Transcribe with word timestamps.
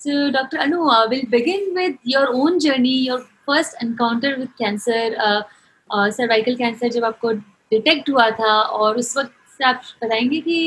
So, 0.00 0.30
Dr. 0.30 0.58
Anu, 0.58 0.88
uh, 0.88 1.06
we'll 1.10 1.26
begin 1.28 1.74
with 1.74 1.96
your 2.02 2.28
own 2.32 2.58
journey, 2.58 2.96
your 3.08 3.20
first 3.46 3.74
encounter 3.82 4.38
with 4.38 4.56
cancer, 4.56 5.14
uh, 5.18 5.42
uh, 5.90 6.10
cervical 6.10 6.56
cancer 6.56 6.88
जब 6.94 7.04
आपको 7.04 7.32
detect 7.72 8.08
हुआ 8.10 8.30
था 8.38 8.52
और 8.78 8.96
उस 8.98 9.16
वक्त 9.16 9.32
से 9.58 9.64
आप 9.64 9.82
बताएँगे 10.02 10.40
कि 10.40 10.58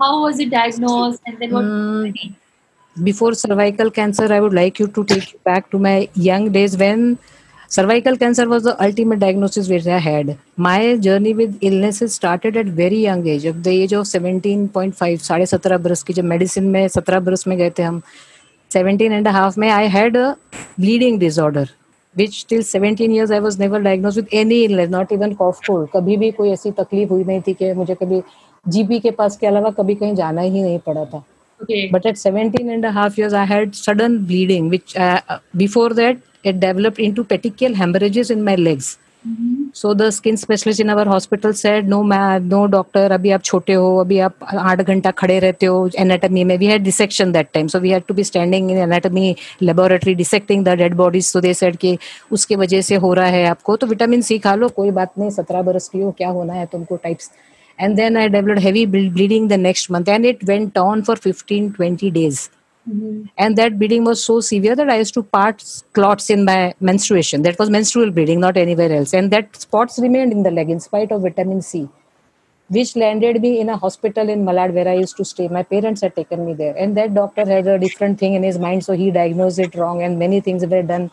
how 0.00 0.10
was 0.22 0.40
it 0.44 0.50
diagnosed 0.50 1.20
and 1.28 1.38
then 1.42 1.52
what 1.56 1.64
Mm. 1.64 2.34
before 3.06 3.30
cervical 3.38 3.90
cancer 3.96 4.26
i 4.32 4.40
would 4.42 4.54
like 4.58 4.78
you 4.80 4.86
to 4.98 5.02
take 5.12 5.32
you 5.32 5.38
back 5.48 5.70
to 5.72 5.78
my 5.86 5.94
young 6.26 6.44
days 6.52 6.76
when 6.82 7.02
cervical 7.76 8.16
cancer 8.22 8.46
was 8.52 8.62
the 8.68 8.74
ultimate 8.86 9.20
diagnosis 9.24 9.68
which 9.72 9.88
i 9.96 9.98
had 10.06 10.30
my 10.66 10.78
journey 11.06 11.34
with 11.40 11.58
illnesses 11.70 12.14
started 12.20 12.56
at 12.62 12.70
very 12.80 13.00
young 13.02 13.26
age 13.34 13.44
of 13.52 13.58
the 13.66 13.74
age 13.82 13.94
of 14.00 14.06
17.5 14.12 15.26
साढ़े 15.28 15.46
सत्रह 15.52 15.78
बरस 15.88 16.02
की 16.08 16.12
जब 16.20 16.24
medicine 16.34 16.70
में 16.76 16.86
सत्रह 16.96 17.20
बरस 17.28 17.46
में 17.46 17.56
गए 17.58 17.70
थे 17.78 17.82
हम 17.90 18.00
17 18.71 19.11
and 19.11 19.27
a 19.27 19.31
half 19.31 19.57
में 19.57 19.69
I 19.69 19.87
had 19.87 20.15
a 20.15 20.37
bleeding 20.79 21.19
disorder 21.19 21.69
which 22.17 22.47
till 22.47 22.63
17 22.63 23.11
years 23.11 23.31
I 23.31 23.39
was 23.39 23.59
never 23.59 23.79
diagnosed 23.79 24.17
with 24.17 24.29
any 24.31 24.65
illness 24.65 24.89
not 24.89 25.11
even 25.11 25.35
cough 25.35 25.59
cold 25.67 25.89
कभी 25.95 26.17
भी 26.17 26.31
कोई 26.31 26.49
ऐसी 26.49 26.71
तकलीफ 26.71 27.11
हुई 27.11 27.23
नहीं 27.23 27.41
थी 27.47 27.53
कि 27.53 27.73
मुझे 27.73 27.95
कभी 27.95 28.21
जीपी 28.67 28.99
के 28.99 29.11
पास 29.11 29.37
के 29.37 29.47
अलावा 29.47 29.69
कभी 29.69 29.95
कहीं 29.95 30.15
जाना 30.15 30.41
ही 30.41 30.63
नहीं 30.63 30.79
पड़ा 30.79 31.05
था 31.05 31.23
okay 31.63 31.89
but 31.91 32.05
at 32.05 32.17
17 32.17 32.69
and 32.69 32.85
a 32.85 32.91
half 32.91 33.17
years 33.17 33.33
i 33.33 33.45
had 33.45 33.75
sudden 33.75 34.25
bleeding 34.25 34.69
which 34.69 34.95
uh, 34.97 35.39
before 35.57 35.89
that 35.89 36.17
it 36.43 36.59
developed 36.59 36.99
into 36.99 37.23
petechial 37.23 37.75
hemorrhages 37.75 38.31
So 39.74 39.92
the 39.94 40.08
skin 40.10 40.36
specialist 40.36 40.80
in 40.80 40.88
our 40.88 41.08
hospital 41.08 41.52
said 41.52 41.88
no 41.88 42.02
my 42.02 42.38
no 42.40 42.64
doctor 42.66 43.12
अभी 43.12 43.30
आप 43.30 43.42
छोटे 43.42 43.72
हो, 43.72 43.96
अभी 44.00 44.18
आप 44.18 44.44
आठ 44.44 44.80
घंटा 44.80 45.10
खड़े 45.10 45.38
रहते 45.38 45.66
हो 45.66 45.88
एनाटमी 45.98 46.44
में. 46.44 46.56
We 46.58 46.66
had 46.66 46.82
dissection 46.82 47.32
that 47.32 47.48
time 47.54 47.66
so 47.68 47.78
we 47.80 47.90
had 47.90 48.02
to 48.08 48.14
be 48.14 48.24
standing 48.24 48.70
in 48.70 48.78
anatomy 48.78 49.34
laboratory 49.62 50.14
dissecting 50.14 50.64
the 50.64 50.76
dead 50.78 50.94
bodies 50.96 51.26
so 51.26 51.40
they 51.40 51.54
said 51.54 51.76
कि 51.76 51.96
उसके 52.32 52.56
वजह 52.56 52.80
से 52.82 52.94
हो 52.96 53.12
रहा 53.14 53.26
है 53.26 53.44
आपको। 53.46 53.76
तो 53.76 53.86
विटामिन 53.86 54.22
सी 54.22 54.38
खा 54.38 54.54
लो, 54.54 54.68
कोई 54.68 54.90
बात 54.90 55.12
नहीं, 55.18 55.30
सत्रह 55.30 55.62
बरस 55.62 55.88
की 55.88 56.00
हो, 56.00 56.10
क्या 56.10 56.28
होना 56.28 56.52
है 56.52 56.66
तुमको 56.72 56.96
types 56.96 57.30
and 57.78 57.96
then 57.96 58.16
I 58.16 58.28
develop 58.28 58.58
heavy 58.62 58.86
bleeding 58.86 59.48
the 59.48 59.52
next 59.60 59.90
month 59.90 60.08
and 60.08 60.26
it 60.26 60.44
went 60.44 60.78
on 60.78 61.02
for 61.02 61.16
fifteen 61.16 61.70
twenty 61.70 62.10
days 62.10 62.48
days. 62.86 63.26
And 63.36 63.56
that 63.58 63.78
bleeding 63.78 64.04
was 64.04 64.24
so 64.24 64.40
severe 64.40 64.74
that 64.76 64.88
I 64.90 64.98
used 64.98 65.14
to 65.14 65.22
part 65.22 65.64
clots 65.92 66.30
in 66.30 66.44
my 66.44 66.74
menstruation. 66.80 67.42
That 67.42 67.58
was 67.58 67.70
menstrual 67.70 68.10
bleeding, 68.10 68.40
not 68.40 68.56
anywhere 68.56 68.92
else. 68.92 69.14
And 69.14 69.30
that 69.32 69.56
spots 69.56 69.98
remained 69.98 70.32
in 70.32 70.42
the 70.42 70.50
leg 70.50 70.70
in 70.70 70.80
spite 70.80 71.12
of 71.12 71.22
vitamin 71.22 71.62
C, 71.62 71.88
which 72.68 72.96
landed 72.96 73.40
me 73.40 73.60
in 73.60 73.68
a 73.68 73.76
hospital 73.76 74.28
in 74.28 74.44
Malad 74.44 74.72
where 74.72 74.88
I 74.88 74.94
used 74.94 75.16
to 75.18 75.24
stay. 75.24 75.48
My 75.48 75.62
parents 75.62 76.00
had 76.00 76.16
taken 76.16 76.46
me 76.46 76.54
there, 76.54 76.76
and 76.76 76.96
that 76.96 77.14
doctor 77.14 77.44
had 77.44 77.66
a 77.66 77.78
different 77.78 78.18
thing 78.18 78.34
in 78.34 78.42
his 78.42 78.58
mind, 78.58 78.84
so 78.84 78.94
he 78.94 79.10
diagnosed 79.10 79.58
it 79.58 79.74
wrong, 79.74 80.02
and 80.02 80.18
many 80.18 80.40
things 80.40 80.66
were 80.66 80.82
done. 80.82 81.10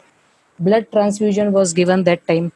Blood 0.60 0.92
transfusion 0.92 1.52
was 1.52 1.74
given 1.74 2.04
that 2.06 2.28
time. 2.28 2.52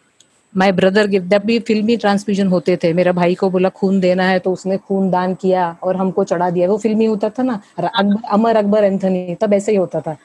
My 0.56 0.72
brother 0.72 1.08
give 1.08 1.28
जब 1.30 1.44
भी 1.46 1.58
फिल्मी 1.68 1.96
transfusion 1.98 2.48
होते 2.48 2.78
थे 2.84 2.92
मेरा 2.94 3.12
भाई 3.12 3.36
को 3.36 3.50
बोला 3.50 3.70
खून 3.70 4.00
देना 4.00 4.24
है 4.28 4.40
तो 4.40 4.52
उसने 4.52 4.78
खून 4.78 5.10
दान 5.12 5.34
किया 5.42 5.66
और 5.84 5.96
हमको 5.96 6.24
चढ़ा 6.24 6.50
दिया। 6.50 6.68
वो 6.70 6.78
फिल्मी 6.78 7.06
होता 7.06 7.30
था 7.30 7.44
ना 7.44 7.60
अकबर 7.78 8.28
अमर 8.34 8.56
अकबर 8.56 8.84
एंथनी 8.84 9.36
तब 9.42 9.54
ऐसे 9.54 9.72
ही 9.72 9.78
होता 9.78 10.02
था। 10.02 10.16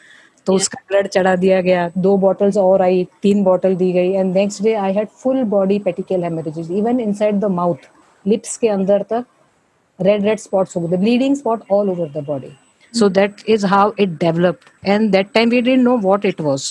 तो 0.46 0.54
उसका 0.54 0.78
ब्लड 0.88 1.06
चढ़ा 1.08 1.34
दिया 1.36 1.60
गया। 1.60 1.90
दो 1.98 2.16
बॉटल्स 2.18 2.56
और 2.56 2.82
आई 2.82 3.06
तीन 3.22 3.42
बॉटल 3.44 3.76
दी 3.76 3.92
गई। 3.92 4.12
And 4.12 4.34
next 4.34 4.62
day 4.62 4.74
I 4.74 4.92
had 4.94 5.08
full 5.22 5.42
body 5.52 5.78
petechial 5.78 6.24
haemorrhages 6.24 6.70
even 6.70 7.00
inside 7.00 7.40
the 7.40 7.50
mouth 7.60 7.88
lips 8.24 8.56
के 8.56 8.68
अंदर 8.68 9.02
तक 9.10 9.24
रेड 9.98 10.24
रेड 10.24 10.38
स्पॉट्स 10.38 10.76
हो 10.76 10.86
गए 10.86 10.96
bleeding 10.96 11.36
spot 11.36 11.62
all 11.72 11.90
over 11.90 12.08
the 12.16 12.24
body 12.26 12.56
so 12.94 13.08
that 13.10 13.44
is 13.48 13.66
how 13.66 13.92
it 13.98 14.18
developed. 14.22 14.66
And 14.84 15.14
that 15.14 15.28
time 15.34 15.52
we 15.54 15.60
didn't 15.66 15.86
know 15.88 15.98
what 16.06 16.24
it 16.30 16.40
was. 16.46 16.64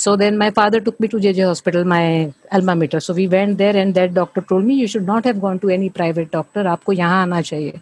so 0.00 0.14
then 0.14 0.36
my 0.36 0.50
father 0.50 0.78
took 0.78 0.98
me 1.00 1.08
to 1.08 1.16
jj 1.16 1.44
hospital 1.46 1.84
my 1.84 2.32
alma 2.52 2.74
mater 2.76 3.00
so 3.00 3.14
we 3.14 3.26
went 3.26 3.56
there 3.58 3.76
and 3.82 3.94
that 3.94 4.12
doctor 4.14 4.42
told 4.42 4.64
me 4.64 4.74
you 4.74 4.86
should 4.86 5.06
not 5.06 5.24
have 5.24 5.40
gone 5.40 5.58
to 5.58 5.70
any 5.70 5.88
private 5.88 6.30
doctor 6.30 6.64
आपको 6.74 6.92
यहाँ 6.92 7.22
आना 7.22 7.40
चाहिए 7.50 7.80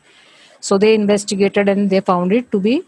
so 0.61 0.79
they 0.79 0.95
investigated 0.95 1.69
and 1.69 1.91
they 1.91 2.01
found 2.01 2.33
it 2.33 2.51
to 2.53 2.61
be 2.61 2.83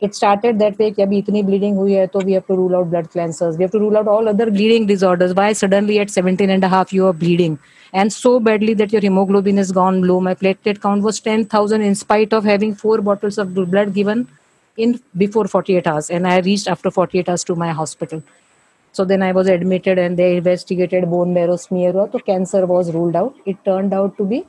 it 0.00 0.14
started 0.14 0.58
that 0.58 0.78
way 0.78 0.90
कि 0.90 1.02
अभी 1.02 1.18
इतनी 1.18 1.42
bleeding 1.46 1.76
हुई 1.76 1.92
है 1.94 2.06
तो 2.12 2.20
we 2.26 2.36
have 2.38 2.46
to 2.46 2.56
rule 2.60 2.76
out 2.76 2.90
blood 2.90 3.10
cancers 3.16 3.56
we 3.56 3.64
have 3.64 3.72
to 3.72 3.80
rule 3.84 3.96
out 3.96 4.08
all 4.16 4.28
other 4.28 4.50
bleeding 4.50 4.86
disorders 4.92 5.34
why 5.40 5.52
suddenly 5.62 5.98
at 6.04 6.10
17 6.10 6.50
and 6.50 6.64
a 6.64 6.68
half 6.76 6.92
you 6.92 7.06
are 7.06 7.16
bleeding 7.24 7.58
and 8.02 8.12
so 8.12 8.38
badly 8.40 8.74
that 8.74 8.92
your 8.92 9.02
hemoglobin 9.08 9.56
has 9.56 9.72
gone 9.72 10.00
low 10.12 10.20
my 10.28 10.34
platelet 10.44 10.80
count 10.86 11.02
was 11.02 11.20
10000 11.20 11.90
in 11.90 11.94
spite 11.94 12.32
of 12.32 12.44
having 12.44 12.74
four 12.74 13.00
bottles 13.10 13.38
of 13.38 13.54
blood 13.54 13.94
given 13.94 14.26
in 14.76 15.00
before 15.16 15.46
48 15.46 15.86
hours 15.86 16.10
and 16.10 16.26
i 16.26 16.38
reached 16.40 16.68
after 16.68 16.90
48 16.90 17.28
hours 17.28 17.44
to 17.44 17.54
my 17.54 17.70
hospital 17.82 18.22
So 18.91 19.05
then 19.05 19.21
I 19.21 19.31
was 19.31 19.47
admitted 19.47 19.97
and 19.97 20.17
they 20.17 20.37
investigated 20.37 21.09
bone 21.09 21.33
marrow 21.33 21.55
smear. 21.55 21.93
So 21.93 22.19
cancer 22.19 22.65
was 22.65 22.91
ruled 22.93 23.15
out. 23.15 23.35
It 23.45 23.63
turned 23.63 23.93
out 23.93 24.17
to 24.17 24.25
be 24.25 24.45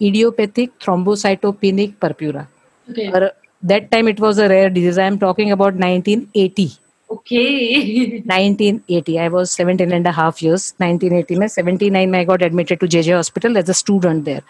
idiopathic 0.00 0.78
thrombocytopenic 0.78 1.98
purpura. 1.98 2.48
Okay. 2.90 3.06
Uh, 3.08 3.30
that 3.62 3.90
time 3.90 4.08
it 4.08 4.20
was 4.20 4.38
a 4.38 4.48
rare 4.48 4.70
disease. 4.70 4.98
I 4.98 5.04
am 5.04 5.18
talking 5.18 5.50
about 5.50 5.74
1980. 5.74 6.72
Okay. 7.10 8.20
1980. 8.26 9.18
I 9.18 9.28
was 9.28 9.52
17 9.52 9.92
and 9.92 10.06
a 10.06 10.12
half 10.12 10.42
years. 10.42 10.74
1980. 10.78 11.48
79, 11.48 12.14
I 12.14 12.24
got 12.24 12.42
admitted 12.42 12.80
to 12.80 12.86
JJ 12.86 13.14
Hospital 13.14 13.56
as 13.56 13.68
a 13.68 13.74
student 13.74 14.24
there. 14.24 14.42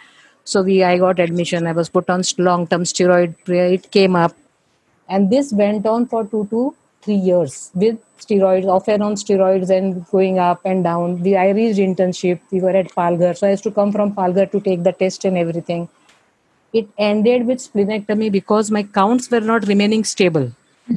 So 0.45 0.63
we, 0.63 0.83
I 0.85 0.99
got 0.99 1.19
admission. 1.19 1.67
I 1.67 1.73
was 1.73 1.89
put 1.89 2.09
on 2.09 2.23
long-term 2.39 2.85
steroid. 2.85 3.35
It 3.49 3.91
came 3.91 4.15
up, 4.15 4.33
and 5.09 5.29
this 5.29 5.53
went 5.53 5.87
on 5.87 6.07
for 6.07 6.25
two 6.25 6.47
to 6.51 6.75
3 7.07 7.17
years 7.29 7.55
with 7.85 7.97
steroids 8.25 8.67
off 8.75 8.89
and 8.95 9.07
on 9.09 9.17
steroids 9.23 9.71
and 9.77 10.05
going 10.11 10.39
up 10.49 10.69
and 10.73 10.85
down 10.89 11.17
we 11.27 11.35
i 11.45 11.49
reached 11.61 11.83
internship 11.87 12.55
we 12.57 12.61
were 12.67 12.77
at 12.83 12.93
palghar 12.99 13.33
so 13.41 13.47
i 13.49 13.53
used 13.55 13.67
to 13.69 13.75
come 13.79 13.95
from 13.97 14.13
palghar 14.21 14.47
to 14.55 14.61
take 14.69 14.85
the 14.91 14.95
test 15.05 15.27
and 15.31 15.43
everything 15.45 15.89
it 16.81 16.89
ended 17.11 17.47
with 17.51 17.65
splenectomy 17.67 18.31
because 18.39 18.71
my 18.79 18.85
counts 19.01 19.31
were 19.35 19.45
not 19.53 19.69
remaining 19.73 20.05
stable 20.15 20.49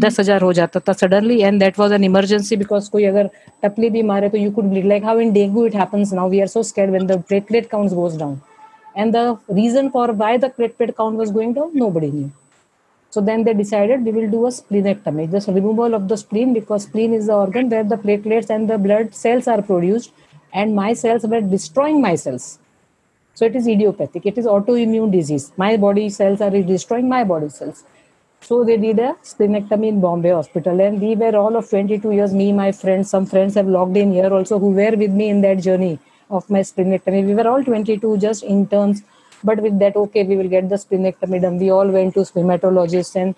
दस 0.02 0.20
हज़ार 0.20 0.42
हो 0.42 0.52
जाता 0.54 0.80
था 0.88 0.94
suddenly 0.98 1.36
and 1.46 1.62
that 1.62 1.78
was 1.82 1.94
an 1.98 2.04
emergency 2.08 2.56
because 2.64 2.90
कोई 2.96 3.06
अगर 3.12 3.30
टपली 3.64 3.90
भी 3.90 4.04
मारे 4.10 4.30
तो 4.30 4.38
you 4.38 4.52
could 4.58 4.70
bleed 4.74 4.86
like 4.92 5.08
how 5.10 5.16
in 5.24 5.32
dengue 5.38 5.66
it 5.70 5.78
happens 5.80 6.12
now 6.18 6.28
we 6.34 6.42
are 6.44 6.50
so 6.52 6.62
scared 6.62 6.92
when 6.96 7.08
the 7.12 7.18
platelet 7.32 7.70
counts 7.72 7.96
goes 8.00 8.18
down 8.20 8.36
and 8.96 9.18
the 9.18 9.24
reason 9.60 9.90
for 9.96 10.06
why 10.22 10.38
the 10.44 10.50
platelet 10.60 10.96
count 11.00 11.18
was 11.24 11.32
going 11.32 11.56
down 11.58 11.72
nobody 11.74 12.12
knew 12.12 12.30
so 13.10 13.22
then 13.22 13.44
they 13.44 13.54
decided 13.54 14.06
we 14.06 14.12
will 14.12 14.30
do 14.30 14.46
a 14.46 14.50
splenectomy 14.50 15.30
just 15.32 15.48
removal 15.48 15.94
of 15.96 16.08
the 16.08 16.18
spleen 16.18 16.54
because 16.54 16.84
spleen 16.84 17.14
is 17.14 17.28
the 17.28 17.34
organ 17.34 17.70
where 17.70 17.84
the 17.84 17.98
platelets 17.98 18.50
and 18.50 18.70
the 18.70 18.78
blood 18.78 19.14
cells 19.14 19.48
are 19.48 19.62
produced 19.62 20.12
and 20.54 20.76
my 20.76 20.94
cells 20.94 21.24
were 21.24 21.42
destroying 21.42 22.02
my 22.02 22.16
cells 22.16 22.60
so 23.40 23.46
it 23.46 23.56
is 23.56 23.68
idiopathic. 23.70 24.26
It 24.26 24.38
is 24.38 24.46
autoimmune 24.46 25.14
disease. 25.14 25.54
My 25.56 25.78
body 25.78 26.10
cells 26.10 26.42
are 26.42 26.50
destroying 26.50 27.08
my 27.08 27.24
body 27.24 27.48
cells. 27.48 27.86
So 28.42 28.66
they 28.66 28.76
did 28.76 29.00
a 29.00 29.16
splenectomy 29.24 29.88
in 29.88 30.02
Bombay 30.02 30.32
hospital, 30.32 30.82
and 30.82 31.00
we 31.02 31.16
were 31.16 31.34
all 31.38 31.56
of 31.56 31.70
22 31.70 32.12
years. 32.12 32.34
Me, 32.34 32.52
my 32.52 32.74
friends, 32.74 33.10
some 33.10 33.26
friends 33.26 33.56
have 33.56 33.66
logged 33.68 33.96
in 33.96 34.12
here 34.12 34.34
also 34.34 34.60
who 34.60 34.72
were 34.72 34.92
with 35.04 35.12
me 35.12 35.30
in 35.30 35.40
that 35.42 35.62
journey 35.68 36.00
of 36.30 36.50
my 36.50 36.60
splenectomy. 36.60 37.26
We 37.26 37.34
were 37.34 37.48
all 37.48 37.64
22, 37.64 38.18
just 38.18 38.44
interns. 38.44 39.04
But 39.44 39.62
with 39.62 39.80
that, 39.80 39.96
okay, 39.96 40.24
we 40.24 40.38
will 40.38 40.50
get 40.50 40.70
the 40.70 40.76
splenectomy 40.76 41.42
done. 41.42 41.58
We 41.58 41.70
all 41.70 41.88
went 41.88 42.14
to 42.16 42.22
spermatologists, 42.22 43.16
and 43.16 43.36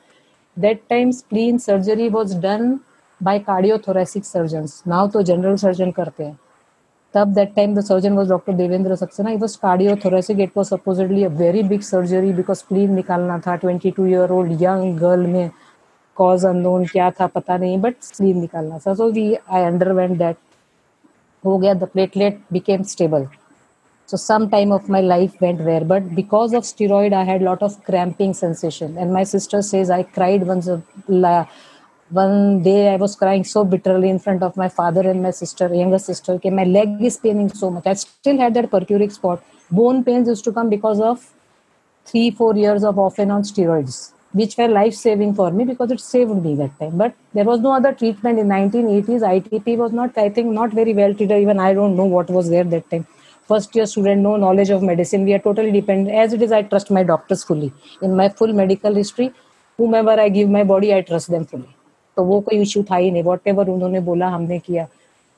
that 0.57 0.88
time 0.89 1.12
spleen 1.12 1.59
surgery 1.59 2.09
was 2.09 2.34
done 2.35 2.81
by 3.22 3.39
cardiothoracic 3.39 4.25
surgeons. 4.25 4.81
Now 4.85 5.07
तो 5.07 5.23
general 5.23 5.57
surgeon 5.57 5.91
करते 5.94 6.23
हैं. 6.23 6.38
तब 7.13 7.34
that 7.35 7.56
time 7.56 7.75
the 7.75 7.84
surgeon 7.84 8.16
was 8.16 8.29
Dr. 8.29 8.53
Devendra 8.53 8.97
Saxena. 8.97 9.34
It 9.35 9.39
was 9.39 9.57
cardiothoracic. 9.57 10.39
It 10.39 10.56
was 10.56 10.69
supposedly 10.69 11.24
a 11.24 11.30
very 11.30 11.63
big 11.63 11.83
surgery 11.83 12.31
because 12.33 12.63
spleen 12.63 12.95
निकालना 12.95 13.39
था 13.48 13.59
22 13.62 14.07
year 14.07 14.31
old 14.31 14.62
young 14.62 14.98
girl 14.98 15.27
में 15.36 15.51
cause 16.18 16.45
unknown 16.45 16.89
क्या 16.92 17.12
था 17.19 17.27
पता 17.36 17.57
नहीं 17.57 17.81
but 17.81 18.01
spleen 18.01 18.42
निकालना 18.42 18.80
था. 18.80 18.95
So 18.95 19.09
we 19.09 19.38
I 19.50 19.63
underwent 19.71 20.18
that. 20.18 20.36
हो 21.45 21.57
गया 21.57 21.80
the 21.80 21.88
platelet 21.88 22.42
became 22.51 22.83
stable. 22.83 23.27
So 24.12 24.18
some 24.18 24.50
time 24.50 24.74
of 24.74 24.90
my 24.90 25.00
life 25.00 25.40
went 25.40 25.60
there, 25.63 25.86
but 25.86 26.13
because 26.13 26.54
of 26.54 26.63
steroid, 26.63 27.13
I 27.13 27.24
had 27.24 27.42
lot 27.42 27.62
of 27.63 27.81
cramping 27.86 28.34
sensation. 28.34 28.98
And 28.98 29.13
my 29.13 29.24
sister 29.24 29.62
says 29.62 29.90
I 29.90 30.04
cried 30.04 30.44
once. 30.46 30.68
A, 30.68 30.84
one 32.10 32.62
day 32.62 32.94
I 32.94 32.98
was 32.98 33.16
crying 33.16 33.46
so 33.46 33.63
bitterly 33.63 34.10
in 34.10 34.19
front 34.19 34.44
of 34.44 34.58
my 34.58 34.68
father 34.68 35.10
and 35.10 35.24
my 35.24 35.31
sister, 35.31 35.74
younger 35.74 35.98
sister. 35.98 36.34
Okay, 36.34 36.50
my 36.50 36.66
leg 36.66 37.02
is 37.02 37.16
paining 37.16 37.54
so 37.54 37.72
much. 37.72 37.88
I 37.88 37.94
still 37.94 38.38
had 38.38 38.54
that 38.56 38.69
purpuric 38.69 39.13
spot. 39.13 39.42
Bone 39.72 40.04
pains 40.04 40.28
used 40.28 40.44
to 40.44 40.52
come 40.52 40.69
because 40.69 41.00
of 41.00 41.31
three, 42.04 42.31
four 42.31 42.54
years 42.58 42.84
of 42.84 43.00
off 43.00 43.18
and 43.18 43.31
on 43.31 43.44
steroids, 43.44 44.12
which 44.34 44.58
were 44.58 44.68
life 44.68 44.94
saving 44.94 45.36
for 45.36 45.52
me 45.52 45.63
because 45.63 45.90
it 45.90 46.02
saved 46.02 46.36
me 46.44 46.56
that 46.56 46.78
time. 46.80 46.98
But 46.98 47.16
there 47.34 47.46
was 47.46 47.62
no 47.62 47.72
other 47.72 47.94
treatment 47.94 48.40
in 48.40 48.50
1980s. 48.50 49.22
ITP 49.22 49.78
was 49.78 49.94
not, 49.94 50.18
I 50.18 50.28
think, 50.28 50.52
not 50.52 50.74
very 50.74 50.94
well 50.94 51.13
treated. 51.13 51.42
Even 51.42 51.62
I 51.62 51.74
don't 51.74 51.96
know 51.96 52.12
what 52.18 52.30
was 52.30 52.50
there 52.50 52.66
that 52.66 52.90
time. 52.92 53.08
First 53.49 53.75
year 53.75 53.85
student, 53.85 54.21
no 54.21 54.38
knowledge 54.38 54.69
of 54.69 54.81
medicine. 54.81 55.25
We 55.25 55.33
are 55.33 55.39
totally 55.39 55.71
dependent. 55.71 56.15
As 56.15 56.33
it 56.33 56.41
is, 56.41 56.51
I 56.51 56.61
trust 56.63 56.91
my 56.91 57.03
doctors 57.03 57.43
fully. 57.43 57.73
In 58.01 58.15
my 58.15 58.29
full 58.29 58.53
medical 58.53 58.93
history, 58.95 59.33
whomever 59.79 60.11
I 60.11 60.29
give 60.29 60.49
my 60.49 60.63
body, 60.63 60.93
I 60.93 61.01
trust 61.01 61.31
them 61.31 61.45
fully. 61.45 61.69
तो 62.17 62.23
वो 62.23 62.39
कोई 62.41 62.57
issue 62.61 62.83
था 62.89 62.95
ही 62.95 63.11
नहीं 63.11 63.23
what 63.23 63.47
ever 63.47 63.67
उन्होंने 63.69 63.99
बोला 64.07 64.27
हमने 64.29 64.57
किया 64.59 64.88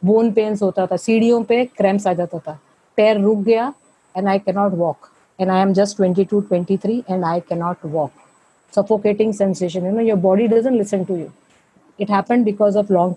bone 0.05 0.31
pains 0.33 0.61
होता 0.63 0.85
था 0.91 0.95
सीढ़ियों 0.97 1.43
पे 1.49 1.63
क्रैम्स 1.77 2.07
आ 2.07 2.13
जाता 2.13 2.39
था 2.47 2.59
पैर 2.97 3.19
रुक 3.21 3.43
गया 3.43 3.73
and 4.17 4.27
I 4.27 4.39
cannot 4.39 4.73
walk 4.77 5.09
and 5.41 5.49
I 5.51 5.61
am 5.61 5.73
just 5.73 5.97
twenty 5.97 6.25
two 6.31 6.41
twenty 6.49 6.77
three 6.77 6.97
and 7.09 7.23
I 7.25 7.39
cannot 7.49 7.85
walk 7.85 8.11
suffocating 8.75 9.33
sensation 9.33 9.85
you 9.85 9.91
know 9.91 10.05
your 10.05 10.17
body 10.17 10.47
doesn't 10.47 10.77
listen 10.77 11.05
to 11.05 11.15
you 11.15 11.31
it 11.99 12.09
happened 12.09 12.45
because 12.45 12.75
of 12.75 12.89
long 12.89 13.15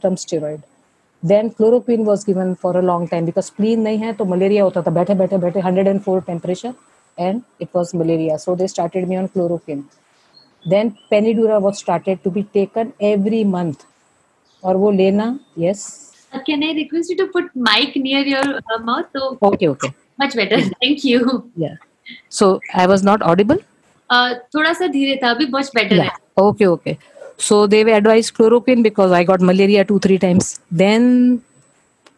term 1.24 1.50
steroid 1.50 1.54
then 1.54 1.54
chloroquine 1.54 2.04
was 2.04 2.24
given 2.24 2.54
for 2.54 2.76
a 2.76 2.82
long 2.82 3.08
time 3.08 3.24
because 3.24 3.46
spleen 3.46 3.84
nahi 3.84 4.04
hai 4.04 4.12
to 4.12 4.24
malaria 4.24 4.64
hota 4.64 4.82
tha 4.82 4.90
baithe 4.90 5.18
baithe 5.18 5.40
baithe 5.40 5.64
104 5.64 6.20
temperature 6.20 6.74
and 7.18 7.42
it 7.58 7.68
was 7.72 7.94
malaria 7.94 8.38
so 8.38 8.54
they 8.54 8.66
started 8.66 9.08
me 9.08 9.16
on 9.16 9.28
chloroquine 9.28 9.84
then 10.70 10.96
penidura 11.10 11.60
was 11.60 11.78
started 11.78 12.24
to 12.24 12.30
be 12.30 12.42
taken 12.42 12.92
every 13.00 13.44
month 13.44 13.78
और 14.64 14.76
वो 14.76 14.90
लेना 14.90 15.38
yes 15.56 16.12
uh, 16.34 16.40
can 16.46 16.62
i 16.62 16.72
request 16.72 17.10
you 17.10 17.16
to 17.16 17.26
put 17.26 17.44
mic 17.54 17.96
near 17.96 18.20
your 18.20 18.56
uh, 18.56 18.78
mouth 18.78 19.06
so 19.12 19.38
okay 19.42 19.68
okay 19.68 19.94
much 20.20 20.34
better 20.34 20.60
thank 20.60 21.04
you 21.04 21.52
yeah 21.56 21.74
so 22.28 22.60
i 22.74 22.86
was 22.86 23.02
not 23.02 23.22
audible 23.22 23.58
uh, 24.10 24.34
थोड़ा 24.54 24.72
सा 24.72 24.86
धीरे 24.86 25.16
था 25.22 25.30
अभी 25.30 25.46
much 25.46 25.70
better 25.78 25.96
yeah. 25.96 26.10
है 26.10 26.10
okay 26.38 26.66
okay 26.66 26.98
so 27.38 27.66
they 27.66 27.84
were 27.84 27.92
advised 27.92 28.34
chloroquine 28.34 28.82
because 28.82 29.12
i 29.12 29.22
got 29.24 29.40
malaria 29.40 29.84
two 29.84 29.98
three 29.98 30.18
times 30.18 30.60
then 30.70 31.42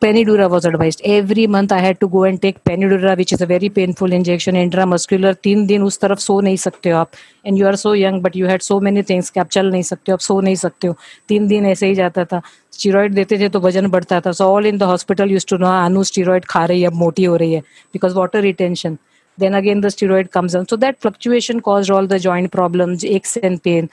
Penidura 0.00 0.48
was 0.48 0.64
advised. 0.64 1.00
Every 1.04 1.48
month 1.48 1.72
I 1.72 1.80
had 1.80 1.98
to 2.00 2.08
go 2.08 2.22
and 2.22 2.40
take 2.40 2.62
Penidura, 2.62 3.16
which 3.16 3.32
is 3.32 3.40
a 3.40 3.46
very 3.46 3.68
painful 3.68 4.12
injection, 4.12 4.54
intramuscular. 4.54 5.34
तीन 5.42 5.66
दिन 5.66 5.82
उस 5.82 5.98
तरफ़ 6.00 6.18
सो 6.18 6.40
नहीं 6.40 6.56
सकते 6.56 6.90
हो 6.90 6.98
आप 6.98 7.10
and 7.46 7.58
you 7.58 7.66
are 7.66 7.76
so 7.76 7.94
young 7.94 8.22
but 8.22 8.36
you 8.36 8.46
had 8.46 8.62
so 8.62 8.78
many 8.80 9.02
things 9.10 9.30
कि 9.30 9.40
आप 9.40 9.48
चल 9.56 9.70
नहीं 9.70 9.82
सकते 9.82 10.12
हो 10.12 10.16
आप 10.16 10.20
सो 10.20 10.40
नहीं 10.40 10.54
सकते 10.54 10.88
हो 10.88 10.96
तीन 11.28 11.48
दिन 11.48 11.66
ऐसे 11.66 11.86
ही 11.86 11.94
जाता 11.94 12.24
था 12.32 12.40
स्टीरोइड 12.72 13.14
देते 13.14 13.38
थे 13.38 13.48
तो 13.48 13.60
वज़न 13.60 13.88
बढ़ता 13.90 14.20
था 14.26 14.32
so 14.32 14.44
all 14.54 14.66
in 14.66 14.78
the 14.78 14.82
hospital 14.92 15.30
use 15.30 15.46
to 15.50 15.56
know 15.58 15.66
Anu 15.84 16.04
steroid 16.12 16.44
खा 16.50 16.64
रही 16.64 16.80
है 16.80 16.86
अब 16.88 16.94
मोटी 17.02 17.24
हो 17.24 17.36
रही 17.36 17.52
है 17.54 17.60
because 17.92 18.14
water 18.18 18.40
retention 18.50 18.98
then 19.38 19.54
again 19.54 19.82
the 19.82 19.90
steroid 19.94 20.30
comes 20.36 20.54
down 20.54 20.64
so 20.70 20.76
that 20.84 20.96
fluctuation 21.00 21.60
caused 21.66 21.92
all 21.96 22.08
the 22.12 22.16
joint 22.22 22.50
problems 22.54 23.04
aches 23.16 23.36
and 23.48 23.62
pain 23.66 23.90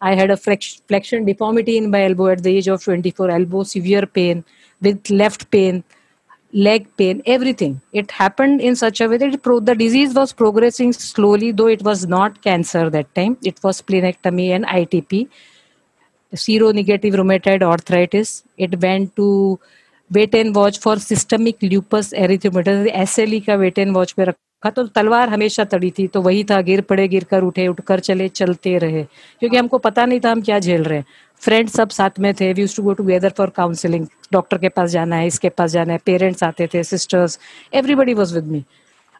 i 0.00 0.14
had 0.14 0.30
a 0.30 0.36
flexion 0.36 1.24
deformity 1.24 1.76
in 1.76 1.90
my 1.90 2.04
elbow 2.04 2.28
at 2.28 2.42
the 2.42 2.56
age 2.56 2.68
of 2.68 2.82
24 2.84 3.30
elbow 3.30 3.62
severe 3.62 4.06
pain 4.06 4.44
with 4.80 5.10
left 5.10 5.50
pain 5.50 5.82
leg 6.52 6.86
pain 6.96 7.22
everything. 7.26 7.80
It 7.92 8.10
happened 8.10 8.60
in 8.60 8.76
such 8.76 9.00
a 9.00 9.08
way 9.08 9.16
that 9.18 9.42
pro- 9.42 9.60
the 9.60 9.74
disease 9.74 10.14
was 10.14 10.32
progressing 10.32 10.92
slowly 10.92 11.52
though 11.52 11.66
it 11.66 11.82
was 11.82 12.06
not 12.06 12.42
cancer 12.42 12.88
that 12.90 13.14
time. 13.14 13.36
It 13.42 13.62
was 13.62 13.82
splenectomy 13.82 14.48
and 14.50 14.64
itp 14.66 15.28
seronegative 16.34 17.14
rheumatoid 17.14 17.62
arthritis. 17.62 18.44
It 18.56 18.80
went 18.80 19.14
to 19.16 19.58
wait 20.10 20.34
and 20.34 20.54
watch 20.54 20.78
for 20.78 20.96
systemic 20.96 21.62
lupus 21.62 22.12
erythematosus 22.12 22.92
SLE 23.14 23.44
का 23.46 23.58
wait 23.58 23.78
and 23.78 23.94
watch 23.94 24.16
पे 24.16 24.32
रखा 24.64 24.70
तो 24.70 24.86
तलवार 24.96 25.28
हमेशा 25.28 25.64
तड़ी 25.64 25.90
थी 25.98 26.06
तो 26.08 26.20
वही 26.22 26.44
था, 26.44 26.60
गिर 26.62 26.80
पड़े, 26.80 27.06
गिर 27.08 27.24
कर 27.30 27.42
उठे, 27.42 27.66
उठकर 27.68 28.00
चले, 28.00 28.28
चलते 28.28 28.76
रहे। 28.78 29.02
क्योंकि 29.40 29.56
हमको 29.56 29.78
पता 29.78 30.04
नहीं 30.06 30.20
था 30.24 30.30
हम 30.32 30.40
क्या 30.42 30.58
झेल 30.58 30.84
रहे 30.84 30.98
हैं। 30.98 31.04
फ्रेंड्स 31.40 31.72
सब 31.76 31.88
साथ 31.90 32.18
में 32.20 32.32
थे 32.34 32.52
we 32.52 32.60
use 32.60 32.76
to 32.76 32.82
go 32.82 32.92
together 33.00 33.32
for 33.36 33.50
counselling 33.56 34.06
doctor 34.32 34.58
के 34.58 34.68
पास 34.68 34.90
जाना 34.90 35.16
है, 35.16 35.26
इसके 35.26 35.48
पास 35.48 35.70
जाना 35.70 35.92
है 35.92 36.00
पेरेंट्स 36.06 36.42
आते 36.42 36.68
थे 36.74 36.82
sisters 36.84 37.38
everybody 37.74 38.14
was 38.14 38.34
with 38.34 38.46
me 38.52 38.64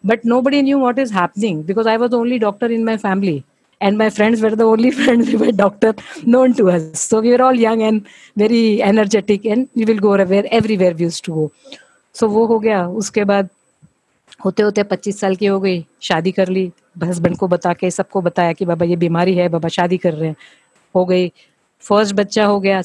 but 0.06 0.26
nobody 0.40 0.62
knew 0.62 0.78
what 0.78 0.98
is 0.98 1.12
happening 1.14 1.64
because 1.64 1.88
I 1.88 1.96
was 1.96 2.14
only 2.14 2.38
doctor 2.38 2.72
in 2.72 2.84
my 2.84 2.96
family 3.04 3.42
and 3.80 3.98
my 4.00 4.04
friends 4.08 4.42
were 4.42 4.56
the 4.58 4.66
only 4.66 4.90
friends 4.98 5.30
who 5.30 5.38
were 5.40 5.52
doctor 5.56 5.88
known 6.34 6.54
to 6.60 6.64
us 6.74 7.02
so 7.08 7.18
we 7.24 7.32
were 7.32 7.42
all 7.46 7.58
young 7.62 7.82
and 7.88 8.06
very 8.42 8.60
energetic, 8.82 9.44
and 9.44 9.68
we 9.80 9.84
will 9.90 9.98
go 10.04 10.12
everywhere 10.14 10.46
everywhere 10.58 10.94
we 11.00 11.04
used 11.04 11.24
to 11.26 11.34
go 11.34 11.50
वो 12.28 12.44
हो 12.46 12.58
गया, 12.58 12.86
उसके 13.00 13.24
बाद 13.24 13.48
होते 14.40 14.62
होते 14.62 14.82
पच्चीस 14.84 15.20
साल 15.20 15.36
की 15.36 15.46
हो 15.46 15.58
गई, 15.60 15.84
शादी 16.02 16.32
कर 16.32 16.48
ली 16.48 16.70
हस्बैंड 17.04 17.36
को 17.36 17.48
बता 17.48 17.72
के, 17.72 17.90
सबको 17.90 18.20
बताया 18.22 18.52
कि 18.52 18.64
बाबा 18.64 18.84
ये 18.86 18.96
बीमारी 18.96 19.34
है, 19.34 19.48
बाबा 19.48 19.68
शादी 19.68 19.96
कर 19.98 20.14
रहे 20.14 20.28
हैं। 20.28 20.36
हो 20.94 21.04
गई। 21.04 21.28
फ़र्स्ट 21.84 22.14
बच्चा 22.14 22.44
हो 22.46 22.60
गया 22.60 22.82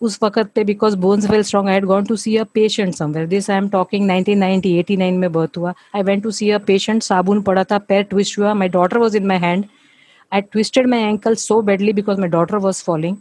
उस 0.00 0.18
वक्त 0.22 0.50
पे 0.54 0.62
because 0.64 0.96
bones 0.98 1.28
well 1.30 1.42
strong 1.42 1.68
I 1.70 1.80
gone 1.80 2.04
to 2.04 2.16
see 2.16 2.36
a 2.36 2.44
patient 2.54 2.94
somewhere 2.94 3.26
this 3.26 3.48
I 3.50 3.56
am 3.56 3.68
talking 3.68 4.10
1990 4.10 4.72
89 4.78 5.18
में 5.18 5.32
बर्थ 5.32 5.56
हुआ। 5.58 5.72
I 5.96 6.02
went 6.02 6.22
to 6.22 6.30
see 6.30 6.50
a 6.50 6.58
patient 6.66 7.02
साबुन 7.02 7.40
पड़ा 7.42 7.64
था, 7.64 7.78
पैर 7.78 8.02
ट्विस्ट 8.02 8.38
हुआ 8.38 8.54
my 8.54 8.68
daughter 8.68 8.98
was 8.98 9.16
in 9.16 9.26
my 9.26 9.38
hand 9.38 9.64
I 10.32 10.40
twisted 10.42 10.86
my 10.86 11.02
ankle 11.02 11.34
so 11.36 11.60
badly 11.62 11.92
because 11.92 12.20
my 12.20 12.28
daughter 12.28 12.56
was 12.56 12.82
falling 12.84 13.16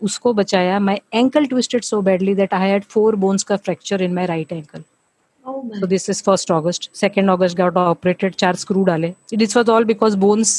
उसको 0.00 0.32
बचाया। 0.34 0.78
My 0.80 1.00
ankle 1.14 1.46
twisted 1.46 1.82
so 1.84 2.00
badly 2.02 2.34
that 2.34 2.54
I 2.54 2.70
had 2.70 2.84
four 2.84 3.16
bones 3.16 3.42
का 3.42 3.56
fracture 3.56 4.02
in 4.02 4.14
my 4.14 4.26
right 4.26 4.52
ankle 4.52 4.82
so 5.44 5.86
this 5.86 6.08
is 6.10 6.22
first 6.22 6.50
August 6.50 6.90
second 6.96 7.30
August 7.30 7.56
got 7.58 7.76
operated 7.76 8.34
चार 8.34 8.56
screw 8.56 8.82
डाले. 8.84 9.12
This 9.34 9.56
was 9.56 9.70
all 9.70 9.84
because 9.84 10.16
bones 10.16 10.50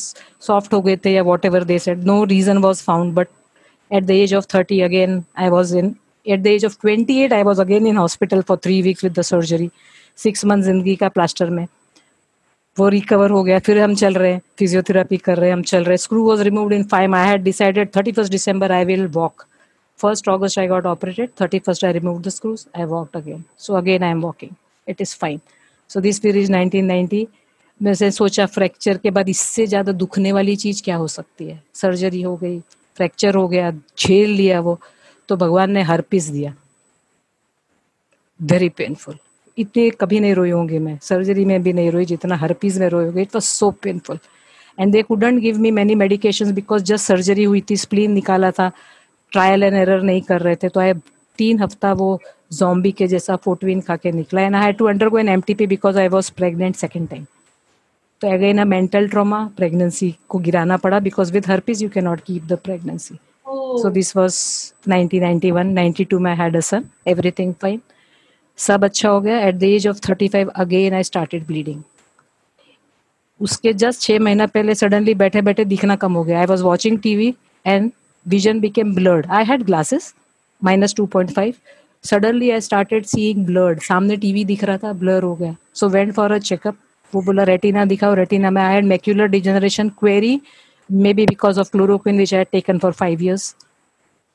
soft 0.47 0.73
हो 0.73 0.81
गए 0.81 0.95
थे 1.05 1.11
या 1.11 1.21
whatever 1.45 1.63
they 1.63 1.77
said 1.79 1.97
no 2.05 2.23
reason 2.23 2.57
was 2.57 2.81
found 2.83 3.13
but 3.13 3.27
at 3.91 4.03
the 4.03 4.11
age 4.11 4.33
of 4.35 4.45
thirty 4.53 4.79
again 4.81 5.23
I 5.37 5.49
was 5.49 5.75
in 5.77 5.95
at 6.25 6.41
the 6.41 6.47
age 6.47 6.65
of 6.65 6.75
twenty 6.81 7.19
eight 7.23 7.33
I 7.33 7.43
was 7.43 7.61
again 7.61 7.87
in 7.87 7.97
hospital 7.97 8.41
for 8.41 8.57
three 8.63 8.81
weeks 8.81 9.03
with 9.03 9.13
the 9.19 9.21
surgery 9.21 9.69
six 10.17 10.45
month 10.45 10.63
ज़िंदगी 10.63 10.95
का 10.95 11.09
plaster 11.09 11.49
में. 11.49 11.65
वो 12.77 12.87
recover 12.89 13.29
हो 13.29 13.43
गया. 13.43 13.59
फिर 13.59 13.79
हम 13.79 13.95
चल 13.95 14.13
रहे 14.13 14.31
हैं 14.31 14.41
फिजियोथेरापी 14.59 15.17
कर 15.17 15.37
रहे 15.37 15.49
हैं 15.49 15.55
हम 15.55 15.61
चल 15.63 15.83
रहे. 15.83 15.91
हैं 15.91 15.97
screw 15.97 16.23
was 16.25 16.41
remove 16.43 16.73
in 16.73 16.83
five 16.91 17.15
I 17.15 17.27
had 17.27 17.43
decided 17.43 17.95
thirty 17.95 18.11
first 18.11 18.31
December 18.31 18.71
I 18.71 18.85
will 18.85 19.07
walk 19.13 19.45
first 19.99 20.27
August 20.29 20.59
I 20.59 20.67
got 20.67 20.85
operated 20.85 21.29
thirty 21.41 21.59
first 21.59 21.85
I 21.85 21.93
remove 21.93 22.21
the 22.21 22.29
screws 22.29 22.65
I 22.77 22.85
walk 22.85 23.17
again 23.17 23.43
so 23.57 23.73
again 23.73 24.03
I 24.03 24.11
am 24.11 24.21
walking 24.21 24.51
it 24.87 25.01
is 25.01 25.13
fine. 25.13 25.41
So 25.89 26.01
this 26.01 26.19
period 26.19 26.43
is 26.43 26.49
1990 26.49 27.25
मैं 27.81 27.93
से 27.93 28.09
सोचा 28.11 28.45
fracture 28.45 28.97
के 28.97 29.11
बाद 29.11 29.29
इससे 29.29 29.65
ज़्यादा 29.67 29.91
दुखने 29.91 30.31
वाली 30.31 30.55
चीज़ 30.55 30.81
क्या 30.83 30.95
हो 30.95 31.07
सकती 31.07 31.45
है? 31.45 31.61
सर्जरी 31.75 32.21
हो 32.21 32.35
गई 32.37 32.59
फ्रैक्चर 32.97 33.35
हो 33.35 33.47
गया, 33.47 33.71
झेल 33.71 34.29
लिया 34.29 34.59
वो 34.59 34.79
तो 35.29 35.35
भगवान 35.35 35.71
ने 35.71 35.81
हर 35.81 36.01
पीस 36.01 36.27
दिया। 36.29 36.53
वेरी 38.39 38.69
पेनफुल 38.69 39.17
इतने 39.57 39.89
कभी 39.89 40.19
नहीं 40.19 40.33
रोई 40.35 40.49
होंगे 40.49 40.79
मैं। 40.79 40.97
सर्जरी 41.01 41.45
में 41.45 41.61
भी 41.63 41.73
नहीं 41.73 41.91
रोई, 41.91 42.05
जितना 42.05 42.35
हर 42.35 42.53
पीस 42.61 42.77
में 42.77 42.87
रोई 42.89 43.05
होगी 43.05 43.21
it 43.21 43.35
was 43.35 43.43
so 43.45 43.71
painful 43.83 44.19
and 44.79 44.91
they 44.91 45.01
couldn't 45.01 45.41
give 45.41 45.57
me 45.59 45.71
many 45.71 45.95
medication 45.95 46.53
because 46.53 46.83
just 46.83 47.05
surgery 47.05 47.43
हुई 47.43 47.61
थी 47.69 47.77
स्प्लीन 47.77 48.11
निकाला 48.11 48.51
था 48.51 48.71
ट्रायल 49.31 49.63
एंड 49.63 49.75
एरर 49.75 50.01
नहीं 50.01 50.21
कर 50.21 50.41
रहे 50.41 50.55
थे 50.55 50.69
तो 50.69 50.79
आई 50.79 50.93
तीन 51.39 51.59
हफ़्ता 51.59 51.93
वो 51.93 52.19
जॉम्बी 52.57 52.91
के 52.91 53.07
जैसा 53.07 53.35
फोटविन 53.43 53.81
खा 53.81 53.95
के 53.95 54.11
निकला 54.11 54.41
and 54.41 54.55
I 54.55 54.63
had 54.63 54.77
to 54.77 54.85
undergo 54.87 55.17
an 55.19 55.29
MTP 55.29 55.67
because 55.67 55.99
I 55.99 56.07
was 56.15 56.29
pregnant 56.37 56.75
second 56.75 57.09
time 57.09 57.25
तो 58.21 58.31
again 58.33 58.59
a 58.61 58.65
mental 58.65 59.07
trauma 59.09 59.45
pregnancy 59.57 60.13
को 60.29 60.39
गिराना 60.39 60.77
पड़ा 60.77 60.99
because 61.07 61.31
with 61.33 61.47
herpes 61.49 61.83
you 61.83 61.89
can 61.89 62.03
not 62.03 62.21
keep 62.27 62.43
the 62.47 62.57
pregnancy 62.63 63.15
so 63.81 63.89
this 63.89 64.15
was 64.17 64.37
1991 64.89 65.73
92 65.77 66.19
में 66.19 66.33
had 66.35 66.57
a 66.57 66.59
son 66.69 66.85
everything 67.07 67.53
fine 67.61 67.81
सब 68.57 68.83
अच्छा 68.83 69.09
हो 69.09 69.19
गया. 69.21 69.39
At 69.39 69.55
the 69.55 69.63
age 69.63 69.87
of 69.87 69.99
35 70.07 70.49
again 70.55 70.93
I 70.93 71.03
started 71.03 71.45
bleeding 71.47 71.81
उसके 73.39 73.73
जस्ट 73.73 74.01
छह 74.01 74.19
महीना 74.19 74.45
पहले 74.47 74.75
सडनली 74.75 75.13
बैठे 75.15 75.41
बैठे 75.41 75.65
दिखना 75.65 75.95
कम 75.95 76.13
हो 76.13 76.23
गया. 76.23 76.39
I 76.39 76.45
was 76.45 76.63
watching 76.63 76.99
TV 76.99 77.33
and 77.65 77.91
vision 78.25 78.59
became 78.61 78.93
blurred. 78.95 79.25
I 79.29 79.43
had 79.43 79.65
glasses 79.65 80.13
minus 80.61 80.93
2.5 80.93 81.55
suddenly 82.03 82.49
I 82.51 82.61
started 82.61 83.05
seeing 83.05 83.45
blurred 83.45 83.81
सामने 83.81 84.15
टीवी 84.17 84.43
दिख 84.45 84.63
रहा 84.63 84.77
था 84.77 84.93
ब्लर 84.93 85.23
हो 85.23 85.35
गया। 85.35 85.55
So 85.75 85.89
went 85.89 86.13
for 86.13 86.31
a 86.31 86.37
checkup 86.39 86.75
वो 87.13 87.21
बोला 87.21 87.43
रेटिना 87.43 87.85
दिखाओ 87.85 88.13
रेटिना 88.13 88.49
में 88.51 88.61
I 88.61 88.73
had 88.73 88.85
macular 88.85 89.27
degeneration 89.27 89.89
query 89.99 90.39
may 90.89 91.13
be 91.13 91.25
because 91.25 91.59
of 91.59 91.71
chloroquine 91.71 92.17
which 92.17 92.33
I 92.33 92.43
taken 92.51 92.79
for 92.79 92.91
five 92.91 93.23
years 93.23 93.55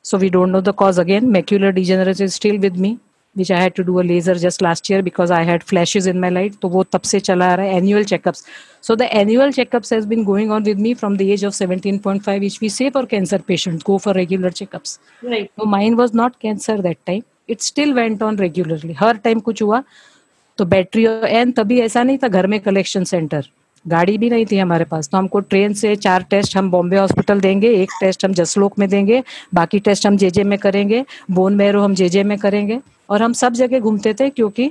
so 0.05 0.19
we 0.19 0.29
don't 0.31 0.49
know 0.49 0.61
the 0.61 0.73
cause 0.79 1.01
again 1.01 1.31
macular 1.31 1.71
degeneration 1.73 2.25
is 2.25 2.35
still 2.35 2.59
with 2.59 2.77
me 2.77 2.97
which 3.37 3.51
I 3.53 3.61
had 3.61 3.73
to 3.73 3.83
do 3.83 3.95
a 3.95 4.03
laser 4.03 4.39
just 4.39 4.63
last 4.63 4.91
year 4.91 5.03
because 5.03 5.33
I 5.33 5.45
had 5.47 5.63
flashes 5.63 6.09
in 6.09 6.19
my 6.21 6.31
light 6.31 6.55
तो 6.63 6.69
वो 6.69 6.85
तब 6.93 7.01
से 7.01 7.21
चला 7.21 7.51
आ 7.53 7.55
रहा 7.55 7.67
है 7.67 7.77
annual 7.77 8.05
checkups 8.05 8.45
so 8.83 8.97
the 8.97 9.09
annual 9.13 9.53
checkups 9.53 9.93
has 9.93 10.07
been 10.09 10.25
going 10.25 10.51
on 10.53 10.63
with 10.65 10.81
me 10.81 10.95
from 10.95 11.17
the 11.17 11.23
age 11.23 11.45
of 11.45 11.55
seventeen 11.55 11.99
point 11.99 12.23
five 12.23 12.43
each 12.43 12.59
we 12.63 12.69
say 12.71 12.91
for 12.91 13.07
cancer 13.07 13.43
patient 13.49 13.83
go 13.87 13.99
for 13.99 14.15
regular 14.17 14.53
checkups 14.53 14.99
mind 15.67 15.97
was 15.97 16.17
not 16.17 16.33
cancer 16.43 16.81
that 16.81 16.99
time 17.07 17.23
it 17.51 17.63
still 17.63 17.95
went 17.97 18.23
on 18.23 18.39
regularly. 18.39 18.95
हर 18.99 19.21
time 19.27 19.43
कुछ 19.43 19.63
हुआ 19.63 19.83
तो 20.59 20.65
battery 20.65 21.05
N 21.29 21.53
तभी 21.53 21.81
ऐसा 21.81 22.03
नहीं 22.03 22.19
था, 22.19 22.29
घर 22.29 22.47
में 22.47 22.59
कलेक्शन 22.61 23.05
सेंटर 23.05 23.49
गाड़ी 23.85 24.17
भी 24.19 24.31
नहीं 24.31 24.47
थी 24.47 24.59
हमारे 24.59 24.85
पास। 24.85 25.09
तो 25.09 25.19
हमको 25.19 25.41
ट्रेन 25.41 25.75
से 25.75 25.95
चार 25.97 26.23
टेस्ट 26.31 26.57
हम 26.57 26.71
बॉम्बे 26.71 26.97
हॉस्पिटल 26.97 27.41
देंगे, 27.41 27.69
एक 27.83 27.91
टेस्ट 28.01 28.25
हम 28.25 28.33
जसलोक 28.35 28.79
में 28.79 28.89
देंगे, 28.89 29.23
बाकी 29.55 29.79
टेस्ट 29.79 30.07
हम 30.07 30.17
जेजे 30.17 30.45
में 30.45 30.59
करेंगे 30.59 31.05
बोन 31.31 31.55
मैरो 31.57 31.83
हम 31.83 31.95
जेजे 31.95 32.23
में 32.23 32.37
करेंगे। 32.39 32.81
और 33.11 33.23
हम 33.23 33.33
सब 33.33 33.53
जगह 33.55 33.81
घूमते 33.81 34.15
थे 34.15 34.29
क्योंकि 34.31 34.71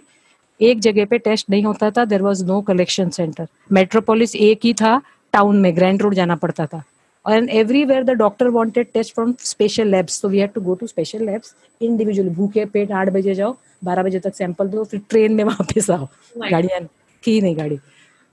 एक 0.60 0.79
जगह 0.79 1.05
पे 1.05 1.17
टेस्ट 1.17 1.50
नहीं 1.50 1.63
होता 1.63 1.89
था 1.91 2.05
there 2.05 2.22
was 2.22 2.46
no 2.46 2.62
collection 2.67 3.10
centre 3.10 3.48
Metropolis 3.72 4.36
एक 4.36 4.60
ही 4.63 4.74
था 4.74 5.01
टाउन 5.34 5.57
में 5.62 5.75
ग्रैंड 5.75 6.01
रोड 6.01 6.13
जाना 6.13 6.36
पड़ता 6.36 6.65
था। 6.65 6.84
And 7.27 7.50
everywhere 7.50 8.03
the 8.03 8.15
doctor 8.15 8.51
wanted 8.51 8.93
test 8.93 9.13
from 9.15 9.36
special 9.38 9.88
labs. 9.88 10.13
So 10.13 10.29
we 10.29 10.38
had 10.38 10.53
to 10.53 10.62
go 10.62 10.75
to 10.75 10.88
special 10.88 11.25
labs 11.29 11.53
individually. 11.81 12.34
भूखे 12.36 12.65
पेट 12.65 12.91
आठ 12.91 13.10
बजे 13.10 13.36
जाओ 13.36 13.55
बारह 13.84 14.03
बजे 14.03 14.19
तक 14.19 14.36
सैंपल 14.36 14.67
दो 14.67 14.84
फिर 14.84 15.01
ट्रेन 15.10 15.34
में 15.34 15.43
वापस 15.43 15.89
आओ। 15.89 16.07
गाड़ियाँ 16.38 16.81
की 17.24 17.41
नहीं 17.41 17.57
गाड़ी। 17.57 17.79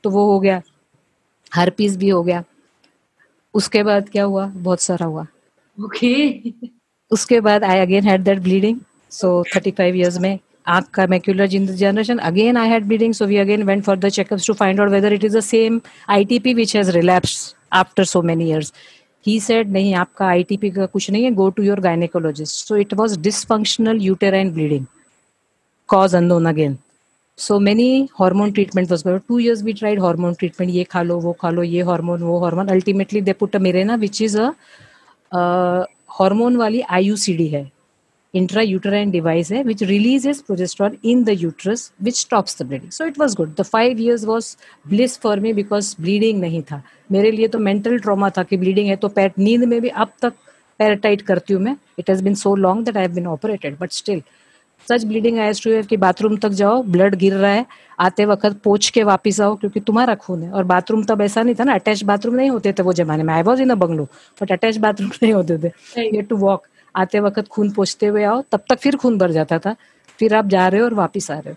तो 0.05 0.11
वो 0.11 0.33
हो 0.33 0.41
गया। 0.41 0.63
हर 1.55 1.71
पीस 1.71 1.97
भी 1.97 2.09
हो 2.09 2.23
गया। 2.23 2.45
उसके 3.55 3.83
बाद 3.83 4.09
क्या 4.09 4.25
हुआ? 4.25 4.47
बहुत 4.47 4.81
सारा 4.81 5.07
हुआ। 5.07 5.27
Okay 5.85 6.41
okay. 6.41 6.69
उसके 7.11 7.41
बाद 7.41 7.65
I 7.65 7.79
again 7.79 8.05
had 8.05 8.21
that 8.21 8.39
bleeding 8.39 8.81
so 9.11 9.45
35 9.57 9.81
years 9.81 10.19
में 10.19 10.39
आपका 10.67 11.07
macular 11.07 11.47
generation 11.47 12.19
again 12.19 12.57
I 12.57 12.69
had 12.69 12.85
bleeding 12.87 13.15
so 13.15 13.27
we 13.27 13.37
again 13.37 13.63
went 13.63 13.85
for 13.85 13.97
the 13.99 14.09
checkup 14.09 14.41
to 14.47 14.53
find 14.55 14.81
out 14.81 14.91
whether 14.91 15.13
it 15.13 15.25
is 15.25 15.37
the 15.37 15.41
same 15.41 15.81
I 16.11 16.25
T 16.25 16.39
P 16.39 16.55
which 16.55 16.77
has 16.77 16.91
relapse 16.91 17.55
after 17.73 18.05
so 18.05 18.23
many 18.23 18.49
years 18.51 18.73
he 19.27 19.39
said 19.41 19.71
नहीं, 19.73 19.95
आपका 19.95 20.27
I 20.27 20.43
T 20.43 20.57
P 20.57 20.71
का 20.71 20.87
कुछ 20.87 21.11
नहीं 21.11 21.25
है 21.25 21.31
go 21.35 21.49
to 21.51 21.63
your 21.63 21.81
gynaecologist 21.81 22.67
so 22.67 22.77
it 22.77 22.95
was 22.95 23.19
dysfunctional 23.21 24.01
uterine 24.03 24.53
bleeding 24.55 24.87
cause 25.89 26.15
unknown 26.25 26.47
again 26.49 26.77
so 27.39 27.59
many 27.59 28.09
hormone 28.21 28.51
treatment 28.53 28.91
was 28.91 29.05
two 29.29 29.39
years 29.39 29.63
we 29.63 29.73
tried 29.73 30.01
hormone 30.03 30.35
treatment 30.35 30.73
ये 30.73 30.85
खा 30.85 31.03
लो, 31.03 31.19
वो 31.21 31.33
खा 31.41 31.51
लो, 31.51 31.63
ये 31.63 31.83
हार्मोन 31.83 32.23
वो 32.23 32.39
हॉर्मोन 32.39 32.69
अल्टीमेटली 32.69 33.21
दे 33.21 33.33
पुट 33.33 33.57
मेरे 33.57 33.85
ना 33.85 33.95
विच 33.97 34.23
इज़ 34.23 34.39
अ 34.39 34.51
हार्मोन 36.19 36.57
वाली 36.57 36.81
आई 36.81 37.05
यू 37.05 37.17
सी 37.17 37.37
डी 37.37 37.49
है. 37.49 37.71
Intrauterine 38.41 39.13
device 39.15 39.51
hai 39.57 39.63
which 39.67 39.83
releases 39.91 40.43
progesterone 40.47 40.97
in 41.13 41.25
the 41.25 41.35
uterus 41.41 41.83
which 41.99 42.17
stops 42.21 42.55
the 42.61 42.65
bleeding. 42.65 42.91
So 42.91 43.07
it 43.07 43.19
was 43.19 43.35
good. 43.41 43.57
The 43.57 43.65
5 43.65 44.01
years 44.07 44.27
was 44.27 44.57
bliss 44.95 45.17
for 45.27 45.37
me 45.47 45.53
because 45.61 45.95
bleeding 46.07 46.41
nahi 46.47 46.63
tha. 46.71 46.81
मेरे 47.13 47.31
लिए 47.31 47.49
तो 47.49 47.59
mental 47.59 47.99
trauma 47.99 48.31
था 48.37 48.43
कि 48.43 48.57
bleeding 48.57 48.89
है 48.89 48.97
तो 48.97 49.09
पैर 49.19 49.33
नींद 49.39 49.65
में 49.65 49.81
भी 49.81 49.89
अब 49.89 50.13
तक 50.23 50.33
पैर 50.81 50.95
टाइट 51.03 51.23
करती 51.23 51.55
हूँ 51.55 51.63
मैं। 51.63 51.77
It 51.99 52.11
has 52.11 52.23
been 52.25 52.35
so 52.35 52.55
long 52.57 52.85
that 52.85 52.97
I 52.97 53.03
have 53.03 53.15
been 53.15 53.27
operated 53.27 53.77
but 53.81 53.93
still 53.93 54.23
such 54.89 55.05
bleeding 55.05 55.39
I 55.41 55.53
too 55.65 55.83
कि 55.89 55.97
बाथरूम 55.97 56.37
तक 56.37 56.49
जाओ 56.61 56.83
ब्लड 56.83 57.15
गिर 57.19 57.35
रहा 57.35 57.51
है 57.51 57.65
आते 58.01 58.25
वक्त 58.27 58.57
पोछ 58.65 58.89
के 58.91 59.03
वापिस 59.05 59.41
आओ 59.41 59.55
क्योंकि 59.57 59.81
तुम्हारा 59.81 60.15
खून 60.15 60.43
है। 60.43 60.51
और 60.51 60.65
बाथरूम 60.65 61.05
तब 61.05 61.21
ऐसा 61.23 61.43
नहीं 61.43 61.55
था 61.61 61.65
ना 61.65 61.75
अटैच 61.75 62.03
बाथरूम 62.05 62.35
नहीं 62.35 62.51
होते 62.51 62.73
थे 62.73 62.83
वो 62.83 62.93
जमाने 62.93 63.23
में। 63.23 63.33
I 63.35 63.43
was 63.43 63.63
in 63.63 63.71
a 63.71 63.75
bungalow 63.75 64.05
but 64.43 64.53
attach 64.53 64.77
bathroom 64.77 65.11
नहीं 65.23 65.33
होते 65.33 65.59
थे। 65.59 65.69
ये 66.17 66.23
टू 66.23 66.37
वॉक 66.37 66.67
आते 66.97 67.21
वक्त 67.21 67.49
खून 67.49 67.71
पोछते 67.71 68.07
हुए 68.07 68.25
आओ 68.25 68.43
तब 68.53 68.65
तक 68.69 68.79
फिर 68.79 68.97
खून 68.97 69.19
भर 69.19 69.31
जाता 69.31 69.59
था। 69.59 69.75
फिर 70.19 70.35
आप 70.35 70.47
जा 70.47 70.67
रहे 70.69 70.81
हो 70.81 70.87
और 70.87 70.95
वापिस 70.95 71.31
आ 71.31 71.39
रहे 71.39 71.51
हो। 71.51 71.57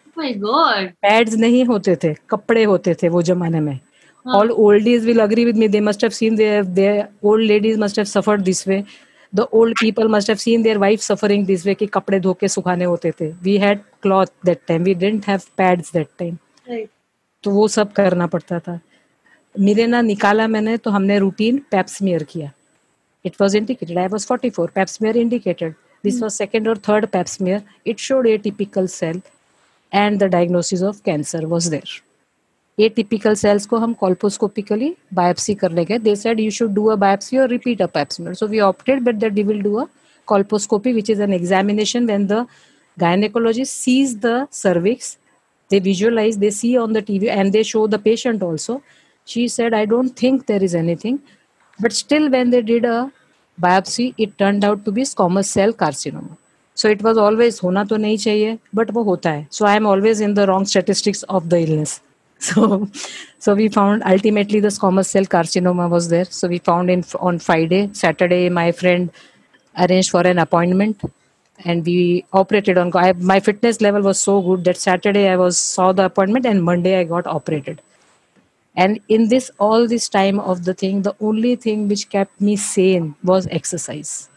पैड्स 1.01 1.33
oh 1.33 1.39
नहीं 1.39 1.63
होते 1.65 1.95
थे 2.03 2.13
कपड़े 2.29 2.63
होते 2.63 2.93
थे 2.93 3.09
वो 3.09 3.21
जमाने 3.21 3.59
में। 3.59 3.79
All 4.25 4.51
old 4.51 4.87
is 4.87 5.05
will 5.05 5.19
agree 5.19 5.45
with 5.45 5.57
me 5.57 5.67
they 5.67 5.79
must 5.81 6.03
have 6.03 6.11
seen 6.11 6.35
their 6.35 7.07
old 7.23 7.45
ladies 7.45 7.79
must 7.79 7.97
have 7.97 8.05
suffered 8.05 8.41
this 8.43 8.67
way 8.67 8.83
the 9.33 9.47
old 9.53 9.77
people 9.79 10.07
must 10.07 10.29
have 10.29 10.37
seen 10.37 10.61
their 10.61 10.77
wife 10.77 10.99
suffering 11.01 11.45
this 11.45 11.65
way 11.65 11.73
कि 11.73 11.85
कपड़े 11.87 12.19
धो 12.19 12.33
के 12.33 12.47
सुखाने 12.47 12.85
होते 12.85 13.11
थे। 13.11 13.31
We 13.43 13.57
had 13.57 13.79
cloth 14.01 14.25
that 14.45 14.59
time 14.67 14.83
we 14.83 14.93
didn't 14.95 15.27
have 15.27 15.41
pads 15.57 15.93
that 15.93 16.07
time 16.19 16.37
तो 17.43 17.51
वो 17.51 17.67
सब 17.67 17.91
करना 17.91 18.27
पड़ता 18.27 18.59
था। 18.59 18.79
मेरे 19.55 19.87
ना 19.87 20.01
निकाला 20.01 20.47
मैंने 20.47 20.77
तो 20.77 20.91
हमने 20.91 21.19
रूटीन 21.19 21.57
पैप्समियर 21.71 22.23
किया। 22.23 22.51
it 23.26 23.40
was 23.40 23.56
indicated 23.56 23.98
I 23.98 24.06
was 24.12 24.26
forty 24.26 24.50
four 24.50 24.70
pap smear 24.74 25.16
indicated 25.16 25.74
this 26.04 26.22
was 26.22 26.32
second 26.32 26.68
और 26.68 26.78
third 26.88 27.06
pap smear 27.06 27.62
it 27.86 27.98
showed 27.98 28.26
a 28.26 28.36
typical 28.46 28.86
cell 29.00 29.20
and 29.94 30.18
the 30.22 30.30
diagnosis 30.38 30.82
of 30.82 31.00
cancer 31.04 31.46
was 31.46 31.68
there 31.68 32.00
atypical 32.78 33.34
cells 33.36 33.66
को 33.66 33.76
हम 33.76 33.94
colposcopically 34.02 34.90
biopsy 35.14 35.54
करने 35.58 35.84
गए 35.84 35.98
they 36.04 36.14
said 36.14 36.38
you 36.40 36.50
should 36.50 36.74
do 36.74 36.90
a 36.90 36.96
biopsy 36.96 37.38
or 37.38 37.48
repeat 37.48 37.80
a 37.80 37.88
pap 37.88 38.12
smear 38.12 38.34
so 38.34 38.46
we 38.46 38.60
opted 38.60 39.04
but 39.04 39.20
that 39.20 39.34
we 39.34 39.44
will 39.44 39.60
do 39.60 39.78
a 39.80 39.86
colposcopy 40.28 40.94
which 40.94 41.10
is 41.10 41.18
an 41.18 41.32
examination 41.32 42.06
when 42.06 42.26
the 42.26 42.46
gynecologist 42.96 43.84
sees 43.84 44.18
the 44.18 44.48
cervix 44.50 45.18
they 45.70 45.80
visualize 45.80 46.38
they 46.38 46.50
see 46.50 46.76
on 46.76 46.92
the 46.92 47.02
tv 47.02 47.28
and 47.28 47.52
they 47.52 47.62
show 47.62 47.86
the 47.86 47.98
patient 47.98 48.42
also 48.42 48.82
she 49.24 49.46
said 49.48 49.74
i 49.74 49.84
don't 49.84 50.16
think 50.16 50.46
there 50.46 50.62
is 50.62 50.74
anything 50.74 51.20
but 51.78 51.92
still 51.92 52.30
when 52.30 52.50
they 52.50 52.62
did 52.62 52.84
a 52.84 53.12
biopsy 53.65 54.13
it 54.17 54.37
turned 54.37 54.63
out 54.63 54.83
to 54.85 54.91
be 54.91 55.03
squamous 55.11 55.47
cell 55.57 55.73
carcinoma 55.83 56.35
so 56.81 56.89
it 56.95 57.01
was 57.07 57.17
always 57.25 57.59
hona 57.59 57.83
to 57.91 58.01
nahi 58.03 58.17
chahiye 58.25 58.51
but 58.79 58.91
wo 58.97 59.03
hota 59.11 59.33
hai 59.35 59.45
so 59.57 59.65
i 59.71 59.75
am 59.81 59.87
always 59.93 60.19
in 60.27 60.35
the 60.39 60.45
wrong 60.49 60.65
statistics 60.73 61.23
of 61.37 61.49
the 61.53 61.61
illness 61.65 61.93
so 62.49 62.67
so 63.45 63.55
we 63.59 63.67
found 63.77 64.03
ultimately 64.13 64.59
the 64.65 64.73
squamous 64.77 65.07
cell 65.15 65.29
carcinoma 65.35 65.89
was 65.95 66.09
there 66.15 66.27
so 66.39 66.47
we 66.53 66.59
found 66.71 66.95
in 66.95 67.03
on 67.29 67.39
friday 67.47 67.81
saturday 68.03 68.43
my 68.61 68.67
friend 68.81 69.09
arranged 69.85 70.11
for 70.15 70.21
an 70.33 70.39
appointment 70.45 71.07
and 71.65 71.85
we 71.85 72.23
operated 72.33 72.77
on 72.77 72.91
I, 72.95 73.13
my 73.13 73.39
fitness 73.39 73.81
level 73.81 74.01
was 74.01 74.19
so 74.19 74.41
good 74.41 74.63
that 74.65 74.77
saturday 74.77 75.27
i 75.29 75.35
was 75.35 75.59
saw 75.59 75.91
the 75.91 76.05
appointment 76.05 76.45
and 76.45 76.63
monday 76.63 76.99
i 76.99 77.03
got 77.03 77.25
operated 77.25 77.81
and 78.77 78.99
in 79.09 79.27
this 79.29 79.49
all 79.59 79.87
this 79.87 80.07
time 80.07 80.39
of 80.39 80.63
the 80.65 80.73
thing 80.81 81.01
the 81.01 81.15
only 81.19 81.55
thing 81.67 81.87
which 81.89 82.09
kept 82.09 82.39
me 82.39 82.55
sane 82.55 83.15
was 83.23 83.47
exercise. 83.59 84.29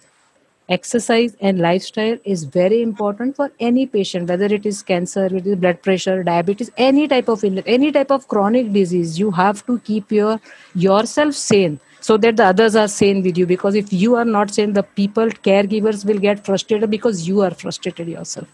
Exercise 0.68 1.36
and 1.40 1.58
lifestyle 1.58 2.16
is 2.24 2.44
very 2.44 2.80
important 2.80 3.36
for 3.36 3.50
any 3.68 3.86
patient 3.86 4.28
whether 4.28 4.46
it 4.58 4.64
is 4.64 4.82
cancer 4.90 5.26
it 5.26 5.46
is 5.46 5.56
blood 5.64 5.82
pressure 5.82 6.22
diabetes 6.22 6.70
any 6.76 7.06
type 7.08 7.28
of 7.28 7.44
any 7.66 7.92
type 7.92 8.10
of 8.18 8.28
chronic 8.28 8.72
disease 8.72 9.18
you 9.18 9.30
have 9.32 9.64
to 9.66 9.78
keep 9.90 10.12
your 10.18 10.40
yourself 10.74 11.34
sane 11.34 11.78
so 12.00 12.16
that 12.16 12.36
the 12.36 12.44
others 12.44 12.76
are 12.76 12.88
sane 12.88 13.22
with 13.22 13.36
you. 13.36 13.46
Because 13.46 13.74
if 13.74 13.92
you 13.92 14.14
are 14.14 14.24
not 14.24 14.54
sane 14.54 14.72
the 14.72 14.84
people 15.02 15.28
caregivers 15.50 16.04
will 16.04 16.18
get 16.18 16.46
frustrated 16.46 16.90
because 16.90 17.28
you 17.28 17.42
are 17.42 17.50
frustrated 17.50 18.08
yourself 18.08 18.48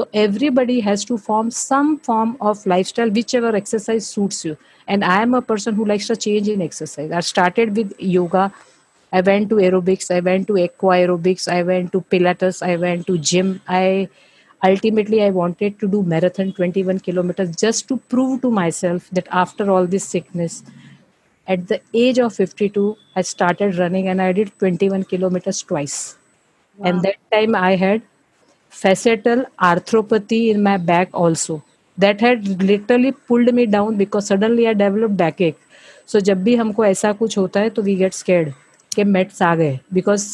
so 0.00 0.08
everybody 0.14 0.80
has 0.80 1.04
to 1.04 1.16
form 1.18 1.50
some 1.50 1.88
form 2.08 2.36
of 2.40 2.64
lifestyle 2.72 3.10
whichever 3.16 3.54
exercise 3.56 4.06
suits 4.16 4.44
you 4.46 4.56
and 4.88 5.04
i 5.04 5.16
am 5.22 5.34
a 5.38 5.42
person 5.52 5.74
who 5.80 5.86
likes 5.90 6.06
to 6.10 6.16
change 6.24 6.48
in 6.52 6.62
exercise 6.66 7.16
i 7.20 7.20
started 7.30 7.76
with 7.76 7.94
yoga 8.16 8.52
I 9.12 9.20
went 9.22 9.48
to 9.50 9.56
aerobics, 9.56 10.08
I 10.14 10.20
went 10.20 10.46
to 10.46 10.56
aqua 10.56 10.90
aerobics, 10.96 11.48
I 11.52 11.62
went 11.64 11.90
to 11.92 12.00
Pilates, 12.00 12.64
I 12.64 12.76
went 12.76 13.08
to 13.08 13.18
gym. 13.18 13.60
I 13.66 14.08
ultimately 14.64 15.22
I 15.24 15.30
wanted 15.30 15.80
to 15.80 15.88
do 15.88 16.04
marathon 16.04 16.52
21 16.52 17.00
kilometers 17.00 17.56
just 17.56 17.88
to 17.88 17.96
prove 17.96 18.42
to 18.42 18.52
myself 18.52 19.08
that 19.10 19.26
after 19.32 19.68
all 19.68 19.88
this 19.88 20.04
sickness, 20.04 20.62
at 21.48 21.66
the 21.66 21.80
age 21.92 22.20
of 22.20 22.34
52, 22.34 22.96
I 23.16 23.22
started 23.22 23.78
running 23.78 24.06
and 24.06 24.22
I 24.22 24.30
did 24.30 24.56
21 24.60 25.02
kilometers 25.14 25.60
twice. 25.62 26.16
Wow. 26.76 26.90
And 26.90 27.02
that 27.02 27.16
time 27.32 27.56
I 27.56 27.74
had 27.74 28.02
facetal 28.70 29.44
arthropathy 29.60 30.48
in 30.50 30.62
my 30.62 30.76
back 30.76 31.08
also. 31.12 31.62
That 31.98 32.20
had 32.20 32.62
literally 32.62 33.12
pulled 33.12 33.52
me 33.54 33.66
down 33.66 33.96
because 33.96 34.26
suddenly 34.26 34.66
I 34.68 34.74
developed 34.74 35.16
backache. 35.16 35.56
So 36.06 36.20
जब 36.20 36.42
भी 36.44 36.54
हमको 36.56 36.84
ऐसा 36.84 37.12
कुछ 37.12 37.38
होता 37.38 37.60
है 37.60 37.70
तो 37.70 37.82
we 37.82 37.96
get 38.02 38.14
scared. 38.22 38.52
के 38.94 39.04
mets 39.04 39.42
आ 39.42 39.54
गए 39.56 39.78
because 39.94 40.24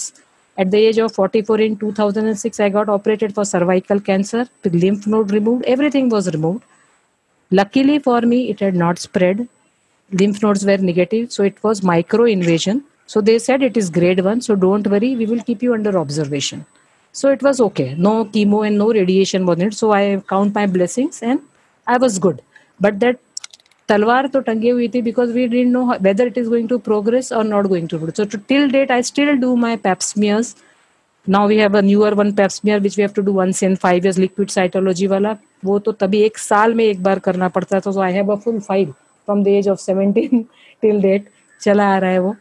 at 0.62 0.70
the 0.72 0.78
age 0.88 0.98
of 1.04 1.12
44 1.14 1.60
in 1.64 1.74
2006 1.80 2.60
i 2.66 2.68
got 2.76 2.88
operated 2.92 3.34
for 3.38 3.44
cervical 3.48 3.98
cancer 4.06 4.44
with 4.64 4.78
lymph 4.84 5.06
node 5.14 5.34
removed 5.36 5.66
everything 5.72 6.08
was 6.14 6.30
removed 6.36 6.62
luckily 7.58 7.98
for 8.06 8.20
me 8.30 8.38
it 8.52 8.62
had 8.66 8.78
not 8.82 9.02
spread 9.02 9.42
lymph 10.22 10.40
nodes 10.44 10.64
were 10.70 10.78
negative 10.90 11.26
so 11.36 11.44
it 11.50 11.62
was 11.66 11.82
micro 11.90 12.30
invasion 12.36 12.82
so 13.14 13.20
they 13.28 13.38
said 13.48 13.66
it 13.68 13.76
is 13.82 13.92
grade 13.98 14.24
1 14.24 14.46
so 14.48 14.56
don't 14.64 14.90
worry 14.94 15.12
we 15.20 15.28
will 15.32 15.44
keep 15.50 15.66
you 15.68 15.76
under 15.78 15.94
observation 16.04 16.64
so 17.20 17.36
it 17.36 17.46
was 17.48 17.60
okay. 17.68 17.88
No 18.08 18.16
chemo 18.34 18.64
and 18.70 18.84
no 18.84 18.88
radiation 19.02 19.46
was 19.50 19.62
needed. 19.62 19.78
So 19.82 19.92
i 20.00 20.02
count 20.34 20.58
my 20.60 20.66
blessings 20.78 21.22
and 21.22 21.46
i 21.86 22.02
was 22.06 22.18
good. 22.26 22.42
But 22.86 23.00
that 23.04 23.22
तलवार 23.88 24.26
तो 24.26 24.40
टंगी 24.40 24.68
हुई 24.68 24.86
थी 24.94 25.00
because 25.02 25.32
we 25.32 25.46
didn't 25.48 25.72
know 25.72 25.84
whether 26.02 26.26
it 26.26 26.38
is 26.38 26.48
going 26.48 26.68
to 26.68 26.78
progress 26.86 27.32
और 27.32 27.44
not 27.44 27.66
going 27.68 27.88
to 27.88 28.10
so 28.16 28.24
till 28.48 28.70
date 28.70 28.90
I 28.92 29.02
still 29.02 29.28
do 29.40 29.54
my 29.56 29.76
pap smears 29.84 30.54
now 31.26 31.48
we 31.48 31.56
have 31.56 31.76
a 31.78 31.80
newer 31.80 32.14
one 32.14 32.32
pap smear 32.40 32.80
which 32.80 32.96
we 32.96 33.02
have 33.02 33.12
to 33.16 33.22
do 33.22 33.32
once 33.32 33.62
in 33.62 33.76
five 33.84 34.04
years 34.04 34.18
liquid 34.18 34.48
cytology 34.50 35.06
वाला 35.06 35.36
वो 35.64 35.78
तो 35.78 35.92
तभी 36.00 36.22
एक 36.22 36.38
साल 36.38 36.74
में 36.74 36.84
एक 36.84 37.02
बार 37.02 37.18
करना 37.28 37.48
पड़ता 37.48 37.80
था. 37.80 37.90
So 37.90 38.00
I 38.00 38.12
have 38.12 38.32
a 38.32 38.36
full 38.44 38.58
file 38.60 38.90
from 38.90 39.44
the 39.44 39.48
age 39.48 39.68
of 39.68 39.80
seventeen 39.80 40.42
till 40.82 41.00
date 41.02 41.28
चला 41.60 41.86
आ 41.94 41.98
रहा 41.98 42.10
है 42.10 42.18
वो. 42.18 42.34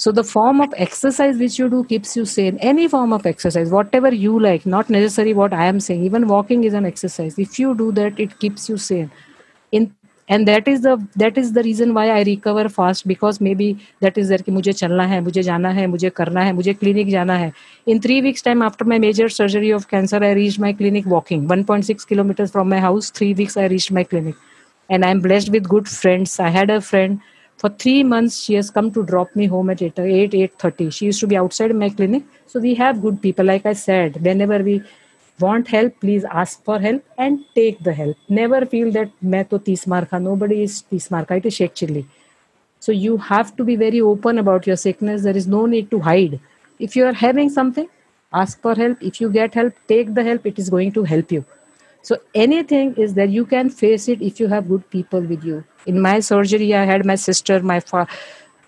So 0.00 0.12
the 0.12 0.24
form 0.24 0.60
of 0.60 0.74
exercise 0.76 1.36
which 1.38 1.58
you 1.58 1.68
do 1.68 1.84
keeps 1.84 2.16
you 2.16 2.24
sane. 2.24 2.58
Any 2.58 2.88
form 2.88 3.12
of 3.12 3.26
exercise, 3.26 3.70
whatever 3.70 4.12
you 4.12 4.38
like, 4.38 4.66
not 4.66 4.90
necessarily 4.90 5.34
what 5.34 5.52
I 5.52 5.66
am 5.66 5.80
saying. 5.80 6.04
Even 6.04 6.26
walking 6.28 6.64
is 6.64 6.74
an 6.74 6.84
exercise. 6.84 7.38
If 7.38 7.58
you 7.58 7.74
do 7.74 7.92
that, 7.92 8.18
it 8.18 8.38
keeps 8.38 8.68
you 8.68 8.78
sane. 8.78 9.10
In 9.72 9.92
and 10.28 10.44
that 10.46 10.68
is 10.68 10.80
the 10.82 10.88
that 11.18 11.38
is 11.38 11.50
the 11.52 11.58
reason 11.64 11.90
why 11.92 12.08
I 12.08 12.22
recover 12.24 12.68
fast 12.76 13.06
because 13.08 13.38
maybe 13.54 13.72
that 14.02 14.18
is 14.18 14.28
there 14.28 14.42
कि 14.42 14.52
मुझे 14.52 14.72
चलना 14.72 15.04
है 15.06 15.20
मुझे 15.20 15.42
जाना 15.42 15.70
है 15.78 15.86
मुझे 15.86 16.10
करना 16.10 16.42
है 16.44 16.52
मुझे 16.52 16.72
क्लिनिक 16.74 17.08
जाना 17.10 17.34
है 17.38 17.52
in 17.88 17.98
three 18.04 18.20
weeks 18.20 18.44
time 18.44 18.62
after 18.62 18.86
my 18.86 18.98
major 18.98 19.28
surgery 19.36 19.72
of 19.72 19.84
cancer 19.90 20.24
I 20.24 20.34
reach 20.34 20.58
my 20.60 20.72
clinic 20.72 21.06
walking 21.08 21.46
one 21.50 21.62
point 21.64 21.84
six 21.84 22.04
kilometer 22.12 22.46
from 22.46 22.68
my 22.70 22.80
house 22.80 23.12
three 23.16 23.32
weeks 23.34 23.58
I 23.58 23.68
reach 23.68 23.92
my 23.92 24.04
clinic 24.04 24.34
and 24.90 25.04
i'm 25.04 25.20
blessed 25.20 25.50
with 25.52 25.68
good 25.68 25.86
friends 25.90 26.32
i 26.46 26.48
had 26.54 26.70
a 26.72 26.80
friend 26.86 27.20
for 27.61 27.69
three 27.83 28.03
months 28.03 28.39
she 28.43 28.55
has 28.55 28.69
come 28.77 28.91
to 28.91 29.03
drop 29.11 29.35
me 29.35 29.45
home 29.53 29.69
at 29.69 29.81
8 29.81 29.99
8 29.99 30.31
8.30 30.31 30.93
she 30.93 31.05
used 31.05 31.19
to 31.19 31.27
be 31.27 31.37
outside 31.37 31.75
my 31.75 31.89
clinic. 31.89 32.23
So 32.47 32.59
we 32.59 32.73
have 32.75 33.01
good 33.01 33.21
people 33.21 33.45
like 33.45 33.65
i 33.65 33.73
said 33.73 34.21
whenever 34.27 34.59
we 34.69 34.81
want 35.39 35.67
help 35.67 35.99
please 35.99 36.25
ask 36.25 36.63
for 36.63 36.79
help 36.79 37.03
and 37.17 37.45
take 37.55 37.83
the 37.83 37.93
help. 37.93 38.17
Never 38.27 38.65
feel 38.65 38.91
that 38.93 39.11
main 39.21 39.45
to 39.45 39.59
tees 39.59 39.85
nobody 39.87 40.63
is 40.63 40.81
tees 40.83 41.09
marka 41.09 41.37
it 41.37 41.45
is 41.45 41.55
shake 41.55 41.75
chilli. 41.75 42.05
So 42.79 42.91
you 42.91 43.17
have 43.17 43.55
to 43.57 43.63
be 43.63 43.75
very 43.75 44.01
open 44.01 44.37
about 44.39 44.65
your 44.65 44.77
sickness. 44.77 45.23
There 45.23 45.37
is 45.37 45.47
no 45.47 45.65
need 45.65 45.91
to 45.91 45.99
hide. 45.99 46.39
If 46.79 46.95
you 46.95 47.05
are 47.05 47.13
having 47.13 47.49
something 47.49 47.89
ask 48.31 48.61
for 48.61 48.75
help. 48.75 49.01
If 49.01 49.19
you 49.21 49.29
get 49.29 49.53
help 49.53 49.73
take 49.87 50.13
the 50.13 50.23
help. 50.23 50.45
It 50.45 50.59
is 50.59 50.69
going 50.69 50.91
to 50.93 51.03
help 51.03 51.31
you 51.31 51.45
so 52.01 52.17
anything 52.33 52.95
is 52.95 53.13
that 53.15 53.29
you 53.29 53.45
can 53.45 53.69
face 53.69 54.07
it 54.07 54.21
if 54.21 54.39
you 54.39 54.47
have 54.47 54.67
good 54.67 54.89
people 54.89 55.21
with 55.21 55.43
you. 55.43 55.63
In 55.85 55.99
my 56.01 56.19
surgery 56.19 56.73
i 56.75 56.83
had 56.85 57.05
my 57.05 57.15
sister 57.15 57.61
my 57.61 57.79
fa- 57.79 58.07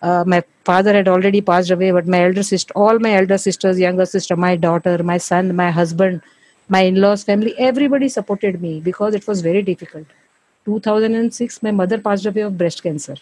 uh, 0.02 0.24
my 0.26 0.44
father 0.66 0.94
had 0.94 1.08
already 1.08 1.42
passed 1.42 1.72
away 1.72 1.92
but 1.92 2.08
my 2.08 2.22
elder 2.24 2.44
sister 2.44 2.74
all 2.76 3.00
my 3.00 3.14
elder 3.16 3.38
sisters 3.38 3.80
younger 3.80 4.06
sister 4.06 4.36
my 4.36 4.56
daughter 4.56 4.96
my 5.04 5.18
son 5.18 5.56
my 5.56 5.70
husband 5.72 6.22
my 6.70 6.82
in-laws 6.92 7.24
family 7.24 7.54
everybody 7.70 8.10
supported 8.10 8.62
me 8.62 8.80
because 8.80 9.14
it 9.16 9.28
was 9.28 9.42
very 9.42 9.62
difficult. 9.62 10.08
2006 10.66 11.62
my 11.64 11.72
mother 11.72 11.98
passed 12.00 12.26
away 12.26 12.42
of 12.42 12.58
breast 12.58 12.84
cancer. 12.84 13.16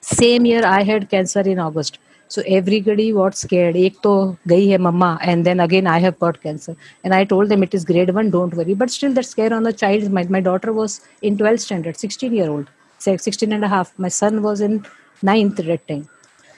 Same 0.00 0.46
year 0.46 0.64
i 0.66 0.82
had 0.88 1.08
cancer 1.10 1.40
in 1.52 1.58
august 1.58 1.98
so 2.28 2.42
everybody 2.46 3.06
was 3.18 3.38
scared 3.44 3.76
ek 3.76 4.00
to 4.06 4.14
gayi 4.52 4.70
hai 4.72 4.80
mama 4.88 5.10
and 5.32 5.48
then 5.50 5.60
again 5.66 5.86
i 5.94 5.98
have 6.06 6.18
got 6.24 6.40
cancer 6.46 6.74
and 7.04 7.18
i 7.18 7.22
told 7.34 7.54
them 7.54 7.62
it 7.68 7.76
is 7.78 7.86
grade 7.92 8.12
1 8.24 8.30
don't 8.36 8.58
worry 8.60 8.74
but 8.82 8.96
still 8.96 9.14
that 9.20 9.28
scare 9.34 9.52
on 9.58 9.68
the 9.68 9.76
child 9.84 10.10
my, 10.18 10.24
my 10.36 10.42
daughter 10.48 10.72
was 10.80 11.00
in 11.22 11.38
12th 11.44 11.64
standard 11.68 11.96
16 11.96 12.34
year 12.40 12.50
old 12.56 12.68
16 12.98 13.52
and 13.52 13.64
a 13.64 13.72
half 13.76 13.94
my 14.06 14.12
son 14.20 14.42
was 14.48 14.60
in 14.68 14.84
9th 15.32 15.64
that 15.70 15.88
time 15.92 16.04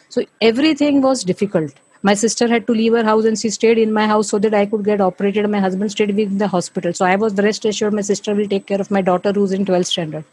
so 0.08 0.24
everything 0.50 1.00
was 1.08 1.24
difficult 1.32 1.78
my 2.02 2.14
sister 2.14 2.48
had 2.48 2.66
to 2.66 2.72
leave 2.72 2.94
her 2.94 3.04
house 3.04 3.26
and 3.26 3.38
she 3.38 3.50
stayed 3.50 3.76
in 3.76 3.92
my 3.92 4.06
house 4.06 4.28
so 4.30 4.38
that 4.38 4.54
I 4.54 4.64
could 4.64 4.84
get 4.84 5.02
operated. 5.02 5.48
My 5.50 5.60
husband 5.60 5.90
stayed 5.90 6.16
with 6.16 6.38
the 6.38 6.48
hospital. 6.48 6.94
So 6.94 7.04
I 7.04 7.16
was 7.16 7.34
rest 7.34 7.66
assured 7.66 7.92
my 7.92 8.00
sister 8.00 8.34
will 8.34 8.48
take 8.48 8.64
care 8.64 8.80
of 8.80 8.90
my 8.90 9.02
daughter 9.02 9.32
who's 9.32 9.52
in 9.52 9.66
12th 9.66 9.86
standard. 9.86 10.24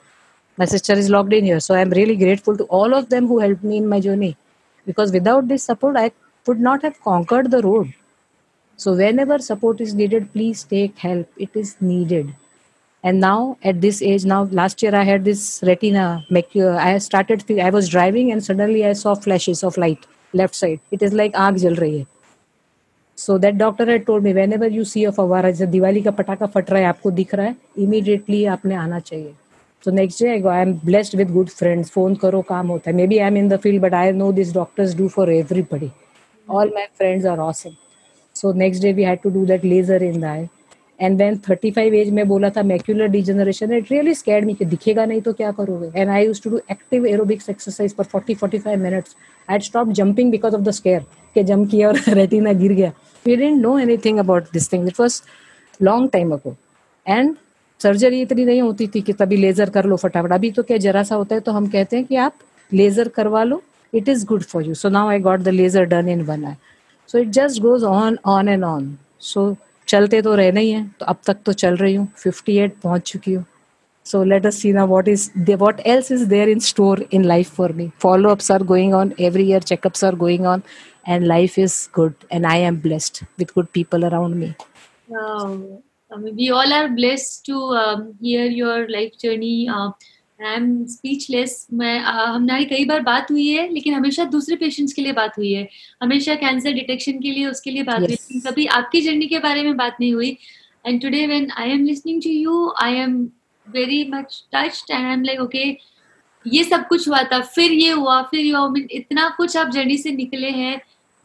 My 0.56 0.64
sister 0.64 0.94
is 0.94 1.10
locked 1.10 1.34
in 1.34 1.44
here. 1.44 1.60
So 1.60 1.76
I'm 1.76 1.90
really 1.90 2.16
grateful 2.16 2.56
to 2.56 2.64
all 2.66 2.94
of 2.94 3.10
them 3.10 3.28
who 3.28 3.40
helped 3.40 3.66
me 3.66 3.78
in 3.78 3.90
my 3.90 4.00
journey 4.00 4.38
Because 4.87 5.13
without 5.13 5.49
this 5.49 5.65
support, 5.65 5.97
I 5.97 6.13
would 6.47 6.61
not 6.61 6.83
have 6.83 7.01
conquered 7.01 7.51
the 7.51 7.63
road. 7.63 7.93
So 8.77 8.95
whenever 8.95 9.39
support 9.39 9.81
is 9.81 9.95
needed, 9.95 10.33
please 10.33 10.65
take 10.65 10.99
help. 10.99 11.29
It 11.37 11.51
is 11.55 11.77
needed. 11.81 12.35
And 13.05 13.21
now 13.21 13.59
at 13.63 13.81
this 13.81 14.01
age, 14.03 14.25
now 14.25 14.45
last 14.45 14.83
year 14.83 14.95
I 14.95 15.03
had 15.03 15.25
this 15.25 15.63
retina. 15.67 16.25
I 16.31 16.99
started, 16.99 17.45
I 17.61 17.71
was 17.71 17.89
driving 17.89 18.33
and 18.33 18.45
suddenly 18.45 18.87
I 18.87 18.93
saw 18.93 19.15
flashes 19.15 19.63
of 19.63 19.77
light 19.77 20.07
left 20.33 20.55
side. 20.55 20.81
It 20.91 21.03
is 21.03 21.13
like 21.13 21.35
आग 21.35 21.57
जल 21.57 21.77
रही 21.77 21.99
है 21.99 22.07
so 23.19 23.39
that 23.39 23.59
doctor 23.59 23.85
had 23.87 24.07
told 24.07 24.25
me 24.25 24.33
whenever 24.33 24.67
you 24.67 24.85
see 24.85 25.05
a 25.05 25.13
फवारा 25.13 25.51
जैसे 25.51 25.67
दिवाली 25.73 26.03
का 26.03 26.11
पटाखा 26.11 26.47
फट 26.55 26.71
रहा 26.71 26.81
है 26.81 26.87
आपको 26.87 27.11
दिख 27.11 27.35
रहा 27.35 27.47
है 27.47 27.57
immediately 27.79 28.47
आपने 28.49 28.75
आना 28.75 28.99
चाहिए 28.99 29.35
so 29.88 29.92
next 29.92 30.24
day 30.24 30.30
I 30.50 30.62
am 30.62 30.74
blessed 30.86 31.16
with 31.18 31.30
good 31.32 31.50
friends 31.50 31.90
phone 31.92 32.16
करो, 32.16 32.42
काम 32.42 32.68
होता 32.68 32.90
है. 32.90 32.96
May 32.96 33.06
be 33.08 33.18
I 33.18 33.28
am 33.28 33.38
in 33.38 33.48
the 33.50 33.58
field 33.58 33.82
but 33.82 33.94
I 33.94 34.12
know 34.12 34.32
this 34.32 34.54
doctors 34.54 34.96
do 34.98 35.08
for 35.08 35.32
everybody 35.32 35.90
all 36.48 36.72
my 36.76 36.86
friends 36.98 37.26
are 37.26 37.40
awesome 37.40 37.76
so 38.36 38.52
next 38.54 38.84
day 38.84 38.92
we 38.94 39.04
had 39.04 39.20
to 39.24 39.30
do 39.30 39.46
that 39.46 39.66
laser 39.66 40.04
in 40.04 40.20
the 40.22 40.26
eye 40.26 40.46
and 41.02 41.18
then 41.18 41.38
thirty 41.50 41.72
five 41.72 41.94
age 41.96 42.10
में 42.10 42.28
बोला 42.28 42.50
था 42.58 42.64
macular 42.64 43.08
degeneration 43.16 43.74
it 43.78 43.92
really 43.92 44.14
scared 44.16 44.46
me 44.46 44.54
कि 44.54 44.66
दिखेगा 44.66 45.06
नहीं 45.06 45.22
तो 45.22 45.34
क्या 45.34 45.52
करोगे? 45.62 45.92
And 46.00 46.10
I 46.10 46.26
use 46.26 46.42
to 46.44 46.50
do 46.50 46.62
active 46.72 47.06
aerobics 47.08 47.50
exercise 47.50 47.94
पर 47.94 48.04
forty 48.04 48.36
forty 48.36 48.60
five 48.60 48.84
minutes 48.84 49.16
I 49.50 49.60
stop 49.70 49.92
jumping 50.02 50.32
because 50.32 50.56
of 50.56 50.62
the 50.62 50.72
scare 50.82 51.06
के 51.36 51.44
जंप 51.44 51.70
किया 51.72 51.88
और 51.88 52.00
रेटिना 52.10 52.54
गिर 52.54 52.74
गया. 52.74 52.92
We 53.26 53.36
didn't 53.36 53.62
know 53.62 53.78
anything 54.06 54.20
about 54.20 54.54
this 54.54 54.72
thing 54.74 54.88
it 54.88 55.00
was 55.00 55.22
long 55.82 56.10
time 56.14 56.34
ago 56.34 56.56
and 57.06 57.36
surgery 57.80 58.22
इतनी 58.22 58.46
नहीं 58.46 58.62
होती 58.62 58.88
थी 58.88 59.02
कि 59.02 59.14
तभी 59.14 59.38
लेजर 59.38 59.70
कर 59.70 59.86
लो 59.86 59.96
फटाफट। 59.98 60.32
अभी 60.32 60.52
तो 60.52 60.64
क्या 60.64 60.78
जरा 60.78 61.04
सा 61.04 61.16
होता 61.16 61.36
है 61.36 61.42
तो 61.42 61.52
हम 61.52 61.68
कहते 61.70 61.98
हैं 61.98 62.06
कि 62.06 62.16
आप 62.18 62.34
लेजर 62.72 63.08
करवा 63.16 63.44
लो। 63.44 63.62
It 63.94 64.10
is 64.10 64.26
good 64.26 64.44
for 64.44 64.64
you 64.64 64.74
so 64.76 64.90
now 64.90 65.10
I 65.10 65.20
got 65.20 65.40
the 65.40 65.48
laser 65.50 65.86
done 65.86 66.10
in 66.10 66.22
one 66.26 66.46
eye 66.46 66.54
so 67.10 67.18
it 67.18 67.30
just 67.32 67.62
goes 67.62 67.84
on 67.84 68.18
on 68.26 68.50
and 68.50 68.64
on 68.64 68.98
so 69.22 69.56
चलते 69.88 70.22
तो 70.22 70.36
रहना 70.36 70.60
ही 70.60 70.72
है। 70.72 70.88
तो 71.00 71.06
अब 71.06 71.18
तक 71.28 71.38
तो 71.46 71.54
चल 71.54 71.78
रही 71.78 71.96
हूँ। 71.96 72.08
फिफ्टी 72.18 72.58
एट 72.58 72.76
पहुँच 72.84 73.12
चुकी 73.12 73.34
हूँ। 73.34 73.46
सो 74.06 74.24
लेट 74.24 74.46
अस 74.46 74.62
सी 74.62 74.72
ना 74.74 74.84
what 74.86 75.08
is 75.08 75.30
they 75.38 75.56
what 75.56 75.80
else 75.88 76.12
is 76.12 76.26
there 76.30 76.50
in 76.50 76.60
store 76.60 77.06
in 77.14 77.26
life 77.26 77.56
for 77.56 77.72
me 77.74 77.90
follow 78.02 78.30
ups 78.32 78.52
are 78.52 78.64
going 78.64 78.94
on 78.94 79.12
every 79.20 79.50
year 79.50 79.62
checkups 79.64 80.04
are 80.04 80.16
going 80.16 80.46
on 80.46 80.62
and 81.08 81.26
life 81.26 81.58
is 81.60 81.76
good 81.96 82.14
and 82.32 82.46
I 82.46 82.62
am 82.62 82.80
blessed 82.82 83.26
with 83.40 83.48
good 83.56 83.68
people 83.74 84.04
around 84.04 84.36
me 84.36 84.54
we 86.12 86.50
all 86.50 86.74
are 86.74 86.90
blessed 86.90 87.46
to 87.46 87.58
um, 87.76 88.18
hear 88.22 88.46
your 88.46 88.90
life 88.90 89.18
journey. 89.18 89.68
Uh, 89.70 89.92
I 90.40 90.54
am 90.56 90.66
speechless 90.86 91.68
मैं 91.74 92.00
हमारी 92.00 92.66
कई 92.66 92.84
बार 92.86 93.00
बात 93.04 93.32
हुई 93.32 93.48
है 93.48 93.68
लेकिन 93.74 93.94
हमेशा 93.94 94.24
दूसरे 94.34 94.56
patients 94.56 94.94
के 94.94 95.02
लिए 95.02 95.12
बात 95.14 95.38
हुई 95.38 95.52
है। 95.52 95.68
हमेशा 96.02 96.36
कैंसर 96.36 96.74
डिटेक्शन 96.74 97.20
के 97.20 97.32
लिए 97.32 97.46
उसके 97.48 97.72
लिए 97.72 97.84
बात 97.84 98.02
yes. 98.02 98.20
हुई 98.32 98.40
कभी 98.42 98.66
आपकी 98.66 99.02
जर्नी 99.02 99.28
के 99.28 99.40
बारे 99.40 99.64
में 99.64 99.78
बात 99.78 99.98
नहीं 100.00 100.14
हुई। 100.14 100.38
And 100.86 101.02
today 101.02 101.26
when 101.28 101.50
I 101.58 101.70
am 101.70 101.86
listening 101.86 102.22
to 102.24 102.30
you 102.30 102.72
I 102.82 102.96
am 102.96 103.18
very 103.68 104.04
much 104.14 104.44
touched 104.56 104.92
and 104.92 105.06
I 105.06 105.14
am 105.14 105.24
like 105.24 105.40
okay 105.42 105.66
ये 106.46 106.64
सब 106.64 106.88
कुछ 106.88 107.08
हुआ 107.08 107.24
था 107.32 107.40
फिर 107.56 107.72
ये 107.72 107.92
हुआ 107.92 108.22
फिर 108.32 108.46
ये 108.46 108.52
हुआ। 108.52 108.74
इतना 108.92 109.28
कुछ 109.38 109.58
आप 109.58 109.70
जर्नी 109.70 109.98
से 109.98 110.12
निकले 110.12 110.50
हैं। 110.60 110.80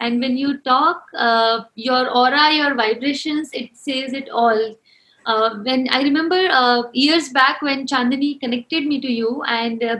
And 0.05 0.21
when 0.27 0.37
you 0.37 0.53
talk 0.69 1.11
uh, 1.27 1.65
your 1.75 2.03
aura 2.21 2.47
your 2.61 2.75
vibrations 2.75 3.51
it 3.63 3.77
says 3.87 4.19
it 4.23 4.31
all 4.45 4.63
uh, 5.27 5.57
when 5.63 5.89
I 5.91 6.03
remember 6.03 6.49
uh, 6.51 6.83
years 6.93 7.29
back 7.29 7.63
when 7.63 7.87
Chandani 7.87 8.41
connected 8.41 8.87
me 8.87 9.01
to 9.01 9.11
you, 9.11 9.43
and 9.47 9.83
uh, 9.83 9.97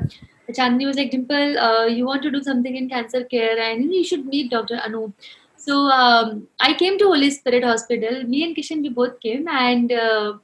Chandani 0.51 0.87
was 0.87 0.97
like, 0.97 1.11
Dimple, 1.11 1.59
uh, 1.59 1.87
you 1.87 2.05
want 2.05 2.23
to 2.23 2.31
do 2.31 2.43
something 2.43 2.77
in 2.77 2.89
cancer 2.89 3.25
care, 3.25 3.59
and 3.59 3.93
you 3.93 4.05
should 4.05 4.27
meet 4.27 4.51
Dr. 4.51 4.81
Anu. 4.85 5.13
So 5.57 5.87
um, 5.87 6.49
I 6.61 6.75
came 6.75 6.99
to 6.99 7.05
Holy 7.05 7.31
Spirit 7.31 7.63
Hospital. 7.63 8.25
Me 8.25 8.43
and 8.45 8.57
Kishan, 8.57 8.83
we 8.83 8.89
both 8.89 9.21
came, 9.21 9.47
and 9.47 9.93
uh, 9.93 10.35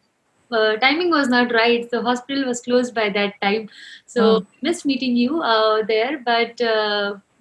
uh, 0.52 0.76
timing 0.76 1.10
was 1.10 1.28
not 1.28 1.52
right. 1.52 1.90
The 1.90 2.02
hospital 2.02 2.46
was 2.46 2.60
closed 2.60 2.94
by 2.94 3.08
that 3.10 3.34
time. 3.42 3.68
So 4.06 4.22
oh. 4.24 4.46
missed 4.62 4.86
meeting 4.86 5.16
you 5.16 5.42
there. 5.88 6.22
But 6.24 6.58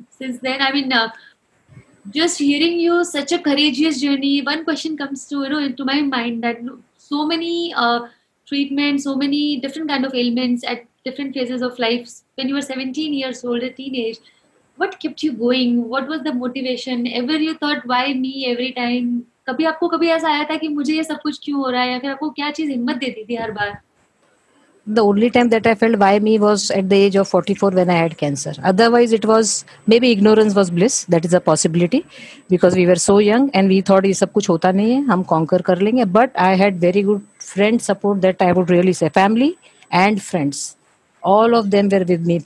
since 0.10 0.40
then, 0.40 0.62
I 0.62 0.72
mean, 0.72 0.92
just 2.12 2.40
hearing 2.40 2.80
you 2.80 3.04
such 3.04 3.32
a 3.32 3.40
courageous 3.40 4.00
journey 4.02 4.42
one 4.42 4.64
question 4.64 4.96
comes 4.98 5.26
to 5.26 5.44
you 5.44 5.50
know 5.50 5.60
into 5.60 5.86
my 5.86 6.02
mind 6.02 6.44
that 6.44 6.58
so 6.98 7.26
many 7.26 7.74
uh, 7.74 8.08
treatments, 8.48 9.04
so 9.04 9.16
many 9.16 9.60
different 9.60 9.90
kind 9.90 10.06
of 10.06 10.14
ailments 10.14 10.64
at 10.64 10.86
different 11.06 11.34
phases 11.34 11.62
of 11.62 11.78
life. 11.80 12.10
When 12.36 12.48
you 12.48 12.56
were 12.56 12.62
17 12.62 13.14
years 13.14 13.44
old, 13.44 13.64
a 13.64 13.72
teenage, 13.72 14.20
what 14.78 15.00
kept 15.00 15.24
you 15.24 15.34
going? 15.34 15.88
What 15.90 16.08
was 16.08 16.22
the 16.24 16.34
motivation? 16.34 17.08
Ever 17.08 17.38
you 17.38 17.56
thought, 17.58 17.86
why 17.86 18.14
me 18.14 18.48
every 18.52 18.72
time? 18.74 19.26
कभी 19.48 19.66
आपको 19.66 19.88
कभी 19.90 20.08
ऐसा 20.12 20.30
आया 20.30 20.44
था 20.50 20.56
कि 20.62 20.68
मुझे 20.68 20.94
ये 20.94 21.04
सब 21.04 21.20
कुछ 21.22 21.40
क्यों 21.44 21.60
हो 21.60 21.70
रहा 21.70 21.82
है 21.82 21.92
या 21.92 22.00
फिर 22.00 22.12
आपको 22.12 22.30
क्या 22.40 22.50
चीज़ 22.52 22.70
हिम्मत 22.70 22.96
देती 23.04 23.24
थी 23.30 23.36
हर 23.36 23.52
बार 23.52 23.78
the 24.87 25.05
only 25.05 25.31
time 25.31 25.49
that 25.51 25.67
I 25.67 25.75
felt 25.77 25.97
why 25.99 26.19
me 26.19 26.39
was 26.39 26.71
at 26.71 26.89
the 26.89 26.97
age 26.97 27.15
of 27.15 27.29
44 27.29 27.71
when 27.71 27.89
I 27.89 27.95
had 27.95 28.19
cancer. 28.19 28.53
Otherwise, 28.65 29.13
it 29.13 29.25
was 29.25 29.65
maybe 29.87 30.11
ignorance 30.11 30.55
was 30.55 30.71
bliss. 30.71 31.05
That 31.05 31.25
is 31.25 31.35
a 31.35 31.41
possibility 31.41 32.05
because 32.49 32.75
we 32.75 32.87
were 32.87 32.97
so 32.97 33.19
young 33.19 33.51
and 33.51 33.69
we 33.69 33.81
thought 33.81 34.05
ये 34.05 34.15
सब 34.15 34.33
कुछ 34.33 34.49
होता 34.49 34.73
नहीं 34.73 34.93
है 34.93 35.05
हम 35.07 35.25
conquer 35.33 35.63
कर 35.63 35.83
लेंगे. 35.83 36.05
But 36.13 36.33
I 36.37 36.55
had 36.55 36.81
very 36.81 37.03
good 37.03 37.23
friend 37.39 37.81
support 37.81 38.21
that 38.23 38.43
I 38.43 38.53
would 38.53 38.71
really 38.71 38.93
say 38.93 39.09
family 39.09 39.57
and 39.91 40.21
friends. 40.21 40.77
All 41.23 41.55
of 41.55 41.71
them 41.71 41.89
were 41.89 42.05
with 42.05 42.27
me. 42.27 42.41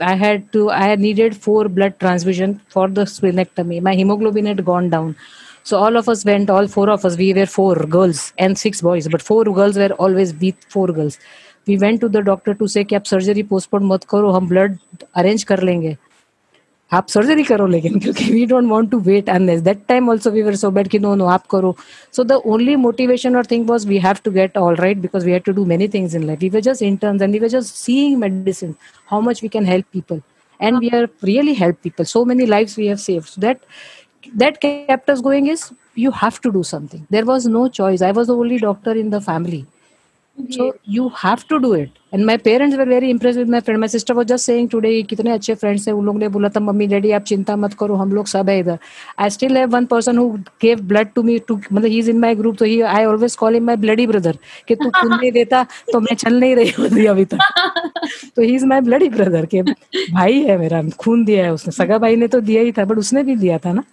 I 0.00 0.14
had 0.14 0.50
to. 0.54 0.70
I 0.70 0.84
had 0.84 1.00
needed 1.00 1.36
four 1.36 1.68
blood 1.68 2.00
transfusion 2.00 2.60
for 2.68 2.88
the 2.88 3.02
splenectomy. 3.02 3.82
My 3.82 3.94
hemoglobin 3.94 4.46
had 4.46 4.64
gone 4.64 4.88
down. 4.88 5.16
So 5.64 5.76
all 5.76 5.98
of 5.98 6.08
us 6.08 6.24
went, 6.24 6.48
all 6.48 6.66
four 6.66 6.88
of 6.88 7.04
us, 7.04 7.18
we 7.18 7.34
were 7.34 7.44
four 7.44 7.74
girls 7.74 8.32
and 8.38 8.56
six 8.56 8.80
boys, 8.80 9.06
but 9.06 9.20
four 9.20 9.44
girls 9.44 9.76
were 9.76 9.90
always 10.04 10.32
with 10.32 10.54
four 10.70 10.86
girls. 10.86 11.18
We 11.67 11.77
went 11.77 11.99
to 12.01 12.07
the 12.07 12.17
doctor 12.25 12.53
to 12.53 12.67
say 12.67 12.83
कि 12.83 12.95
आप 12.95 13.03
surgery 13.05 13.43
postpone 13.43 13.85
मत 13.87 14.03
करो, 14.09 14.31
हम 14.31 14.47
blood 14.49 14.77
arrange 15.15 15.43
कर 15.43 15.63
लेंगे। 15.63 15.95
आप 16.91 17.07
surgery 17.07 17.43
करो 17.43 17.67
लेकिन, 17.67 17.99
क्योंकि 17.99 18.25
we 18.31 18.45
don't 18.45 18.69
want 18.71 18.89
to 18.91 18.99
wait 18.99 19.29
unless 19.29 19.61
that 19.61 19.85
time 19.87 20.09
also 20.09 20.31
we 20.31 20.41
were 20.41 20.55
so 20.55 20.71
bad 20.71 20.87
कि 20.87 20.99
नो 20.99 21.15
नो 21.15 21.25
आप 21.35 21.47
करो। 21.51 21.75
सो 22.15 22.23
द 22.23 22.31
ओनली 22.31 22.75
मोटिवेशन 22.75 23.35
और 23.35 23.45
thing 23.51 23.69
was 23.69 23.87
we 23.87 23.97
have 23.99 24.17
to 24.25 24.31
get 24.31 24.57
all 24.57 24.75
right 24.75 24.97
because 24.97 25.25
we 25.25 25.31
have 25.31 25.41
to 25.45 25.51
do 25.51 25.65
many 25.65 25.87
things 25.93 26.15
in 26.15 26.23
life 26.27 26.39
we 26.39 26.49
were 26.49 26.59
just 26.69 26.81
interns 26.81 27.21
and 27.21 27.33
we 27.33 27.39
were 27.39 27.47
just 27.57 27.75
seeing 27.75 28.17
medicine 28.19 28.75
how 29.11 29.21
much 29.21 29.43
we 29.43 29.49
can 29.57 29.65
help 29.65 29.85
people 29.93 30.21
and 30.59 30.79
we 30.79 30.89
are 30.95 31.07
really 31.27 31.53
help 31.59 31.77
people. 31.85 32.05
So 32.09 32.19
many 32.25 32.45
lives 32.49 32.73
we 32.81 32.85
have 32.89 32.99
saved. 33.05 33.29
So 33.29 33.41
that 33.45 33.63
that 34.41 34.59
kept 34.65 35.09
us 35.13 35.23
going 35.25 35.47
is 35.53 35.63
you 36.03 36.11
have 36.19 36.37
to 36.43 36.51
do 36.57 36.61
something. 36.69 37.01
There 37.15 37.25
was 37.29 37.47
no 37.55 37.63
choice. 37.79 38.03
I 38.09 38.11
was 38.19 38.29
the 38.31 38.35
only 38.43 38.59
doctor 38.61 38.93
in 39.01 39.09
the 39.15 39.21
family. 39.25 39.59
So 40.37 40.75
you 40.83 41.09
have 41.09 41.47
to 41.47 41.59
do 41.59 41.73
it 41.73 41.91
and 42.11 42.25
my 42.25 42.35
parents 42.37 42.75
were 42.75 42.85
very 42.85 43.09
impressed 43.09 43.37
with 43.37 43.47
my 43.47 43.59
friend 43.61 43.79
my 43.79 43.87
sister 43.87 44.13
was 44.13 44.25
just 44.25 44.45
saying 44.45 44.67
today 44.67 45.03
कितने 45.03 45.31
अच्छे 45.31 45.55
friends 45.55 45.87
हैं 45.87 45.93
उन 45.93 46.05
लोग 46.05 46.17
ने 46.19 46.27
बोला 46.35 46.49
था 46.49 46.59
mummy 46.59 46.87
daddy 46.87 47.11
आप 47.17 47.23
चिंता 47.31 47.55
मत 47.55 47.73
करो 47.79 47.95
हम 47.95 48.13
लोग 48.13 48.27
सब 48.27 48.49
है 48.49 48.57
इधर 48.59 48.79
I 49.25 49.29
still 49.29 49.55
have 49.55 49.73
one 49.73 49.87
person 49.87 50.17
who 50.17 50.39
gave 50.59 50.81
blood 50.87 51.13
to 51.15 51.23
me 51.23 51.39
to 51.39 51.57
मतलब 51.71 51.87
he 51.87 51.99
is 51.99 52.07
in 52.07 52.19
my 52.19 52.33
group 52.41 52.59
so 52.59 52.65
he 52.65 52.81
I 52.83 53.05
always 53.05 53.35
call 53.35 53.55
him 53.55 53.65
my 53.71 53.75
bloody 53.85 54.07
brother 54.13 54.35
कि 54.67 54.75
तू 54.75 54.89
खून 54.89 55.15
नहीं 55.15 55.31
देता 55.31 55.63
तो 55.91 55.99
मैं 55.99 56.15
चल 56.15 56.39
नहीं 56.39 56.55
रही 56.55 56.73
होती 56.79 57.05
अभी 57.15 57.25
तक 57.33 57.39
तो 58.35 58.41
ही 58.41 58.53
इज़ 58.55 58.65
माई 58.65 58.81
ब्लडी 58.81 59.09
ब्रदर 59.09 59.45
के 59.55 59.61
भाई 59.61 60.41
है 60.43 60.57
मेरा 60.57 60.81
खून 60.99 61.25
दिया 61.25 61.45
है 61.45 61.53
उसने 61.53 61.71
सगा 61.71 61.97
भाई 61.97 62.15
ने 62.15 62.27
तो 62.27 62.41
दिया 62.41 62.61
ही 62.61 62.71
था 62.77 62.85
बट 62.85 62.97
उसने 62.97 63.23
भी 63.23 63.35
दिया 63.35 63.57
था 63.65 63.73
ना 63.73 63.83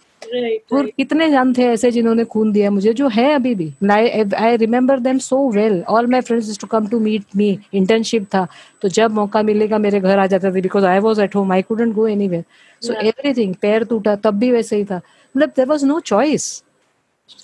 और 0.72 0.86
कितने 0.96 1.28
जान 1.30 1.52
थे 1.54 1.62
ऐसे 1.66 1.90
जिन्होंने 1.90 2.24
खून 2.24 2.52
दिया 2.52 2.70
मुझे 2.70 2.92
जो 2.94 3.08
है 3.08 3.32
अभी 3.34 3.54
भी? 3.54 3.72
I 3.88 4.56
remember 4.56 5.00
them 5.00 5.18
so 5.18 5.38
well 5.52 5.82
all 5.88 6.06
my 6.10 6.20
friends 6.20 6.58
to 6.60 6.66
come 6.66 6.86
to 6.88 6.98
meet 7.00 7.36
me 7.36 7.58
internship 7.74 8.24
था. 8.34 8.46
तो 8.82 8.88
जब 8.88 9.10
मौका 9.12 9.42
मिलेगा 9.42 9.78
मेरे 9.78 10.00
घर 10.00 10.18
आ 10.18 10.26
जाते 10.26 10.50
थे 10.50 10.60
because 10.60 10.84
I 10.86 10.98
was 10.98 11.20
at 11.22 11.36
home 11.36 11.52
I 11.52 11.62
couldn't 11.62 11.94
go 11.94 12.06
anywhere 12.28 12.44
so 12.82 12.92
everything 13.02 13.54
पैर 13.62 13.84
टूटा 13.84 14.16
तब 14.16 14.38
भी 14.38 14.50
वैसे 14.52 14.76
ही 14.76 14.84
था. 14.84 15.00
मतलब 15.34 15.48
देर 15.56 15.66
वॉज़ 15.66 15.86
नो 15.86 16.00
चॉइस 16.00 16.62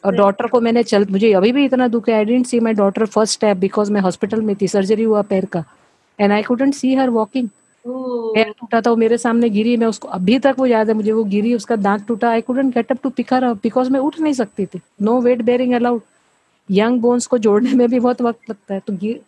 और 0.04 0.14
डॉटर 0.16 0.46
को 0.46 0.60
मैंने 0.60 0.82
चल 0.82 1.06
मुझे 1.10 1.32
अभी 1.34 1.52
भी 1.52 1.64
इतना 1.64 1.88
दुख 1.88 2.08
है. 2.08 2.14
I 2.14 2.24
didn't 2.24 2.46
see 2.46 2.60
my 2.60 2.74
daughter 2.74 3.06
first 3.06 3.34
step 3.34 3.56
because 3.56 3.92
मैं 3.92 4.00
हॉस्पिटल 4.00 4.40
में 4.40 4.54
थी. 4.60 4.68
सर्जरी 4.68 5.02
हुआ 5.02 5.22
पैर 5.24 5.44
का. 5.52 5.64
And 6.18 6.32
I 6.32 6.42
couldn't 6.42 6.74
see 6.74 6.94
her 6.94 7.10
walking 7.10 7.48
पैर 7.86 8.50
टूटा 8.60 8.80
था 8.80 8.90
वो 8.90 8.96
मेरे 8.96 9.18
सामने 9.18 9.48
गिरी 9.50 9.76
मैं 9.76 9.86
उसको 9.86 10.08
अभी 10.08 10.38
तक 10.38 10.54
वो 10.58 10.66
याद 10.66 10.88
है 10.88 10.94
मुझे 10.94 11.12
वो 11.12 11.24
गिरी 11.24 11.54
उसका 11.54 11.76
दांत 11.76 12.06
टूटा 12.08 12.30
I 12.30 12.40
couldn't 12.40 12.74
get 12.74 12.92
up 12.92 12.98
to 13.02 13.10
pick her 13.10 13.52
because 13.62 13.90
मैं 13.90 14.00
उठ 14.00 14.20
नहीं 14.20 14.32
सकती 14.32 14.66
थी। 14.66 14.80
No 15.02 15.20
weight 15.20 15.42
bearing 15.42 15.72
allowed 15.74 16.00
young 16.68 17.00
bones 17.00 17.26
को 17.26 17.38
जोड़ने 17.38 17.72
में 17.72 17.88
भी 17.88 18.00
बहुत 18.00 18.22
वक्त 18.22 18.50
लगता 18.50 18.74
है 18.74 18.80
तो 18.86 18.92
गिर 18.96 19.20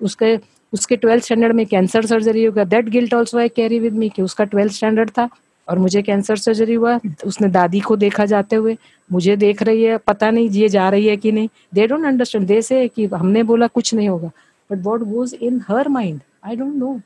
उसके 0.00 0.38
उसके 0.72 0.96
ट्वेल्थ 0.96 1.24
स्टैंडर्ड 1.24 1.54
में 1.56 1.64
कैंसर 1.66 2.06
सर्जरी 2.06 2.44
होगा 2.44 2.64
that 2.64 2.88
guilt 2.88 3.14
also 3.14 3.38
I 3.38 3.48
carry 3.48 3.78
with 3.78 3.94
me 3.94 4.08
कि 4.08 4.22
उसका 4.22 4.44
ट्वेल्थ 4.44 4.72
स्टैंडर्ड 4.72 5.10
था 5.10 5.28
और 5.68 5.78
मुझे 5.78 6.02
कैंसर 6.02 6.36
सर्जरी 6.36 6.74
हुआ। 6.74 6.98
उसने 7.26 7.48
दादी 7.48 7.80
को 7.80 7.96
देखा 7.96 8.24
जाते 8.26 8.56
हुए 8.56 8.76
मुझे 9.10 9.36
देख 9.36 9.62
रही 9.62 9.82
है 9.82 9.96
पता 10.06 10.30
नहीं 10.30 10.48
ये 10.50 10.68
जा 10.68 10.88
रही 10.90 11.06
है 11.06 11.16
कि 11.16 11.32
नहीं। 11.32 11.48
They 11.74 11.86
don't 11.86 12.04
understand 12.06 12.46
they 12.46 12.60
say 12.62 12.86
कि 12.88 13.06
हमने 13.06 13.42
बोला 13.42 13.66
कुछ 13.66 13.94
नहीं 13.94 14.08
होगा। 14.08 14.30
But 14.70 14.82
what 14.84 15.02
goes 15.02 15.34
in 15.34 15.60
her 15.68 15.88
mind 15.88 16.20
I 16.44 16.56
don't 16.56 16.74
know 16.74 17.00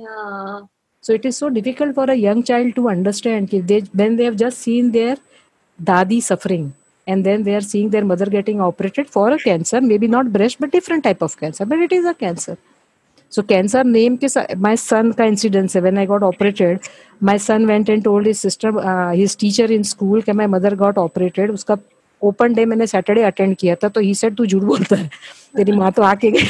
Yeah. 0.00 0.60
So 1.04 1.14
it 1.18 1.24
is 1.30 1.36
so 1.42 1.48
difficult 1.58 1.94
for 1.98 2.04
a 2.14 2.14
young 2.14 2.42
child 2.42 2.74
to 2.76 2.88
understand 2.94 3.54
if 3.58 3.66
they 3.66 3.80
when 4.00 4.16
they 4.16 4.24
have 4.28 4.38
just 4.44 4.58
seen 4.68 4.90
their 4.96 5.16
dadi 5.90 6.22
suffering 6.28 6.64
and 7.06 7.28
then 7.28 7.44
they 7.44 7.54
are 7.58 7.66
seeing 7.72 7.90
their 7.90 8.04
mother 8.04 8.26
getting 8.26 8.60
operated 8.60 9.08
for 9.18 9.26
a 9.30 9.38
cancer, 9.38 9.80
maybe 9.80 10.08
not 10.16 10.32
breast 10.32 10.60
but 10.60 10.70
different 10.78 11.04
type 11.04 11.22
of 11.22 11.36
cancer, 11.44 11.66
but 11.74 11.78
it 11.78 11.92
is 11.98 12.04
a 12.04 12.14
cancer. 12.14 12.56
So 13.30 13.42
cancer 13.42 13.84
name 13.84 14.18
ke 14.18 14.28
my 14.68 14.74
son 14.74 15.12
ka 15.12 15.24
incident 15.34 15.78
when 15.88 15.98
I 15.98 16.06
got 16.14 16.22
operated, 16.22 16.88
my 17.20 17.36
son 17.36 17.66
went 17.66 17.88
and 17.88 18.04
told 18.04 18.26
his 18.26 18.40
sister, 18.40 18.76
uh, 18.78 19.12
his 19.12 19.36
teacher 19.36 19.70
in 19.78 19.84
school 19.84 20.20
that 20.22 20.34
my 20.34 20.46
mother 20.46 20.76
got 20.76 21.06
operated. 21.06 21.56
Uska 21.60 21.80
open 22.22 22.54
day 22.54 22.64
मैंने 22.66 22.86
Saturday 22.86 23.22
attend 23.22 23.56
किया 23.56 23.74
था 23.82 23.88
तो 23.94 24.00
he 24.00 24.14
said 24.14 24.36
तू 24.36 24.46
झूठ 24.46 24.62
बोलता 24.62 24.96
है 24.96 25.10
तेरी 25.56 25.72
माँ 25.72 25.90
तो 25.96 26.02
आके 26.02 26.30
गई 26.30 26.46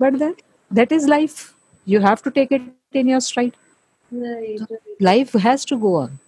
but 0.00 0.14
that 0.18 0.42
that 0.70 0.92
is 0.92 1.06
life. 1.06 1.54
You 1.84 2.00
have 2.00 2.22
to 2.22 2.30
take 2.30 2.52
it 2.52 2.62
in 2.92 3.08
your 3.08 3.20
stride. 3.20 3.56
Right, 4.10 4.60
life 5.00 5.32
has 5.32 5.64
to 5.66 5.76
go 5.76 5.96
on. 5.96 6.18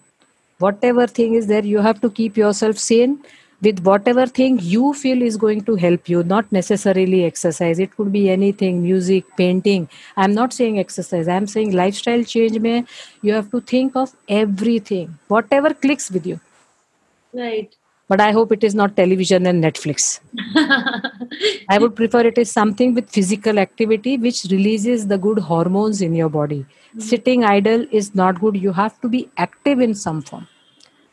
Whatever 0.59 1.07
thing 1.07 1.35
is 1.35 1.47
there 1.47 1.65
you 1.65 1.79
have 1.79 2.01
to 2.01 2.11
keep 2.11 2.37
yourself 2.37 2.79
sane 2.79 3.23
with 3.61 3.81
whatever 3.85 4.27
thing 4.27 4.59
you 4.61 4.93
feel 4.95 5.23
is 5.23 5.37
going 5.37 5.63
to 5.65 5.75
help 5.77 6.09
you 6.09 6.23
not 6.23 6.51
necessarily 6.53 7.25
exercise. 7.25 7.79
It 7.79 7.97
could 7.97 8.13
be 8.13 8.31
anything 8.31 8.83
music 8.83 9.25
painting. 9.37 9.89
I'm 10.17 10.35
not 10.35 10.53
saying 10.53 10.79
exercise. 10.79 11.29
I'm 11.29 11.47
saying 11.47 11.73
lifestyle 11.73 12.25
change 12.25 12.59
may 12.59 12.85
you 13.23 13.33
have 13.33 13.51
to 13.53 13.61
think 13.61 13.97
of 13.97 14.15
everything. 14.29 15.19
Whatever 15.29 15.75
clicks 15.75 16.11
with 16.11 16.27
you. 16.27 16.41
Right 17.33 17.78
but 18.08 18.22
i 18.22 18.32
hope 18.38 18.52
it 18.52 18.64
is 18.64 18.76
not 18.76 18.96
television 18.96 19.46
and 19.52 19.64
netflix 19.64 20.20
i 21.70 21.78
would 21.78 21.96
prefer 21.96 22.22
it 22.32 22.38
is 22.38 22.52
something 22.52 22.94
with 22.94 23.10
physical 23.10 23.60
activity 23.60 24.18
which 24.18 24.46
releases 24.56 25.08
the 25.08 25.18
good 25.18 25.40
hormones 25.40 26.02
in 26.02 26.16
your 26.16 26.30
body 26.30 26.60
mm-hmm. 26.60 27.00
sitting 27.00 27.44
idle 27.44 27.86
is 27.92 28.14
not 28.16 28.40
good 28.40 28.58
you 28.58 28.74
have 28.74 29.00
to 29.02 29.10
be 29.10 29.30
active 29.38 29.80
in 29.80 29.96
some 29.96 30.22
form 30.22 30.48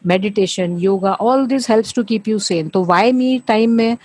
meditation 0.03 0.79
yoga 0.79 1.15
all 1.15 1.47
this 1.47 1.67
helps 1.67 1.93
to 1.93 2.05
keep 2.05 2.27
you 2.27 2.39
sane 2.39 2.73
so 2.73 2.81
why 2.81 3.13
me 3.13 3.31
time 3.41 3.77
mein 3.77 3.99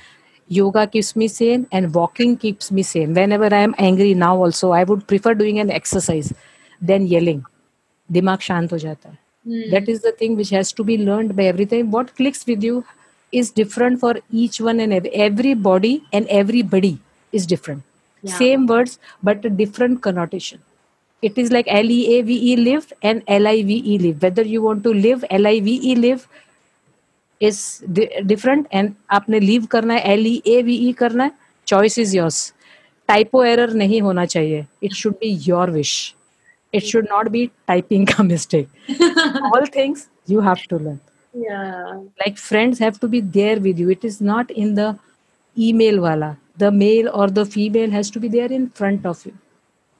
yoga 0.47 0.85
keeps 0.85 1.15
me 1.15 1.27
sane 1.27 1.67
and 1.71 1.93
walking 1.93 2.37
keeps 2.37 2.71
me 2.71 2.83
sane 2.83 3.13
whenever 3.13 3.51
i 3.59 3.61
am 3.67 3.75
angry 3.89 4.13
now 4.13 4.35
also 4.45 4.71
i 4.71 4.83
would 4.83 5.05
prefer 5.07 5.33
doing 5.33 5.59
an 5.59 5.71
exercise 5.81 6.33
than 6.91 7.11
yelling 7.15 7.43
दिमाग 8.11 8.39
शांत 8.39 8.73
हो 8.73 8.77
जाता 8.77 9.09
है 9.09 9.17
Mm. 9.47 9.71
That 9.71 9.87
is 9.87 10.01
the 10.01 10.11
thing 10.11 10.35
which 10.35 10.49
has 10.49 10.71
to 10.73 10.83
be 10.83 10.97
learned 10.97 11.35
by 11.35 11.43
everything. 11.43 11.91
What 11.91 12.15
clicks 12.15 12.45
with 12.45 12.63
you 12.63 12.83
is 13.31 13.51
different 13.51 13.99
for 13.99 14.15
each 14.31 14.59
one 14.59 14.79
and 14.79 14.93
every, 14.93 15.11
everybody 15.13 16.03
and 16.11 16.27
everybody 16.27 16.99
is 17.31 17.45
different. 17.45 17.83
Yeah. 18.23 18.37
Same 18.37 18.65
words, 18.65 18.99
but 19.21 19.45
a 19.45 19.49
different 19.49 20.01
connotation. 20.01 20.61
It 21.21 21.37
is 21.37 21.51
like 21.51 21.65
L 21.67 21.89
E 21.89 22.17
A 22.17 22.21
V 22.21 22.53
E 22.53 22.55
live 22.55 22.91
and 23.01 23.23
L 23.27 23.47
I 23.47 23.61
V 23.63 23.83
E 23.85 23.97
live. 23.99 24.21
Whether 24.21 24.41
you 24.41 24.61
want 24.61 24.83
to 24.83 24.93
live, 24.93 25.23
L 25.29 25.47
I 25.47 25.59
V 25.59 25.79
E 25.91 25.95
live 25.95 26.27
is 27.39 27.83
di- 27.91 28.21
different 28.25 28.67
and 28.71 28.95
आपने 29.11 29.39
live 29.39 29.67
करना 29.67 29.93
है 29.93 30.17
L 30.17 30.25
E 30.25 30.41
A 30.45 30.61
V 30.63 30.77
E 30.89 30.93
करना 30.93 31.23
है 31.23 31.31
choice 31.65 31.97
is 31.97 32.13
yours. 32.15 32.53
Typo 33.07 33.43
error 33.43 33.73
नहीं 33.73 34.01
होना 34.01 34.25
चाहिए. 34.25 34.65
It 34.81 34.93
should 34.93 35.19
be 35.19 35.27
your 35.27 35.67
wish 35.71 36.15
it 36.72 36.86
should 36.86 37.08
not 37.08 37.32
be 37.32 37.50
typing 37.66 38.08
a 38.18 38.24
mistake. 38.24 38.68
All 39.52 39.66
things 39.66 40.08
you 40.26 40.40
have 40.40 40.62
to 40.64 40.76
learn. 40.76 41.00
Yeah. 41.34 42.00
Like 42.24 42.38
friends 42.38 42.78
have 42.78 42.98
to 43.00 43.08
be 43.08 43.20
there 43.20 43.60
with 43.60 43.78
you. 43.78 43.90
It 43.90 44.04
is 44.04 44.20
not 44.20 44.50
in 44.50 44.74
the 44.74 44.98
email 45.58 46.00
wala. 46.00 46.38
The 46.56 46.70
male 46.70 47.08
or 47.12 47.28
the 47.28 47.46
female 47.46 47.90
has 47.90 48.10
to 48.10 48.20
be 48.20 48.28
there 48.28 48.52
in 48.52 48.70
front 48.70 49.06
of 49.06 49.24
you. 49.24 49.36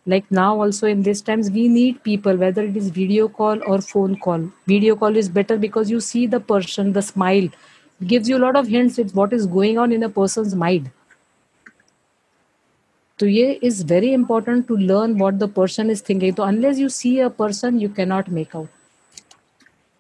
Like 0.07 0.31
now 0.31 0.61
also 0.61 0.87
in 0.87 1.03
these 1.03 1.23
times 1.23 1.51
we 1.51 1.69
need 1.69 2.03
people 2.03 2.37
whether 2.37 2.63
it 2.63 2.77
is 2.77 2.89
video 2.91 3.29
call 3.29 3.61
or 3.67 3.81
phone 3.81 4.17
call. 4.19 4.51
Video 4.67 4.97
call 4.97 5.17
is 5.17 5.29
better 5.29 5.57
because 5.57 5.91
you 5.91 6.01
see 6.01 6.27
the 6.27 6.41
person 6.41 6.93
the 6.93 7.03
smile. 7.03 7.49
Gives 8.07 8.29
you 8.29 8.39
a 8.39 8.45
lot 8.45 8.57
of 8.57 8.69
hints 8.69 8.99
it's 8.99 9.15
what 9.15 9.33
is 9.33 9.47
going 9.47 9.79
on 9.79 9.93
in 9.93 10.03
a 10.03 10.09
person's 10.09 10.55
mind 10.55 10.91
तो 13.20 13.28
ये 13.28 13.52
is 13.64 13.84
very 13.92 14.12
important 14.14 14.66
to 14.68 14.76
learn 14.76 15.14
what 15.20 15.34
the 15.34 15.52
person 15.56 15.90
is 15.92 16.04
thinking 16.10 16.34
तो 16.36 16.44
unless 16.44 16.80
you 16.80 16.90
see 16.90 17.18
a 17.20 17.28
person 17.40 17.80
you 17.82 17.90
cannot 17.98 18.30
make 18.30 18.56
out 18.56 18.68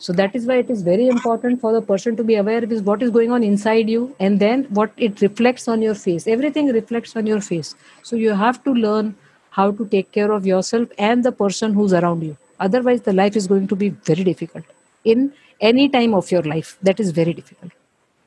so 0.05 0.13
that 0.13 0.35
is 0.35 0.45
why 0.45 0.55
it 0.61 0.69
is 0.69 0.81
very 0.83 1.07
important 1.07 1.59
for 1.61 1.71
the 1.73 1.81
person 1.81 2.15
to 2.17 2.23
be 2.23 2.35
aware 2.35 2.63
of 2.63 2.87
what 2.87 3.01
is 3.01 3.11
going 3.11 3.31
on 3.31 3.43
inside 3.43 3.89
you 3.89 4.01
and 4.19 4.39
then 4.39 4.63
what 4.79 4.91
it 4.97 5.21
reflects 5.21 5.67
on 5.67 5.81
your 5.81 5.95
face 5.95 6.27
everything 6.27 6.67
reflects 6.77 7.15
on 7.15 7.25
your 7.25 7.39
face 7.41 7.75
so 8.03 8.15
you 8.15 8.35
have 8.41 8.61
to 8.65 8.73
learn 8.73 9.15
how 9.49 9.71
to 9.71 9.87
take 9.87 10.11
care 10.11 10.31
of 10.31 10.45
yourself 10.45 10.89
and 10.97 11.23
the 11.23 11.31
person 11.31 11.73
who's 11.73 11.93
around 11.93 12.23
you 12.23 12.37
otherwise 12.59 13.01
the 13.01 13.13
life 13.13 13.35
is 13.35 13.47
going 13.47 13.67
to 13.67 13.75
be 13.75 13.89
very 14.11 14.23
difficult 14.23 14.65
in 15.05 15.31
any 15.61 15.87
time 15.89 16.13
of 16.13 16.31
your 16.31 16.43
life 16.43 16.77
that 16.81 16.99
is 16.99 17.11
very 17.11 17.33
difficult 17.33 17.71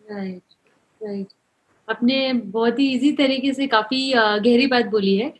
right 0.08 0.42
right 1.00 1.28
आपने 1.87 2.33
बहुत 2.33 2.79
ही 2.79 2.87
easy 2.93 3.11
तरीके 3.13 3.53
से 3.53 3.67
काफ़ी 3.67 4.11
गहरी 4.15 4.67
बात 4.67 4.85
बोली 4.91 5.15
है। 5.15 5.33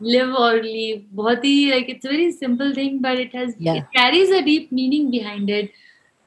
live 0.00 0.34
और 0.36 0.62
लीव 0.62 1.04
बहुत 1.12 1.44
ही 1.44 1.68
like 1.70 1.90
it's 1.90 2.06
very 2.06 2.30
simple 2.32 2.72
thing 2.76 3.00
but 3.00 3.18
it 3.20 3.34
has 3.36 3.50
it 3.68 3.84
carries 3.96 4.32
a 4.32 4.40
deep 4.44 4.68
meaning 4.72 5.10
behind 5.10 5.50
it 5.50 5.72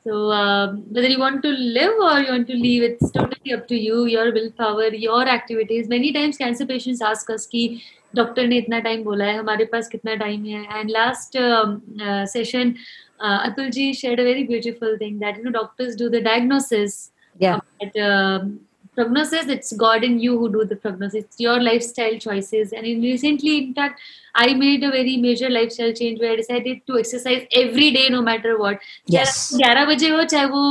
so 0.05 0.15
uh, 0.35 0.65
whether 0.95 1.09
you 1.09 1.19
want 1.19 1.37
to 1.43 1.49
live 1.75 1.99
or 2.05 2.15
you 2.21 2.31
want 2.31 2.47
to 2.47 2.55
leave 2.55 2.81
it's 2.85 3.11
totally 3.11 3.53
up 3.57 3.61
to 3.67 3.77
you 3.81 3.99
your 4.13 4.25
willpower 4.37 4.87
your 5.03 5.19
activities. 5.33 5.87
Many 5.93 6.09
times 6.17 6.39
cancer 6.41 6.65
patients 6.71 7.03
ask 7.09 7.31
us 7.35 7.45
ki 7.53 7.61
doctor 8.15 8.47
ने 8.47 8.57
इतना 8.57 8.79
time 8.79 9.03
बोला 9.03 9.25
है 9.25 9.37
हमारे 9.37 9.65
पास 9.65 9.87
कितना 9.89 10.15
time 10.15 10.45
है? 10.45 10.79
And 10.79 10.89
last 10.91 11.37
session 12.31 12.73
Atul 13.21 13.69
ji 13.69 13.93
shared 13.93 14.19
a 14.19 14.23
very 14.23 14.43
beautiful 14.43 14.97
thing 15.01 15.19
that 15.19 15.37
you 15.37 15.43
know 15.43 15.51
doctors 15.51 15.95
do 15.99 16.09
the 16.09 16.23
diagnosis 16.23 16.99
yeah 17.39 17.59
but, 17.79 17.95
um, 17.97 18.59
prognosis 18.95 19.47
it's 19.47 19.73
god 19.73 20.03
in 20.03 20.19
you 20.19 20.37
who 20.37 20.49
do 20.51 20.63
the 20.65 20.75
prognosis 20.75 21.23
it's 21.23 21.39
your 21.39 21.59
lifestyle 21.61 22.17
choices 22.17 22.73
and 22.73 22.85
in 22.85 23.01
recently 23.01 23.57
in 23.57 23.73
fact 23.73 23.99
i 24.35 24.53
made 24.53 24.83
a 24.83 24.91
very 24.91 25.17
major 25.17 25.49
lifestyle 25.49 25.93
change 25.93 26.19
where 26.19 26.33
i 26.33 26.35
decided 26.35 26.81
to 26.87 26.97
exercise 26.99 27.45
every 27.51 27.91
day 27.91 28.07
no 28.09 28.21
matter 28.21 28.57
what 28.59 28.79
yes 29.07 29.53
11 29.53 29.87
बजे 29.87 30.09
हो 30.09 30.23
चाहे 30.23 30.45
वो 30.55 30.63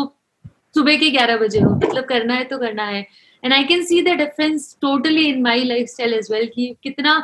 सुबह 0.75 0.97
के 0.97 1.11
11 1.17 1.41
बजे 1.41 1.61
हो 1.61 1.75
मतलब 1.75 2.05
करना 2.05 2.35
है 2.35 2.45
तो 2.53 2.59
करना 2.59 2.85
है 2.87 3.07
and 3.45 3.53
I 3.53 3.65
can 3.65 3.83
see 3.85 4.01
the 4.03 4.17
difference 4.19 4.77
totally 4.83 5.27
in 5.29 5.43
my 5.43 5.65
lifestyle 5.89 6.15
as 6.15 6.29
well 6.33 6.47
कि 6.55 6.75
कितना 6.83 7.17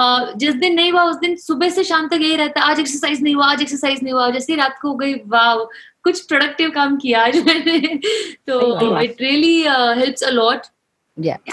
uh, 0.00 0.36
जिस 0.36 0.54
दिन 0.54 0.74
नहीं 0.74 0.92
हुआ 0.92 1.02
उस 1.04 1.16
दिन 1.16 1.36
सुबह 1.36 1.68
से 1.70 1.84
शाम 1.84 2.08
तक 2.08 2.20
यही 2.22 2.36
रहता 2.36 2.60
आज 2.70 2.80
एक्सरसाइज 2.80 3.22
नहीं 3.22 3.34
हुआ 3.34 3.46
आज 3.52 3.62
एक्सरसाइज 3.62 4.02
नहीं 4.02 4.14
हुआ 4.14 4.30
जैसे 4.30 4.56
रात 4.56 4.78
को 4.82 4.88
हो 4.88 4.94
गई 4.94 5.14
वाह 5.36 5.64
कुछ 6.04 6.20
प्रोडक्टिव 6.20 6.70
काम 6.70 6.96
किया 6.96 7.24
आज 7.24 7.36
मैंने। 7.46 7.78
तो 8.46 9.00
it 9.00 9.16
really 9.20 9.60
helps 10.00 10.22
a 10.22 10.30
lot 10.30 10.66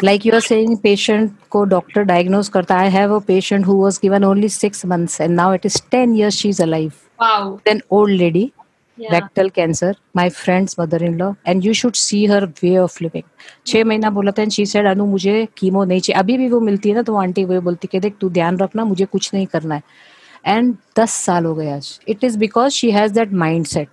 like 0.03 0.25
you 0.25 0.33
are 0.33 0.39
saying 0.39 0.77
patient 0.77 1.31
को 1.49 1.63
डॉक्टर 1.65 2.03
डायग्नोज 2.03 2.49
करता 2.49 2.75
I 2.75 2.89
have 2.89 3.15
a 3.15 3.19
patient 3.19 3.65
who 3.65 3.81
was 3.83 3.99
given 4.01 4.23
only 4.23 4.49
six 4.49 4.85
months 4.85 5.21
and 5.21 5.35
now 5.35 5.53
it 5.53 5.65
is 5.65 5.81
ten 5.91 6.15
years 6.15 6.35
she 6.35 6.49
is 6.49 6.63
alive 6.63 6.91
wow 7.21 7.55
then 7.65 7.81
old 7.91 8.17
lady 8.17 8.51
rectal 8.97 9.49
cancer 9.49 9.95
my 10.15 10.29
friend's 10.29 10.75
mother 10.79 11.03
in 11.03 11.17
law 11.17 11.31
and 11.47 11.65
you 11.65 11.73
should 11.73 11.93
see 11.93 12.25
her 12.25 12.45
way 12.63 12.77
of 12.77 12.97
living 13.03 13.23
छह 13.67 13.83
महीना 13.83 14.09
बोला 14.09 14.31
था 14.31 14.49
she 14.49 14.65
said 14.65 14.87
Anu 14.87 15.05
मुझे 15.05 15.47
chemo 15.57 15.83
नहीं 15.83 15.99
चाहिए 15.99 16.19
अभी 16.19 16.37
भी 16.37 16.49
वो 16.49 16.59
मिलती 16.59 16.89
है 16.89 16.95
ना 16.95 17.01
तो 17.01 17.15
आंटी 17.15 17.45
वो 17.45 17.61
बोलती 17.61 17.89
है 17.93 17.99
देख 17.99 18.15
तू 18.21 18.29
ध्यान 18.29 18.57
रखना 18.57 18.85
मुझे 18.85 19.05
कुछ 19.05 19.33
नहीं 19.33 19.45
करना 19.45 19.75
है 19.75 19.83
एंड 20.47 20.75
दस 20.99 21.11
साल 21.11 21.45
हो 21.45 21.55
गए 21.55 21.71
आज। 21.71 21.99
It 22.07 22.23
is 22.23 22.37
because 22.39 22.73
she 22.73 22.91
has 22.91 23.13
that 23.13 23.33
mindset 23.65 23.87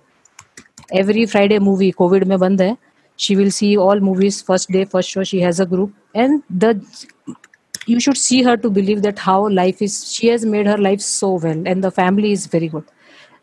every 0.91 1.25
Friday 1.25 1.59
movie 1.59 1.89
COVID 1.91 2.23
में 2.27 2.37
बंद 2.39 2.61
है। 2.61 2.75
She 3.19 3.35
will 3.35 3.49
see 3.51 3.75
all 3.75 3.99
movies 4.01 4.43
first 4.43 4.71
day 4.71 4.83
first 4.85 5.09
show 5.09 5.23
she 5.23 5.39
has 5.39 5.61
a 5.61 5.65
group 5.65 5.93
and 6.15 6.41
the 6.53 6.81
you 7.89 7.99
should 7.99 8.15
see 8.15 8.41
her 8.43 8.55
to 8.57 8.69
believe 8.69 8.99
that 9.01 9.19
how 9.19 9.47
life 9.49 9.81
is 9.81 9.93
she 10.05 10.27
has 10.27 10.45
made 10.47 10.67
her 10.67 10.79
life 10.79 10.99
so 10.99 11.37
well 11.37 11.65
and 11.67 11.85
the 11.85 11.89
family 11.89 12.31
is 12.31 12.47
very 12.53 12.67
good 12.67 12.83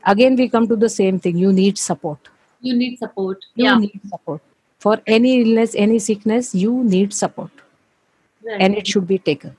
again 0.05 0.37
we 0.37 0.49
come 0.49 0.67
to 0.67 0.77
the 0.77 0.87
same 0.89 1.19
thing 1.25 1.41
you 1.41 1.51
need 1.51 1.77
support 1.77 2.29
you 2.63 2.77
need 2.77 2.97
support 2.99 3.45
you 3.59 3.75
need 3.79 4.01
support 4.07 4.43
for 4.83 5.03
any 5.09 5.35
illness 5.35 5.75
any 5.77 6.01
sickness 6.01 6.53
you 6.55 6.83
need 6.83 7.11
support 7.13 8.51
and 8.61 8.77
it 8.77 8.87
should 8.87 9.07
be 9.07 9.19
taken 9.25 9.53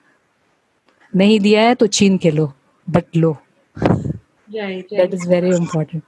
नहीं 1.13 1.39
दिया 1.39 1.61
है 1.61 1.75
तो 1.75 1.87
छीन 1.87 2.17
के 2.17 2.31
लो 2.31 2.51
but 2.87 3.17
low. 3.17 3.35
That 3.77 5.13
is 5.13 5.27
very 5.29 5.55
important 5.55 6.03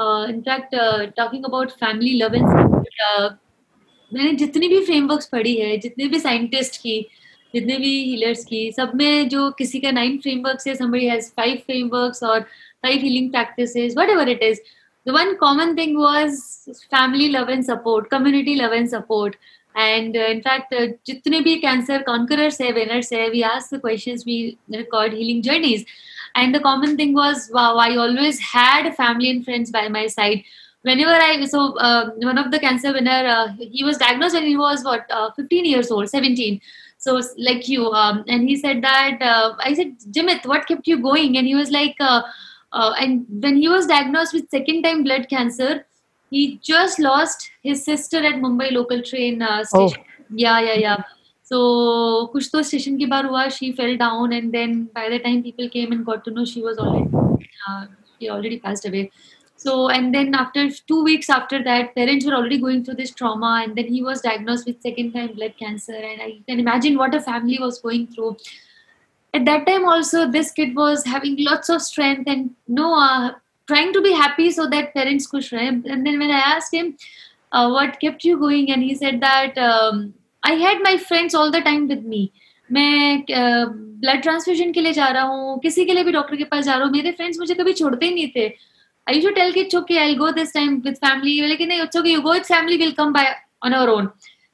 uh, 0.00 0.28
in fact 0.30 0.74
talking 1.16 1.44
about 1.44 1.70
family 1.80 2.12
love 2.14 2.34
and 2.34 3.38
मैंने 4.12 4.32
जितनी 4.34 4.68
भी 4.68 4.80
फ्रेमवर्क्स 4.84 5.28
पढ़ी 5.32 5.54
है 5.56 5.76
जितने 5.78 6.06
भी 6.08 6.18
साइंटिस्ट 6.20 6.76
की 6.76 7.00
जितने 7.54 7.76
भी 7.76 7.92
हीलर्स 8.02 8.44
की 8.44 8.70
सब 8.72 8.92
में 8.94 9.28
जो 9.28 9.50
किसी 9.50 9.80
का 9.80 9.90
नाइन 9.90 10.18
फ्रेमवर्क्स 10.18 10.66
है 10.66 10.74
समरी 10.74 11.06
हैज़ 11.06 11.30
फाइव 11.36 11.56
फ्रेमवर्क्स 11.66 12.22
और 12.24 12.40
five 12.40 13.00
healing 13.02 13.30
practices 13.30 13.94
whatever 14.10 14.28
it 14.28 14.42
is 14.42 14.60
the 15.06 15.10
one 15.10 15.34
common 15.34 15.76
thing 15.76 15.96
was 15.98 16.36
family 16.86 17.28
love 17.28 17.50
and 17.50 17.64
support 17.64 18.06
community 18.10 18.54
love 18.54 18.74
and 18.74 18.88
support 18.88 19.36
and 19.74 20.16
in fact 20.16 20.74
जितने 21.06 21.40
भी 21.40 21.54
कैंसर 21.56 22.02
कॉन्करर्स 22.02 22.60
है 22.60 22.70
वेनर्स 22.72 23.12
है 23.12 23.28
we 23.30 23.42
ask 23.50 23.74
the 23.74 23.80
questions 23.80 24.24
we 24.26 24.38
record 24.72 25.14
healing 25.14 25.42
journeys 25.42 25.84
and 26.34 26.54
the 26.54 26.60
common 26.60 26.96
thing 26.96 27.12
was 27.14 27.50
wow 27.52 27.76
i 27.76 27.96
always 27.96 28.40
had 28.40 28.90
family 28.96 29.30
and 29.30 29.44
friends 29.44 29.70
by 29.70 29.88
my 29.88 30.06
side. 30.06 30.42
Whenever 30.82 31.12
i 31.12 31.44
so 31.44 31.76
uh, 31.76 32.10
one 32.16 32.38
of 32.38 32.50
the 32.50 32.58
cancer 32.58 32.92
winner 32.92 33.22
uh, 33.36 33.48
he 33.58 33.84
was 33.84 33.98
diagnosed 33.98 34.34
when 34.34 34.46
he 34.46 34.56
was 34.56 34.82
what 34.82 35.10
uh, 35.10 35.30
15 35.32 35.66
years 35.66 35.90
old 35.90 36.08
17 36.08 36.58
so 36.96 37.20
like 37.36 37.68
you 37.68 37.90
um, 37.90 38.24
and 38.28 38.48
he 38.48 38.56
said 38.56 38.82
that 38.82 39.20
uh, 39.20 39.54
i 39.58 39.74
said 39.74 39.94
jimit 40.10 40.46
what 40.46 40.66
kept 40.66 40.86
you 40.86 41.02
going? 41.02 41.36
And 41.36 41.46
he 41.46 41.54
was 41.54 41.70
like 41.70 41.96
uh, 42.00 42.22
uh, 42.72 42.92
and 42.98 43.26
when 43.28 43.56
he 43.56 43.68
was 43.68 43.86
diagnosed 43.86 44.32
with 44.32 44.50
second 44.50 44.82
time 44.82 45.04
blood 45.04 45.28
cancer 45.28 45.84
he 46.30 46.58
just 46.62 46.98
lost 46.98 47.50
his 47.62 47.84
sister 47.84 48.18
at 48.18 48.34
mumbai 48.34 48.70
local 48.72 49.02
train 49.02 49.42
uh, 49.42 49.64
station. 49.64 50.04
Yeah 50.30 50.60
yeah 50.60 50.74
yeah 50.74 51.02
so 51.50 52.30
kuch 52.32 52.48
to 52.50 52.62
station 52.66 52.98
ke 52.98 53.08
baad 53.12 53.28
hua 53.30 53.48
she 53.56 53.72
fell 53.80 53.96
down 54.02 54.34
and 54.38 54.56
then 54.56 54.74
by 54.98 55.08
the 55.14 55.18
time 55.26 55.42
people 55.46 55.68
came 55.76 55.94
and 55.96 56.06
got 56.08 56.24
to 56.26 56.32
know 56.36 56.44
she 56.50 56.62
was 56.66 56.78
already 56.78 57.22
uh, 57.68 57.86
she 58.18 58.30
already 58.34 58.58
passed 58.66 58.86
away. 58.90 59.10
So 59.62 59.88
and 59.94 60.14
then 60.14 60.34
after 60.42 60.62
two 60.90 61.02
weeks 61.04 61.28
after 61.38 61.62
that 61.64 61.94
parents 61.94 62.26
were 62.26 62.34
already 62.36 62.58
going 62.58 62.84
through 62.84 62.94
this 63.00 63.10
trauma 63.20 63.50
and 63.64 63.76
then 63.80 63.88
he 63.94 64.02
was 64.02 64.22
diagnosed 64.26 64.70
with 64.70 64.86
second 64.88 65.12
time 65.16 65.34
blood 65.40 65.56
cancer 65.62 65.98
and 66.10 66.22
i 66.26 66.30
can 66.48 66.60
imagine 66.64 66.96
what 67.02 67.14
a 67.14 67.20
family 67.20 67.58
was 67.66 67.80
going 67.80 68.06
through. 68.14 68.36
At 69.34 69.44
that 69.46 69.66
time 69.66 69.88
also 69.94 70.26
this 70.36 70.52
kid 70.52 70.76
was 70.76 71.04
having 71.04 71.36
lots 71.48 71.68
of 71.68 71.82
strength 71.82 72.30
and 72.34 72.50
no 72.68 72.94
uh, 73.00 73.32
trying 73.66 73.92
to 73.98 74.02
be 74.06 74.12
happy 74.12 74.50
so 74.60 74.68
that 74.76 74.94
parents 74.94 75.26
could 75.26 75.52
and 75.52 76.06
then 76.06 76.18
when 76.18 76.30
i 76.30 76.40
asked 76.54 76.72
him 76.74 76.96
uh, 77.52 77.68
what 77.68 77.98
kept 78.00 78.24
you 78.24 78.38
going? 78.38 78.70
And 78.70 78.82
he 78.82 78.94
said 78.94 79.20
that 79.20 79.58
um, 79.58 80.14
I 80.42 80.60
had 80.60 80.82
my 80.82 80.96
friends 80.98 81.34
all 81.34 81.50
the 81.50 81.62
time 81.64 81.86
with 81.88 82.04
me 82.06 82.28
मैं 82.70 83.24
blood 83.28 84.16
uh, 84.16 84.22
transfusion 84.22 84.72
के 84.72 84.80
लिए 84.80 84.92
जा 84.92 85.06
रहा 85.08 85.22
हूँ 85.24 85.58
किसी 85.60 85.84
के 85.84 85.92
लिए 85.92 86.04
भी 86.04 86.12
डॉक्टर 86.12 86.36
के 86.36 86.44
पास 86.44 86.64
जा 86.64 86.74
रहा 86.74 86.84
हूँ 86.84 86.92
मेरे 86.92 87.12
फ्रेंड्स 87.12 87.38
मुझे 87.38 87.54
कभी 87.54 87.72
छोड़ते 87.72 88.06
ही 88.06 88.14
नहीं 88.14 88.28
थे। 88.36 88.46
आई 89.06 89.20
शू 89.20 89.30
टेल 89.30 89.52
किट 89.52 89.70
चुके 89.70 89.98
I 89.98 90.14
go 90.14 90.30
this 90.32 90.54
time 90.54 90.76
with 90.84 90.94
family 90.96 91.40
लेकिन 91.46 91.72
you 91.72 92.20
go 92.20 92.34
with 92.34 92.52
family 92.52 92.76
will 92.76 92.92
come 92.92 93.12
by 93.12 93.34
on 93.64 93.72
our 93.72 93.88
own 93.90 94.08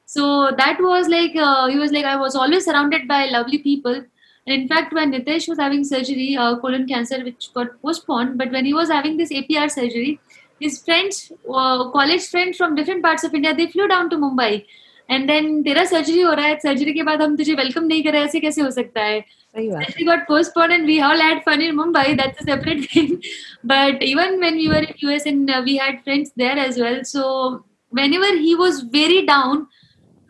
so 0.09 0.51
that 0.53 0.81
was 0.81 1.11
like 1.11 1.37
you 1.37 1.81
was 1.81 1.93
like 1.93 2.05
I 2.05 2.17
was 2.17 2.37
always 2.39 2.65
surrounded 2.65 3.07
by 3.09 3.29
lovely 3.31 3.59
people 3.59 4.03
in fact 4.47 4.95
when 4.95 5.11
Nitesh 5.11 5.49
was 5.49 5.61
having 5.61 5.85
surgery 5.85 6.35
colon 6.61 6.87
cancer 6.87 7.23
which 7.25 7.51
got 7.57 7.73
postpone 7.83 8.35
but 8.37 8.53
when 8.53 8.67
you 8.67 8.77
was 8.77 8.93
having 8.93 9.19
this 9.19 9.33
A 9.33 9.41
P 9.49 9.57
R 9.57 9.69
surgery 9.69 10.19
his 10.63 10.83
friends 10.85 11.29
college 11.47 12.31
friends 12.31 12.57
from 12.57 12.75
different 12.75 13.03
parts 13.03 13.25
of 13.25 13.35
India 13.37 13.53
they 13.53 13.67
flew 13.67 13.87
down 13.87 14.09
to 14.09 14.19
Mumbai 14.19 14.63
and 15.11 15.27
then 15.27 15.63
तेरा 15.63 15.85
surgery 15.85 16.21
हो 16.21 16.33
रहा 16.33 16.47
है 16.47 16.59
surgery 16.63 16.93
के 16.93 17.03
बाद 17.03 17.23
हम 17.23 17.37
तुझे 17.37 17.55
welcome 17.55 17.85
नहीं 17.85 18.03
कर 18.05 18.13
रहे 18.13 18.25
ऐसे 18.25 18.41
कैसे 18.41 18.63
हो 18.63 18.71
सकता 18.71 19.03
है 19.03 19.25
सही 19.55 20.05
got 20.05 20.27
postponed 20.27 20.73
and 20.73 20.87
we 20.87 21.01
all 21.01 21.19
had 21.19 21.43
fun 21.45 21.63
in 21.63 21.77
Mumbai. 21.77 22.17
That's 22.17 22.41
a 22.41 22.45
separate 22.45 22.85
thing. 22.91 23.23
But 23.65 24.03
even 24.03 24.39
when 24.41 24.57
we 24.57 24.69
were 24.69 24.81
in 24.81 24.95
US 25.05 25.27
and 25.27 25.51
uh, 25.51 25.63
we 25.65 25.77
had 25.77 26.03
friends 26.05 26.33
there 26.37 26.59
as 26.59 26.79
well. 26.79 26.99
So 27.05 27.65
whenever 27.93 28.37
he 28.37 28.55
was 28.57 28.83
very 28.99 29.25
down, 29.27 29.67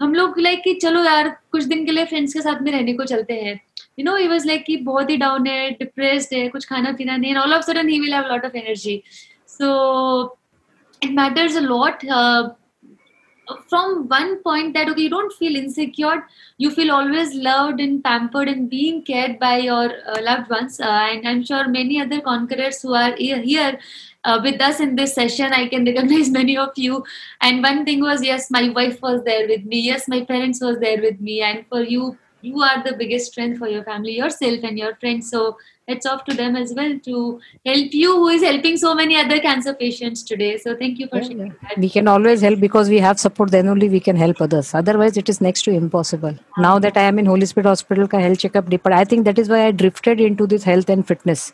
हम 0.00 0.14
लोग 0.14 0.38
like 0.38 0.60
कि 0.62 0.72
चलो 0.74 1.02
यार 1.04 1.28
कुछ 1.52 1.64
दिन 1.64 1.84
के 1.84 1.92
लिए 1.92 2.04
friends 2.04 2.32
के 2.34 2.40
साथ 2.42 2.60
में 2.62 2.70
रहने 2.72 2.92
को 2.94 3.04
चलते 3.04 3.34
हैं 3.34 3.54
you 3.98 4.04
know 4.04 4.16
he 4.16 4.26
was 4.28 4.46
like 4.46 4.64
कि 4.64 4.76
बहुत 4.88 5.10
ही 5.10 5.16
डाउन 5.16 5.46
है 5.46 5.70
डिप्रेस्ड 5.78 6.34
है 6.34 6.48
कुछ 6.48 6.64
खाना 6.68 6.92
पीना 6.98 7.16
नहीं 7.16 7.34
all 7.36 7.54
of 7.54 7.62
sudden 7.66 7.88
he 7.88 7.98
will 8.00 8.14
have 8.14 8.26
lot 8.32 8.44
of 8.44 8.56
energy 8.56 9.00
so 9.48 9.70
it 11.02 11.10
matters 11.12 11.56
a 11.56 11.60
lot 11.60 12.04
from 13.68 14.08
one 14.08 14.42
point 14.42 14.74
that 14.74 14.88
okay 14.88 15.02
you 15.02 15.10
don't 15.10 15.32
feel 15.32 15.56
insecure. 15.56 16.24
You 16.58 16.70
feel 16.70 16.90
always 16.90 17.34
loved 17.34 17.80
and 17.80 18.02
pampered 18.02 18.48
and 18.48 18.68
being 18.68 19.02
cared 19.02 19.38
by 19.38 19.58
your 19.58 19.90
uh, 20.06 20.20
loved 20.22 20.50
ones. 20.50 20.80
Uh, 20.80 21.08
and 21.12 21.28
i'm 21.28 21.44
sure 21.44 21.68
many 21.68 22.00
other 22.00 22.20
conquerors 22.20 22.82
who 22.82 22.94
are 22.94 23.14
here 23.16 23.78
uh, 24.24 24.40
with 24.42 24.60
us 24.60 24.80
in 24.80 24.96
this 24.96 25.14
session 25.14 25.52
i 25.52 25.66
can 25.68 25.84
recognize 25.84 26.30
many 26.40 26.56
of 26.56 26.70
you. 26.76 27.04
And 27.40 27.62
one 27.62 27.84
thing 27.84 28.00
was 28.00 28.22
yes 28.22 28.50
my 28.50 28.68
wife 28.70 29.00
was 29.02 29.22
there 29.24 29.46
with 29.46 29.64
me. 29.64 29.80
Yes 29.80 30.08
my 30.08 30.24
parents 30.24 30.60
was 30.60 30.78
there 30.78 31.00
with 31.00 31.20
me. 31.20 31.42
And 31.42 31.66
for 31.68 31.82
you 31.82 32.18
you 32.50 32.60
are 32.68 32.82
the 32.84 32.92
biggest 33.02 33.32
strength 33.32 33.58
for 33.58 33.68
your 33.68 33.82
family 33.84 34.16
yourself 34.16 34.64
and 34.70 34.78
your 34.78 34.94
friends. 34.96 35.30
So 35.30 35.56
it's 35.88 36.06
off 36.06 36.24
to 36.24 36.34
them 36.40 36.56
as 36.56 36.72
well 36.76 36.98
to 37.06 37.40
help 37.64 37.94
you 38.02 38.12
who 38.16 38.28
is 38.28 38.42
helping 38.42 38.76
so 38.76 38.94
many 38.94 39.16
other 39.16 39.38
cancer 39.40 39.74
patients 39.74 40.22
today. 40.22 40.56
So 40.58 40.76
thank 40.76 40.98
you 40.98 41.08
for 41.08 41.16
Yeah, 41.16 41.28
sharing 41.28 41.46
yeah. 41.46 41.52
that. 41.62 41.78
We 41.78 41.90
can 41.96 42.08
always 42.08 42.40
help 42.48 42.60
because 42.60 42.88
we 42.88 42.98
have 43.06 43.20
support 43.20 43.50
then 43.50 43.68
only 43.68 43.88
we 43.88 44.00
can 44.00 44.16
help 44.16 44.40
others. 44.40 44.74
Otherwise 44.74 45.16
it 45.16 45.28
is 45.28 45.40
next 45.40 45.62
to 45.68 45.74
impossible. 45.80 46.36
Now 46.66 46.78
that 46.86 46.96
i 46.96 47.06
am 47.12 47.18
in 47.24 47.26
holy 47.34 47.46
spirit 47.52 47.70
hospital 47.72 48.08
ka 48.14 48.22
health 48.26 48.44
checkup 48.44 48.70
but 48.88 48.92
i 49.00 49.04
think 49.12 49.24
that 49.30 49.38
is 49.44 49.48
why 49.54 49.64
i 49.66 49.70
drifted 49.84 50.20
into 50.28 50.46
this 50.54 50.68
health 50.72 50.94
and 50.96 51.06
fitness. 51.12 51.46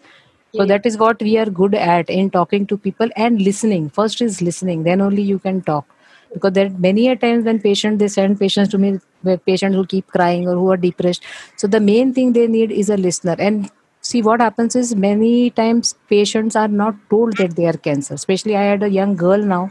So 0.57 0.65
Yeah. 0.65 0.71
that 0.75 0.87
is 0.93 0.99
what 1.03 1.23
we 1.29 1.37
are 1.43 1.51
good 1.63 1.75
at 1.75 2.11
in 2.21 2.31
talking 2.31 2.67
to 2.73 2.77
people 2.87 3.13
and 3.27 3.41
listening. 3.51 3.89
First 4.01 4.21
is 4.31 4.41
listening 4.51 4.83
then 4.91 5.01
only 5.09 5.23
you 5.33 5.39
can 5.49 5.63
talk 5.73 5.87
because 6.34 6.54
there 6.54 6.70
many 6.70 7.08
a 7.10 7.16
times 7.16 7.46
when 7.46 7.60
patient 7.60 8.00
they 8.00 8.08
send 8.08 8.40
patients 8.40 8.70
to 8.70 8.78
me 8.78 9.00
where 9.22 9.38
patients 9.38 9.76
who 9.76 9.86
keep 9.86 10.08
crying 10.08 10.48
or 10.48 10.56
who 10.56 10.70
are 10.72 10.78
depressed 10.78 11.24
so 11.56 11.68
the 11.68 11.80
main 11.80 12.14
thing 12.14 12.34
they 12.34 12.48
need 12.48 12.72
is 12.72 12.90
a 12.90 12.98
listener 12.98 13.36
and 13.40 13.70
see 14.02 14.22
what 14.22 14.40
happens 14.40 14.76
is 14.76 14.96
many 14.96 15.50
times 15.52 15.96
patients 16.10 16.56
are 16.56 16.68
not 16.68 16.96
told 17.10 17.38
that 17.38 17.56
they 17.56 17.66
are 17.66 17.78
cancer 17.90 18.14
especially 18.14 18.56
i 18.56 18.64
had 18.64 18.84
a 18.84 18.90
young 18.90 19.16
girl 19.16 19.38
now 19.38 19.70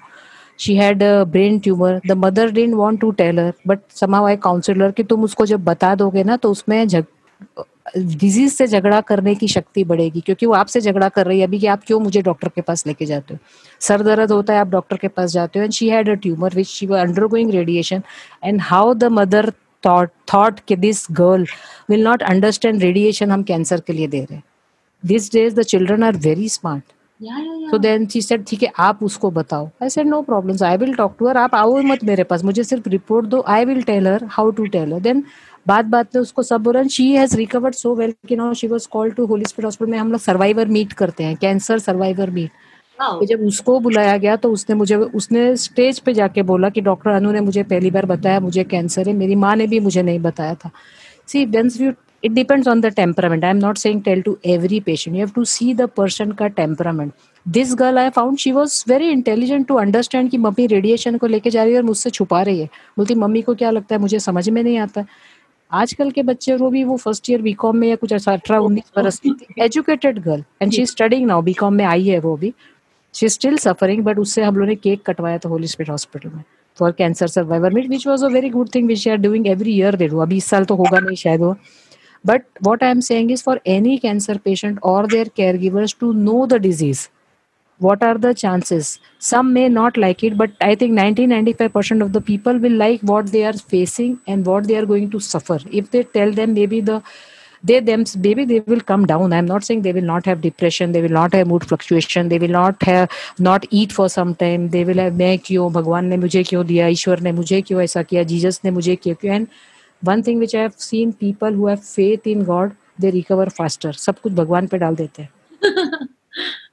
she 0.57 0.75
had 0.77 1.03
a 1.03 1.25
brain 1.25 1.61
tumor 1.61 2.01
the 2.05 2.17
mother 2.17 2.51
didn't 2.51 2.77
want 2.77 3.01
to 3.01 3.13
tell 3.13 3.37
her 3.37 3.55
but 3.65 3.81
somehow 3.89 4.25
i 4.27 4.37
counseled 4.37 4.85
her 4.87 4.93
कि 4.93 5.05
तुम 5.13 5.25
उसको 5.25 5.47
जब 5.47 5.65
बता 5.65 5.95
दोगे 6.03 6.25
ना 6.25 6.37
तो 6.45 6.51
उसमें 6.51 6.87
झग 6.87 7.05
disease 7.98 8.54
से 8.54 8.68
झगड़ा 8.68 9.00
करने 9.02 9.34
की 9.36 9.48
शक्ति 9.48 9.84
बढ़ेगी 9.84 10.22
क्योंकि 10.22 10.46
वो 10.46 10.54
आपसे 10.54 10.82
झगड़ा 10.82 11.10
कर 11.10 11.26
रही 11.28 11.40
है 11.40 11.48
अभी 11.48 11.60
कि 11.60 11.68
आप 11.68 11.82
क्यों 11.88 12.00
मुझे 12.00 12.22
डॉक्टर 12.22 12.50
के 12.56 12.62
पास 12.62 12.86
लेके 12.88 13.06
जाते 13.06 13.34
हो? 13.34 13.40
सर 13.82 14.02
दर्द 14.04 14.32
होता 14.32 14.54
है 14.54 14.60
आप 14.60 14.68
डॉक्टर 14.70 14.98
के 14.98 15.08
पास 15.08 15.32
जाते 15.32 15.60
हो 15.60 15.64
and 15.64 15.74
she 15.74 15.90
had 15.90 16.10
a 16.10 16.14
tumour 16.22 16.56
which 16.56 16.68
she 16.68 16.88
undergoing 16.88 17.52
radiation 17.52 18.04
and 18.44 18.62
how 18.62 18.94
the 18.94 19.12
mother 19.14 19.52
thought 19.84 20.10
thought 20.34 20.60
कि 20.68 20.76
this 20.76 21.06
girl 21.12 21.46
will 21.90 22.04
not 22.04 22.24
understand 22.24 22.82
radiation 22.84 23.32
हम 23.32 23.44
कैंसर 23.44 23.80
के 23.80 23.94
लिए 23.94 24.08
दे 24.08 24.20
रहे 24.20 24.36
हैं। 24.36 24.44
This 25.04 25.32
days 25.34 25.56
the 25.56 25.64
children 25.64 26.04
are 26.04 26.16
very 26.26 26.50
smart 26.50 26.84
तो 27.72 27.78
देन 27.78 28.06
शी 28.08 28.22
सेड 28.22 28.44
ठीक 28.48 28.64
है 28.64 28.72
आप 28.80 29.04
उसको 29.04 29.30
बताओ. 29.32 29.70
I 29.84 29.90
said 29.90 30.08
no 30.08 30.22
problems 30.22 30.62
I 30.64 30.78
will 30.78 30.94
talk 30.94 31.16
to 31.20 31.28
her 31.28 31.38
आप 31.38 31.56
आओ 31.56 31.82
मत 31.84 32.04
मेरे 32.04 32.24
पास 32.24 32.44
मुझे 32.44 32.64
सिर्फ़ 32.64 32.90
रिपोर्ट 32.90 33.26
दो 33.26 33.44
I 33.48 33.66
will 33.66 33.82
tell 33.84 34.08
her 34.08 34.24
how 34.30 34.52
to 34.52 34.66
tell 34.68 34.94
her 34.94 35.00
then 35.00 35.24
बात 35.68 35.86
बात 35.86 36.16
में 36.16 36.22
उसको 36.22 36.44
सब 36.44 36.62
बोला 36.62 36.84
she 36.84 37.12
has 37.12 37.38
recovered 37.38 37.76
so 37.76 37.96
well 37.96 38.14
कि 38.28 38.36
no 38.36 38.54
she 38.54 38.68
was 38.68 38.86
called 38.86 39.16
to 39.16 39.26
Holy 39.26 39.46
Spirit 39.46 39.66
Hospital 39.66 39.92
में 39.92 39.98
हम 39.98 40.12
लोग 40.12 40.22
सर्वाइवर 40.22 40.68
मीट 40.68 40.94
करते 40.94 41.24
हैं 41.24 41.36
कैंसर 41.36 41.80
सर्वाइवर 41.80 42.30
मीट 42.30 42.52
Wow. 43.02 43.26
जब 43.28 43.40
उसको 43.40 43.80
बुलाया 43.80 44.18
गया 44.18 44.36
तो 44.36 44.52
उसने 44.52 44.76
मुझे 44.76 44.96
उसने 44.96 45.56
स्टेज 45.58 46.00
पे 46.00 46.14
जाके 46.14 46.42
बोला 46.42 46.70
कि 46.70 46.82
डॉक्टर 46.82 47.10
अनु 47.10 47.32
ने 47.32 47.42
मुझे 47.42 47.64
पहली 47.64 47.92
बार 47.92 48.06
बताया 48.06 48.40
मुझे 48.40 48.64
कैंसर 48.64 49.08
है 49.08 49.14
मेरी 49.14 49.36
माँ 49.36 49.56
ने 49.56 49.68
भी 49.68 49.80
मुझे 49.80 50.02
नहीं 50.02 50.20
बताया 50.20 50.56
था। 50.56 50.72
See 51.28 51.46
veins 51.46 51.82
you 51.82 51.92
it 52.26 52.34
depends 52.36 52.68
on 52.68 52.82
the 52.82 52.92
temperament. 52.92 53.44
I'm 53.44 53.60
not 53.60 53.78
saying 53.78 54.02
tell 54.04 54.20
to 54.22 54.38
every 54.46 54.80
patient. 54.80 55.16
You 55.16 55.26
have 55.26 55.34
to 55.34 55.46
see 55.46 55.74
the 55.74 55.88
person 56.00 56.36
ka 56.36 56.50
temperament. 56.50 57.14
This 57.56 57.74
girl 57.74 57.98
i 57.98 58.10
found 58.10 58.40
she 58.40 58.52
was 58.54 58.76
very 58.84 59.08
intelligent 59.12 59.68
to 59.68 59.80
understand 59.84 60.30
कि 60.30 60.38
mummy 60.38 60.68
radiation 60.68 61.18
को 61.18 61.28
लेके 61.28 61.50
जा 61.50 61.64
रही 61.64 61.74
है 61.74 61.80
और 61.80 61.86
मुझसे 61.86 62.10
छुपा 62.10 62.42
रही 62.42 62.60
है। 62.60 62.66
बोलती 62.98 63.16
मम्मी 63.16 63.42
को 63.42 63.56
क्या 63.56 63.72
लगता 63.72 63.96
है? 63.96 64.02
मुझे 64.02 64.20
समझ 64.20 64.50
में 64.50 64.64
नहीं 64.64 64.78
आता। 64.78 65.06
आजकल 65.72 66.12
के 66.12 66.24
बच्चे 66.24 66.56
वो 66.56 66.70
भी 66.70 66.84
वो 66.84 66.98
फ़र्स्ट 66.98 67.30
ईयर 67.30 67.42
बीकॉम 67.42 67.78
में 67.78 67.88
या 67.88 67.96
कुछ 67.96 68.14
ऐसा 68.14 68.34
अठारह 68.34 68.60
उन्नीस 68.60 68.92
बरस 68.98 69.20
की 69.20 69.34
educated 69.64 70.20
girl 70.24 70.44
and 70.62 70.72
she 70.72 70.86
studying 70.86 71.26
now 71.28 71.42
BCom 71.42 71.74
में 71.74 71.86
आई 71.86 72.08
है 72.08 72.20
वो 72.20 72.36
भी। 72.38 72.54
शी 73.14 73.30
स्टिल 73.30 73.58
सफरिंग 73.58 74.04
बट 74.04 74.20
उससे 74.20 74.44
हम 74.44 74.56
लोगों 74.56 74.68
ने 74.68 74.76
केक 74.76 75.04
कटवाया 75.06 75.38
था 75.38 75.50
होली 75.50 75.68
स्पिरिट 75.68 75.90
हॉस्पिटल 75.90 76.30
में 76.30 76.44
for 76.78 76.92
cancer 76.92 77.28
survivor 77.28 77.74
meet 77.74 77.90
which 77.90 78.08
was 78.08 78.26
a 78.26 78.30
very 78.30 78.50
good 78.50 78.70
thing 78.76 78.88
which 78.88 79.08
are 79.08 79.18
doing 79.18 79.48
every 79.48 79.72
year 79.72 79.96
they 79.96 80.08
do 80.08 80.20
अभी 80.20 80.38
इस 80.38 80.46
साल 80.46 80.66
तो 80.66 80.76
होगा 80.76 81.00
नहीं 81.00 81.16
शायद 81.16 81.42
वो। 81.42 81.56
But 82.30 82.44
what 82.66 82.84
i'm 82.84 83.00
saying 83.06 83.30
is 83.34 83.42
for 83.46 83.54
any 83.76 83.94
cancer 84.02 84.34
patient 84.48 84.82
or 84.90 84.98
their 85.14 85.30
caregivers 85.40 85.94
to 86.02 86.10
know 86.26 86.42
the 86.52 86.60
disease 86.66 87.00
what 87.86 88.04
are 88.08 88.18
the 88.26 88.34
chances 88.44 88.88
some 89.32 89.52
may 89.58 89.68
not 89.80 89.98
like 90.04 90.24
it 90.28 90.38
but 90.42 90.52
i 90.70 90.74
think 90.76 90.94
90 90.94 91.28
95% 91.28 92.06
of 92.06 92.14
the 92.14 92.22
people 92.22 92.58
will 92.66 92.78
like 92.86 93.02
what 93.12 93.32
they 93.36 93.44
are 93.52 93.58
facing 93.76 94.16
and 94.28 94.46
what 94.46 94.68
they 94.72 94.78
are 94.82 94.88
going 94.94 95.10
to 95.16 95.20
suffer 95.20 95.60
if 95.82 95.92
they 95.92 96.04
tell 96.18 96.32
them 96.40 96.54
maybe 96.54 96.82
the 96.90 97.02
they 97.64 97.80
them 97.80 98.04
maybe 98.18 98.44
they 98.52 98.60
will 98.74 98.82
come 98.92 99.06
down 99.06 99.34
i'm 99.34 99.46
not 99.46 99.64
saying 99.64 99.82
they 99.88 99.94
will 99.94 100.08
not 100.12 100.26
have 100.26 100.42
depression 100.42 100.92
they 100.92 101.02
will 101.02 101.18
not 101.18 101.34
have 101.34 101.48
mood 101.48 101.66
fluctuation 101.72 102.30
they 102.30 102.40
will 102.44 102.56
not 102.58 102.84
have 102.84 103.20
not 103.40 103.66
eat 103.70 103.92
for 103.98 104.08
some 104.10 104.36
time 104.44 104.70
they 104.76 104.84
will 104.84 105.04
have 105.04 105.18
मैं 105.24 105.38
क्यों 105.46 105.72
भगवान 105.74 106.06
ने 106.06 106.18
मुझे 106.18 106.44
क्यों 106.44 106.66
दिया 106.68 106.88
ईश्वर 106.98 107.20
ने 107.28 107.32
मुझे 107.42 107.62
क्यों 107.68 107.82
ऐसा 107.82 108.04
किया 108.04 108.24
जीसस 108.32 108.62
ने 108.66 108.72
मुझे 108.78 108.96
क्यों 109.04 109.16
किया 109.22 109.36
and 109.36 109.48
one 110.02 110.22
thing 110.28 110.40
which 110.40 110.56
I 110.56 110.62
have 110.62 110.72
seen 110.80 111.12
people 111.20 111.56
who 111.56 111.68
have 111.68 111.78
faith 111.78 112.28
in 112.28 112.44
God 112.46 112.72
they 113.02 113.10
recover 113.18 113.50
faster 113.60 113.94
सब 114.08 114.20
कुछ 114.20 114.34
भगवान 114.34 114.68
पे 114.68 114.78
डाल 114.78 114.96
देते 114.96 115.22
हैं 115.22 116.11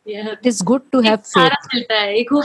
it 0.09 0.47
is 0.47 0.64
good 0.64 0.83
to 0.92 1.01
have 1.01 1.16
faith 1.16 1.51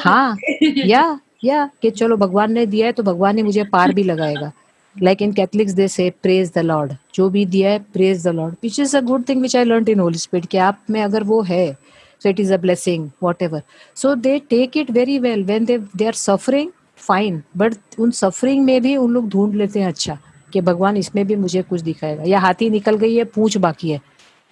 हाँ 0.04 0.38
या 0.86 1.20
या 1.44 1.70
कि 1.82 1.90
चलो 1.90 2.18
भगवान 2.18 2.52
ने 2.52 2.66
दिया 2.66 2.86
है 2.86 2.92
तो 2.92 3.04
भगवान 3.04 3.36
ने 3.36 3.44
मुझे 3.44 3.64
पार 3.64 3.94
भी 3.94 4.04
लगाएगा। 4.04 4.52
Like 4.96 5.22
in 5.22 5.32
Catholics 5.34 5.74
they 5.74 5.88
say 5.88 6.10
praise 6.24 6.52
the 6.56 6.60
Lord 6.60 6.94
जो 7.16 7.30
भी 7.30 7.46
दिया 7.46 7.70
है 7.72 7.80
praise 7.94 8.28
the 8.28 8.28
Lord 8.28 8.56
which 8.64 8.80
is 8.80 8.98
a 8.98 9.02
good 9.02 9.30
thing 9.30 9.42
which 9.42 9.56
I 9.56 9.64
learn 9.64 9.86
in 9.90 10.00
Holy 10.00 10.18
Spirit 10.18 10.46
कि 10.46 10.58
आप 10.58 10.80
में 10.90 11.02
अगर 11.02 11.24
वो 11.24 11.42
है 11.42 11.78
so 12.22 12.30
it 12.30 12.40
is 12.40 12.52
a 12.52 12.58
blessing 12.58 13.12
whatever. 13.20 13.60
So 13.94 14.16
they 14.16 14.40
take 14.40 14.76
it 14.76 14.90
very 14.90 15.20
well. 15.20 15.42
When 15.44 15.66
they 15.66 15.78
they 16.02 16.06
are 16.08 16.18
suffering 16.20 16.70
fine. 17.08 17.42
But 17.58 17.74
उन 18.00 18.12
suffering 18.12 18.66
में 18.66 18.82
भी 18.82 18.96
उन 18.98 19.12
लोग 19.12 19.30
ढूंढ 19.30 19.56
लेते 19.56 19.80
हैं 19.80 19.88
अच्छा 19.88 20.18
कि 20.54 20.62
भगवान 20.62 20.98
इसमें 20.98 21.26
भी 21.28 21.36
मुझे 21.36 21.62
कुछ 21.62 21.82
दिखाएगा। 21.82 22.24
या 22.24 22.40
हाथी 22.40 22.70
निकल 22.70 22.98
गई 22.98 23.16
है 23.16 23.24
पूछ 23.24 23.58
बाकी 23.58 23.92
है। 23.92 24.02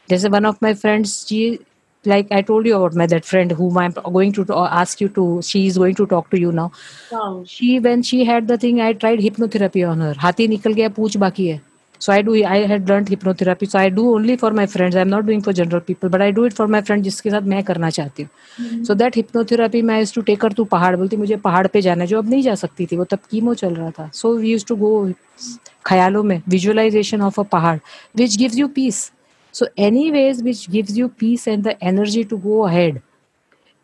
जैसे 0.10 0.30
वन 0.30 0.46
ऑफ़ 0.46 0.58
माई 0.64 0.74
फ्रेंड्स 0.74 1.26
जी 1.28 1.60
like 2.06 2.32
I 2.32 2.42
told 2.42 2.66
you 2.66 2.76
about 2.76 2.96
my 2.96 3.06
that 3.08 3.26
friend 3.26 3.52
whom 3.52 3.78
I'm 3.78 3.92
going 3.92 4.32
to 4.34 4.46
ask 4.56 5.02
you 5.02 5.10
to. 5.10 5.42
She 5.42 5.68
is 5.68 5.78
going 5.78 5.96
to 5.96 6.06
talk 6.06 6.30
to 6.32 6.40
you 6.40 6.52
now. 6.52 6.72
Wow. 7.12 7.44
She 7.46 7.80
when 7.80 8.04
she 8.04 8.26
had 8.26 8.48
the 8.48 8.58
thing, 8.58 8.82
I 8.82 8.94
tried 8.94 9.20
hypnotherapy 9.20 9.88
on 9.88 10.00
her. 10.02 10.14
हाथी 10.14 10.48
निकल 10.48 10.74
गया 10.74 10.90
पूछ 10.96 11.18
बाकी 11.18 11.48
है. 11.48 11.62
So 12.00 12.12
I 12.12 12.22
do. 12.24 12.34
I 12.44 12.66
had 12.66 12.90
learned 12.90 13.08
hypnotherapy. 13.08 13.70
So 13.70 13.80
I 13.80 13.90
do 13.90 14.06
only 14.14 14.36
for 14.36 14.52
my 14.52 14.66
friends. 14.66 14.96
I'm 14.96 15.10
not 15.10 15.26
doing 15.26 15.42
for 15.42 15.54
general 15.54 15.82
people, 15.82 16.10
but 16.10 16.22
I 16.22 16.32
do 16.32 16.46
it 16.46 16.54
for 16.54 16.68
my 16.68 16.82
friend 16.82 17.04
जिसके 17.04 17.30
साथ 17.30 17.42
मैं 17.54 17.64
करना 17.64 17.90
चाहती 17.90 18.24
हूँ. 18.24 18.30
Mm-hmm. 18.32 18.84
So 18.84 18.96
that 18.96 19.14
hypnotherapy 19.14 19.84
मैं 19.84 20.02
used 20.02 20.16
to 20.16 20.24
take 20.32 20.42
her 20.42 20.50
to 20.60 20.66
पहाड़ 20.72 20.96
बोलती 20.96 21.18
मुझे 21.18 21.38
पहाड़ 21.46 21.68
पे 21.68 21.82
जाना 21.82 22.04
है 22.04 22.08
जो 22.08 22.18
अब 22.18 22.30
नहीं 22.30 22.42
जा 22.44 22.56
सकती 22.56 22.86
थी 22.92 22.98
वो 22.98 23.06
तब 23.12 23.20
कीमो 23.32 23.54
चल 23.62 23.76
रहा 23.76 23.92
था. 24.00 24.12
So 24.12 24.36
we 24.40 24.56
used 24.56 24.68
to 24.74 24.80
go 24.86 25.14
ख्यालों 25.86 26.24
में 26.24 26.42
विजुअलाइजेशन 26.50 27.22
ऑफ़ 27.22 27.40
अ 27.42 27.44
पहाड़ 27.52 27.78
which 28.18 28.38
gives 28.38 28.58
you 28.58 28.68
peace 28.76 29.12
so 29.54 29.68
anyways 30.12 30.42
which 30.44 30.66
gives 30.72 30.98
you 30.98 31.08
peace 31.20 31.48
and 31.48 31.64
the 31.64 31.76
energy 31.84 32.24
to 32.24 32.38
go 32.40 32.60
ahead 32.62 33.00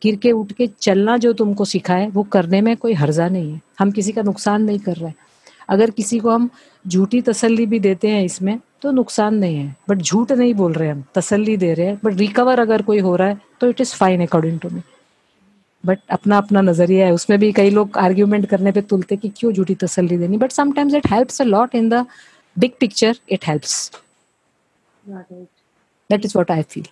गिर 0.02 0.16
के 0.16 0.32
उठ 0.32 0.52
के 0.52 0.68
चलना 0.82 1.18
जो 1.18 1.34
तुमको 1.34 1.66
सिखाए 1.66 2.08
वो 2.10 2.24
करने 2.34 2.62
में 2.62 2.76
कोई 2.78 2.94
हर्जा 2.96 3.28
नहीं 3.30 3.52
है। 3.52 3.62
हम 3.80 3.92
किसी 3.92 4.12
का 4.12 4.22
नुकसान 4.22 4.64
नहीं 4.64 4.80
कर 4.80 4.96
रहे 4.98 5.14
अगर 5.70 5.90
किसी 5.92 6.20
को 6.20 6.30
हम 6.30 6.50
झूठी 6.86 7.22
तसल्ली 7.22 7.66
भी 7.66 7.80
देते 7.80 8.08
हैं 8.08 8.24
इसमें 8.26 8.60
तो 8.82 8.92
नुकसान 8.92 9.36
नहीं 9.36 9.56
है। 9.58 9.76
बट 9.90 9.98
झूठ 9.98 10.32
नहीं 10.32 10.54
बोल 10.54 10.74
रहे 10.74 10.90
हम, 10.90 11.04
तसल्ली 11.16 11.56
दे 11.58 11.74
रहे 11.74 11.86
हैं। 11.86 12.00
बट 12.04 12.18
रिकवर 12.18 12.60
अगर 12.60 12.82
कोई 12.82 13.00
हो 13.00 13.16
रहा 13.16 13.28
है 13.28 13.40
तो 13.62 13.70
it 13.70 13.82
is 13.82 13.94
fine 13.96 14.22
according 14.26 14.60
to 14.60 14.70
me 14.70 14.82
but 15.84 16.00
अपना 16.12 16.38
अपना 16.38 16.62
नज़रिया 16.62 17.06
है। 17.06 17.14
उसमें 17.14 17.38
भी 17.40 17.52
कई 17.52 17.70
लोग 17.70 17.98
आर्ग्यूमेंट 17.98 18.46
करने 18.50 18.72
पे 18.72 18.82
तुलते 18.84 19.16
कि 19.18 19.30
क्यों 19.38 19.52
झूठी 19.52 19.76
तसल्ली 19.84 20.18
देनी। 20.18 20.38
But 20.38 20.52
sometimes 20.52 20.94
it 20.96 21.12
helps 21.12 21.42
a 21.42 21.46
lot 21.46 21.76
in 21.76 21.90
the 21.90 22.06
big 22.56 22.72
picture 22.80 23.18
it 23.30 23.48
helps 23.48 23.92
that 26.09 26.25
is 26.25 26.35
what 26.35 26.51
i 26.51 26.63
feel 26.63 26.85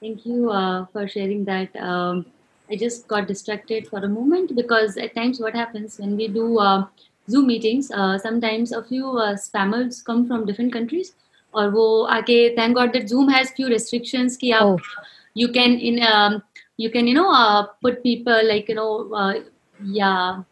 thank 0.00 0.26
you 0.26 0.50
uh, 0.50 0.86
for 0.92 1.08
sharing 1.08 1.44
that 1.44 1.74
um, 1.76 2.24
i 2.70 2.76
just 2.76 3.06
got 3.08 3.26
distracted 3.26 3.88
for 3.88 3.98
a 3.98 4.08
moment 4.08 4.54
because 4.54 4.96
at 4.96 5.14
times 5.14 5.40
what 5.40 5.54
happens 5.54 5.98
when 5.98 6.16
we 6.16 6.28
do 6.28 6.58
uh, 6.58 6.86
zoom 7.30 7.46
meetings 7.46 7.90
uh, 7.90 8.18
sometimes 8.18 8.72
a 8.72 8.82
few 8.82 9.06
uh, 9.26 9.34
spammers 9.34 10.04
come 10.04 10.26
from 10.26 10.46
different 10.46 10.72
countries 10.72 11.14
और 11.54 11.70
वो 11.70 11.86
आके 12.12 12.38
thank 12.56 12.76
god 12.76 12.92
that 12.94 13.08
zoom 13.08 13.28
has 13.34 13.50
few 13.58 13.68
restrictions 13.72 14.36
कि 14.36 14.50
आप 14.52 14.62
oh. 14.62 14.80
you 15.42 15.48
can 15.52 15.78
in 15.90 16.02
um, 16.08 16.42
you 16.76 16.90
can 16.96 17.06
you 17.06 17.14
know 17.18 17.30
uh, 17.30 17.66
put 17.86 18.02
people 18.02 18.48
like 18.48 18.68
you 18.68 18.76
know 18.78 18.90
uh, 19.22 19.34
yeah 19.98 20.42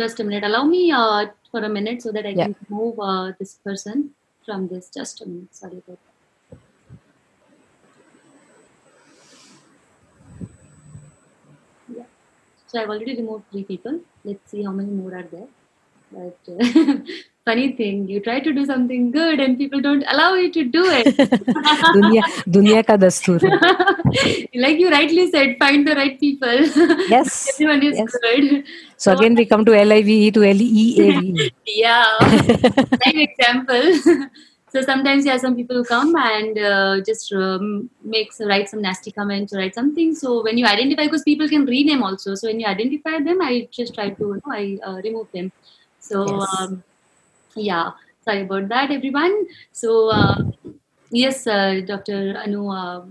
just 0.00 0.20
a 0.20 0.24
minute 0.24 0.44
allow 0.50 0.64
me 0.64 0.82
uh, 0.92 1.26
for 1.50 1.64
a 1.70 1.72
minute 1.78 2.02
so 2.02 2.12
that 2.18 2.26
i 2.26 2.34
yeah. 2.40 2.44
can 2.44 2.56
move 2.68 3.02
uh, 3.10 3.32
this 3.40 3.54
person 3.68 4.10
from 4.44 4.68
this 4.74 4.90
just 4.98 5.22
a 5.22 5.28
minute 5.28 5.62
sorry 5.62 5.82
about 5.84 5.98
that 6.04 6.09
so 12.71 12.79
i've 12.81 12.89
already 12.89 13.15
removed 13.17 13.43
three 13.51 13.63
people. 13.63 13.99
Let's 14.23 14.51
see 14.51 14.63
how 14.63 14.71
many 14.71 14.91
more 14.91 15.13
are 15.15 15.27
there. 15.31 15.47
But 16.11 16.39
uh, 16.47 16.95
funny 17.45 17.71
thing 17.73 18.07
you 18.07 18.19
try 18.19 18.39
to 18.39 18.53
do 18.53 18.65
something 18.65 19.11
good 19.11 19.39
and 19.39 19.57
people 19.57 19.81
don't 19.81 20.03
allow 20.07 20.35
you 20.35 20.51
to 20.51 20.63
do 20.63 20.83
it. 20.85 21.07
Dunya 21.95 22.23
dunya 22.47 22.85
ka 22.85 22.97
dastur. 22.97 23.39
Like 24.63 24.79
you 24.79 24.89
rightly 24.91 25.29
said 25.31 25.57
find 25.59 25.87
the 25.87 25.95
right 25.95 26.19
people. 26.19 26.63
Yes 27.15 27.49
everyone 27.53 27.83
is 27.83 27.97
yes. 27.97 28.17
good. 28.23 28.63
So, 28.97 29.11
so 29.11 29.17
again 29.17 29.35
we 29.35 29.45
come 29.45 29.65
to 29.65 29.71
live 29.71 30.13
to 30.37 30.47
leav 30.61 31.51
yeah. 31.65 32.07
Same 33.03 33.19
example 33.27 34.31
so 34.73 34.81
sometimes 34.81 35.25
yeah 35.25 35.37
some 35.37 35.55
people 35.55 35.83
come 35.83 36.15
and 36.15 36.57
uh, 36.57 37.01
just 37.01 37.33
um, 37.33 37.89
make 38.03 38.31
write 38.39 38.69
some 38.69 38.81
nasty 38.81 39.11
comments 39.11 39.53
or 39.53 39.57
write 39.57 39.75
something 39.75 40.13
so 40.15 40.43
when 40.43 40.57
you 40.57 40.65
identify 40.65 41.03
because 41.03 41.23
people 41.23 41.47
can 41.47 41.65
rename 41.65 42.03
also 42.03 42.35
so 42.35 42.47
when 42.47 42.59
you 42.59 42.65
identify 42.65 43.17
them 43.19 43.41
i 43.41 43.67
just 43.71 43.93
try 43.93 44.09
to 44.09 44.27
you 44.27 44.41
know, 44.45 44.53
i 44.53 44.79
uh, 44.87 44.97
remove 45.07 45.27
them 45.33 45.51
so 45.99 46.25
yes. 46.25 46.55
um, 46.59 46.83
yeah 47.55 47.91
sorry 48.25 48.41
about 48.41 48.69
that 48.69 48.91
everyone 48.91 49.35
so 49.71 50.09
uh, 50.09 50.37
yes 51.11 51.45
uh, 51.47 51.81
dr 51.91 52.21
anu 52.45 52.63
uh, 52.77 53.01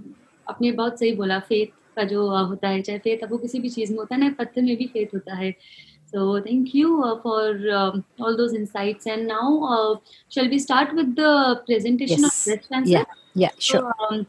आपने 0.50 0.70
बहुत 0.72 0.98
सही 0.98 1.12
बोला 1.16 1.38
faith 1.48 1.66
का 1.96 2.04
जो 2.04 2.26
uh, 2.26 2.48
होता 2.48 2.68
है 2.68 2.80
चाहे 2.82 2.98
faith 2.98 3.22
अब 3.24 3.30
वो 3.30 3.38
किसी 3.38 3.60
भी 3.60 3.68
चीज़ 3.68 3.90
में 3.92 3.98
होता 3.98 4.14
है 4.14 4.20
ना 4.20 4.34
पत्थर 4.38 4.62
में 4.62 4.76
भी 4.76 4.86
फेथ 4.86 5.14
होता 5.14 5.34
है 5.34 5.54
so 6.10 6.40
thank 6.42 6.74
you 6.74 7.02
uh, 7.04 7.20
for 7.22 7.40
um, 7.70 8.04
all 8.18 8.36
those 8.36 8.54
insights 8.54 9.06
and 9.06 9.26
now 9.26 9.48
uh, 9.74 9.96
shall 10.28 10.48
we 10.48 10.58
start 10.58 10.94
with 10.94 11.14
the 11.16 11.62
presentation 11.66 12.20
yes. 12.20 12.38
of 12.38 12.44
breast 12.46 12.68
cancer 12.68 12.92
yeah 12.92 13.04
yeah 13.34 13.50
sure 13.58 13.80
so, 13.80 14.06
um, 14.06 14.26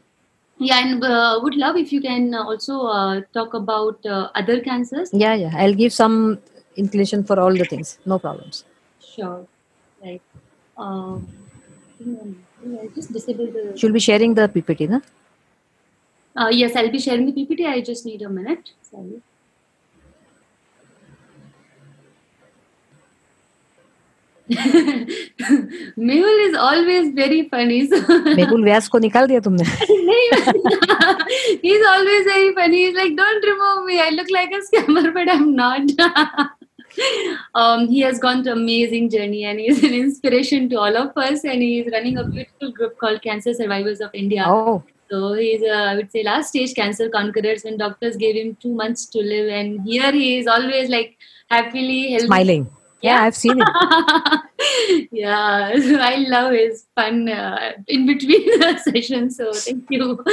yeah 0.58 0.78
and 0.82 1.04
uh, 1.04 1.40
would 1.42 1.56
love 1.56 1.76
if 1.76 1.92
you 1.92 2.00
can 2.00 2.34
also 2.34 2.80
uh, 2.86 3.20
talk 3.32 3.54
about 3.54 4.04
uh, 4.06 4.28
other 4.34 4.60
cancers 4.60 5.10
yeah 5.12 5.34
yeah 5.34 5.52
i'll 5.54 5.78
give 5.84 5.92
some 5.92 6.38
inclination 6.76 7.24
for 7.24 7.38
all 7.38 7.54
the 7.62 7.64
things 7.64 7.98
no 8.06 8.18
problems 8.18 8.64
sure 9.14 9.46
Right. 10.02 10.22
Um, 10.76 11.28
I 12.00 12.88
just 12.94 13.12
disable 13.12 13.46
the. 13.46 13.74
She'll 13.76 13.92
be 13.92 14.00
sharing 14.00 14.34
the 14.34 14.48
PPT, 14.48 14.88
na? 14.88 15.00
Uh, 16.36 16.48
yes, 16.48 16.74
I'll 16.74 16.90
be 16.90 16.98
sharing 16.98 17.26
the 17.26 17.32
PPT. 17.32 17.66
I 17.66 17.80
just 17.80 18.04
need 18.04 18.22
a 18.22 18.28
minute. 18.28 18.72
Sorry. 18.82 19.22
Mehul 26.09 26.49
is 26.49 26.55
always 26.55 27.13
very 27.13 27.49
funny. 27.49 27.87
So 27.87 27.97
Mehul 28.39 28.63
व्यास 28.63 28.87
को 28.89 28.99
निकाल 28.99 29.27
दिया 29.27 29.39
तुमने 29.47 29.63
He's 31.61 31.85
always 31.85 32.23
very 32.25 32.53
funny. 32.55 32.85
He's 32.85 32.95
like, 32.95 33.15
don't 33.17 33.45
remove 33.45 33.85
me. 33.85 33.99
I 33.99 34.09
look 34.09 34.27
like 34.31 34.51
a 34.51 34.61
scammer, 34.67 35.13
but 35.13 35.29
I'm 35.29 35.55
not. 35.55 35.91
um, 37.55 37.87
he 37.87 37.99
has 38.01 38.19
gone 38.19 38.43
through 38.43 38.53
amazing 38.53 39.09
journey 39.09 39.43
and 39.43 39.59
he's 39.59 39.83
an 39.83 39.93
inspiration 39.93 40.69
to 40.69 40.79
all 40.79 40.95
of 40.97 41.17
us 41.17 41.43
and 41.43 41.61
he's 41.61 41.91
running 41.91 42.17
a 42.17 42.23
beautiful 42.23 42.71
group 42.71 42.97
called 42.97 43.21
cancer 43.21 43.53
survivors 43.53 44.01
of 44.01 44.09
india 44.13 44.45
oh 44.47 44.83
So 45.09 45.33
he's, 45.33 45.61
uh, 45.63 45.75
I 45.89 45.95
would 45.95 46.11
say, 46.11 46.21
last 46.23 46.49
stage 46.49 46.73
cancer 46.75 47.05
conquerors 47.09 47.63
when 47.63 47.77
doctors 47.77 48.17
gave 48.17 48.35
him 48.35 48.57
two 48.63 48.73
months 48.73 49.05
to 49.11 49.19
live, 49.19 49.47
and 49.59 49.81
here 49.81 50.11
he 50.11 50.37
is 50.39 50.47
always 50.47 50.89
like 50.89 51.13
happily 51.49 52.11
healthy. 52.11 52.25
smiling. 52.25 52.65
Yeah, 53.02 53.22
I've 53.22 53.34
seen 53.34 53.58
it. 53.60 53.68
yeah, 55.12 55.72
I 55.74 56.24
love 56.28 56.52
his 56.52 56.86
fun 56.94 57.28
uh, 57.28 57.72
in 57.88 58.06
between 58.06 58.46
the 58.60 58.78
sessions. 58.78 59.36
So 59.36 59.52
thank 59.52 59.86
you. 59.90 60.24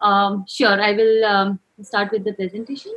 Um, 0.00 0.44
sure, 0.48 0.80
I 0.80 0.92
will 0.92 1.24
um, 1.24 1.60
start 1.82 2.12
with 2.12 2.24
the 2.24 2.32
presentation. 2.32 2.92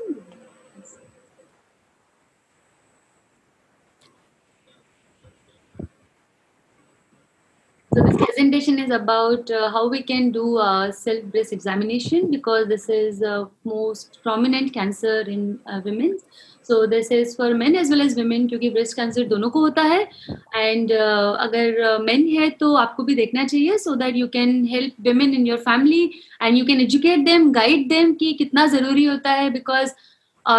So 7.93 8.03
this 8.03 8.17
presentation 8.17 8.77
is 8.79 8.91
about 8.91 9.49
uh, 9.49 9.71
how 9.71 9.89
we 9.89 10.03
can 10.03 10.31
do 10.31 10.59
a 10.59 10.91
self-breast 10.93 11.51
examination 11.51 12.29
because 12.29 12.67
this 12.67 12.87
is 12.87 13.23
uh, 13.23 13.45
most 13.63 14.19
prominent 14.21 14.73
cancer 14.73 15.21
in 15.21 15.59
uh, 15.65 15.81
women. 15.83 16.19
So 16.69 16.85
this 16.87 17.11
is 17.11 17.35
for 17.37 17.53
men 17.55 17.75
as 17.75 17.91
well 17.91 18.01
as 18.01 18.17
women 18.19 18.47
क्योंकि 18.47 18.69
breast 18.69 18.95
cancer 18.95 19.23
दोनों 19.27 19.49
को 19.49 19.59
होता 19.61 19.81
है। 19.83 20.01
And 20.01 20.91
uh, 20.91 21.35
अगर 21.39 21.97
men 22.01 22.23
uh, 22.23 22.39
है 22.39 22.49
तो 22.59 22.73
आपको 22.77 23.03
भी 23.03 23.15
देखना 23.15 23.45
चाहिए 23.45 23.77
so 23.77 23.95
that 23.95 24.15
you 24.17 24.27
can 24.33 24.63
help 24.71 25.07
women 25.07 25.33
in 25.33 25.47
your 25.47 25.57
family 25.65 26.03
and 26.41 26.57
you 26.57 26.65
can 26.65 26.81
educate 26.81 27.25
them 27.25 27.51
guide 27.53 27.87
them 27.89 28.13
कि 28.13 28.33
कितना 28.33 28.65
ज़रूरी 28.67 29.05
होता 29.05 29.31
है। 29.31 29.49
Because 29.51 29.91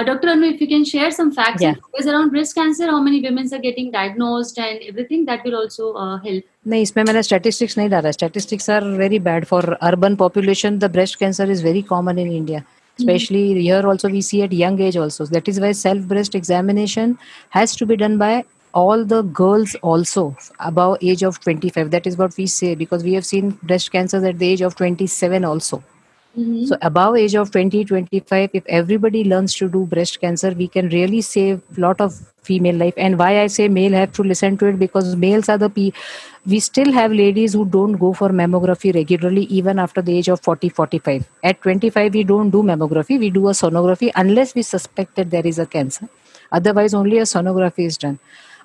doctor 0.07 0.29
Anu 0.29 0.47
if 0.47 0.63
you 0.63 0.67
can 0.69 0.85
share 0.85 1.11
some 1.11 1.31
facts 1.37 2.07
around 2.07 2.31
breast 2.31 2.55
cancer 2.57 2.89
how 2.91 3.03
many 3.03 3.21
womens 3.21 3.55
are 3.55 3.61
getting 3.61 3.93
diagnosed 3.93 4.59
and 4.59 4.81
everything 4.83 5.27
that 5.27 5.47
will 5.47 5.55
also 5.57 5.93
help 6.25 6.45
नहीं 6.69 6.83
इसमें 6.83 7.03
मैंने 7.05 7.23
statistics 7.23 7.79
नहीं 7.79 7.89
डाला। 7.91 8.11
Statistics 8.11 8.71
are 8.71 8.85
very 8.99 9.19
bad 9.29 9.45
for 9.45 9.73
urban 9.83 10.17
population 10.17 10.79
the 10.79 10.91
breast 10.93 11.19
cancer 11.21 11.51
is 11.51 11.65
very 11.65 11.83
common 11.91 12.19
in 12.19 12.31
India 12.33 12.63
Hmm. 13.03 13.09
especially 13.09 13.63
here 13.63 13.87
also 13.87 14.09
we 14.09 14.21
see 14.21 14.43
at 14.43 14.53
young 14.53 14.81
age 14.81 14.97
also. 14.97 15.27
That 15.27 15.49
is 15.49 15.61
why 15.61 15.73
self 15.73 16.07
breast 16.07 16.35
examination 16.35 17.19
has 17.51 17.77
to 17.77 17.87
be 17.87 17.97
done 17.97 18.19
by 18.19 18.45
all 18.73 19.05
the 19.05 19.23
girls 19.23 19.75
also 19.83 20.37
above 20.61 20.99
age 21.03 21.23
of 21.23 21.41
25 21.41 21.91
that 21.91 22.07
is 22.07 22.17
what 22.17 22.37
we 22.37 22.47
say 22.47 22.75
because 22.75 23.03
we 23.03 23.15
have 23.15 23.27
seen 23.27 23.51
breast 23.65 23.91
cancers 23.91 24.23
at 24.23 24.39
the 24.39 24.47
age 24.47 24.61
of 24.61 24.77
27 24.77 25.45
also 25.45 25.83
Mhm. 26.37 26.67
so 26.69 26.77
above 26.89 27.17
age 27.17 27.35
of 27.35 27.51
20 27.51 27.85
25 27.85 28.51
if 28.55 28.65
everybody 28.69 29.25
learns 29.25 29.55
to 29.55 29.69
do 29.69 29.85
breast 29.95 30.21
cancer 30.21 30.51
we 30.61 30.69
can 30.69 30.89
really 30.91 31.21
save 31.21 31.61
a 31.77 31.81
lot 31.81 32.01
of 32.01 32.15
female 32.49 32.77
life. 32.77 32.95
And 32.97 33.19
why 33.19 33.41
i 33.41 33.47
say 33.49 33.69
male 33.69 33.93
have 33.93 34.13
to 34.19 34.23
listen 34.23 34.57
to 34.59 34.67
it 34.67 34.79
because 34.79 35.15
males 35.17 35.49
are 35.49 35.59
the 35.59 35.69
pe- 35.69 35.91
we 36.47 36.61
still 36.61 36.93
have 36.93 37.13
ladies 37.13 37.53
who 37.53 37.65
don't 37.65 37.99
go 38.05 38.13
for 38.13 38.29
mammography 38.31 38.95
regularly 38.95 39.43
even 39.61 39.79
after 39.79 40.01
the 40.03 40.17
age 40.19 40.29
of 40.29 40.41
40 40.41 40.69
45 40.69 41.27
at 41.43 41.61
25 41.63 42.15
we 42.15 42.25
don't 42.25 42.51
do 42.51 42.63
mammography 42.63 43.19
we 43.19 43.31
do 43.31 43.49
a 43.49 43.53
sonography 43.63 44.11
unless 44.15 44.55
we 44.55 44.63
suspect 44.63 45.17
that 45.17 45.31
there 45.31 45.47
is 45.47 45.59
a 45.59 45.67
cancer. 45.67 46.09
Otherwise 46.53 46.95
only 46.95 47.19
a 47.19 47.23
sonography 47.35 47.87
is 47.87 47.97
done. 47.99 48.19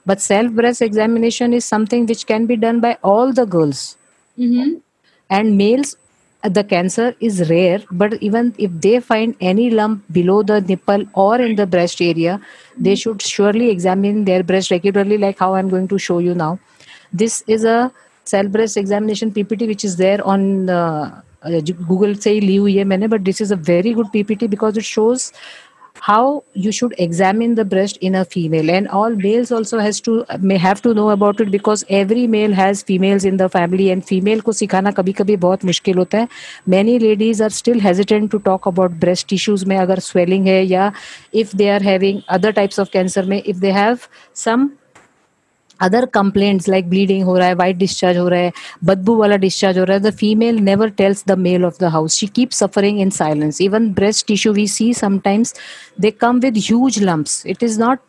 But 0.05 0.21
self 0.21 0.51
breast 0.53 0.81
examination 0.81 1.53
is 1.53 1.65
something 1.65 2.05
which 2.05 2.25
can 2.27 2.45
be 2.45 2.55
done 2.55 2.79
by 2.79 2.97
all 3.03 3.33
the 3.33 3.45
girls. 3.57 3.83
Mhm. 4.37 4.81
and 5.35 5.57
males 5.59 5.91
the 6.44 6.64
cancer 6.64 7.14
is 7.20 7.50
rare 7.50 7.80
but 7.90 8.14
even 8.22 8.54
if 8.56 8.70
they 8.80 8.98
find 8.98 9.36
any 9.40 9.70
lump 9.70 10.02
below 10.10 10.42
the 10.42 10.60
nipple 10.62 11.04
or 11.14 11.38
in 11.38 11.54
the 11.56 11.66
breast 11.66 12.00
area 12.00 12.40
they 12.78 12.94
should 12.94 13.20
surely 13.20 13.68
examine 13.70 14.24
their 14.24 14.42
breast 14.42 14.70
regularly 14.70 15.18
like 15.18 15.38
how 15.38 15.54
i'm 15.54 15.68
going 15.68 15.86
to 15.86 15.98
show 15.98 16.18
you 16.18 16.34
now 16.34 16.58
this 17.12 17.42
is 17.46 17.64
a 17.64 17.92
cell 18.24 18.48
breast 18.48 18.78
examination 18.78 19.30
ppt 19.30 19.66
which 19.66 19.84
is 19.84 19.96
there 19.96 20.24
on 20.26 20.70
uh, 20.70 21.20
uh, 21.42 21.60
google 21.88 22.14
से 22.14 22.30
ही 22.30 22.40
ली 22.40 22.56
हुई 22.56 22.76
है 22.76 22.84
मैंने 22.84 23.08
but 23.08 23.24
this 23.24 23.40
is 23.40 23.50
a 23.50 23.56
very 23.56 23.92
good 23.92 24.10
ppt 24.14 24.48
because 24.48 24.78
it 24.78 24.84
shows 24.84 25.32
how 26.00 26.42
you 26.54 26.72
should 26.72 26.94
examine 26.98 27.54
the 27.54 27.64
breast 27.64 27.98
in 27.98 28.14
a 28.14 28.24
female 28.24 28.70
and 28.70 28.88
all 28.88 29.10
males 29.10 29.52
also 29.52 29.78
has 29.78 30.00
to 30.00 30.24
may 30.38 30.56
have 30.56 30.80
to 30.82 30.94
know 30.94 31.10
about 31.10 31.40
it 31.40 31.50
because 31.50 31.84
every 31.88 32.26
male 32.26 32.52
has 32.52 32.82
females 32.82 33.24
in 33.24 33.36
the 33.36 33.48
family 33.48 33.90
and 33.90 34.06
female 34.10 34.40
को 34.42 34.52
सिखाना 34.52 34.90
कभी 34.90 35.12
कभी 35.12 35.36
बहुत 35.36 35.64
मुश्किल 35.64 35.98
होता 35.98 36.18
है 36.18 36.28
many 36.68 36.98
ladies 36.98 37.40
are 37.40 37.52
still 37.60 37.80
hesitant 37.86 38.32
to 38.34 38.42
talk 38.48 38.70
about 38.72 38.98
breast 39.04 39.28
tissues 39.32 39.66
में 39.66 39.76
अगर 39.76 39.98
swelling 40.08 40.46
है 40.46 40.64
या 40.66 40.92
if 41.44 41.52
they 41.52 41.70
are 41.76 41.82
having 41.90 42.22
other 42.38 42.52
types 42.60 42.82
of 42.84 42.92
cancer 42.96 43.26
में 43.28 43.42
if 43.42 43.60
they 43.66 43.76
have 43.78 44.08
some 44.46 44.68
other 45.81 46.05
complaints 46.05 46.69
like 46.69 46.89
bleeding 46.89 47.23
हो 47.23 47.37
रहा 47.37 47.47
है 47.47 47.53
वाइट 47.53 47.75
डिस्चार्ज 47.75 48.17
हो 48.17 48.27
रहा 48.27 48.39
है, 48.39 48.51
बदबू 48.85 49.15
वाला 49.15 49.35
डिस्चार्ज 49.35 49.79
हो 49.79 49.83
रहा 49.83 49.97
है 49.97 50.03
the 50.03 50.13
female 50.15 50.59
never 50.59 50.89
tells 50.89 51.23
the 51.27 51.37
male 51.39 51.65
of 51.65 51.77
the 51.81 51.83
house 51.83 52.15
she 52.15 52.27
keep 52.27 52.51
suffering 52.51 52.99
in 52.99 53.09
silence 53.09 53.61
even 53.61 53.91
breast 53.93 54.27
tissue 54.27 54.53
we 54.53 54.67
see 54.67 54.93
sometimes 54.93 55.55
they 56.01 56.11
come 56.11 56.39
with 56.39 56.57
huge 56.57 57.03
lump 57.03 57.25
it 57.47 57.63
is 57.63 57.79
not 57.79 57.99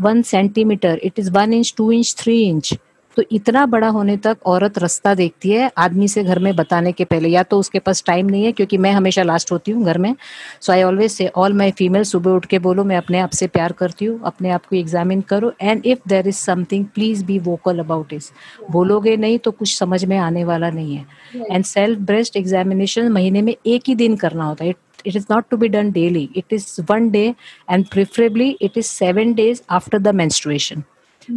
one 0.00 0.22
centimetre 0.22 1.00
it 1.02 1.18
is 1.18 1.30
one 1.30 1.52
inch 1.52 1.74
two 1.76 1.92
inch 1.92 2.14
three 2.18 2.42
inch 2.42 2.74
तो 3.16 3.22
इतना 3.32 3.64
बड़ा 3.66 3.88
होने 3.88 4.16
तक 4.16 4.38
औरत 4.46 4.78
रास्ता 4.78 5.14
देखती 5.14 5.50
है 5.50 5.70
आदमी 5.78 6.08
से 6.08 6.22
घर 6.24 6.38
में 6.38 6.54
बताने 6.56 6.92
के 6.92 7.04
पहले। 7.04 7.28
या 7.28 7.42
तो 7.42 7.58
उसके 7.58 7.78
पास 7.78 8.02
टाइम 8.06 8.26
नहीं 8.26 8.44
है 8.44 8.52
क्योंकि 8.52 8.78
मैं 8.78 8.92
हमेशा 8.92 9.22
लास्ट 9.22 9.52
होती 9.52 9.72
हूँ 9.72 9.84
घर 9.84 9.98
में। 9.98 10.14
So 10.60 10.72
I 10.72 10.82
always 10.82 11.10
say 11.12 11.26
all 11.36 11.52
my 11.52 11.70
female 11.78 12.02
सुबह 12.04 12.30
उठ 12.30 12.46
के 12.46 12.58
बोलो 12.58 12.84
मैं 12.84 12.96
अपने 12.96 13.18
आप 13.18 13.30
से 13.30 13.46
प्यार 13.46 13.72
करती 13.72 14.04
हूँ 14.04 14.20
अपने 14.26 14.50
आप 14.50 14.66
को 14.66 14.76
एग्जामिन 14.76 15.20
करो 15.20 15.52
and 15.60 15.86
if 15.86 16.08
there 16.08 16.28
is 16.28 16.36
something 16.36 16.86
please 16.94 17.24
be 17.24 17.38
vocal 17.48 17.78
about 17.78 18.12
इस 18.12 18.32
बोलोगे 18.70 19.16
नहीं 19.16 19.38
तो 19.38 19.50
कुछ 19.50 19.74
समझ 19.76 20.04
में 20.04 20.16
आने 20.18 20.44
वाला 20.44 20.70
नहीं 20.70 20.96
है। 20.96 21.06
एंड 21.50 21.64
सेल्फ 21.64 22.00
ब्रेस्ट 22.00 22.36
एग्जामिनेशन 22.36 23.08
महीने 23.12 23.42
में 23.42 23.54
एक 23.66 23.82
ही 23.88 23.94
दिन 23.94 24.16
करना 24.16 24.44
होता 24.44 24.64
है। 24.64 24.74
It 25.06 25.16
is 25.18 25.26
not 25.30 25.46
to 25.52 25.56
be 25.60 25.68
done 25.72 25.88
daily. 25.94 26.22
It 26.40 26.52
is 26.56 26.66
one 26.90 27.08
day 27.14 27.26
and 27.74 27.88
preferably 27.94 28.46
it 28.68 28.78
is 28.82 28.92
7 29.02 29.34
days 29.40 29.60
after 29.78 29.98
the 30.06 30.14
menstruation. 30.20 30.84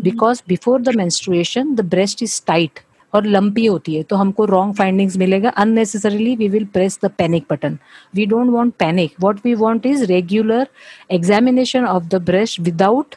Because 0.05 0.41
before 0.49 0.81
the 0.81 0.95
menstruation 0.97 1.75
the 1.77 1.85
breast 1.89 2.23
is 2.23 2.41
tight 2.47 2.79
और 3.13 3.25
lumpy 3.25 3.65
होती 3.65 3.95
है 3.95 4.03
तो 4.03 4.15
हमको 4.15 4.45
रॉन्ग 4.45 4.75
फाइंडिंग्स 4.75 5.17
मिलेगा। 5.17 5.49
Unnecessarily 5.49 6.35
we 6.35 6.47
will 6.49 6.65
press 6.73 6.99
the 7.03 7.09
panic 7.17 7.45
button 7.51 7.77
we 8.15 8.25
don't 8.25 8.49
want 8.51 8.73
panic 8.79 9.13
what 9.21 9.39
we 9.45 9.53
want 9.55 9.85
is 9.85 10.03
regular 10.11 10.67
examination 11.11 11.85
of 11.85 12.03
the 12.07 12.21
breast 12.25 12.59
without 12.59 13.15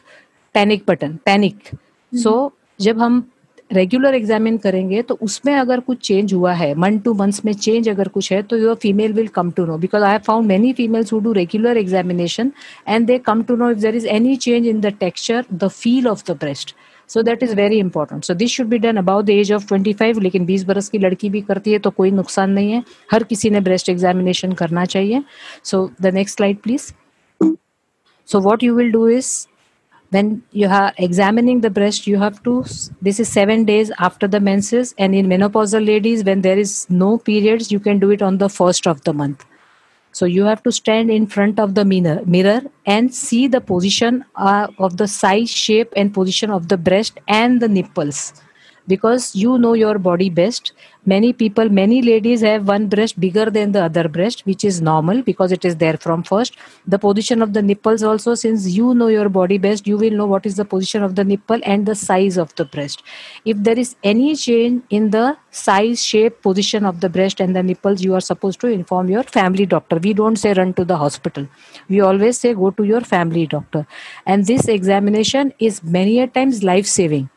panic 0.55 0.83
button 0.87 1.17
panic 1.25 1.69
so 2.11 2.33
जब 2.81 2.99
हम 3.01 3.23
regular 3.73 4.15
examine 4.15 4.57
करेंगे 4.57 5.01
तो 5.01 5.17
उसमें 5.21 5.53
अगर 5.55 5.79
कुछ 5.79 5.99
चेंज 6.07 6.33
हुआ 6.33 6.53
है 6.53 6.73
मंथ 6.75 6.99
टू 6.99 7.13
मंथ्स 7.13 7.43
में 7.45 7.53
चेंज 7.53 7.89
अगर 7.89 8.07
कुछ 8.07 8.31
है 8.33 8.41
तो 8.43 8.57
your 8.57 8.75
female 8.75 9.13
will 9.13 9.27
come 9.27 9.51
to 9.51 9.65
know 9.65 9.77
because 9.77 10.03
I 10.03 10.11
have 10.11 10.21
found 10.27 10.47
many 10.47 10.73
females 10.73 11.13
who 11.13 11.19
do 11.19 11.31
regular 11.31 11.77
examination 11.77 12.51
and 12.87 13.07
they 13.07 13.17
come 13.17 13.43
to 13.43 13.55
know 13.55 13.69
if 13.71 13.79
there 13.79 13.95
is 13.95 14.07
any 14.07 14.35
change 14.35 14.67
in 14.67 14.81
the 14.81 14.93
texture 14.99 15.45
the 15.53 15.67
feel 15.67 16.07
of 16.07 16.23
the 16.31 16.35
breast 16.35 16.75
so 17.09 17.21
that 17.21 17.43
is 17.43 17.55
very 17.55 17.77
important 17.79 18.23
so 18.23 18.33
this 18.33 18.51
should 18.51 18.67
be 18.67 18.77
done 18.77 18.97
about 18.97 19.25
the 19.25 19.29
age 19.29 19.51
of 19.53 19.65
25 19.73 20.19
लेकिन 20.21 20.45
20 20.45 20.63
बरस 20.63 20.89
की 20.89 20.97
लड़की 20.97 21.29
भी 21.29 21.41
करती 21.41 21.71
है 21.71 21.79
तो 21.79 21.89
कोई 21.89 22.11
नुकसान 22.11 22.51
नहीं 22.51 22.71
है। 22.71 22.83
हर 23.11 23.23
किसी 23.23 23.49
ने 23.49 23.59
ब्रेस्ट 23.61 23.89
एग्जामिनेशन 23.89 24.53
करना 24.53 24.85
चाहिए। 24.85 25.23
So 25.63 25.89
the 26.01 26.13
next 26.13 26.37
slide 26.37 26.57
please 26.57 26.91
so 28.27 28.39
what 28.39 28.63
you 28.63 28.75
will 28.75 28.91
do 28.91 29.09
is 29.09 29.47
when 30.11 30.43
you 30.51 30.67
are 30.67 30.93
examining 30.97 31.61
the 31.61 31.69
breast 31.69 32.05
you 32.05 32.17
have 32.19 32.41
to 32.43 32.53
this 33.01 33.19
is 33.23 33.29
7 33.29 33.63
days 33.65 33.91
after 34.07 34.27
the 34.27 34.41
menses 34.47 34.93
and 34.97 35.15
in 35.15 35.31
menopausal 35.33 35.85
ladies 35.85 36.23
when 36.29 36.41
there 36.41 36.59
is 36.63 36.75
no 36.89 37.17
periods 37.29 37.71
you 37.71 37.79
can 37.79 37.99
do 37.99 38.11
it 38.11 38.21
on 38.21 38.37
the 38.37 38.49
first 38.49 38.87
of 38.87 39.03
the 39.03 39.13
month. 39.13 39.45
So 40.11 40.25
you 40.25 40.43
have 40.43 40.61
to 40.63 40.71
stand 40.73 41.09
in 41.09 41.25
front 41.25 41.57
of 41.57 41.73
the 41.73 41.85
mirror, 41.85 42.21
mirror 42.25 42.61
and 42.85 43.13
see 43.15 43.47
the 43.47 43.61
position 43.61 44.25
uh, 44.35 44.67
of 44.77 44.97
the 44.97 45.07
size 45.07 45.49
shape 45.49 45.93
and 45.95 46.13
position 46.13 46.51
of 46.51 46.67
the 46.67 46.77
breast 46.77 47.19
and 47.27 47.61
the 47.61 47.69
nipples 47.69 48.33
because 48.87 49.35
you 49.35 49.57
know 49.57 49.73
your 49.73 49.97
body 49.99 50.29
best. 50.29 50.73
Many 51.05 51.33
people 51.33 51.69
many 51.69 52.01
ladies 52.01 52.41
have 52.41 52.67
one 52.67 52.87
breast 52.87 53.19
bigger 53.19 53.49
than 53.49 53.71
the 53.71 53.83
other 53.83 54.07
breast 54.07 54.45
which 54.45 54.63
is 54.63 54.81
normal 54.81 55.23
because 55.23 55.51
it 55.51 55.65
is 55.65 55.75
there 55.77 55.97
from 55.97 56.23
first. 56.23 56.55
The 56.87 56.99
position 56.99 57.41
of 57.41 57.53
the 57.53 57.61
nipples 57.61 58.03
also 58.03 58.35
since 58.35 58.69
you 58.69 58.93
know 58.93 59.07
your 59.07 59.29
body 59.29 59.57
best 59.57 59.87
you 59.87 59.97
will 59.97 60.11
know 60.11 60.27
what 60.27 60.45
is 60.45 60.55
the 60.55 60.65
position 60.65 61.03
of 61.03 61.15
the 61.15 61.23
nipple 61.23 61.59
and 61.63 61.85
the 61.85 61.95
size 61.95 62.37
of 62.37 62.53
the 62.55 62.65
breast. 62.65 63.03
If 63.45 63.57
there 63.57 63.79
is 63.79 63.95
any 64.03 64.35
change 64.35 64.83
in 64.89 65.09
the 65.09 65.37
size 65.51 66.03
shape 66.03 66.41
position 66.41 66.85
of 66.85 67.01
the 67.01 67.09
breast 67.09 67.39
and 67.39 67.55
the 67.55 67.63
nipples 67.63 68.01
you 68.01 68.13
are 68.15 68.21
supposed 68.21 68.59
to 68.61 68.67
inform 68.67 69.09
your 69.09 69.23
family 69.23 69.65
doctor. 69.65 69.97
We 69.97 70.13
don't 70.13 70.37
say 70.37 70.53
run 70.53 70.73
to 70.75 70.85
the 70.85 70.97
hospital. 70.97 71.47
We 71.89 71.99
always 72.01 72.39
say 72.39 72.53
go 72.53 72.71
to 72.71 72.83
your 72.83 73.01
family 73.01 73.47
doctor. 73.47 73.85
And 74.25 74.45
this 74.45 74.67
examination 74.67 75.53
is 75.59 75.83
many 75.83 76.19
a 76.19 76.27
times 76.27 76.63
life 76.63 76.85
saving 76.85 77.29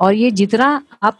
और 0.00 0.14
ये 0.14 0.30
जितना 0.32 0.80
आप 1.02 1.18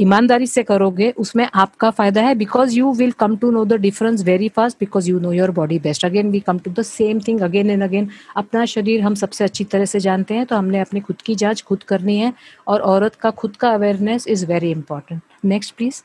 ईमानदारी 0.00 0.46
से 0.46 0.62
करोगे, 0.62 1.10
उसमें 1.12 1.46
आपका 1.54 1.90
फ़ायदा 1.90 2.22
है 2.22 2.34
because 2.34 2.74
you 2.74 2.92
will 2.92 3.10
come 3.12 3.36
to 3.36 3.50
know 3.50 3.64
the 3.64 3.72
difference 3.80 4.22
very 4.24 4.48
fast 4.48 4.76
because 4.80 5.08
you 5.10 5.18
know 5.20 5.32
your 5.32 5.50
body 5.50 5.78
best 5.78 6.04
again 6.04 6.30
we 6.30 6.40
come 6.40 6.58
to 6.58 6.70
the 6.70 6.82
same 6.82 7.20
thing 7.28 7.40
again 7.40 7.70
and 7.70 7.82
again 7.82 8.08
अपना 8.36 8.64
शरीर 8.66 9.00
हम 9.00 9.14
सबसे 9.14 9.44
अच्छी 9.44 9.64
तरह 9.64 9.84
से 9.84 10.00
जानते 10.00 10.34
हैं 10.34 10.46
तो 10.46 10.56
हमने 10.56 10.80
अपनी 10.80 11.00
खुद 11.00 11.20
की 11.22 11.34
जाँच 11.34 11.62
खुद 11.62 11.82
करनी 11.82 12.16
है 12.18 12.32
और 12.66 12.80
औरत 12.92 13.14
का 13.14 13.30
खुद 13.32 13.56
का 13.56 13.70
awareness 13.70 14.26
is 14.28 14.46
very 14.46 14.70
important 14.70 15.20
next 15.44 15.74
please 15.76 16.02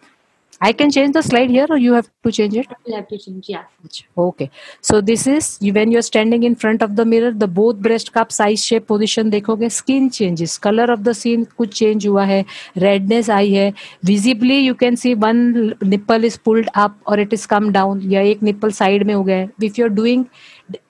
I 0.59 0.73
can 0.73 0.89
change 0.89 1.13
the 1.13 1.21
slide 1.21 1.51
here 1.51 1.67
or 1.69 1.77
you 1.77 1.93
have 1.93 2.09
to 2.23 2.31
change 2.31 2.55
it? 2.55 2.65
You 2.85 2.95
have 2.95 3.07
to 3.09 3.17
change, 3.17 3.47
yeah. 3.47 3.65
Okay. 4.17 4.49
So 4.81 5.01
this 5.01 5.27
is 5.27 5.59
when 5.61 5.91
you're 5.91 6.01
standing 6.01 6.43
in 6.43 6.55
front 6.55 6.81
of 6.81 6.95
the 6.95 7.05
mirror, 7.05 7.31
the 7.31 7.47
both 7.47 7.75
breast 7.77 8.11
का 8.13 8.27
size 8.31 8.65
shape 8.65 8.87
position 8.87 9.29
देखोगे 9.29 9.71
skin 9.71 10.09
changes, 10.09 10.57
color 10.57 10.91
of 10.91 11.03
the 11.03 11.13
skin 11.13 11.45
कुछ 11.57 11.73
change 11.73 12.07
हुआ 12.07 12.25
है, 12.25 12.43
redness 12.75 13.29
आई 13.29 13.51
है, 13.53 13.73
visibly 14.03 14.59
you 14.65 14.73
can 14.73 14.95
see 14.95 15.13
one 15.13 15.75
nipple 15.81 16.23
is 16.23 16.37
pulled 16.37 16.69
up 16.75 16.95
or 17.05 17.19
it 17.19 17.31
is 17.31 17.45
come 17.45 17.71
down 17.71 18.01
या 18.11 18.21
एक 18.21 18.39
nipple 18.43 18.71
side 18.71 19.03
में 19.05 19.13
हो 19.13 19.23
गया 19.23 19.37
है. 19.37 19.49
If 19.61 19.77
you're 19.77 19.95
doing 19.95 20.25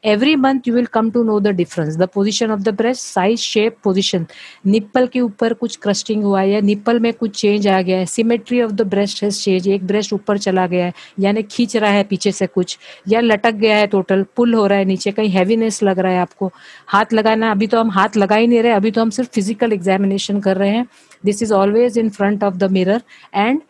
every 0.04 0.36
month 0.36 0.68
you 0.68 0.74
will 0.74 0.88
come 0.88 1.12
to 1.12 1.24
know 1.24 1.40
the 1.40 1.54
difference. 1.54 1.98
The 1.98 2.08
position 2.08 2.52
of 2.52 2.64
the 2.64 2.74
breast, 2.74 3.04
size, 3.16 3.44
shape, 3.44 3.82
position. 3.82 4.28
Nipple 4.68 5.10
के 5.10 5.22
ऊपर 5.22 5.54
कुछ 5.54 5.76
crusting 5.84 6.24
हुआ 6.24 6.42
है 6.42 6.50
या 6.50 6.62
निप्पल 6.62 7.00
में 7.00 7.12
कुछ 7.14 7.40
चेंज 7.40 7.68
आ 7.68 7.82
गया 7.82 7.98
है। 7.98 8.06
Symmetry 8.06 8.62
of 8.62 8.72
the 8.72 8.82
breast 8.88 9.24
has 9.24 9.42
change 9.42 9.68
एक 9.68 9.86
ब्रेस्ट 9.88 10.14
ऊपर 10.14 10.38
चला 10.38 10.66
गया 10.68 10.86
है, 10.86 10.94
यानी 11.20 11.44
खींच 11.44 11.76
रहा 11.78 11.92
है 11.92 12.04
पीछे 12.04 12.32
से 12.32 12.48
कुछ, 12.48 12.78
या 13.08 13.22
लटक 13.22 13.54
गया 13.56 13.78
है 13.78 13.88
टोटल 13.88 14.26
पुल 14.36 14.54
हो 14.54 14.66
रहा 14.68 14.80
है 14.80 14.86
नीचे, 14.86 15.12
कहीं 15.12 15.30
हैवीनेस 15.30 15.82
लग 15.84 16.00
रहा 16.00 16.12
है 16.12 16.20
आपको। 16.20 16.52
हाथ 16.88 17.14
लगाना, 17.14 17.52
अभी 17.52 17.68
तो 17.68 17.80
हम 17.80 17.92
हाथ 17.92 18.18
लगा 18.18 18.36
ही 18.36 18.48
नहीं 18.48 18.62
रहे, 18.64 18.72
अभी 18.72 18.92
तो 18.92 19.02
हम 19.02 19.10
सिर्फ़ 19.10 19.30
फ़िज़िकल 19.36 19.74
एग्जामिनेशन 19.74 20.40
कर 20.40 20.58
रहे 20.58 20.70
हैं। 20.70 20.86
This 21.26 21.44
is 21.44 21.54
always 21.54 21.98
in 21.98 22.10
front 22.10 22.44
of 22.44 22.56
the 22.56 22.72
mirror 22.72 23.02
and 23.36 23.62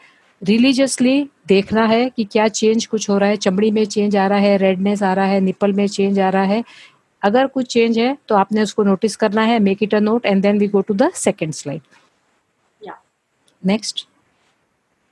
religiously 0.41 1.21
देखना 1.47 1.85
है 1.85 2.09
कि 2.09 2.23
क्या 2.23 2.47
चेंज 2.47 2.85
कुछ 2.85 3.09
हो 3.09 3.17
रहा 3.17 3.29
है। 3.29 3.37
चमड़ी 3.37 3.71
में 3.71 3.83
चेंज 3.85 4.15
आ 4.15 4.27
रहा 4.27 4.39
है 4.39 4.57
रेडनेस 4.57 5.03
आ 5.03 5.13
रहा 5.13 5.25
है 5.25 5.39
निपल 5.41 5.73
में 5.73 5.87
चेंज 5.87 6.19
आ 6.19 6.29
रहा 6.29 6.43
है। 6.43 6.63
अगर 7.21 7.47
कुछ 7.47 7.67
चेंज 7.67 7.97
है 7.99 8.17
तो 8.27 8.35
आपने 8.35 8.61
उसको 8.61 8.83
नोटिस 8.83 9.15
करना 9.15 9.41
है 9.41 9.59
make 9.59 9.83
it 9.83 9.95
a 9.95 9.99
note 9.99 10.25
and 10.25 10.41
then 10.41 10.59
we 10.59 10.67
go 10.67 10.81
to 10.81 10.93
the 10.93 11.11
second 11.15 11.53
slide 11.53 11.81
next 13.63 14.07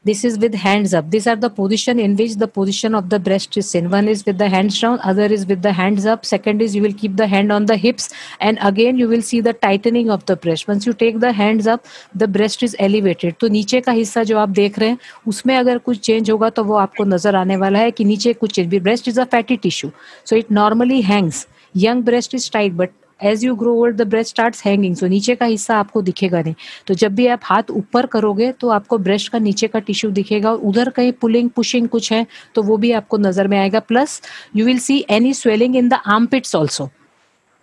this 0.05 0.23
is 0.23 0.37
with 0.37 0.55
hands 0.63 0.93
up 0.93 1.09
these 1.13 1.27
are 1.27 1.35
the 1.35 1.49
position 1.49 1.99
in 1.99 2.15
which 2.15 2.35
the 2.43 2.47
position 2.47 2.95
of 2.99 3.09
the 3.09 3.19
breast 3.27 3.57
is 3.61 3.73
in 3.79 3.89
one 3.89 4.07
is 4.07 4.23
with 4.25 4.37
the 4.37 4.49
hands 4.55 4.79
down 4.79 4.99
other 5.11 5.25
is 5.37 5.45
with 5.51 5.61
the 5.61 5.73
hands 5.79 6.05
up 6.05 6.25
second 6.31 6.61
is 6.61 6.75
you 6.75 6.81
will 6.81 6.97
keep 7.03 7.15
the 7.21 7.27
hand 7.27 7.51
on 7.51 7.65
the 7.65 7.77
hips 7.85 8.09
and 8.39 8.59
again 8.61 8.97
you 8.97 9.07
will 9.07 9.21
see 9.21 9.41
the 9.41 9.53
tightening 9.67 10.11
of 10.17 10.25
the 10.25 10.35
breast 10.35 10.67
once 10.67 10.85
you 10.85 10.93
take 10.93 11.19
the 11.19 11.31
hands 11.41 11.67
up 11.67 11.85
the 12.23 12.27
breast 12.37 12.67
is 12.69 12.75
elevated 12.89 13.39
तो 13.39 13.47
नीचे 13.55 13.81
का 13.81 13.91
हिस्सा 13.91 14.23
जो 14.23 14.37
आप 14.39 14.49
देख 14.59 14.79
रहे 14.79 14.89
हैं 14.89 14.97
उसमें 15.27 15.55
अगर 15.57 15.77
कुछ 15.87 15.99
चेंज 15.99 16.29
होगा 16.31 16.49
तो 16.49 16.63
वो 16.63 16.75
आपको 16.77 17.03
नज़र 17.03 17.35
आने 17.35 17.55
वाला 17.63 17.79
है 17.79 17.91
कि 17.91 18.03
नीचे 18.05 18.33
कुछ 18.33 18.51
change 18.55 18.75
breast 18.75 19.07
is 19.07 19.19
a 19.21 19.23
fatty 19.31 19.57
tissue 19.65 19.91
so 20.29 20.35
it 20.35 20.51
normally 20.59 21.01
hangs 21.01 21.45
young 21.85 22.03
breast 22.03 22.35
is 22.35 22.51
tight 22.51 22.73
but 22.73 22.89
as 23.19 23.43
you 23.45 23.55
grow 23.55 23.73
old 23.81 23.95
the 23.97 24.07
breast 24.07 24.29
start 24.29 24.55
hanging 24.65 24.95
so 24.95 25.07
नीचे 25.07 25.35
का 25.35 25.45
हिस्सा 25.45 25.77
आपको 25.79 26.01
दिखेगा 26.01 26.41
नहीं। 26.41 26.53
तो 26.87 26.93
जब 26.93 27.15
भी 27.15 27.27
आप 27.27 27.41
हाथ 27.43 27.71
ऊपर 27.71 28.05
करोगे 28.15 28.51
तो 28.51 28.69
आपको 28.69 28.97
ब्रेस्ट 28.97 29.31
का 29.31 29.39
नीचे 29.39 29.67
का 29.67 29.79
टिश्यू 29.79 30.11
दिखेगा 30.11 30.51
और 30.51 30.59
उधर 30.69 30.89
कहीं 30.89 31.11
पुलिंग 31.21 31.49
पुशिंग 31.55 31.87
कुछ 31.89 32.11
है 32.13 32.25
तो 32.55 32.63
वो 32.63 32.77
भी 32.77 32.91
आपको 33.01 33.17
नज़र 33.17 33.47
में 33.47 33.57
आएगा। 33.59 33.79
Plus 33.79 34.21
you 34.55 34.65
will 34.65 34.79
see 34.79 35.03
any 35.09 35.33
swelling 35.33 35.75
in 35.75 35.89
the 35.89 35.99
armpits 36.25 36.55
also 36.55 36.89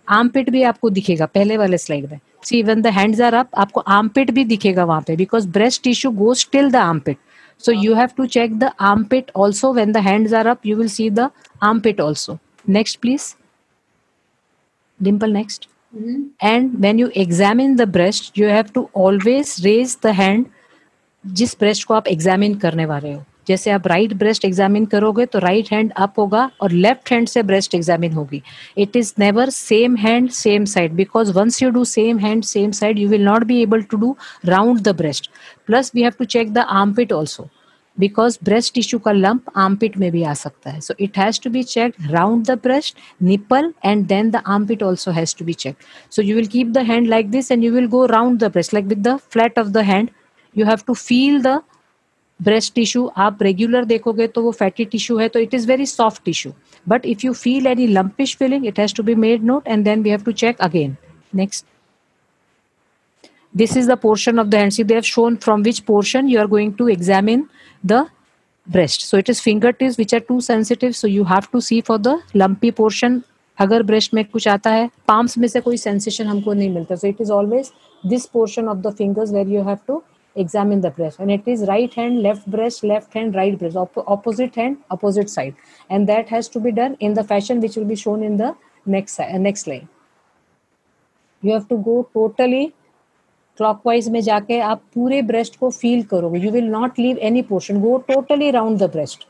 armpit 0.29 0.49
भी 0.49 0.63
आपको 0.63 0.89
दिखेगा, 0.89 1.25
पहले 1.25 1.57
वाले 1.57 1.77
स्लाइड 1.77 2.09
में। 2.11 2.19
See 2.45 2.59
even 2.59 2.81
the 2.81 2.87
hands 2.87 3.21
are 3.21 3.33
up 3.33 3.55
आपको 3.57 3.81
आर्म 3.97 4.07
पिट 4.15 4.31
भी 4.31 4.45
दिखेगा 4.45 4.85
वहाँ 4.85 5.01
पे 5.07 5.15
because 5.15 5.47
breast 5.49 5.83
tissue 5.83 6.11
goes 6.13 6.47
till 6.51 6.71
the 6.71 6.75
armpit 6.99 7.17
so, 7.63 7.71
you 7.71 7.93
have 7.95 8.13
to 8.15 8.25
check 8.27 8.55
the 8.61 8.69
armpit 8.85 9.29
also. 9.33 9.69
When 9.75 9.93
the 9.93 10.01
are 10.35 10.47
up, 10.47 10.65
you 10.65 10.75
will 10.75 10.89
see 10.89 11.07
the 11.09 11.29
armpit 11.61 11.99
also. 11.99 12.39
Next, 12.67 12.99
please. 13.01 13.27
Dimple 14.99 15.39
next. 15.41 15.67
Mm-hmm. 15.93 16.21
and 16.41 16.79
when 16.83 16.97
you 16.97 17.07
examine 17.23 17.75
the 17.79 17.85
breast 17.95 18.31
you 18.35 18.47
have 18.47 18.69
to 18.73 18.81
always 18.93 19.49
raise 19.65 19.95
the 20.05 20.13
hand 20.19 20.45
जिस 21.25 21.55
breast 21.59 21.83
को 21.87 21.93
आप 21.93 22.07
examine 22.07 22.55
करने 22.59 22.85
वाले 22.85 23.11
हो। 23.13 23.23
जैसे 23.47 23.71
आप 23.71 23.87
right 23.87 24.13
breast 24.13 24.45
examine 24.45 24.85
करोगे 24.85 25.25
तो 25.25 25.39
राइट 25.39 25.71
हैंड 25.71 25.91
अप 26.05 26.19
होगा 26.19 26.49
और 26.61 26.71
लेफ़्ट 26.71 27.11
हैंड 27.11 27.27
से 27.27 27.43
ब्रेस्ट 27.43 27.75
एग्जामिन 27.75 28.13
होगी। 28.13 28.41
It 28.77 28.95
is 28.95 29.13
never 29.19 29.49
same 29.49 29.95
hand 29.95 30.29
same 30.29 30.65
side 30.73 30.93
because 30.93 31.31
once 31.33 31.61
you 31.63 31.69
do 31.69 31.83
same 31.85 32.19
hand 32.19 32.43
same 32.43 32.71
side 32.71 32.99
you 32.99 33.09
will 33.09 33.23
not 33.25 33.43
be 33.43 33.61
able 33.61 33.81
to 33.81 33.97
do 33.97 34.15
round 34.45 34.81
the 34.81 34.95
breast 34.97 35.29
plus 35.67 35.91
we 35.95 36.01
have 36.01 36.13
to 36.19 36.25
check 36.25 36.53
the 36.53 36.57
arm 36.57 36.77
armpit 36.77 37.13
also 37.13 37.47
because 37.97 38.37
breast 38.43 38.73
tissue 38.73 38.99
का 38.99 39.11
lump 39.11 39.49
armpit 39.55 39.97
में 39.97 40.11
भी 40.11 40.23
आ 40.23 40.33
सकता 40.33 40.69
है. 40.69 40.79
So 40.81 40.93
it 40.99 41.17
has 41.17 41.39
to 41.41 41.49
be 41.49 41.63
check 41.63 41.93
round 42.11 42.45
the 42.45 42.57
breast 42.63 42.97
nipple 43.23 43.73
and 43.85 44.05
then 44.07 44.29
the 44.31 44.41
armpit 44.47 44.83
also 44.83 45.11
has 45.11 45.35
to 45.39 45.45
be 45.45 45.53
check 45.55 45.75
so 46.11 46.21
you 46.21 46.35
will 46.35 46.47
keep 46.47 46.67
the 46.67 46.85
hand 46.87 47.07
like 47.07 47.29
this 47.31 47.51
and 47.51 47.63
you 47.63 47.71
will 47.73 47.87
go 47.87 48.05
round 48.05 48.39
the 48.39 48.51
breast 48.51 48.73
like 48.73 48.85
with 48.85 49.07
the 49.07 49.17
flat 49.31 49.59
of 49.59 49.67
the 49.67 49.83
hand 49.91 50.09
you 50.55 50.65
have 50.65 50.79
to 50.87 50.93
feel 50.93 51.41
the 51.41 51.59
breast 52.39 52.73
tissue 52.75 53.05
आप 53.17 53.43
regular 53.43 53.85
देखोगे 53.85 54.27
तो 54.27 54.41
वो 54.43 54.51
fatty 54.51 54.85
tissue 54.85 55.17
है 55.17 55.27
तो 55.29 55.39
it 55.39 55.53
is 55.53 55.67
very 55.67 55.85
soft 55.85 56.23
tissue 56.25 56.51
but 56.87 57.05
if 57.05 57.25
you 57.25 57.33
feel 57.33 57.67
any 57.67 57.87
lumpish 57.87 58.35
feeling 58.37 58.65
it 58.67 58.79
has 58.79 58.95
to 58.95 59.03
be 59.03 59.15
made 59.15 59.43
note 59.43 59.67
and 59.67 59.83
then 59.85 60.01
we 60.03 60.09
have 60.09 60.23
to 60.23 60.31
check 60.33 60.61
again 60.61 60.95
next 61.35 61.65
this 63.54 63.76
is 63.76 63.86
the 63.86 63.96
portion 63.96 64.38
of 64.38 64.50
the 64.50 64.58
hand 64.58 64.74
see 64.74 64.82
they 64.82 64.94
have 64.94 65.06
shown 65.06 65.36
from 65.46 65.62
which 65.62 65.84
portion 65.86 66.28
you 66.28 66.38
are 66.38 66.46
going 66.46 66.74
to 66.80 66.88
examine 66.88 67.48
the 67.92 68.06
breast 68.66 69.08
so 69.08 69.16
it 69.16 69.28
is 69.28 69.40
fingertips 69.40 69.96
which 69.98 70.12
are 70.12 70.20
too 70.20 70.40
sensitive 70.40 70.94
so 70.94 71.06
you 71.06 71.24
have 71.24 71.50
to 71.50 71.60
see 71.60 71.80
for 71.80 71.98
the 71.98 72.20
lumpy 72.34 72.72
portion 72.82 73.22
अगर 73.60 73.82
breast 73.82 74.12
में 74.14 74.24
कुछ 74.24 74.46
आता 74.48 74.70
है 74.70 74.88
palms 75.08 75.36
में 75.38 75.46
से 75.48 75.60
कोई 75.60 75.76
sensation 75.76 76.26
हमको 76.26 76.52
नहीं 76.54 76.68
मिलता 76.70 76.96
so 76.96 77.06
it 77.08 77.20
is 77.20 77.30
always 77.30 77.70
this 78.06 78.26
portion 78.32 78.68
of 78.68 78.76
the 78.86 78.92
fingers 78.98 79.32
where 79.32 79.48
you 79.54 79.62
have 79.68 79.78
to 79.86 80.02
examine 80.40 80.80
the 80.80 80.90
breast 80.96 81.18
and 81.18 81.32
it 81.34 81.46
is 81.52 81.62
right 81.68 81.94
hand 82.00 82.22
left 82.22 82.44
breast 82.54 82.84
left 82.84 83.14
hand 83.18 83.34
right 83.34 83.58
breast 83.58 83.76
op- 83.76 84.04
opposite 84.16 84.58
hand 84.60 84.76
opposite 84.96 85.30
side 85.30 85.54
and 85.90 86.10
that 86.10 86.28
has 86.34 86.48
to 86.56 86.60
be 86.66 86.72
done 86.72 86.96
in 87.08 87.14
the 87.14 87.24
fashion 87.30 87.62
which 87.64 87.78
will 87.78 87.88
be 87.92 87.96
shown 88.02 88.22
in 88.22 88.36
the 88.42 88.50
next 88.86 89.18
uh, 89.24 89.38
next 89.46 89.66
line 89.66 89.88
you 91.42 91.52
have 91.52 91.66
to 91.72 91.78
go 91.88 91.96
totally 92.20 92.62
clockwise 93.57 94.07
में 94.09 94.19
जाके 94.21 94.59
आप 94.59 94.81
पूरे 94.95 95.21
breast 95.21 95.55
को 95.59 95.69
feel 95.69 96.03
करोगे। 96.11 96.39
You 96.39 96.51
will 96.51 96.69
not 96.71 96.99
leave 96.99 97.17
any 97.21 97.41
portion 97.41 97.81
go 97.81 97.97
totally 98.07 98.49
round 98.51 98.77
the 98.79 98.89
breast 98.91 99.27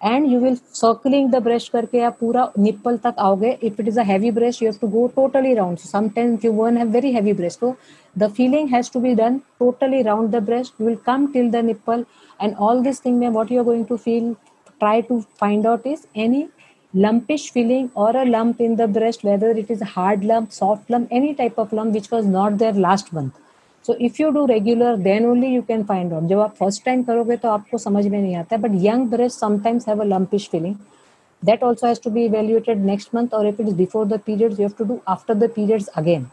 and 0.00 0.26
you 0.32 0.40
will 0.40 0.56
circling 0.74 1.30
the 1.30 1.42
breast 1.42 1.72
करके 1.72 2.00
आप 2.00 2.16
पूरा 2.20 2.50
nipple 2.58 2.96
तक 3.04 3.14
आओगे। 3.18 3.50
If 3.62 3.80
it 3.80 3.88
is 3.88 4.00
heavy 4.00 4.30
breast 4.30 4.62
you 4.62 4.68
have 4.68 4.78
to 4.80 4.88
go 4.88 5.06
totally 5.16 5.54
round 5.54 5.78
sometimes 5.78 6.44
you 6.44 6.52
one 6.52 6.76
have 6.76 6.90
very 6.90 7.12
heavy 7.12 7.32
breast 7.32 7.60
तो 7.60 7.74
the 8.18 8.30
feeling 8.36 8.68
has 8.74 8.90
to 8.92 9.00
be 9.00 9.14
done 9.14 9.38
totally 9.60 10.02
round 10.02 10.30
the 10.30 10.42
breast 10.44 10.80
you 10.80 10.86
will 10.86 10.98
come 11.06 11.26
till 11.32 11.50
the 11.50 11.64
nipple 11.64 12.04
and 12.40 12.54
all 12.54 12.82
this 12.82 13.04
thing 13.04 13.18
में 13.18 13.28
what 13.28 13.52
you 13.52 13.58
are 13.58 13.64
going 13.64 13.86
to 13.86 13.96
feel 13.96 14.32
try 14.80 15.02
to 15.02 15.20
find 15.40 15.66
out 15.66 15.86
is 15.86 16.06
any 16.16 16.46
lumpish 16.94 17.42
feeling 17.54 17.88
or 18.02 18.10
a 18.16 18.24
lump 18.24 18.60
in 18.66 18.76
the 18.76 18.86
breast, 18.88 19.24
whether 19.28 19.48
it 19.62 19.72
is 19.72 19.82
hard 19.94 20.22
lump, 20.24 20.52
soft 20.58 20.92
lump, 20.94 21.10
any 21.18 21.32
type 21.40 21.58
of 21.62 21.74
lump 21.78 21.98
which 21.98 22.06
was 22.12 22.28
not 22.28 22.56
there 22.62 22.78
last 22.84 23.12
month. 23.16 23.34
So 23.86 23.94
if 24.06 24.20
you 24.20 24.28
do 24.30 24.44
regular 24.46 24.96
then 24.96 25.26
only 25.26 25.54
you 25.54 25.62
can 25.62 25.82
find 25.84 26.12
out 26.12 26.24
जब 26.28 26.40
आप 26.40 26.54
first 26.58 26.84
time 26.84 27.02
करोगे 27.02 27.36
तो 27.36 27.48
आपको 27.48 27.78
समझ 27.78 28.06
में 28.06 28.20
नहीं 28.20 28.34
आता 28.36 28.56
but 28.56 28.70
young 28.84 29.08
breast 29.10 29.40
sometimes 29.40 29.88
have 29.88 30.00
a 30.00 30.04
lumpish 30.04 30.48
feeling 30.52 30.74
that 31.42 31.62
also 31.64 31.86
has 31.86 32.00
to 32.04 32.10
be 32.10 32.24
evaluated 32.24 32.84
next 32.84 33.14
month 33.14 33.34
और 33.34 33.46
if 33.46 33.60
it 33.62 33.68
is 33.68 33.76
before 33.76 34.06
the 34.06 34.20
periods 34.26 34.60
you 34.60 34.66
have 34.66 34.74
to 34.78 34.84
do 34.84 34.98
after 35.08 35.34
the 35.34 35.50
periods 35.56 35.86
again 35.96 36.26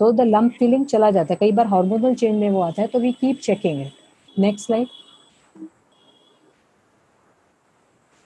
so 0.00 0.10
the 0.12 0.20
lump 0.20 0.52
feeling 0.58 0.84
चला 0.86 1.10
जाता 1.10 1.32
है. 1.32 1.36
कई 1.40 1.52
बार 1.52 1.66
hormonal 1.66 2.14
change 2.14 2.38
में 2.40 2.50
वो 2.50 2.60
आता 2.60 2.82
है 2.82 2.88
तो 2.88 2.98
we 2.98 3.12
keep 3.12 3.38
checking 3.42 3.80
it 3.80 4.38
next 4.38 4.70
life 4.70 4.88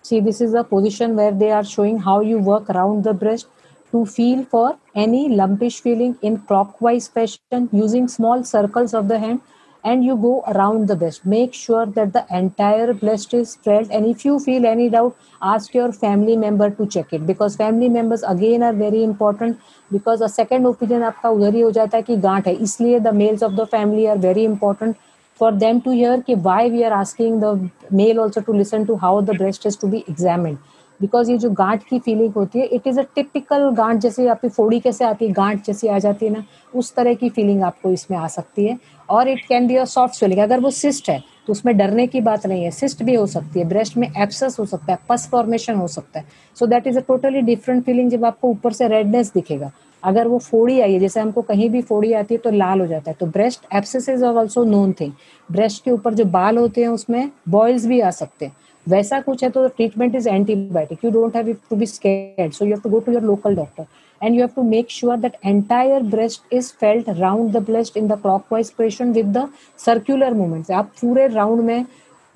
see 0.04 0.20
this 0.20 0.42
is 0.42 0.56
the 0.56 0.64
position 0.70 1.16
where 1.16 1.32
they 1.34 1.50
are 1.50 1.64
showing 1.64 1.98
how 2.00 2.22
you 2.22 2.38
work 2.42 2.70
around 2.70 3.02
the 3.04 3.16
breast 3.16 3.46
to 3.91 4.05
feel 4.05 4.43
for 4.45 4.77
any 4.95 5.29
lumpish 5.29 5.81
feeling 5.81 6.17
in 6.21 6.37
clockwise 6.39 7.07
fashion 7.07 7.69
using 7.71 8.07
small 8.07 8.43
circles 8.43 8.93
of 8.93 9.07
the 9.07 9.19
hand 9.19 9.41
and 9.83 10.03
you 10.03 10.15
go 10.17 10.43
around 10.53 10.87
the 10.87 10.95
breast 11.01 11.25
make 11.25 11.53
sure 11.53 11.85
that 11.97 12.11
the 12.13 12.23
entire 12.39 12.93
breast 12.93 13.33
is 13.33 13.51
spread 13.51 13.89
and 13.91 14.05
if 14.05 14.25
you 14.25 14.39
feel 14.45 14.65
any 14.65 14.89
doubt 14.89 15.15
ask 15.41 15.73
your 15.73 15.91
family 15.91 16.35
member 16.35 16.69
to 16.69 16.87
check 16.95 17.13
it 17.17 17.25
because 17.25 17.55
family 17.55 17.89
members 17.97 18.23
again 18.23 18.63
are 18.63 18.73
very 18.73 19.03
important 19.03 19.59
because 19.91 20.21
a 20.21 20.29
second 20.37 20.65
opinion 20.71 21.03
आपका 21.11 21.29
उधर 21.29 21.53
ही 21.55 21.61
हो 21.61 21.71
जाता 21.79 21.97
है 21.97 22.03
कि 22.03 22.15
गांठ 22.25 22.47
है 22.47 22.53
इसलिए 22.67 22.99
the 23.09 23.13
males 23.21 23.45
of 23.49 23.55
the 23.59 23.67
family 23.75 24.07
are 24.13 24.17
very 24.17 24.45
important 24.53 24.97
for 25.41 25.51
them 25.63 25.81
to 25.87 25.95
hear 25.99 26.17
कि 26.29 26.41
why 26.49 26.61
we 26.75 26.83
are 26.89 26.95
asking 27.01 27.39
the 27.45 27.53
male 28.01 28.19
also 28.25 28.41
to 28.41 28.57
listen 28.61 28.87
to 28.91 28.97
how 29.05 29.13
the 29.21 29.37
breast 29.43 29.65
is 29.71 29.77
to 29.85 29.93
be 29.95 30.03
examined 30.07 30.57
because 31.02 31.30
ये 31.30 31.36
जो 31.38 31.50
गांठ 31.52 31.82
की 31.84 31.98
फीलिंग 31.98 32.32
होती 32.32 32.58
है 32.58 32.66
it 32.66 32.86
is 32.86 33.00
a 33.00 33.02
typical 33.14 33.68
गांठ 33.76 34.00
जैसे 34.00 34.26
आपकी 34.28 34.48
फोड़ी 34.48 34.80
कैसे 34.80 35.04
आती 35.04 35.26
है, 35.26 35.32
गांठ 35.32 35.64
जैसी 35.66 35.88
आ 35.88 35.98
जाती 35.98 36.26
है 36.26 36.32
ना, 36.32 36.44
उस 36.74 36.94
तरह 36.94 37.14
की 37.14 37.28
फीलिंग 37.30 37.62
आपको 37.62 37.90
इसमें 37.90 38.18
आ 38.18 38.26
सकती 38.28 38.64
है। 38.66 38.78
और 39.08 39.28
it 39.28 39.40
can 39.48 39.66
be 39.66 39.76
a 39.76 39.84
soft 39.86 40.14
swelling 40.14 40.40
अगर 40.40 40.60
वो 40.60 40.70
सिस्ट 40.72 41.10
है 41.10 41.22
तो 41.46 41.52
उसमें 41.52 41.76
डरने 41.76 42.06
की 42.06 42.20
बात 42.20 42.46
नहीं 42.46 42.64
है 42.64 42.70
सिस्ट 42.70 43.02
भी 43.02 43.14
हो 43.14 43.26
सकती 43.26 43.60
है 43.60 43.68
ब्रेस्ट 43.68 43.96
में 43.96 44.08
एप्सस 44.08 44.56
हो 44.58 44.64
सकता 44.64 44.92
है 44.92 44.98
पस 45.08 45.28
फॉर्मेशन 45.30 45.74
हो 45.74 45.86
सकता 45.88 46.20
है। 46.20 46.26
So 46.56 46.66
that 46.66 46.86
is 46.86 46.98
a 46.98 47.02
totally 47.08 47.40
different 47.42 47.84
feeling 47.84 48.10
जब 48.10 48.24
आपको 48.24 48.48
ऊपर 48.48 48.72
से 48.72 48.88
रेडनेस 48.88 49.32
दिखेगा। 49.34 49.70
अगर 50.02 50.28
वो 50.28 50.38
फोड़ी 50.38 50.80
आई 50.80 50.92
है, 50.92 50.98
जैसे 51.00 51.20
हमको 51.20 51.42
कहीं 51.42 51.68
भी 51.70 51.82
फोड़ी 51.82 52.12
आती 52.12 52.34
है 52.34 52.40
तो 52.40 52.50
लाल 52.50 52.80
हो 52.80 52.86
जाता 52.86 53.10
है। 53.10 53.16
तो 53.20 53.26
breast 53.26 53.66
abscess 53.74 54.08
of 54.08 54.36
also 54.36 54.64
known 54.64 54.92
thing 54.92 55.12
breast 55.48 55.84
के 55.84 55.90
ऊपर 55.90 56.14
जो 56.14 56.24
बाल 56.24 56.58
होते 56.58 56.80
हैं, 56.80 56.88
उसमें 56.88 57.30
बॉयल्स 57.48 57.86
भी 57.86 58.00
आ 58.00 58.10
सकते 58.12 58.46
हैं। 58.46 58.56
वैसा 58.86 59.20
कुछ 59.20 59.42
है 59.44 59.50
तो 59.50 59.66
treatment 59.68 60.14
is 60.14 60.28
antibiotic 60.28 61.04
you 61.04 61.10
don't 61.10 61.36
have 61.36 61.52
to 61.70 61.76
be 61.76 61.86
scared 61.86 62.52
so 62.52 62.64
you 62.64 62.70
have 62.70 62.80
to 62.82 62.90
go 62.90 63.00
to 63.00 63.12
your 63.12 63.22
local 63.22 63.56
doctor 63.56 63.86
and 64.20 64.36
you 64.36 64.42
have 64.42 64.52
to 64.56 64.62
make 64.64 64.92
sure 64.94 65.14
that 65.22 65.36
entire 65.50 65.96
breast 66.10 66.52
is 66.56 66.66
felt 66.82 67.08
round 67.20 67.54
the 67.54 67.62
breast 67.70 67.96
in 68.00 68.10
the 68.10 68.16
clockwise 68.24 68.68
position 68.74 69.14
with 69.16 69.32
the 69.36 69.42
circular 69.84 70.28
movements. 70.40 70.70
आप 70.70 70.92
पूरे 71.00 71.26
round 71.28 71.62
में 71.62 71.86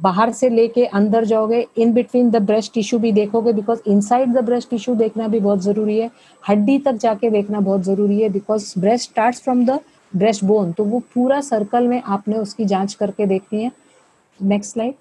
बाहर 0.01 0.33
से 0.33 0.49
लेके 0.51 0.87
अंदर 1.01 1.25
जाओगे 1.25 1.65
in 1.79 1.93
between 1.93 2.31
the 2.31 2.43
breast 2.47 2.73
tissue 2.75 2.99
भी 2.99 3.13
देखोगे 3.13 3.53
because 3.53 3.89
inside 3.91 4.33
the 4.33 4.45
breast 4.45 4.71
tissue 4.71 4.95
देखना 4.95 5.29
भी 5.29 5.41
बहुत 5.41 5.63
ज़रूरी 5.63 5.99
है. 5.99 6.11
हड्डी 6.49 6.79
तक 6.79 6.97
जाके 7.07 7.31
देखना 7.31 7.61
बहुत 7.61 7.85
ज़रूरी 7.85 8.21
है 8.21 8.29
because 8.33 8.73
breast 8.81 9.11
start 9.11 9.43
from 9.45 9.65
the 9.67 9.79
breast 10.13 10.45
bone 10.45 10.73
तो 10.73 10.85
वो 10.85 11.03
पूरा 11.15 11.41
सर्कल 11.53 11.89
में 11.89 12.01
आपने 12.03 12.39
उसकी 12.39 12.65
जाँच 12.65 12.95
करके 12.95 13.27
देखनी 13.27 13.63
है. 13.63 13.73
Next 14.41 14.73
slide 14.73 14.95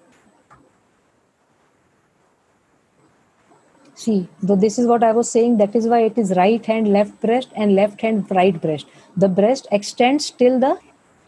see 3.96 4.28
so 4.46 4.54
this 4.56 4.78
is 4.78 4.86
what 4.86 5.02
i 5.02 5.12
was 5.12 5.30
saying 5.30 5.56
that 5.58 5.74
is 5.74 5.86
why 5.88 6.00
it 6.02 6.18
is 6.18 6.32
right 6.36 6.66
hand 6.66 6.88
left 6.88 7.18
breast 7.20 7.50
and 7.54 7.74
left 7.74 8.00
hand 8.00 8.36
right 8.38 8.60
breast 8.60 8.86
the 9.16 9.28
breast 9.30 9.68
extends 9.72 10.30
till 10.32 10.58
the 10.60 10.72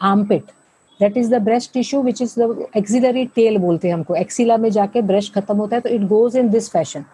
armpit 0.01 0.51
that 0.99 1.17
is 1.17 1.29
the 1.29 1.39
breast 1.39 1.73
tissue 1.73 1.99
which 1.99 2.21
is 2.21 2.35
the 2.35 2.47
axillary 2.73 3.25
tail 3.37 3.59
बोलते 3.59 3.87
हैं 3.87 3.93
हमको 3.93 4.15
axilla 4.15 4.57
में 4.57 4.69
जाके 4.71 5.01
breast 5.01 5.33
खत्म 5.33 5.55
होता 5.57 5.75
है 5.75 5.81
तो 5.81 5.89
it 5.89 6.01
goes 6.07 6.37
in 6.37 6.49
this 6.49 6.69
fashion 6.71 7.05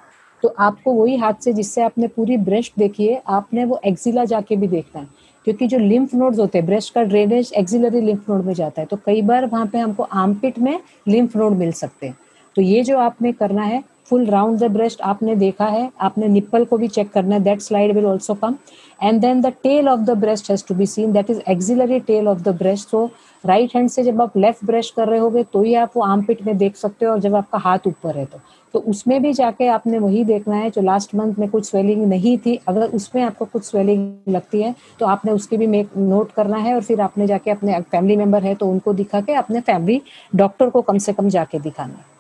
तो 0.44 0.54
आपको 0.60 0.94
वही 0.94 1.16
हाथ 1.18 1.44
से 1.44 1.54
जिससे 1.54 1.82
आपने 1.82 2.08
पूरी 2.16 2.38
ब्रेस्ट 2.50 2.74
देखी 2.80 3.08
है 3.08 3.22
आपने 3.36 3.66
वो 3.66 3.80
एक्सिला 3.88 4.26
जाके 4.26 4.56
भी 4.56 4.68
देखना 4.68 5.02
है 5.02 5.08
क्योंकि 5.48 5.68
जो 5.68 5.78
लिम्फ 5.78 6.14
नोड्स 6.16 6.40
होते 6.40 6.58
हैं 6.58 6.66
ब्रेस्ट 6.68 6.94
का 6.94 7.04
ड्रेनेज 7.04 7.52
एक्सिलरी 7.58 8.02
लिम्फ 8.02 8.30
नोड 8.30 8.46
में 8.46 8.54
जाता 8.54 8.82
है 8.82 8.88
तो 8.88 8.98
कई 9.06 9.22
बार 9.22 9.46
वहाँ 9.46 9.66
पे 9.74 9.78
हमको 9.78 10.04
आर्मपिट 10.04 10.60
में 10.60 10.80
लिम्फ 11.08 11.36
नोड 11.38 11.58
मिल 11.58 11.72
सकते 11.80 12.08
हैं 12.08 12.18
तो 12.56 12.62
ये 12.62 12.84
जो 12.84 12.98
आपने 13.00 13.32
करना 13.34 13.64
है 13.64 13.84
फुल 14.10 14.26
राउंड 14.28 14.60
द 14.60 14.72
ब्रेस्ट 14.72 15.02
आपने 15.04 15.36
देखा 15.36 15.66
है, 15.68 15.90
आपने 16.02 16.28
निप्पल 16.28 16.66
को 16.66 16.78
भी 16.78 16.88
चेक 16.90 17.12
करना 17.12 17.36
है 17.36 17.42
that 17.44 17.62
slide 17.62 17.96
will 17.96 18.06
also 18.06 18.34
come 18.36 18.56
and 19.04 19.22
then 19.22 19.42
the 19.42 19.54
tail 19.64 19.90
of 19.90 20.00
the 20.02 20.18
breast 20.18 20.50
has 20.52 20.64
to 20.68 20.76
be 20.76 20.86
seen 20.88 21.12
that 21.14 21.30
is 21.30 21.40
axillary 21.50 22.00
tail 22.02 22.28
of 22.28 22.42
the 22.42 22.56
breast 22.58 22.90
so 22.90 23.06
right 23.44 23.76
hand 23.76 23.90
से 23.90 24.04
जब 24.04 24.22
आप 24.22 24.38
लेफ़्ट 24.38 24.66
ब्रश 24.66 24.90
कर 24.92 25.08
रहे 25.08 25.20
होगे 25.20 25.44
तो 25.44 25.62
ही 25.64 25.74
आप 25.76 25.92
वो 25.96 26.04
आर्म 26.04 26.22
पिट 26.26 26.46
में 26.46 26.58
देख 26.58 26.76
सकते 26.76 27.06
हो, 27.06 27.12
और 27.12 27.20
जब 27.20 27.36
आपका 27.36 27.58
हाथ 27.60 27.88
ऊपर 27.88 28.18
है 28.18 28.26
तो। 28.26 28.40
तो 28.74 28.80
उसमें 28.82 29.22
भी 29.22 29.32
जाके 29.34 29.68
आपने 29.68 30.00
वही 30.00 30.24
देखना 30.26 30.56
है, 30.56 30.70
जो 30.70 30.82
लास्ट 30.82 31.14
मंथ 31.16 31.36
में 31.40 31.48
कुछ 31.50 31.66
स्वेलिंग 31.66 32.06
नहीं 32.06 32.38
थी, 32.38 32.60
अगर 32.68 32.90
उसमें 32.90 33.22
आपको 33.24 33.46
कुछ 33.46 33.66
स्वेलिंग 33.66 34.34
लगती 34.34 34.62
है 34.62 34.74
तो 35.00 35.06
आपने 35.08 35.32
उसकी 35.32 35.58
भी 35.58 35.68
मेक 35.68 35.90
नोट 36.00 36.32
करना 36.32 36.58
है, 36.58 36.74
और 36.76 36.82
फिर 36.82 37.02
आपने 37.02 37.28
जाके 37.28 37.52
अपने 37.52 37.80
फैमिली 37.82 38.16
मेंबर 38.16 38.44
है 38.44 38.56
तो 38.56 38.68
उनको 38.68 38.94
दिखा 38.94 39.22
के 39.22 39.34
अपने 39.36 39.62
फैमिली 39.62 40.02
डॉक्टर 40.36 40.70
को 40.70 40.82
कम 40.82 40.98
से 40.98 41.14
कम 41.14 41.30
जाके 41.30 41.60
दिखाना 41.60 41.94
है। 41.94 42.15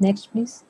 next, 0.00 0.32
please. 0.32 0.62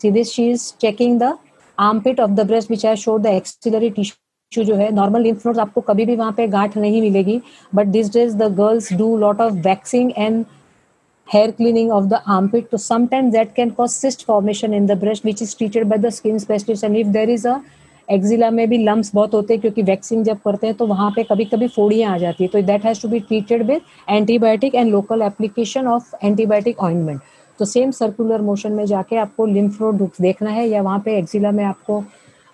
See 0.00 0.10
this, 0.10 0.32
she 0.32 0.50
is 0.50 0.72
checking 0.72 1.18
the 1.18 1.38
armpit 1.78 2.18
of 2.18 2.36
the 2.36 2.44
breast, 2.44 2.70
which 2.70 2.84
i 2.84 2.94
showed 2.94 3.22
the 3.22 3.30
axillary 3.30 3.90
tissue 3.90 4.16
जो 4.52 4.74
है 4.76 4.90
नॉर्मल 4.92 5.22
लिम्फ 5.22 5.44
नोड्स 5.46 5.58
आपको 5.58 5.80
कभी 5.80 6.04
भी 6.06 6.14
वहाँ 6.16 6.32
पे 6.36 6.46
गांठ 6.48 6.76
नहीं 6.76 7.00
मिलेगी 7.02 7.40
but 7.74 7.86
this 7.86 8.10
days 8.12 8.34
the 8.36 8.50
girls 8.54 8.92
do 8.98 9.16
lot 9.16 9.40
of 9.40 9.54
waxing 9.66 10.10
and 10.18 10.44
hair 11.28 11.50
cleaning 11.50 11.90
of 11.92 12.04
the 12.04 12.20
armpit 12.28 12.68
तो 12.70 12.76
sometime 12.76 13.30
that 13.30 13.52
can 13.56 13.70
cause 13.70 13.90
cyst 13.90 14.24
formation 14.26 14.74
in 14.74 14.86
the 14.86 14.98
breast 15.00 15.26
which 15.26 15.42
is 15.42 15.56
treated 15.56 15.86
by 15.88 15.98
the 15.98 16.10
skin 16.16 16.38
specialist 16.38 16.84
and 16.84 16.96
if 16.96 17.08
there 17.08 17.30
is 17.30 17.46
a 17.48 17.54
axilla 18.10 18.50
में 18.50 18.68
भी 18.68 18.78
lumps 18.78 19.10
बहुत 19.14 19.34
होते 19.34 19.54
हैं, 19.54 19.60
क्योंकि 19.60 19.82
vaccine 19.82 20.22
जब 20.24 20.38
करते 20.44 20.66
हैं 20.66 20.76
तो 20.76 20.86
वहाँ 20.86 21.10
पे 21.10 21.22
कभी 21.24 21.44
कभी 21.46 21.68
फोड़ियाँ 21.68 22.12
आ 22.12 22.18
जाती 22.18 22.44
है। 22.44 22.50
तो 22.50 22.62
that 22.62 22.84
has 22.84 23.02
to 23.02 23.08
be 23.08 23.20
treated 23.20 23.62
with 23.66 23.80
antibiotic 24.08 24.74
and 24.74 24.90
local 24.92 25.22
application 25.22 25.86
of 25.88 26.14
antibiotic 26.24 26.80
ointment 26.80 27.20
तो 27.58 27.64
सेम 27.66 27.90
सर्कुलर 27.92 28.40
मोशन 28.42 28.72
में 28.72 28.84
जाके 28.86 29.16
आपको 29.18 29.46
लिम्फ 29.46 29.80
नोड 29.82 30.08
देखना 30.20 30.50
है, 30.50 30.68
या 30.68 30.82
वहाँ 30.82 30.98
पे 31.04 31.18
एक्जिला 31.18 31.50
में 31.50 31.64
आपको 31.64 32.02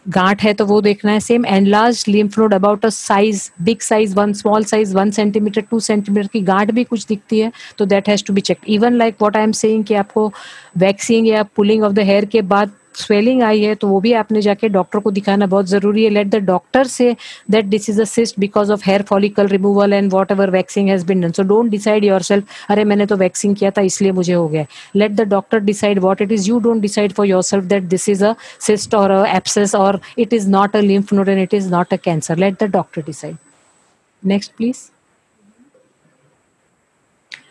गांठ 0.07 0.42
है 0.42 0.52
तो 0.54 0.64
वो 0.66 0.80
देखना 0.80 1.12
है। 1.12 1.20
Same 1.20 1.46
and 1.46 1.66
large 1.68 2.04
lymph 2.09 2.38
node 2.38 2.54
about 2.54 2.84
a 2.86 2.88
size 2.88 3.50
big 3.62 3.80
size 3.80 4.14
one 4.16 4.32
small 4.32 4.64
size 4.64 4.94
one 4.96 5.11
centimetre 5.11 5.61
two 5.70 5.80
centimetre 5.80 6.28
की 6.32 6.40
गांठ 6.42 6.70
भी 6.70 6.84
कुछ 6.84 7.07
दिखती 7.07 7.38
है 7.40 7.50
तो 7.78 7.86
that 7.86 8.09
has 8.09 8.24
to 8.24 8.34
be 8.34 8.40
check 8.40 8.59
even 8.68 8.96
like 8.96 9.14
what 9.20 9.36
I 9.36 9.42
am 9.42 9.52
saying 9.54 9.84
कि 9.84 9.94
आपको 9.94 10.30
वैक्सीन 10.78 11.26
या 11.26 11.42
पुलिंग 11.57 11.84
ऑफ़ 11.84 11.92
द 11.92 11.98
हेयर 12.00 12.24
के 12.24 12.42
बाद 12.44 12.70
स्वेलिंग 12.97 13.42
आई 13.42 13.62
है 13.62 13.74
तो 13.74 13.88
वो 13.88 14.01
भी 14.01 14.12
आपने 14.20 14.40
जाके 14.42 14.68
डॉक्टर 14.68 14.99
को 14.99 15.11
दिखाना 15.11 15.47
बहुत 15.47 15.66
ज़रूरी 15.68 16.05
है। 16.05 16.11
लेट 16.11 16.26
द 16.28 16.36
डॉक्टर 16.47 16.86
से 16.86 17.14
that 17.51 17.64
this 17.64 17.88
is 17.90 18.01
a 18.01 18.05
cyst 18.07 18.40
because 18.40 18.72
of 18.72 18.82
hair 18.86 19.03
follicle 19.09 19.47
removal 19.49 19.92
and 19.92 20.12
whatever 20.32 20.51
waxing 20.51 20.88
has 20.88 21.07
been 21.07 21.20
done 21.20 21.32
so 21.32 21.42
don't 21.44 21.70
decide 21.70 22.05
yourself 22.22 22.44
अरे, 22.70 22.84
मैंने 22.84 23.07
तो 23.07 23.16
वैक्सिंग 23.16 23.57
किया 23.57 23.70
था, 23.70 23.82
इसलिए 23.82 24.12
मुझे 24.12 24.32
हो 24.32 24.49
गया। 24.49 24.66
Let 24.97 25.12
the 25.12 25.28
doctor 25.28 25.61
decide 25.61 25.99
what 25.99 26.22
it 26.22 26.32
is 26.32 26.49
you 26.49 26.59
don't 26.61 26.80
decide 26.82 27.12
for 27.12 27.26
yourself 27.42 27.64
that 27.64 27.82
this 27.84 28.09
is 28.09 28.24
a 28.24 28.34
cyst 28.66 28.94
और 28.94 29.12
एप्सेस 29.26 29.74
और 29.74 30.01
it 30.18 30.32
is 30.32 30.49
not 30.51 30.76
a 30.76 30.80
lymph 30.80 31.12
node 31.12 31.28
and 31.28 31.42
it 31.42 31.55
is 31.55 31.70
not 31.70 31.92
a 31.92 31.97
cancer 32.05 32.36
let 32.36 32.62
the 32.62 32.70
doctor 32.72 33.03
decide 33.07 33.36
next 34.22 34.53
please 34.57 34.78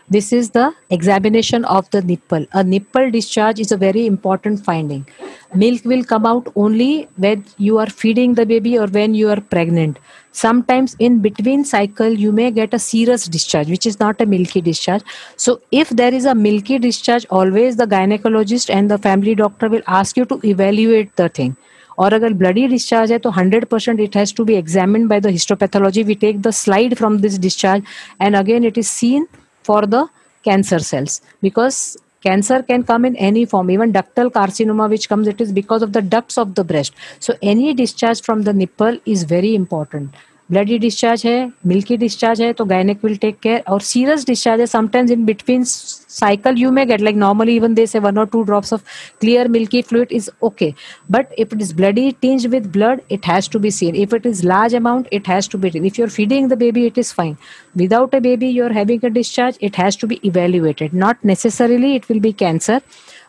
This 0.09 0.33
is 0.33 0.51
the 0.51 0.75
examination 0.91 1.65
of 1.65 1.89
the 1.91 2.03
nipple. 2.03 2.45
A 2.53 2.65
nipple 2.65 3.13
discharge 3.13 3.61
is 3.61 3.71
a 3.71 3.77
very 3.77 4.07
important 4.07 4.65
finding. 4.65 5.07
Milk 5.55 5.85
will 5.85 6.03
come 6.03 6.27
out 6.27 6.49
only 6.57 7.07
when 7.17 7.45
you 7.59 7.79
are 7.79 7.87
feeding 7.87 8.35
the 8.35 8.45
baby 8.45 8.77
or 8.77 8.89
when 8.89 9.15
you 9.15 9.31
are 9.31 9.41
pregnant. 9.41 10.01
Sometimes 10.33 10.97
in 10.99 11.21
between 11.21 11.65
cycle, 11.65 12.09
you 12.09 12.33
may 12.33 12.51
get 12.51 12.75
a 12.75 12.79
serous 12.81 13.27
discharge, 13.27 13.69
which 13.69 13.87
is 13.87 14.01
not 14.01 14.21
a 14.21 14.27
milky 14.27 14.61
discharge. 14.61 15.03
So 15.37 15.61
if 15.71 15.91
there 15.91 16.13
is 16.13 16.25
a 16.25 16.35
milky 16.35 16.81
discharge, 16.81 17.25
always 17.31 17.77
the 17.77 17.87
gynecologist 17.87 18.69
and 18.69 18.91
the 18.91 18.99
family 18.99 19.37
doctor 19.37 19.69
will 19.69 19.83
ask 19.87 20.17
you 20.17 20.25
to 20.25 20.41
evaluate 20.45 21.15
the 21.17 21.29
thing. 21.29 21.57
और 21.99 22.15
अगर 22.15 22.33
bloody 22.33 22.67
discharge 22.69 23.11
है 23.13 23.19
तो 23.19 23.31
100 23.31 23.65
percent 23.71 23.99
it 24.01 24.17
has 24.17 24.35
to 24.37 24.45
be 24.45 24.55
examine 24.55 25.07
by 25.09 25.21
the 25.21 25.31
histopathology 25.31 26.03
we 26.03 26.15
take 26.23 26.41
the 26.43 26.51
slide 26.59 26.95
from 26.97 27.19
this 27.21 27.39
discharge 27.39 27.83
and 28.23 28.37
again 28.37 28.65
it 28.65 28.79
is 28.79 28.87
seen 28.87 29.27
for 29.68 29.82
the 29.96 30.08
cancer 30.44 30.80
cells. 30.80 31.22
Because 31.42 31.98
cancer 32.28 32.62
can 32.70 32.84
come 32.84 33.06
in 33.10 33.16
any 33.16 33.46
form. 33.46 33.72
Even 33.72 33.94
ductal 33.98 34.32
carcinoma 34.38 34.90
which 34.90 35.10
comes 35.10 35.28
it 35.34 35.42
is 35.48 35.52
because 35.52 35.82
of 35.88 35.94
the 35.98 36.02
ducts 36.02 36.38
of 36.38 36.56
the 36.56 36.64
breast. 36.64 36.94
So 37.20 37.36
any 37.42 37.74
discharge 37.74 38.22
from 38.22 38.44
the 38.44 38.54
nipple 38.54 38.98
is 39.06 39.24
very 39.36 39.54
important 39.56 40.16
bloody 40.50 40.78
discharge 40.80 41.26
है 41.26 41.52
milky 41.68 41.98
discharge 41.98 42.42
है 42.42 42.52
तो 42.54 42.66
gynaec 42.66 43.04
will 43.04 43.16
take 43.18 43.38
care 43.44 43.64
और 43.68 43.82
serious 43.82 44.26
discharge 44.26 44.60
है 44.60 44.66
sometimes 44.68 45.12
in 45.12 45.24
between 45.26 45.64
cycle 45.64 46.58
you 46.58 46.72
may 46.72 46.86
get 46.86 47.02
like 47.02 47.16
normally 47.16 47.56
even 47.56 47.74
they 47.74 47.86
say 47.88 48.00
one 48.00 48.18
और 48.18 48.26
two 48.28 48.44
drops 48.44 48.74
of 48.74 48.82
clear 49.22 49.48
milky 49.48 49.82
fluid 49.82 50.12
is 50.12 50.30
okay 50.44 50.74
but 51.12 51.34
if 51.40 51.56
it 51.56 51.62
is 51.62 51.74
bloody 51.76 52.12
tinge 52.22 52.46
with 52.48 52.68
blood 52.74 53.02
it 53.12 53.26
has 53.28 53.50
to 53.52 53.60
be 53.60 53.72
seen 53.72 53.96
if 53.96 54.16
it 54.16 54.26
is 54.26 54.46
large 54.48 54.76
amount 54.76 55.08
it 55.14 55.30
has 55.30 55.50
to 55.50 55.58
be 55.58 55.70
teen 55.70 55.86
if 55.86 56.00
you 56.00 56.06
are 56.06 56.12
feeding 56.12 56.50
the 56.50 56.58
baby 56.58 56.86
it 56.86 56.98
is 56.98 57.14
fine 57.14 57.36
without 57.78 58.16
a 58.16 58.20
baby 58.20 58.50
you 58.50 58.66
are 58.66 58.74
having 58.74 59.06
a 59.06 59.10
discharge 59.18 59.58
it 59.62 59.78
has 59.78 60.00
to 60.02 60.08
be 60.08 60.20
evaluated 60.26 60.94
not 60.96 61.26
necessarily 61.26 61.94
it 61.96 62.06
will 62.10 62.20
be 62.20 62.32
cancer 62.40 62.82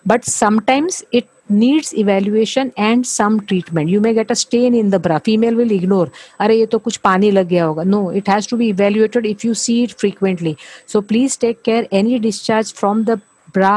but 0.07 0.25
sometimes 0.25 1.05
it 1.13 1.29
needs 1.49 1.95
evaluation 1.95 2.73
and 2.77 3.07
some 3.07 3.41
treatment. 3.47 3.89
You 3.89 4.01
may 4.01 4.15
get 4.15 4.31
a 4.31 4.35
stain 4.35 4.75
in 4.75 4.91
the 4.91 4.99
bra. 4.99 5.19
Female 5.19 5.55
will 5.55 5.71
ignore 5.71 6.11
are 6.41 6.51
ye 6.51 6.67
to 6.67 6.81
kuch 6.81 7.01
pani 7.03 7.31
lag 7.31 7.49
gaya 7.49 7.67
hoga. 7.69 7.87
No 7.87 8.09
it 8.11 8.27
has 8.27 8.47
to 8.49 8.57
be 8.57 8.69
evaluated 8.69 9.27
if 9.27 9.45
you 9.45 9.55
see 9.55 9.85
it 9.85 9.93
frequently. 9.93 10.59
So 10.87 11.03
please 11.03 11.37
take 11.37 11.63
care. 11.63 11.87
Any 11.93 12.19
discharge 12.19 12.73
from 12.73 13.05
the 13.05 13.21
bra 13.57 13.73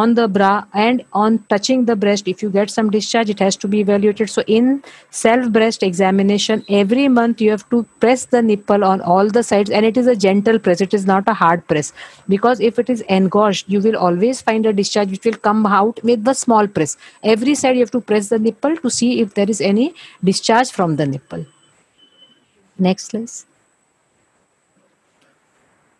on 0.00 0.14
the 0.18 0.26
bra 0.36 0.52
and 0.72 1.04
on 1.12 1.38
touching 1.52 1.84
the 1.90 1.96
breast 2.04 2.28
if 2.32 2.42
you 2.42 2.50
get 2.56 2.70
some 2.70 2.90
discharge 2.96 3.30
it 3.34 3.38
has 3.44 3.56
to 3.64 3.68
be 3.68 3.80
evaluated. 3.80 4.30
So 4.30 4.42
in 4.46 4.82
self 5.10 5.50
breast 5.52 5.82
examination 5.82 6.64
every 6.68 7.06
month 7.08 7.40
you 7.40 7.50
have 7.50 7.68
to 7.70 7.82
press 8.00 8.26
the 8.26 8.42
nipple 8.42 8.84
on 8.90 9.00
all 9.00 9.30
the 9.38 9.42
sides 9.42 9.70
and 9.70 9.86
it 9.86 9.96
is 9.96 10.06
a 10.06 10.16
gentle 10.16 10.58
press. 10.58 10.80
It 10.80 10.94
is 10.94 11.06
not 11.06 11.28
a 11.28 11.34
hard 11.34 11.66
press. 11.68 11.92
Because 12.28 12.60
if 12.60 12.78
it 12.78 12.90
is 12.90 13.00
engorged 13.20 13.68
you 13.68 13.80
will 13.80 13.96
always 13.96 14.40
find 14.50 14.66
a 14.66 14.72
discharge 14.72 15.10
which 15.10 15.24
will 15.24 15.40
come 15.48 15.66
out 15.66 16.02
with 16.02 16.24
the 16.24 16.34
small 16.34 16.66
press. 16.66 16.96
Every 17.22 17.54
side 17.54 17.76
you 17.76 17.88
have 17.88 17.96
to 17.98 18.00
press 18.00 18.28
the 18.28 18.38
nipple 18.38 18.76
to 18.76 18.90
see 18.90 19.20
if 19.20 19.34
there 19.34 19.50
is 19.56 19.60
any 19.60 19.94
discharge 20.22 20.70
from 20.70 20.96
the 20.96 21.06
nipple. 21.06 21.46
Next 22.78 23.10
please 23.10 23.44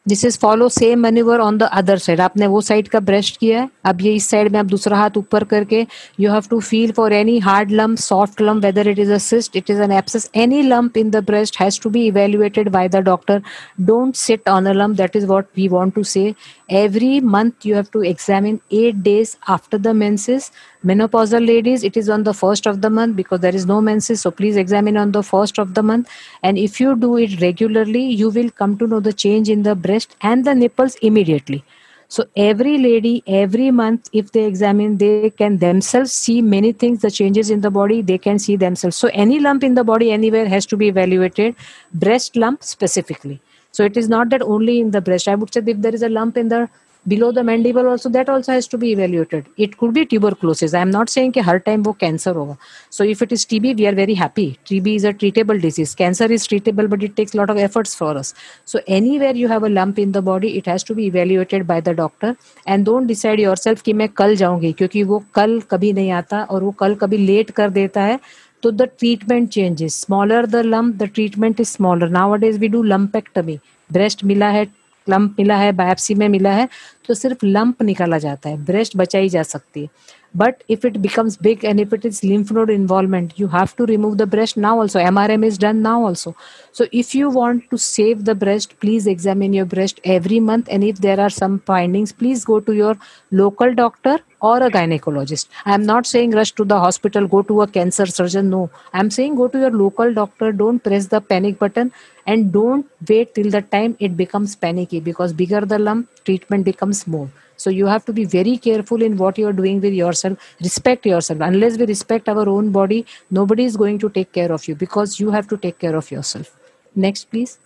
this 0.07 0.25
is 0.25 0.39
follow 0.39 0.69
same 0.69 0.99
manoeuvre 1.01 1.41
on 1.41 1.59
the 1.59 1.63
other 1.73 1.99
side 1.99 2.21
आपने 2.21 2.47
वो 2.47 2.61
side 2.61 2.89
का 2.89 3.01
breast 3.01 3.37
किया 3.37 3.61
है। 3.61 3.69
अब 3.85 4.01
ये 4.01 4.15
इस 4.15 4.29
side 4.31 4.53
में 4.53 4.59
आप 4.59 4.67
दूसरा 4.67 4.97
हाथ 4.97 5.17
ऊपर 5.17 5.45
करके 5.45 5.87
you 6.21 6.31
have 6.33 6.43
to 6.51 6.59
feel 6.61 6.93
for 6.93 7.13
any 7.13 7.39
hard 7.39 7.71
lump 7.71 7.99
soft 7.99 8.41
lump 8.43 8.65
whether 8.65 8.89
it 8.89 8.99
is 8.99 9.13
a 9.13 9.41
it 9.57 9.71
is 9.71 9.83
an 9.83 9.93
abscess 9.93 10.31
any 10.37 10.63
lump 10.63 10.97
in 10.97 11.11
the 11.11 11.25
breast 11.27 11.61
has 11.61 11.81
to 11.83 11.91
be 11.91 12.07
evaluated 12.07 12.69
by 12.69 12.89
the 12.89 12.97
doctor 13.05 13.43
don't 13.81 14.15
sit 14.17 14.49
on 14.49 14.67
a 14.67 14.73
lump 14.73 14.97
that 14.97 15.17
is 15.17 15.27
what 15.27 15.47
we 15.57 15.69
want 15.69 15.95
to 15.95 16.03
say 16.03 16.33
every 16.73 17.21
month 17.21 17.65
you 17.65 17.75
have 17.75 17.91
to 17.91 18.03
examine 18.11 18.59
at 18.73 18.95
days 19.05 19.35
after 19.49 19.79
the 19.79 19.89
menses. 19.95 20.51
Menopausal 20.89 21.47
ladies 21.47 21.83
it 21.83 21.97
is 21.97 22.09
on 22.09 22.25
the 22.25 22.35
first 22.35 22.67
of 22.67 22.81
the 22.83 22.91
month 22.91 23.17
because 23.17 23.41
there 23.41 23.55
is 23.55 23.67
no 23.67 23.81
menses 23.81 24.21
so 24.21 24.31
please 24.31 24.57
examine 24.57 24.97
on 24.97 25.13
the 25.13 25.23
first 25.23 25.59
of 25.59 25.75
the 25.75 25.83
month. 25.83 26.09
And 26.43 26.59
if 26.59 26.79
you 26.81 26.95
do 26.97 27.17
it 27.17 27.41
regularly 27.41 28.05
you 28.05 28.29
will 28.31 28.51
come 28.51 28.77
to 28.79 28.87
know 28.87 29.01
the 29.01 29.13
change 29.13 29.49
in 29.49 29.63
the 29.63 29.75
breast 29.75 30.15
and 30.21 30.45
the 30.45 30.55
nipples 30.55 30.97
immediately. 30.97 31.65
So 32.09 32.27
every 32.37 32.77
lady 32.79 33.23
every 33.27 33.71
month 33.71 34.11
if 34.13 34.33
they 34.33 34.45
examine 34.45 34.99
they 34.99 35.31
can 35.31 35.59
themselves 35.59 36.13
see 36.13 36.43
many 36.43 36.73
things 36.73 37.01
the 37.01 37.11
changes 37.11 37.51
in 37.51 37.63
the 37.63 37.71
body 37.71 38.03
they 38.03 38.19
can 38.19 38.39
see 38.39 38.57
themselves. 38.57 38.97
So 38.97 39.09
any 39.13 39.41
lump 39.41 39.65
in 39.65 39.75
the 39.75 39.85
body 39.85 40.13
anywhere 40.13 40.47
has 40.49 40.67
to 40.67 40.77
be 40.77 40.89
evaluated 40.89 41.57
breast 41.93 42.37
lump 42.37 42.63
specifically. 42.63 43.41
So 43.73 43.85
it 43.85 43.97
is 43.97 44.09
not 44.09 44.29
that 44.31 44.43
only 44.43 44.81
in 44.81 44.91
the 44.91 45.01
breast. 45.01 45.29
I 45.29 45.35
would 45.35 45.53
say 45.53 45.63
if 45.67 45.81
there 45.81 45.95
is 45.95 46.03
a 46.03 46.09
lump 46.09 46.37
in 46.37 46.49
the 46.49 46.69
below 47.07 47.31
the 47.33 47.45
mandible 47.45 47.87
also 47.87 48.09
that 48.09 48.29
also 48.29 48.53
has 48.53 48.67
to 48.67 48.79
be 48.79 48.91
evaluated 48.93 49.47
it 49.57 49.77
could 49.79 49.93
be 49.93 50.05
tuberculosis 50.07 50.75
i 50.75 50.81
am 50.81 50.91
not 50.91 51.11
saying 51.15 51.33
that 51.33 51.49
har 51.49 51.57
time 51.69 51.83
wo 51.89 51.95
cancer 52.05 52.35
hoga 52.39 52.57
so 52.99 53.09
if 53.15 53.25
it 53.27 53.35
is 53.37 53.45
tb 53.53 53.75
we 53.81 53.87
are 53.91 53.95
very 54.01 54.17
happy 54.23 54.47
tb 54.71 54.95
is 55.01 55.05
a 55.05 55.15
treatable 55.23 55.61
disease 55.67 55.95
cancer 56.03 56.31
is 56.39 56.47
treatable 56.53 56.91
but 56.95 57.03
it 57.09 57.17
takes 57.17 57.35
lot 57.41 57.55
of 57.55 57.63
efforts 57.67 57.95
for 58.03 58.13
us 58.23 58.35
so 58.73 58.85
anywhere 59.01 59.35
you 59.43 59.53
have 59.55 59.69
a 59.71 59.73
lump 59.79 59.99
in 60.07 60.17
the 60.19 60.25
body 60.31 60.53
it 60.63 60.73
has 60.75 60.89
to 60.93 60.99
be 61.01 61.07
evaluated 61.13 61.67
by 61.73 61.81
the 61.89 61.95
doctor 62.03 62.37
and 62.67 62.91
don't 62.91 63.15
decide 63.15 63.45
yourself 63.47 63.83
मैं 63.95 64.09
कल 64.19 64.35
जाऊँगी 64.37 64.73
क्योंकि 64.79 65.03
वो 65.11 65.23
कल 65.35 65.61
कभी 65.71 65.93
नहीं 65.93 66.11
आता 66.13 66.43
और 66.51 66.63
वो 66.65 66.71
कल 66.81 66.95
कभी 67.03 67.17
लेट 67.17 67.51
कर 67.59 67.71
देता 67.71 68.03
है 68.03 68.19
तो 68.63 68.71
the 68.71 68.83
treatment 68.99 69.49
changes 69.53 70.01
smaller 70.01 70.47
the 70.47 70.57
lump 70.67 70.95
the 71.03 71.09
treatment 71.15 71.61
is 71.61 71.69
smaller 71.69 72.09
nowadays 72.45 72.59
we 72.59 72.69
do 72.69 72.83
lumpectomy 72.83 73.59
breast 73.91 74.25
मिला 74.25 74.49
है 74.57 74.65
लंप 75.09 75.37
मिला 75.39 75.57
है 75.57 75.73
बायोप्सी 75.73 76.15
में 76.15 76.29
मिला 76.29 76.53
है 76.53 76.69
तो 77.09 77.15
सिर्फ़ 77.15 77.45
लंप 77.47 77.83
निकाला 77.83 78.19
जाता 78.19 78.49
है 78.49 78.65
ब्रेस्ट 78.65 78.97
बचाई 78.97 79.29
जा 79.29 79.43
सकती 79.45 79.83
है। 79.83 79.89
But 80.35 80.65
if 80.69 80.85
it 80.85 81.01
becomes 81.01 81.37
big 81.37 81.65
and 81.65 81.79
if 81.79 81.93
it 81.93 82.05
is 82.05 82.23
lymph 82.25 82.51
node 82.51 82.71
involvement 82.71 83.39
you 83.39 83.47
have 83.49 83.75
to 83.77 83.87
remove 83.87 84.19
the 84.19 84.27
breast 84.27 84.57
now 84.57 84.81
also. 84.81 84.99
Mrm 84.99 85.45
is 85.45 85.59
done 85.59 85.81
now 85.83 86.05
also. 86.05 86.35
So 86.73 86.87
if 86.93 87.15
you 87.15 87.31
want 87.31 87.71
to 87.71 87.79
save 87.79 88.25
the 88.25 88.35
breast 88.35 88.79
please 88.81 89.07
examine 89.07 89.53
your 89.53 89.65
breast 89.65 90.01
every 90.05 90.41
month. 90.41 90.69
And 90.71 90.83
if 90.83 90.99
there 90.99 91.21
are 91.21 91.31
some 91.31 91.61
findings 91.61 92.13
please 92.13 92.45
go 92.45 92.59
to 92.61 92.73
your 92.75 92.97
local 93.31 93.75
doctor 93.75 94.19
or 94.41 94.63
a 94.63 94.71
gynecologist. 94.71 95.49
I 95.65 95.75
am 95.75 95.87
not 95.87 96.07
saying 96.07 96.33
rush 96.33 96.53
to 96.53 96.65
the 96.65 96.79
hospital 96.79 97.29
go 97.29 97.43
to 97.43 97.63
a 97.63 97.67
cancer 97.69 98.07
surgeon. 98.07 98.51
No. 98.51 98.71
I 98.93 99.01
am 99.01 99.11
saying 99.11 99.37
go 99.37 99.49
to 99.49 99.59
your 99.59 99.71
local 99.71 100.13
doctor. 100.13 100.53
Don't 100.53 100.83
press 100.83 101.07
the 101.07 101.21
panic 101.21 101.59
button 101.59 101.93
and 102.27 102.53
don't 102.53 102.87
wait 103.09 103.35
till 103.35 103.51
the 103.51 103.63
time 103.63 103.97
it 104.01 104.17
becomes 104.17 104.57
panicky 104.57 105.01
because 105.01 105.33
bigger 105.33 105.61
the 105.61 105.79
lump 105.79 106.09
treatment 106.25 106.65
becomes 106.65 107.07
more 107.07 107.31
so 107.65 107.73
you 107.73 107.87
have 107.87 108.05
to 108.05 108.15
be 108.15 108.25
very 108.29 108.55
careful 108.61 109.07
in 109.09 109.19
what 109.19 109.43
you 109.43 109.51
are 109.51 109.57
doing 109.61 109.81
with 109.81 109.99
yourself 109.99 110.49
respect 110.61 111.07
yourself 111.07 111.45
unless 111.49 111.79
we 111.79 111.91
respect 111.93 112.33
our 112.35 112.47
own 112.55 112.73
body 112.73 113.01
nobody 113.33 113.69
is 113.73 113.77
going 113.85 114.01
to 114.07 114.15
take 114.17 114.33
care 114.41 114.53
of 114.53 114.71
you 114.71 114.79
because 114.87 115.21
you 115.21 115.37
have 115.39 115.53
to 115.55 115.61
take 115.67 115.79
care 115.79 115.97
of 116.03 116.11
yourself 116.17 116.57
next 116.97 117.31
please 117.31 117.59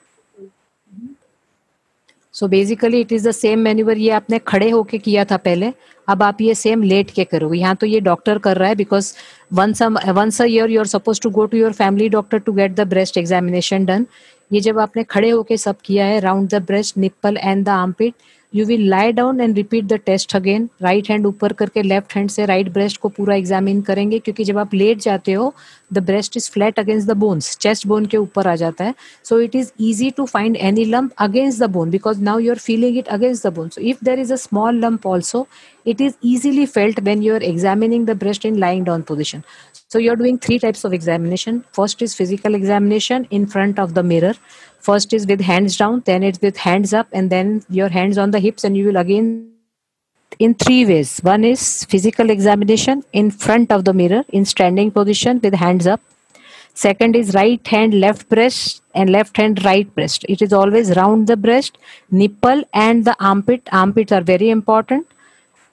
so 2.35 2.47
basically 2.49 3.01
it 3.01 3.13
is 3.13 3.27
the 3.29 3.31
same 3.33 3.59
manoeuvre 3.59 3.99
ये 3.99 4.11
आपने 4.17 4.39
खड़े 4.49 4.69
होके 4.71 4.99
किया 4.99 5.25
था 5.31 5.37
पहले 5.37 5.73
अब 6.09 6.23
आप 6.23 6.41
ये 6.41 6.55
सेम 6.55 6.83
लेट 6.83 7.11
के 7.11 7.25
करोगे 7.25 7.59
यहाँ 7.59 7.77
तो 7.77 7.87
ये 7.87 8.01
डॉक्टर 8.01 8.39
कर 8.39 8.57
रहा 8.57 8.69
है 8.69 8.75
because 8.77 9.13
once 9.59 9.83
once 10.19 10.41
a 10.43 10.45
year 10.45 10.71
you 10.71 10.81
are 10.81 10.87
suppose 10.87 11.21
to 11.23 11.31
go 11.31 11.47
to 11.47 11.57
your 11.57 11.73
family 11.73 12.09
doctor 12.09 12.39
to 12.39 12.53
get 12.53 12.75
the 12.75 12.87
breast 12.89 13.19
examination 13.19 13.85
done 13.87 14.07
ये 14.51 14.61
जब 14.61 14.79
आपने 14.79 15.05
खड़े 15.05 15.31
होके 15.31 15.57
सब 15.57 15.81
किया 15.85 16.05
है 16.07 16.21
round 16.21 16.49
the 16.51 16.63
breast 16.67 16.99
nipple 16.99 17.37
and 17.37 17.65
the 17.65 17.69
armpit 17.69 18.15
you 18.55 18.65
will 18.67 18.89
lie 18.89 19.13
down 19.13 19.41
and 19.41 19.57
repeat 19.57 19.85
the 19.85 19.99
test 20.07 20.35
again 20.37 20.69
right 20.83 21.11
hand 21.11 21.27
ऊपर 21.27 21.53
करके 21.53 21.83
लेफ़्ट 21.83 22.17
हैंड 22.17 22.31
से 22.31 22.45
राइट 22.47 22.61
right 22.61 22.75
ब्रेस्ट 22.75 23.01
को 23.01 23.09
पूरा 23.09 23.35
एग्जामिन 23.35 23.81
करेंगे 23.83 24.19
क्योंकि 24.19 24.45
जब 24.45 24.59
आप 24.59 24.75
लेट 24.75 25.01
जाते 25.03 25.33
हो 25.33 25.53
the 25.93 25.99
breast 26.07 26.37
is 26.37 26.51
flat 26.51 26.79
against 26.79 27.09
the 27.09 27.17
bones 27.17 27.57
chest 27.61 27.87
bone 27.87 28.07
के 28.07 28.17
ऊपर 28.17 28.49
आ 28.49 28.55
जाता 28.57 28.85
है 28.85 28.95
so 29.25 29.41
it 29.41 29.57
is 29.57 29.73
easy 29.81 30.11
to 30.17 30.27
find 30.27 30.57
any 30.57 30.85
lump 30.85 31.13
against 31.21 31.63
the 31.63 31.71
bone 31.71 31.91
because 31.91 32.23
now 32.23 32.39
you 32.39 32.53
are 32.53 32.59
feeling 32.59 32.99
it 32.99 33.09
against 33.19 33.47
the 33.47 33.53
bone 33.55 33.69
so 33.69 33.81
if 33.81 34.05
there 34.05 34.21
is 34.21 34.33
a 34.33 34.37
small 34.37 34.81
lump 34.85 35.07
also 35.07 35.47
it 35.87 36.01
is 36.03 36.17
easily 36.21 36.67
felt 36.67 37.01
when 37.03 37.23
you 37.23 37.35
are 37.35 37.45
examining 37.51 38.05
the 38.05 38.15
breast 38.15 38.45
in 38.45 38.59
lying 38.59 38.85
down 38.85 39.03
position. 39.03 39.45
So 39.89 39.99
you're 39.99 40.17
doing 40.17 40.39
three 40.39 40.59
types 40.59 40.85
of 40.85 40.93
examination. 40.93 41.65
First 41.73 42.03
is 42.03 42.15
physical 42.15 42.55
examination 42.55 43.27
in 43.31 43.47
front 43.47 43.79
of 43.79 43.95
the 43.95 44.03
mirror. 44.03 44.35
First 44.81 45.13
is 45.13 45.27
with 45.27 45.41
hands 45.41 45.77
down 45.77 46.03
then 46.07 46.23
it's 46.23 46.41
with 46.41 46.57
hands 46.57 46.93
up 46.93 47.09
and 47.13 47.31
then 47.31 47.63
your 47.69 47.89
hands 47.89 48.19
on 48.19 48.31
the 48.31 48.41
hips 48.41 48.65
and 48.65 48.77
you 48.77 48.87
will 48.87 48.97
again 48.97 49.53
in 50.39 50.55
three 50.55 50.85
ways. 50.87 51.19
One 51.21 51.45
is 51.45 51.85
physical 51.85 52.31
examination 52.31 53.03
in 53.13 53.31
front 53.31 53.73
of 53.73 53.85
the 53.85 53.93
mirror 53.93 54.25
in 54.29 54.45
standing 54.45 54.91
position 54.91 55.41
with 55.43 55.55
hands 55.55 55.87
up. 55.87 56.01
Second 56.75 57.17
is 57.17 57.35
right 57.35 57.67
hand 57.67 57.95
left 57.95 58.29
breast 58.29 58.83
and 58.95 59.11
left 59.11 59.37
hand 59.37 59.65
right 59.65 59.93
breast. 59.95 60.25
It 60.29 60.41
is 60.41 60.53
always 60.53 60.97
round 60.97 61.27
the 61.27 61.37
breast 61.37 61.77
nipple 62.11 62.63
and 62.73 63.05
the 63.05 63.17
armpit. 63.19 63.69
Armpits 63.73 64.13
are 64.13 64.21
very 64.21 64.51
important 64.51 65.07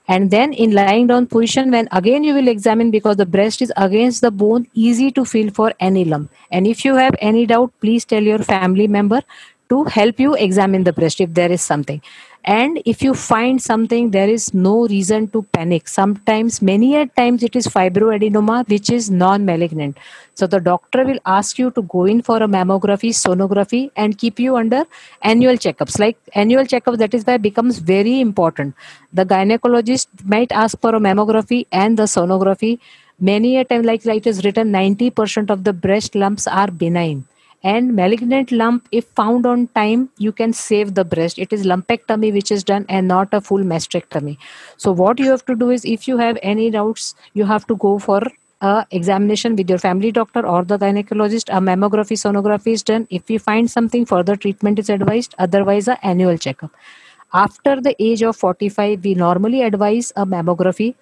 and 0.08 0.30
then 0.32 0.54
in 0.54 0.72
lying 0.72 1.08
down 1.08 1.26
position 1.28 1.72
when 1.72 1.88
again 1.92 2.24
you 2.24 2.34
will 2.34 2.48
examine 2.48 2.92
because 2.92 3.18
the 3.18 3.26
breast 3.26 3.62
is 3.62 3.72
against 3.78 4.22
the 4.22 4.32
bone 4.32 4.68
easy 4.74 5.12
to 5.12 5.26
feel 5.26 5.52
for 5.52 5.74
any 5.80 6.06
lump. 6.06 6.32
And 6.52 6.68
if 6.68 6.86
you 6.86 6.96
have 6.96 7.16
any 7.20 7.46
doubt 7.46 7.74
please 7.82 8.06
tell 8.06 8.24
your 8.24 8.40
family 8.40 8.88
member 8.88 9.22
to 9.70 9.84
help 9.86 10.20
you 10.20 10.36
examine 10.36 10.84
the 10.84 10.94
breast 10.94 11.22
if 11.22 11.34
there 11.34 11.52
is 11.52 11.62
something. 11.62 12.02
And 12.48 12.80
if 12.86 13.02
you 13.02 13.16
find 13.16 13.60
something 13.60 14.12
there 14.12 14.30
is 14.30 14.54
no 14.54 14.88
reason 14.88 15.28
to 15.30 15.42
panic. 15.42 15.88
Sometimes 15.88 16.62
many 16.62 16.96
a 16.96 17.08
times 17.08 17.42
it 17.42 17.56
is 17.56 17.68
fibroadenoma 17.68 18.70
which 18.70 18.92
is 18.92 19.10
non-malignant. 19.10 19.98
So 20.36 20.46
the 20.46 20.60
doctor 20.60 21.06
will 21.06 21.20
ask 21.26 21.58
you 21.58 21.72
to 21.72 21.82
go 21.82 22.06
in 22.06 22.22
for 22.22 22.38
a 22.38 22.48
mammography 22.48 23.10
sonography 23.10 23.90
and 23.96 24.16
keep 24.18 24.40
you 24.40 24.58
under 24.58 24.84
annual 25.24 25.56
checkups. 25.56 25.98
Like 26.00 26.18
annual 26.34 26.66
checkups 26.66 27.00
that 27.00 27.16
is 27.16 27.26
why 27.26 27.38
becomes 27.38 27.80
very 27.80 28.20
important. 28.22 28.76
The 29.12 29.26
gynecologist 29.26 30.08
might 30.24 30.52
ask 30.52 30.80
for 30.80 30.94
a 30.96 31.00
mammography 31.00 31.66
and 31.72 31.98
the 31.98 32.04
sonography. 32.04 32.78
Many 33.20 33.58
a 33.58 33.66
time 33.66 33.82
like 33.82 34.06
it 34.06 34.28
is 34.28 34.46
written 34.46 34.72
90% 34.72 35.50
of 35.50 35.64
the 35.64 35.74
breast 35.74 36.14
lumps 36.14 36.46
are 36.46 36.70
benign 36.70 37.26
and 37.65 37.95
malignant 37.95 38.51
lump 38.51 38.89
if 38.91 39.05
found 39.05 39.45
on 39.45 39.67
time 39.69 40.09
you 40.17 40.33
can 40.33 40.53
save 40.53 40.95
the 40.95 41.05
breast 41.05 41.39
it 41.39 41.53
is 41.53 41.67
lumpectomy 41.67 42.33
which 42.33 42.51
is 42.51 42.65
done 42.65 42.87
and 42.89 43.07
not 43.07 43.35
a 43.35 43.41
full 43.41 43.65
mastectomy 43.73 44.37
so 44.79 44.93
what 44.93 45.19
you 45.19 45.31
have 45.31 45.45
to 45.45 45.55
do 45.55 45.71
is 45.71 45.85
if 45.85 46.09
you 46.09 46.17
have 46.17 46.39
any 46.43 46.71
doubts 46.71 47.15
you 47.35 47.45
have 47.45 47.67
to 47.67 47.77
go 47.77 47.99
for 47.99 48.23
a 48.63 48.87
examination 48.91 49.57
with 49.57 49.69
your 49.69 49.79
family 49.79 50.11
doctor 50.13 50.47
or 50.47 50.65
the 50.65 50.79
gynecologist 50.79 51.53
a 51.59 51.61
mammography 51.61 52.17
sonography 52.23 52.73
is 52.79 52.83
done 52.83 53.07
if 53.11 53.31
you 53.31 53.39
find 53.39 53.71
something 53.71 54.05
further 54.07 54.37
treatment 54.37 54.79
is 54.79 54.89
advised 54.89 55.35
otherwise 55.39 55.89
a 55.89 55.99
annual 56.05 56.39
checkup 56.39 56.71
after 57.33 57.81
the 57.81 57.95
age 58.03 58.23
of 58.23 58.37
45 58.37 59.05
we 59.05 59.15
normally 59.15 59.63
advise 59.63 60.13
a 60.17 60.27
mammography 60.27 60.95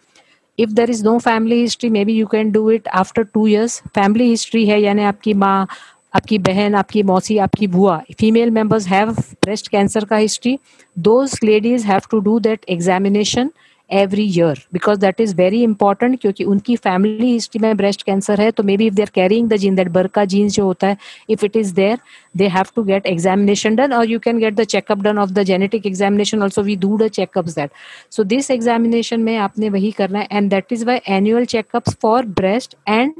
if 0.57 0.75
there 0.75 0.91
is 0.91 1.03
no 1.03 1.19
family 1.21 1.61
history 1.61 1.89
maybe 1.89 2.13
you 2.13 2.27
can 2.27 2.51
do 2.51 2.69
it 2.69 2.87
after 2.93 3.25
2 3.25 3.47
years 3.47 3.81
family 3.95 4.29
history 4.31 4.65
है 4.67 4.81
यानी 4.83 5.03
आपकी 5.05 5.35
माँ 5.35 5.69
आपकी 6.14 6.38
बहन, 6.40 6.76
आपकी 6.76 7.04
मौसी, 7.04 7.38
आपकी 7.40 7.68
बुआ 7.68 7.98
female 8.20 8.52
members 8.52 8.88
have 8.88 9.12
breast 9.12 9.68
cancer 9.68 10.06
का 10.06 10.18
history 10.18 10.58
those 11.02 11.40
ladies 11.44 11.88
have 11.88 12.02
to 12.12 12.20
do 12.20 12.40
that 12.40 12.66
examination 12.70 13.50
every 13.90 14.24
year 14.26 14.60
because 14.74 15.00
that 15.00 15.20
is 15.22 15.36
very 15.36 15.62
important 15.64 16.20
क्योंकि 16.22 16.44
उनकी 16.44 16.76
फैमिली 16.76 17.32
हिस्ट्री 17.32 17.60
में 17.62 17.76
ब्रेस्ट 17.78 18.04
कैंसर 18.04 18.42
है 18.42 18.50
तो 18.52 18.64
maybe 18.78 18.86
if 18.88 18.94
they're 18.94 19.10
carrying 19.16 19.50
the 19.50 19.56
gene 19.56 19.76
that 19.76 19.88
BRCA 19.88 20.24
genes 20.26 20.54
जो 20.54 20.66
होता 20.66 20.88
है 20.88 20.98
if 21.30 21.46
it 21.46 21.56
is 21.56 21.74
there 21.74 21.98
they 22.38 22.48
have 22.48 22.66
to 22.76 22.84
get 22.84 23.06
examination 23.08 23.76
done 23.76 23.94
और 23.94 24.10
you 24.10 24.20
can 24.20 24.40
get 24.40 24.56
the 24.56 24.64
checkup 24.66 25.02
done 25.02 25.18
of 25.18 25.32
the 25.32 25.44
genetic 25.44 25.86
examination 25.86 26.44
also 26.44 26.62
we 26.62 26.76
do 26.76 26.98
the 26.98 27.08
checkup 27.10 27.50
that 27.50 27.72
so 28.12 28.24
this 28.24 28.52
examination 28.52 29.20
में 29.20 29.36
आपने 29.40 29.70
वही 29.70 29.92
करना 29.92 30.20
है 30.20 30.28
and 30.32 30.50
that 30.50 30.74
is 30.74 30.86
why 30.86 31.00
annual 31.10 31.46
checkup 31.48 31.90
for 31.92 32.26
breast 32.34 32.76
and 32.88 33.14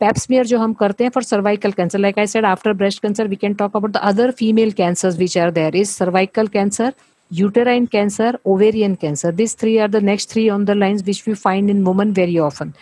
pap 0.00 0.18
smear 0.18 0.44
jo 0.44 0.58
hum 0.58 0.74
karte 0.74 1.12
for 1.12 1.22
cervical 1.22 1.72
cancer. 1.72 1.98
Like 1.98 2.18
i 2.18 2.24
said 2.24 2.44
after 2.44 2.74
breast 2.74 3.02
cancer 3.02 3.26
we 3.26 3.36
can 3.36 3.54
talk 3.54 3.74
about 3.74 3.92
the 3.92 4.04
other 4.04 4.32
female 4.32 4.72
cancers 4.72 5.16
which 5.16 5.36
are 5.36 5.50
there. 5.50 5.74
Is 5.74 5.94
cervical 5.94 6.48
cancer 6.48 6.92
uterine 7.30 7.86
cancer 7.86 8.38
ovarian 8.44 8.96
cancer. 8.96 9.30
These 9.30 9.54
three 9.54 9.78
are 9.78 9.88
the 9.88 10.00
next 10.00 10.30
three 10.30 10.48
on 10.48 10.64
the 10.64 10.74
lines 10.74 11.04
which 11.04 11.24
we 11.26 11.34
find 11.34 11.70
in 11.70 11.84
women 11.84 12.12
very 12.12 12.38
often. 12.38 12.74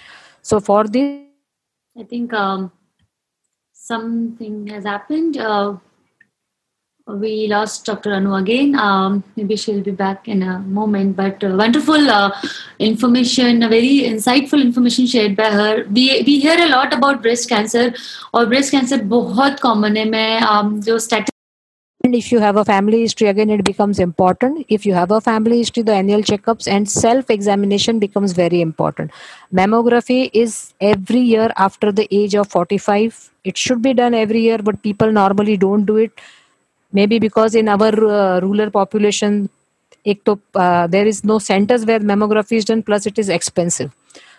So 0.43 0.61
for 0.61 0.85
this 0.85 1.25
i 1.99 2.05
think 2.05 2.33
um, 2.33 2.71
something 3.73 4.67
has 4.69 4.85
happened. 4.85 5.37
Uh, 5.37 5.77
we 7.08 7.48
lost 7.48 7.86
Dr. 7.86 8.14
Anu 8.14 8.34
again. 8.36 8.76
Um, 8.76 9.24
maybe 9.36 9.56
she'll 9.56 9.82
be 9.82 9.92
back 9.92 10.28
in 10.28 10.42
a 10.42 10.60
moment. 10.60 11.16
But 11.16 11.44
uh, 11.44 11.56
wonderful 11.58 12.10
uh, 12.10 12.32
information, 12.80 13.60
very 13.70 14.04
insightful 14.04 14.62
information 14.62 15.06
shared 15.06 15.36
by 15.36 15.50
her. 15.52 15.86
We 15.86 16.24
we 16.26 16.40
hear 16.40 16.58
a 16.58 16.70
lot 16.70 16.94
about 16.94 17.22
breast 17.22 17.50
cancer, 17.50 17.94
or 18.34 18.46
breast 18.46 18.72
cancer 18.72 18.98
बहुत 18.98 19.60
common 19.60 19.98
है. 19.98 20.06
मैं 20.10 20.42
um, 20.42 20.80
जो 20.82 21.00
statistic 21.00 21.32
and 22.06 22.16
if 22.16 22.34
you 22.34 22.40
have 22.40 22.58
a 22.58 22.66
family 22.66 22.98
history 23.02 23.28
again 23.28 23.50
it 23.50 23.64
becomes 23.64 23.98
important 23.98 24.66
if 24.68 24.86
you 24.86 24.94
have 24.94 25.12
a 25.18 25.20
family 25.22 25.60
history 25.60 25.84
the 25.90 25.94
annual 25.94 26.22
checkups 26.30 26.68
and 26.70 26.90
self 26.94 27.30
examination 27.30 27.98
becomes 27.98 28.34
very 28.40 28.60
important 28.60 29.10
mammography 29.60 30.30
is 30.34 30.74
every 30.82 31.22
year 31.22 31.50
after 31.56 31.94
the 31.94 32.06
age 32.12 32.36
of 32.36 32.50
45 32.50 33.32
it 33.46 33.58
should 33.58 33.82
be 33.82 33.94
done 33.94 34.14
every 34.14 34.42
year 34.42 34.58
but 34.58 34.84
people 34.84 35.14
normally 35.14 35.56
don't 35.56 35.86
do 35.86 35.96
it 35.96 36.12
maybe 36.93 37.19
because 37.19 37.55
in 37.55 37.69
our 37.69 37.93
uh, 38.11 38.41
rural 38.41 38.71
population 38.71 39.49
uh, 40.55 40.87
there 40.87 41.07
is 41.07 41.25
no 41.25 41.39
centers 41.39 41.85
where 41.85 42.01
mammography 42.01 42.57
is 42.57 42.65
done 42.65 42.83
plus 42.83 43.07
it 43.07 43.19
is 43.19 43.29
expensive. 43.29 43.93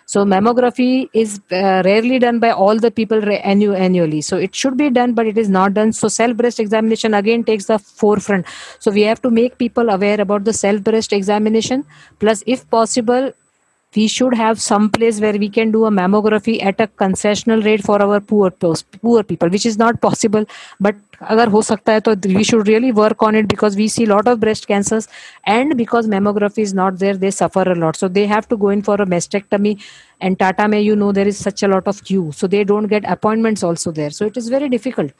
So 0.06 0.24
mammography 0.24 1.08
is 1.12 1.40
uh, 1.52 1.82
rarely 1.84 2.18
done 2.18 2.40
by 2.40 2.50
all 2.50 2.76
the 2.78 2.90
people 2.90 3.20
re- 3.20 3.40
annu- 3.44 3.78
annually. 3.78 4.20
So 4.22 4.36
it 4.36 4.54
should 4.56 4.76
be 4.76 4.90
done 4.90 5.12
but 5.14 5.26
it 5.26 5.38
is 5.38 5.48
not 5.48 5.74
done. 5.74 5.92
So 5.92 6.08
self 6.08 6.36
breast 6.36 6.58
examination 6.58 7.14
again 7.14 7.44
takes 7.44 7.66
the 7.66 7.78
forefront. 7.78 8.46
So 8.80 8.90
we 8.90 9.02
have 9.02 9.22
to 9.22 9.30
make 9.30 9.58
people 9.58 9.88
aware 9.88 10.20
about 10.20 10.44
the 10.44 10.52
self 10.52 10.82
breast 10.82 11.12
examination. 11.12 11.84
Plus 12.18 12.42
if 12.46 12.68
possible 12.70 13.32
we 13.96 14.06
should 14.06 14.34
have 14.34 14.60
some 14.60 14.88
place 14.88 15.20
where 15.20 15.32
we 15.32 15.48
can 15.48 15.72
do 15.72 15.84
a 15.84 15.90
mammography 15.90 16.62
at 16.62 16.80
a 16.80 16.86
concessional 16.86 17.64
rate 17.64 17.82
for 17.82 18.00
our 18.00 18.20
poor 18.20 18.50
poor 18.50 19.22
people 19.24 19.48
which 19.48 19.66
is 19.66 19.78
not 19.78 20.00
possible. 20.00 20.44
But 20.78 20.96
agar 21.28 21.50
ho 21.50 21.60
sakta 21.60 22.00
hai 22.06 22.14
we 22.34 22.44
should 22.44 22.68
really 22.68 22.92
work 22.92 23.22
on 23.22 23.34
it 23.34 23.48
because 23.48 23.76
we 23.76 23.88
see 23.88 24.04
a 24.04 24.08
lot 24.10 24.28
of 24.28 24.38
breast 24.38 24.68
cancers 24.68 25.08
and 25.44 25.76
because 25.76 26.06
mammography 26.06 26.62
is 26.68 26.72
not 26.72 26.98
there 27.00 27.16
they 27.16 27.30
suffer 27.30 27.62
a 27.62 27.74
lot. 27.74 27.96
So 27.96 28.08
they 28.08 28.26
have 28.26 28.48
to 28.48 28.56
go 28.56 28.68
in 28.68 28.82
for 28.82 28.94
a 28.94 29.06
mastectomy 29.06 29.82
and 30.20 30.38
tata 30.38 30.68
may 30.68 30.82
you 30.82 30.94
know 30.94 31.10
there 31.10 31.26
is 31.26 31.38
such 31.38 31.64
a 31.64 31.68
lot 31.68 31.88
of 31.88 32.04
queue. 32.04 32.30
So 32.32 32.46
they 32.46 32.62
don't 32.62 32.86
get 32.86 33.04
appointments 33.04 33.64
also 33.64 33.90
there. 33.90 34.10
So 34.10 34.26
it 34.26 34.36
is 34.36 34.48
very 34.48 34.68
difficult. 34.68 35.10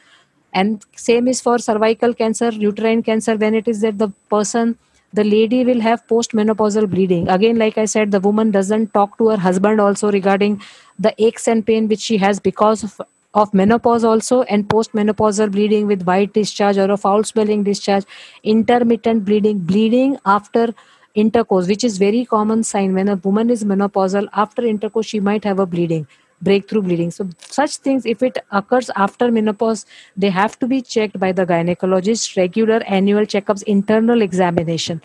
And 0.53 0.85
same 0.97 1.27
is 1.29 1.41
for 1.41 1.59
cervical 1.59 2.15
cancer 2.15 2.51
uterine 2.51 3.03
cancer. 3.03 3.37
When 3.37 3.55
it 3.55 3.67
is 3.69 3.81
that 3.81 3.99
the 3.99 4.09
person 4.29 4.79
the 5.13 5.25
lady 5.25 5.65
will 5.65 5.81
have 5.81 6.07
postmenopausal 6.07 6.89
bleeding. 6.89 7.29
Again 7.29 7.59
like 7.59 7.79
i 7.79 7.85
said 7.85 8.11
the 8.11 8.21
woman 8.21 8.51
doesn't 8.51 8.93
talk 8.95 9.17
to 9.19 9.29
her 9.29 9.37
husband 9.37 9.81
also 9.81 10.11
regarding 10.13 10.61
the 10.99 11.15
aches 11.19 11.49
and 11.49 11.67
pain 11.67 11.89
which 11.89 12.01
she 12.01 12.19
has 12.19 12.39
because 12.41 12.85
of, 12.85 13.01
of 13.35 13.53
menopause 13.55 14.05
also 14.05 14.43
and 14.43 14.69
postmenopausal 14.69 15.51
bleeding 15.51 15.87
with 15.87 16.03
white 16.05 16.33
discharge 16.33 16.79
or 16.79 16.91
a 16.91 16.97
foul 16.97 17.25
smelling 17.25 17.65
discharge 17.65 18.05
intermittent 18.45 19.25
bleeding 19.25 19.59
bleeding 19.59 20.17
after 20.27 20.75
intercourse 21.15 21.67
which 21.67 21.85
is 21.85 21.99
very 21.99 22.25
common 22.25 22.63
sign 22.63 22.95
when 22.95 23.09
a 23.09 23.17
woman 23.17 23.51
is 23.51 23.65
menopausal 23.65 24.29
after 24.33 24.65
intercourse 24.65 25.07
she 25.07 25.21
might 25.21 25.45
have 25.45 25.59
a 25.59 25.67
bleeding 25.67 26.07
breakthrough 26.43 26.83
bleeding. 26.83 27.11
So, 27.11 27.29
such 27.39 27.77
things, 27.77 28.07
if 28.07 28.23
it 28.23 28.39
occurs 28.51 28.91
after 28.97 29.31
menopause, 29.31 29.87
they 30.17 30.31
have 30.31 30.59
to 30.61 30.67
be 30.67 30.83
checked 30.83 31.19
by 31.19 31.33
the 31.33 31.47
gynecologist, 31.47 32.37
regular 32.37 32.83
annual 32.87 33.25
checkups, 33.25 33.63
internal 33.65 34.23
examination 34.23 35.01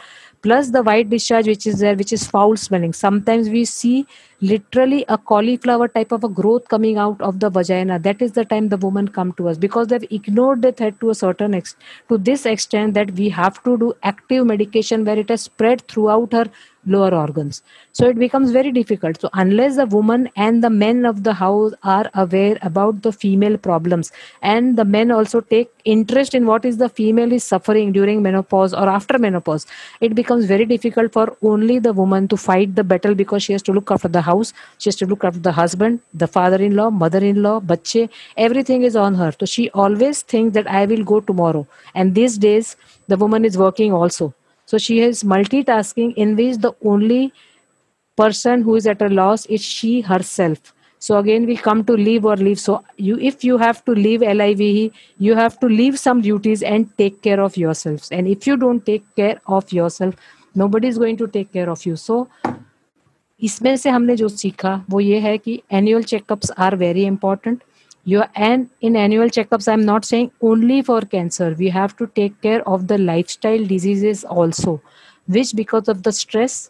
plus 0.45 0.69
the 0.69 0.83
white 0.83 1.09
discharge 1.09 1.47
which 1.47 1.65
is 1.65 1.79
there 1.79 1.95
which 1.95 2.13
is 2.13 2.27
foul 2.33 2.55
smelling 2.63 2.93
sometimes 2.93 3.49
we 3.49 3.65
see 3.65 4.05
literally 4.49 5.05
a 5.07 5.17
cauliflower 5.17 5.87
type 5.87 6.11
of 6.11 6.23
a 6.23 6.29
growth 6.29 6.67
coming 6.67 6.97
out 6.97 7.21
of 7.21 7.39
the 7.39 7.49
vagina. 7.49 7.97
That 7.99 8.21
is 8.21 8.33
the 8.33 8.45
time 8.45 8.69
the 8.69 8.77
woman 8.77 9.07
come 9.07 9.33
to 9.33 9.49
us 9.49 9.57
because 9.57 9.87
they've 9.87 10.11
ignored 10.11 10.61
the 10.61 10.71
threat 10.71 10.99
to 11.01 11.09
a 11.09 11.15
certain 11.15 11.53
extent 11.53 11.83
to 12.09 12.17
this 12.17 12.45
extent 12.45 12.93
that 12.93 13.11
we 13.11 13.29
have 13.29 13.63
to 13.63 13.77
do 13.77 13.93
active 14.03 14.45
medication 14.45 15.05
where 15.05 15.17
it 15.17 15.29
has 15.29 15.41
spread 15.43 15.87
throughout 15.87 16.33
her 16.33 16.45
lower 16.85 17.13
organs. 17.13 17.63
So 17.93 18.07
it 18.07 18.17
becomes 18.19 18.51
very 18.51 18.71
difficult. 18.71 19.19
So 19.19 19.29
unless 19.33 19.75
the 19.75 19.85
woman 19.85 20.29
and 20.35 20.63
the 20.63 20.69
men 20.69 21.05
of 21.05 21.23
the 21.23 21.33
house 21.33 21.73
are 21.83 22.09
aware 22.13 22.57
about 22.61 23.01
the 23.01 23.11
female 23.11 23.57
problems 23.57 24.11
and 24.41 24.77
the 24.77 24.85
men 24.85 25.11
also 25.11 25.41
take 25.41 25.71
interest 25.85 26.33
in 26.33 26.45
what 26.45 26.65
is 26.65 26.77
the 26.77 26.89
female 26.89 27.31
is 27.31 27.43
suffering 27.43 27.91
during 27.91 28.21
menopause 28.21 28.73
or 28.73 28.89
after 28.89 29.19
menopause 29.19 29.65
it 30.01 30.15
becomes 30.15 30.45
very 30.45 30.65
difficult 30.65 31.13
for 31.13 31.37
only 31.43 31.77
the 31.77 31.93
woman 31.93 32.27
to 32.27 32.35
fight 32.35 32.75
the 32.75 32.83
battle 32.83 33.13
because 33.13 33.43
she 33.43 33.53
has 33.53 33.61
to 33.61 33.71
look 33.71 33.91
after 33.91 34.07
the 34.07 34.21
house 34.21 34.34
she 34.43 34.89
has 34.89 34.95
to 34.95 35.05
look 35.05 35.23
after 35.23 35.39
the 35.39 35.51
husband 35.51 35.99
the 36.13 36.27
father-in-law 36.27 36.89
mother-in-law 36.89 37.59
bache 37.59 38.09
everything 38.37 38.83
is 38.83 38.95
on 38.95 39.15
her 39.15 39.31
so 39.39 39.45
she 39.45 39.69
always 39.71 40.21
thinks 40.21 40.53
that 40.53 40.67
i 40.67 40.85
will 40.85 41.03
go 41.03 41.19
tomorrow 41.19 41.67
and 41.93 42.15
these 42.15 42.37
days 42.37 42.75
the 43.07 43.17
woman 43.17 43.45
is 43.45 43.57
working 43.57 43.93
also 43.93 44.33
so 44.65 44.77
she 44.77 44.99
is 44.99 45.23
multitasking 45.23 46.13
in 46.15 46.35
which 46.35 46.57
the 46.57 46.73
only 46.83 47.33
person 48.15 48.61
who 48.61 48.75
is 48.75 48.87
at 48.87 49.01
a 49.01 49.09
loss 49.09 49.45
is 49.45 49.61
she 49.61 50.01
herself. 50.01 50.73
So 50.99 51.17
again, 51.17 51.45
we 51.45 51.55
come 51.55 51.83
to 51.85 51.93
leave 51.93 52.25
or 52.25 52.35
leave. 52.35 52.59
So 52.59 52.83
you, 52.97 53.19
if 53.19 53.43
you 53.43 53.57
have 53.57 53.83
to 53.85 53.91
leave 53.91 54.21
LIVE, 54.21 54.91
you 55.19 55.35
have 55.35 55.59
to 55.59 55.67
leave 55.67 55.99
some 55.99 56.21
duties 56.21 56.63
and 56.63 56.89
take 56.97 57.21
care 57.21 57.39
of 57.41 57.57
yourselves. 57.57 58.09
And 58.11 58.27
if 58.27 58.47
you 58.47 58.57
don't 58.57 58.83
take 58.85 59.03
care 59.15 59.39
of 59.45 59.71
yourself, 59.71 60.15
nobody 60.55 60.87
is 60.87 60.97
going 60.97 61.17
to 61.17 61.27
take 61.27 61.51
care 61.53 61.69
of 61.69 61.85
you. 61.85 61.95
So 61.95 62.27
इसमें 63.41 63.75
से 63.75 63.89
हमने 63.89 64.15
जो 64.15 64.27
सीखा 64.29 64.73
वो 64.89 64.99
ये 64.99 65.19
है 65.19 65.37
कि 65.37 65.61
annual 65.73 66.03
checkups 66.03 66.51
are 66.57 66.75
very 66.75 67.03
important 67.05 67.63
you 68.07 68.21
an 68.37 68.67
in 68.83 68.95
annual 68.95 69.29
checkups 69.29 69.69
I 69.69 69.73
am 69.73 69.81
not 69.81 70.03
saying 70.03 70.29
only 70.43 70.81
for 70.81 71.05
cancer 71.05 71.53
we 71.53 71.69
have 71.69 71.89
to 71.99 72.05
take 72.05 72.33
care 72.43 72.61
of 72.61 72.81
the 72.81 72.93
lifestyle 73.29 73.67
diseases 73.67 74.25
also 74.25 74.79
which 75.29 75.55
because 75.55 75.91
of 75.91 75.97
the 75.97 76.09
stress 76.09 76.69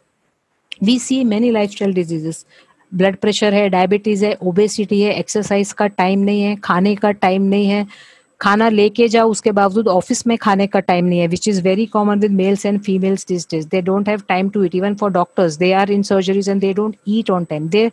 we 0.83 0.97
see 0.99 1.23
many 1.23 1.51
lifestyle 1.71 1.93
diseases 1.93 2.45
blood 2.91 3.15
pressure 3.15 3.53
है 3.53 3.67
diabetes 3.69 4.25
है 4.25 4.37
obesity 4.43 5.01
है 5.01 5.13
exercise 5.19 5.71
का 5.71 5.87
time 5.87 6.19
नहीं 6.19 6.41
है, 6.41 6.55
खाने 6.55 6.95
का 6.95 7.11
time 7.11 7.41
नहीं 7.41 7.67
है. 7.67 7.85
खाना 8.41 8.67
लेके 8.69 9.07
जाओ, 9.07 9.29
उसके 9.29 9.51
बावजूद 9.51 9.87
ऑफ़िस 9.87 10.25
में 10.27 10.37
खाने 10.37 10.67
का 10.67 10.79
टाइम 10.79 11.05
नहीं 11.05 11.19
है 11.19 11.27
which 11.27 11.47
is 11.47 11.61
very 11.63 11.85
common 11.95 12.19
with 12.19 12.31
males 12.31 12.65
and 12.65 12.81
females 12.83 13.25
this 13.27 13.49
days 13.51 13.67
they 13.67 13.81
don't 13.81 14.09
have 14.09 14.21
time 14.27 14.49
to 14.49 14.63
eat 14.63 14.75
even 14.75 14.95
for 14.95 15.11
doctors 15.11 15.57
they 15.57 15.71
are 15.73 15.91
in 15.91 16.03
surgeries 16.03 16.49
and 16.49 16.61
they 16.61 16.73
don't 16.73 16.95
eat 17.07 17.29
on 17.31 17.45
time 17.49 17.67
they 17.69 17.89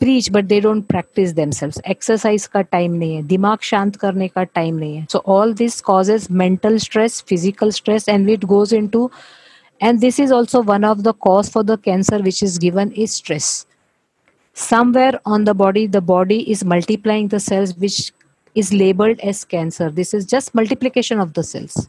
preach 0.00 0.30
but 0.32 0.44
they 0.44 0.60
don't 0.60 0.84
practise 0.86 1.30
themselves 1.34 1.80
exercise 1.90 2.46
का 2.46 2.60
time 2.62 2.92
नहीं 2.92 3.14
है, 3.14 3.22
दिमाग 3.26 3.58
शांत 3.62 3.96
करने 3.96 4.28
का 4.28 4.44
time 4.44 4.76
नहीं 4.76 4.96
है. 4.96 5.06
So 5.12 5.22
all 5.26 5.54
this 5.54 5.80
causes 5.80 6.26
mental 6.30 6.78
stress 6.78 7.22
physical 7.28 7.70
stress 7.80 8.08
and 8.08 8.30
it 8.30 8.44
goes 8.44 8.74
into 8.88 9.10
and 9.80 10.00
this 10.02 10.18
is 10.22 10.30
also 10.34 10.60
one 10.68 10.84
of 10.88 11.00
the 11.06 11.12
cause 11.24 11.48
for 11.54 11.62
the 11.70 11.74
cancer 11.86 12.18
which 12.26 12.38
is 12.44 12.54
given 12.60 12.92
is 13.04 13.16
stress. 13.20 13.48
Somewhere 14.56 15.18
on 15.32 15.42
the 15.48 15.54
body 15.62 15.82
the 15.96 16.00
body 16.10 16.38
is 16.54 16.62
multiplying 16.70 17.26
the 17.34 17.40
cells 17.46 17.74
which 17.82 17.98
is 18.56 18.72
labeled 18.72 19.20
as 19.20 19.44
cancer. 19.44 19.90
This 19.90 20.12
is 20.14 20.26
just 20.26 20.54
multiplication 20.54 21.20
of 21.20 21.34
the 21.34 21.44
cells 21.44 21.88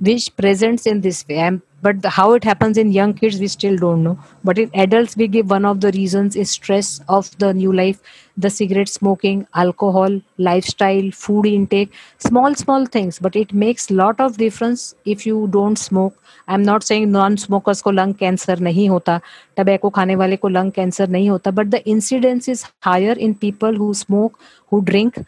which 0.00 0.34
presents 0.36 0.86
in 0.86 1.00
this 1.00 1.26
way. 1.28 1.60
But 1.80 2.02
the, 2.02 2.10
how 2.10 2.32
it 2.32 2.42
happens 2.42 2.76
in 2.76 2.90
young 2.90 3.14
kids 3.14 3.38
we 3.38 3.46
still 3.46 3.76
don't 3.76 4.02
know. 4.02 4.18
But 4.42 4.58
in 4.58 4.70
adults 4.74 5.16
we 5.16 5.28
give 5.28 5.48
one 5.48 5.64
of 5.64 5.80
the 5.80 5.92
reasons 5.92 6.34
is 6.34 6.50
stress 6.50 7.00
of 7.08 7.36
the 7.38 7.54
new 7.54 7.72
life 7.72 8.00
the 8.36 8.50
cigarette 8.50 8.88
smoking 8.88 9.46
alcohol 9.54 10.20
lifestyle 10.38 11.10
food 11.12 11.46
intake 11.46 11.92
small 12.18 12.54
small 12.56 12.86
things. 12.86 13.20
But 13.20 13.36
it 13.36 13.52
makes 13.52 13.90
lot 13.90 14.20
of 14.20 14.36
difference 14.38 14.94
if 15.04 15.24
you 15.24 15.48
don't 15.52 15.76
smoke. 15.76 16.16
I'm 16.48 16.64
not 16.64 16.82
saying 16.82 17.12
non 17.12 17.36
smokers 17.36 17.80
ko 17.80 17.90
lung 17.90 18.14
cancer 18.14 18.56
nahi 18.56 18.88
hota 18.88 19.22
tobacco 19.56 19.90
khane 19.90 20.18
wale 20.18 20.36
ko 20.36 20.48
lung 20.48 20.72
cancer 20.72 21.06
nahi 21.06 21.28
hota 21.28 21.52
but 21.52 21.70
the 21.70 21.84
incidence 21.86 22.48
is 22.48 22.64
higher 22.82 23.12
in 23.12 23.36
people 23.36 23.72
who 23.72 23.94
smoke 23.94 24.38
who 24.68 24.82
drink 24.82 25.24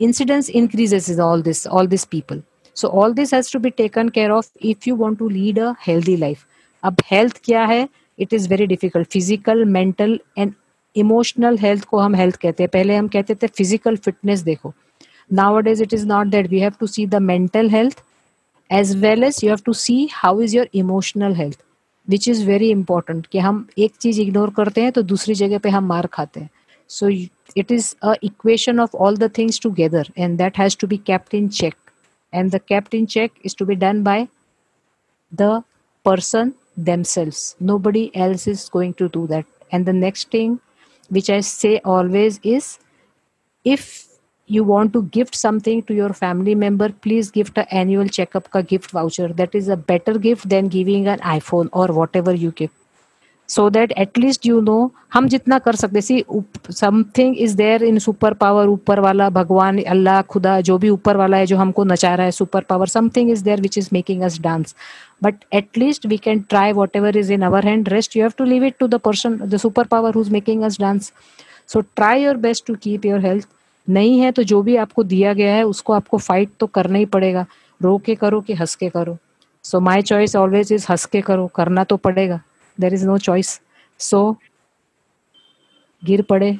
incidence 0.00 0.48
increases 0.48 1.08
in 1.08 1.20
all 1.20 1.42
this, 1.42 1.66
all 1.66 1.86
these 1.86 2.04
people. 2.04 2.42
So 2.76 2.88
all 2.88 3.14
this 3.14 3.30
has 3.30 3.50
to 3.50 3.58
be 3.58 3.70
taken 3.70 4.10
care 4.10 4.32
of 4.32 4.48
if 4.60 4.86
you 4.86 4.94
want 4.94 5.18
to 5.18 5.28
lead 5.28 5.58
a 5.58 5.74
healthy 5.86 6.16
life. 6.16 6.46
अब 6.82 6.96
health 7.10 7.40
क्या 7.44 7.64
है? 7.64 7.88
It 8.18 8.32
is 8.34 8.48
very 8.48 8.66
difficult 8.66 9.08
physical 9.12 9.64
mental 9.64 10.18
and 10.38 10.52
emotional 10.96 11.58
health 11.58 11.84
को 11.84 11.98
हम 11.98 12.14
health 12.14 12.36
कहते 12.42 12.62
हैं। 12.62 12.70
पहले 12.72 12.96
हम 12.96 13.08
कहते 13.08 13.34
थे 13.34 13.46
फ़िज़िकल 13.46 13.96
फिटनेस 13.96 14.40
देखो। 14.40 14.72
Nowadays 15.60 15.82
it 15.82 15.94
is 15.94 16.06
not 16.06 16.26
that 16.26 16.46
we 16.50 16.60
have 16.60 16.72
to 16.80 16.86
see 16.86 17.06
the 17.06 17.22
mental 17.22 17.70
health 17.70 18.02
as 18.70 18.96
well 19.02 19.24
as 19.24 19.40
you 19.44 19.50
have 19.50 19.60
to 19.66 19.72
see 19.72 20.08
how 20.12 20.40
is 20.40 20.56
your 20.56 20.68
emotional 20.74 21.34
health 21.36 21.58
which 22.08 22.28
is 22.28 22.44
very 22.46 22.70
important 22.70 23.26
कि 23.26 23.38
हम 23.38 23.66
एक 23.78 23.92
चीज़ 24.00 24.20
इग्नोर 24.20 24.50
करते 24.56 24.82
हैं 24.82 24.92
तो 24.92 25.02
दूसरी 25.02 25.34
जगह 25.34 25.58
पे 25.58 25.68
हम 25.68 25.86
मार 25.86 26.06
खाते 26.12 26.40
हैं। 26.40 26.50
So 26.88 27.08
it 27.54 27.70
is 27.70 27.94
a 28.02 28.16
equation 28.22 28.78
of 28.80 28.94
all 28.94 29.14
the 29.14 29.28
things 29.28 29.58
together 29.58 30.04
and 30.16 30.38
that 30.38 30.56
has 30.56 30.74
to 30.76 30.86
be 30.86 30.98
kept 30.98 31.34
in 31.34 31.50
check. 31.50 31.76
And 32.32 32.50
the 32.50 32.60
kept 32.60 32.94
in 32.94 33.06
check 33.06 33.32
is 33.42 33.54
to 33.54 33.64
be 33.64 33.76
done 33.76 34.02
by 34.02 34.28
the 35.32 35.64
person 36.04 36.54
themselves. 36.76 37.56
Nobody 37.60 38.14
else 38.14 38.46
is 38.46 38.68
going 38.68 38.94
to 38.94 39.08
do 39.08 39.26
that. 39.28 39.46
And 39.72 39.86
the 39.86 39.92
next 39.92 40.30
thing 40.30 40.60
which 41.08 41.30
i 41.30 41.38
say 41.40 41.78
always 41.84 42.40
is 42.42 42.78
if 43.64 44.06
you 44.46 44.64
want 44.64 44.92
to 44.92 45.02
gift 45.04 45.34
something 45.36 45.82
to 45.84 45.94
your 45.94 46.12
family 46.12 46.54
member 46.54 46.88
please 46.90 47.30
gift 47.30 47.58
an 47.58 47.66
annual 47.70 48.08
checkup 48.08 48.50
ka 48.50 48.62
gift 48.62 48.90
voucher. 48.90 49.28
That 49.28 49.54
is 49.54 49.68
a 49.68 49.76
better 49.76 50.18
gift 50.18 50.48
than 50.48 50.68
giving 50.68 51.08
an 51.08 51.20
iphone 51.20 51.68
or 51.72 51.88
whatever 51.88 52.34
you 52.34 52.52
give. 52.52 52.70
So 53.48 53.70
that 53.72 53.92
at least 53.92 54.46
you 54.46 54.60
know 54.60 54.90
हम 55.14 55.28
जितना 55.28 55.58
कर 55.58 55.74
सकते 55.74 56.00
see 56.00 56.24
something 56.70 57.36
is 57.38 57.56
there 57.56 57.82
in 57.84 57.98
superpower 58.34 58.68
ऊपर 58.68 59.00
वाला, 59.00 59.28
भगवान, 59.30 59.82
अल्लाह, 59.82 60.20
खुदा, 60.22 60.60
जो 60.60 60.78
भी 60.78 60.88
ऊपर 60.88 61.16
वाला 61.16 61.36
है, 61.36 61.46
जो 61.46 61.56
हमको 61.56 61.84
नचा 61.84 62.14
रहा 62.14 62.26
है 62.26 62.32
superpower 62.68 62.86
something 62.86 63.30
is 63.30 63.44
there 63.44 63.60
which 63.60 63.78
is 63.78 63.88
making 63.92 64.22
us 64.22 64.40
dance 64.40 64.74
but 65.24 65.44
at 65.50 65.78
least 65.80 66.06
we 66.08 66.16
can 66.18 66.40
try 66.44 66.72
whatever 66.72 67.10
is 67.16 67.30
in 67.30 67.42
our 67.42 67.60
hand. 67.62 67.90
Rest, 67.90 68.16
you 68.16 68.22
have 68.22 68.34
to 68.36 68.46
leave 68.48 68.64
it 68.64 68.74
to 68.80 68.88
the 68.88 69.00
person, 69.00 69.38
the 69.52 69.60
superpower 69.62 70.12
who's 70.16 70.30
making 70.30 70.64
us 70.68 70.76
dance. 70.82 71.06
So 71.66 71.82
try 72.00 72.16
your 72.22 72.34
best 72.42 72.66
to 72.66 72.76
keep 72.86 73.06
your 73.10 73.20
health. 73.20 73.46
नहीं 73.88 74.18
है 74.20 74.32
तो 74.32 74.42
जो 74.42 74.60
भी 74.62 74.76
आपको 74.76 75.02
दिया 75.02 75.32
गया 75.32 75.54
है, 75.54 75.62
उसको 75.66 75.92
आपको 75.92 76.18
फाइट 76.18 76.50
तो 76.60 76.66
करना 76.66 76.98
ही 76.98 77.06
पड़ेगा। 77.06 77.46
रो 77.80 77.96
के 78.06 78.14
करो 78.14 78.40
कि 78.40 78.54
हंस 78.54 78.74
के 78.74 78.88
करो। 78.88 79.16
So 79.64 79.80
my 79.80 80.02
choice 80.02 80.36
always 80.36 80.72
is 80.72 80.86
हंस 80.90 81.04
के 81.06 81.20
करो, 81.20 81.46
करना 81.56 81.84
तो 81.84 81.96
पड़ेगा। 81.96 82.40
There 82.78 82.94
is 82.94 83.06
no 83.06 83.18
choice 83.18 83.60
so 84.00 84.20
गिर 86.02 86.22
पड़े 86.30 86.52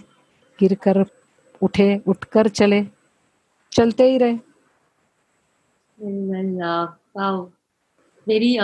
गिर 0.59 0.75
कर 0.83 1.05
उठे 1.63 1.89
उठकर 2.09 2.49
चले 2.51 2.83
चलते 3.73 4.11
ही 4.11 4.19
रहे 4.19 4.35
very 8.27 8.57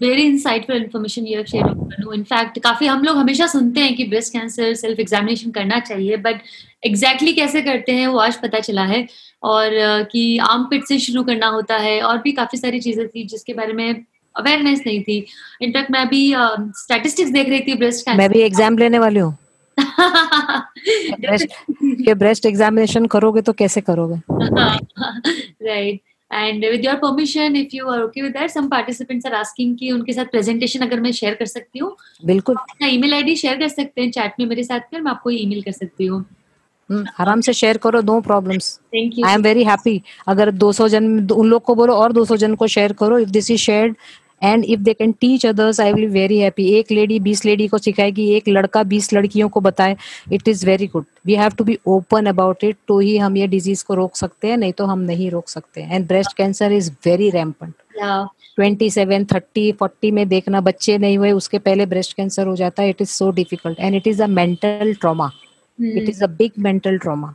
very 0.00 0.22
insightful 0.22 0.76
information 0.76 1.26
you 1.26 1.36
have 1.36 1.44
share 1.46 2.14
in fact 2.14 2.58
काफ़ी 2.62 2.86
हम 2.86 3.02
लोग 3.04 3.16
हमेशा 3.16 3.46
सुनते 3.46 3.80
हैं 3.80 3.94
कि 3.96 4.04
ब्रेस्ट 4.08 4.32
कैंसर 4.32 4.74
सेल्फ 4.74 4.98
एग्जामिनेशन 5.00 5.50
करना 5.50 5.78
चाहिए 5.80 6.16
बट 6.16 6.40
एग्जैक्टली 6.86 7.32
exactly 7.32 7.34
कैसे 7.36 7.62
करते 7.62 7.92
हैं 7.92 8.06
वो 8.06 8.18
आज 8.18 8.36
पता 8.42 8.60
चला 8.60 8.84
है। 8.84 9.06
और 9.42 9.70
कि 10.12 10.36
आम 10.42 10.64
पिट 10.70 10.84
से 10.84 10.98
शुरू 10.98 11.22
करना 11.24 11.46
होता 11.48 11.76
है, 11.76 12.00
और 12.02 12.18
भी 12.22 12.32
काफ़ी 12.32 12.58
सारी 12.58 12.80
चीज़ें 12.80 13.06
थी 13.08 13.24
जिसके 13.26 13.54
बारे 13.54 13.72
में 13.72 14.04
अवेयरनेस 14.36 14.82
नहीं 14.86 15.02
थी। 15.02 15.18
इनफैक्ट 15.62 15.90
मैं 15.90 16.00
अभी 16.00 16.22
स्टैटिस्टिक्स 16.76 17.30
देख 17.32 17.48
रही 17.48 17.60
थी 17.60 17.74
ब्रेस्ट 17.76 18.04
कैंसर 18.04 18.18
मैं 18.18 18.30
भी 18.30 18.40
एग्ज़ाम 18.42 18.78
लेने 18.78 18.98
वाली 18.98 19.20
हूँ। 19.20 19.36
ब्रेस्ट 21.20 22.10
ब्रेस्ट 22.14 22.46
एग्जामिनेशन 22.46 23.06
करोगे 23.14 23.42
तो 23.42 23.52
कैसे 23.54 23.80
करोगे? 23.82 24.20
Right 25.66 26.00
and 26.30 26.64
with 26.64 26.84
your 26.84 26.94
permission 26.96 27.56
if 27.56 27.76
you 27.76 27.86
are 27.88 28.02
okay 28.02 28.22
with 28.22 28.32
that 28.32 28.50
some 28.50 28.68
participants 28.68 29.26
are 29.26 29.34
asking 29.34 29.76
कि 29.78 29.90
उनके 29.92 30.12
साथ 30.12 30.24
प्रेजेंटेशन 30.30 30.86
अगर 30.86 31.00
मैं 31.00 31.12
शेयर 31.12 31.34
कर 31.34 31.46
सकती 31.46 31.78
हूँ। 31.78 31.94
बिल्कुल। 32.24 32.56
अपना 32.56 32.88
ईमेल 32.88 33.14
आईडी 33.14 33.36
शेयर 33.36 33.58
कर 33.58 33.68
सकते 33.68 34.00
हैं 34.00 34.10
चैट 34.10 34.32
में 34.40 34.46
मेरे 34.46 34.62
साथ 34.64 34.80
फिर 34.90 35.00
मैं 35.00 35.10
आपको 35.10 35.30
ईमेल 35.30 35.62
कर 35.62 35.72
सकती 35.72 36.06
हूँ। 36.06 36.24
आराम 37.20 37.40
से 37.40 37.52
शेयर 37.52 37.76
करो 37.84 38.00
no 38.02 38.20
problems 38.22 38.74
thank 38.94 39.18
you 39.18 39.26
I 39.26 39.34
am 39.34 39.42
very 39.42 39.64
happy 39.64 40.00
अगर 40.28 40.50
200 40.54 40.88
जन 40.88 41.06
उन 41.30 41.48
लोग 41.48 41.62
को 41.62 41.74
बोलो 41.74 41.94
और 41.94 42.12
200 42.12 42.36
जन 42.38 42.54
को 42.54 42.66
शेयर 42.74 42.92
करो। 43.00 43.18
If 43.18 43.30
this 43.30 43.50
is 43.50 43.60
shared 43.60 43.94
and 44.42 44.64
if 44.64 44.80
they 44.80 44.94
can 44.94 45.12
teach 45.20 45.46
others 45.46 45.80
I 45.80 45.92
will 45.92 46.08
very 46.10 46.38
happy 46.38 46.68
एक 46.78 46.92
लेडी 46.92 47.18
बीस 47.20 47.44
लेडी 47.44 47.68
को 47.68 47.78
सिखाएगी 47.78 48.28
एक 48.36 48.48
लड़का 48.48 48.82
बीस 48.92 49.12
लड़कियों 49.14 49.48
को 49.48 49.60
बताए 49.60 49.96
it 50.32 50.48
is 50.48 50.66
very 50.66 50.86
good 50.86 51.04
we 51.26 51.34
have 51.34 51.52
to 51.58 51.64
be 51.64 51.78
open 51.86 52.26
about 52.26 52.64
it 52.64 52.76
तो 52.88 52.98
ही 52.98 53.16
हम 53.18 53.36
ये 53.36 53.46
डिज़ीज़ 53.46 53.84
को 53.84 53.94
रोक 53.94 54.16
सकते 54.16 54.48
हैं 54.48 54.56
नहीं 54.56 54.72
तो 54.72 54.86
हम 54.86 55.00
नहीं 55.10 55.30
रोक 55.30 55.48
सकते 55.48 55.80
and 55.82 56.06
breast 56.08 56.36
cancer 56.36 56.72
is 56.72 56.90
very 57.06 57.30
rampant 57.30 57.74
twenty 58.56 58.90
seven 58.90 59.24
thirty 59.32 59.70
forty 59.80 60.10
में 60.10 60.26
देखना 60.28 60.60
बच्चे 60.60 60.98
नहीं 60.98 61.18
हुए 61.18 61.32
उसके 61.32 61.58
पहले 61.58 61.86
ब्रेस्ट 61.86 62.16
कैंसर 62.16 62.46
हो 62.46 62.56
जाता 62.56 62.82
है 62.82 62.90
it 62.90 63.02
is 63.02 63.10
so 63.10 63.30
difficult 63.32 63.80
and 63.80 63.94
it 63.94 64.06
is 64.06 64.22
a 64.22 64.26
mental 64.26 64.94
trauma 65.00 65.30
it 65.78 66.08
is 66.08 66.22
a 66.24 66.28
big 66.28 66.56
mental 66.58 66.98
trauma. 66.98 67.34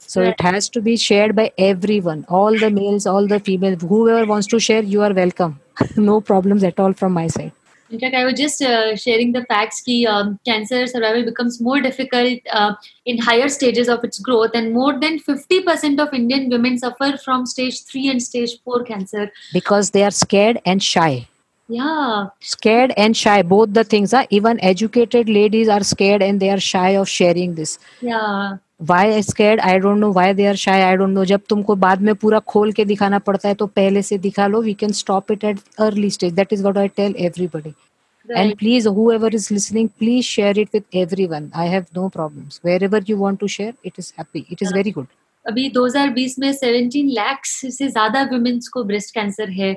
So 0.00 0.22
it 0.22 0.40
has 0.40 0.68
to 0.70 0.82
be 0.82 0.96
shared 0.96 1.34
by 1.36 1.50
everyone. 1.58 2.24
All 2.28 2.58
the 2.58 2.70
males 2.70 3.06
all 3.06 3.26
the 3.26 3.40
females 3.40 3.82
whoever 3.82 4.26
wants 4.26 4.48
to 4.48 4.60
share 4.60 4.82
you 4.84 5.02
are 5.02 5.14
welcome. 5.14 5.58
no 5.96 6.20
problems 6.20 6.64
at 6.64 6.78
all 6.78 6.92
from 6.92 7.12
my 7.12 7.26
side. 7.26 7.52
In 7.90 8.00
fact 8.00 8.14
i 8.14 8.24
was 8.24 8.34
just 8.34 8.62
uh, 8.62 8.96
sharing 8.96 9.32
the 9.32 9.44
facts 9.48 9.82
ki 9.86 10.06
um, 10.12 10.28
cancer 10.48 10.86
survival 10.92 11.24
becomes 11.26 11.60
more 11.66 11.80
difficult 11.86 12.38
uh, 12.50 12.74
in 13.04 13.18
higher 13.18 13.48
stages 13.56 13.90
of 13.94 14.06
its 14.08 14.18
growth 14.28 14.56
and 14.60 14.72
more 14.72 14.94
than 15.02 15.18
50% 15.26 16.00
of 16.04 16.14
indian 16.20 16.48
women 16.54 16.78
suffer 16.78 17.10
from 17.26 17.44
stage 17.44 17.82
3 17.82 18.08
and 18.14 18.22
stage 18.28 18.56
4 18.64 18.82
cancer. 18.84 19.30
Because 19.52 19.90
they 19.90 20.04
are 20.04 20.10
scared 20.22 20.62
and 20.64 20.82
shy. 20.82 21.28
Yeah. 21.68 22.28
Scared 22.40 22.94
and 22.96 23.16
shy. 23.16 23.42
Both 23.42 23.74
the 23.74 23.84
things 23.84 24.14
are 24.14 24.26
even 24.30 24.58
educated 24.72 25.28
ladies 25.28 25.68
are 25.68 25.84
scared 25.84 26.22
and 26.22 26.40
they 26.40 26.50
are 26.56 26.60
shy 26.60 26.90
of 27.04 27.08
sharing 27.10 27.56
this. 27.56 27.78
Yeah 28.00 28.56
why 28.88 29.20
scared 29.20 29.60
i 29.70 29.78
don't 29.78 30.00
know 30.00 30.10
why 30.18 30.32
they 30.32 30.46
are 30.50 30.56
shy 30.56 30.76
i 30.88 30.96
don't 31.00 31.14
know 31.18 31.24
जब 31.30 31.40
तुमको 31.48 31.74
बाद 31.84 32.00
में 32.08 32.14
पूरा 32.24 32.38
खोल 32.52 32.72
के 32.72 32.84
दिखाना 32.84 33.18
पड़ता 33.28 33.48
है 33.48 33.54
तो 33.62 33.66
पहले 33.78 34.02
से 34.02 34.18
दिखा 34.18 34.46
लो 34.46 34.62
we 34.64 34.74
can 34.82 34.94
stop 35.00 35.32
it 35.34 35.44
at 35.50 35.62
early 35.86 36.10
stage 36.16 36.36
that 36.40 36.54
is 36.56 36.62
what 36.66 36.78
i 36.84 36.86
tell 37.00 37.14
everybody 37.28 37.72
right. 37.72 38.38
and 38.42 38.58
please 38.58 38.88
whoever 38.98 39.30
is 39.40 39.50
listening 39.50 39.90
please 40.02 40.30
share 40.36 40.54
it 40.64 40.78
with 40.78 41.00
everyone 41.04 41.50
i 41.64 41.66
have 41.74 41.90
no 42.00 42.08
problems 42.18 42.60
wherever 42.62 43.02
you 43.12 43.18
want 43.24 43.40
to 43.44 43.50
share 43.56 43.74
it 43.90 44.04
is 44.04 44.12
happy 44.22 44.46
it 44.48 44.66
is 44.66 44.70
yeah. 44.70 44.78
very 44.80 44.96
good 45.00 45.18
अभी 45.46 45.70
2020 45.76 46.38
में 46.38 46.52
17 46.52 47.08
लाख 47.14 47.44
से 47.44 47.88
ज़्यादा 47.88 48.22
womens 48.32 48.68
को 48.74 48.82
breast 48.90 49.14
cancer 49.14 49.50
है 49.50 49.70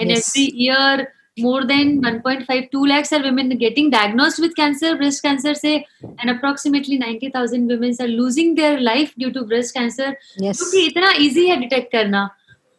and 0.00 0.10
every 0.10 0.44
year 0.64 1.06
more 1.40 1.64
than 1.64 2.00
1.5 2.02 2.70
2 2.70 2.86
lakhs 2.86 3.12
are 3.12 3.22
women 3.22 3.56
getting 3.58 3.90
diagnosed 3.90 4.38
with 4.38 4.54
cancer 4.56 4.96
breast 4.96 5.22
cancer 5.22 5.54
say 5.54 5.86
and 6.18 6.30
approximately 6.30 6.98
90000 6.98 7.66
women 7.66 7.94
are 8.00 8.08
losing 8.08 8.54
their 8.54 8.80
life 8.80 9.14
due 9.16 9.32
to 9.32 9.44
breast 9.44 9.74
cancer 9.74 10.10
yes. 10.38 10.58
क्योंकि 10.58 10.86
इतना 10.86 11.12
easy 11.12 11.48
है 11.48 11.56
detect 11.56 11.92
करना 11.92 12.30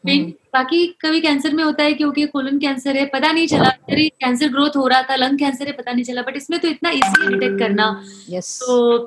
hmm. 0.07 0.31
बाकी 0.53 0.87
कभी 1.01 1.21
cancer 1.21 1.53
में 1.53 1.63
होता 1.63 1.83
है 1.83 1.93
क्योंकि 1.93 2.25
कोलन 2.27 2.59
कैंसर 2.59 2.97
है 2.97 3.05
पता 3.05 3.31
नहीं 3.31 3.47
चला 3.47 3.69
अरे 3.69 4.09
कैंसर 4.09 4.47
ग्रोथ 4.47 4.77
हो 4.77 4.87
रहा 4.87 5.01
था 5.01 5.15
लंग 5.15 5.39
कैंसर 5.39 5.67
है 5.67 5.73
पता 5.73 5.91
नहीं 5.91 6.03
चला 6.03 6.21
बट 6.21 6.37
इसमें 6.37 6.59
तो 6.59 6.67
इतना 6.67 6.89
इजी 6.89 7.23
है 7.23 7.29
डिटेक्ट 7.29 7.59
करना. 7.59 8.03
तो 8.59 8.99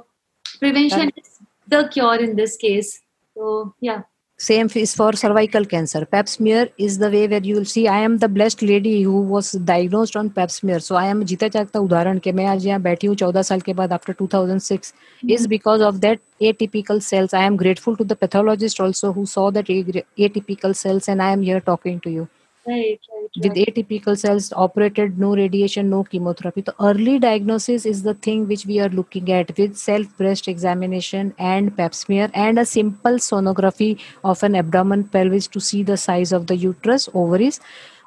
prevention 0.60 1.10
is 1.18 1.44
the 1.68 1.90
cure 1.92 2.20
in 2.20 2.34
this 2.34 2.56
case 2.56 3.02
तो 3.34 3.74
या 3.82 4.02
same 4.41 4.69
is 4.75 4.93
for 4.93 5.13
cervical 5.13 5.65
cancer 5.65 6.05
pap 6.05 6.27
smear 6.27 6.69
is 6.77 6.99
the 6.99 7.09
way 7.09 7.27
where 7.27 7.41
you 7.41 7.55
will 7.55 7.65
see 7.65 7.87
i 7.87 7.97
am 8.07 8.17
the 8.19 8.27
blessed 8.29 8.61
lady 8.61 9.01
who 9.01 9.21
was 9.21 9.53
diagnosed 9.69 10.15
on 10.15 10.29
pap 10.29 10.51
smear 10.51 10.79
so 10.79 10.95
i 10.95 11.05
am 11.13 11.23
जीता 11.31 11.47
जागता 11.55 11.79
उदाहरण 11.79 12.19
के 12.25 12.31
मैं 12.39 12.45
आज 12.45 12.65
यहाँ 12.67 12.81
बैठी 12.81 13.07
हूँ 13.07 13.15
चौदह 13.21 13.41
साल 13.49 13.61
के 13.61 13.73
बाद 13.79 13.93
after 13.97 14.15
2006 14.21 14.93
is 15.37 15.47
because 15.55 15.85
of 15.87 16.01
that 16.01 16.21
atypical 16.51 17.01
cells 17.01 17.33
i 17.33 17.43
am 17.47 17.57
grateful 17.63 17.97
to 17.97 18.07
the 18.11 18.19
pathologist 18.25 18.79
also 18.79 19.11
who 19.11 19.25
saw 19.25 19.49
that 19.57 19.73
atypical 20.27 20.75
cells 20.83 21.09
and 21.09 21.27
i 21.29 21.31
am 21.37 21.47
here 21.49 21.63
talking 21.71 21.99
to 22.05 22.13
you 22.17 22.27
Right, 22.64 23.00
right, 23.12 23.28
with 23.42 23.54
atypical 23.54 24.16
cells 24.16 24.52
operated 24.52 25.18
no 25.18 25.34
radiation 25.34 25.90
no 25.90 26.04
chemotherapy 26.04 26.60
the 26.60 26.74
early 26.80 27.18
diagnosis 27.18 27.84
is 27.84 28.04
the 28.04 28.14
thing 28.14 28.46
which 28.46 28.64
we 28.66 28.78
are 28.78 28.88
looking 28.88 29.32
at 29.32 29.50
with 29.58 29.76
self 29.76 30.16
breast 30.16 30.46
examination 30.46 31.34
and 31.38 31.76
pap 31.76 31.92
smear 31.92 32.30
and 32.34 32.60
a 32.60 32.64
simple 32.64 33.18
sonography 33.26 33.98
of 34.22 34.44
an 34.44 34.54
abdomen 34.54 35.02
pelvis 35.02 35.48
to 35.48 35.64
see 35.70 35.82
the 35.82 35.96
size 35.96 36.32
of 36.32 36.46
the 36.46 36.56
uterus 36.68 37.08
ovaries 37.14 37.60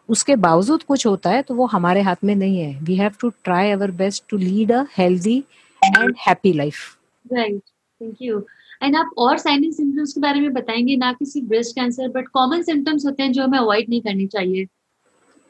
उसके 0.10 0.36
बावजूद 0.36 0.84
कुछ 0.84 1.06
होता 1.06 1.30
है 1.30 1.41
तो 1.43 1.56
वो 1.56 1.66
हमारे 1.68 2.01
हाथ 2.01 2.24
में 2.24 2.36
नहीं 2.36 2.60
है 2.60 2.80
we 2.86 2.95
have 2.95 3.14
to 3.22 3.30
try 3.43 3.72
our 3.72 3.91
best 4.01 4.24
to 4.30 4.38
lead 4.38 4.72
a 4.72 4.86
healthy 4.97 5.38
and 5.86 6.16
happy 6.28 6.53
life 6.53 6.97
right 7.34 7.62
thank 8.01 8.22
you 8.22 8.39
and 8.86 8.95
आप 8.95 9.11
और 9.17 9.38
साइन 9.38 9.71
सिम्टम्स 9.71 10.13
के 10.13 10.21
बारे 10.21 10.39
में 10.39 10.53
बताएँगे, 10.53 10.95
ना 10.95 11.13
कि 11.13 11.25
सिर्फ़ 11.25 11.47
breast 11.47 11.75
cancer 11.75 12.07
but 12.07 12.27
common 12.33 12.61
symptoms 12.63 13.05
होते 13.05 13.23
हैं 13.23 13.31
जो 13.31 13.43
हमें 13.43 13.59
अवॉइड 13.59 13.89
नहीं 13.89 14.01
करनी 14.01 14.27
चाहिए। 14.27 14.67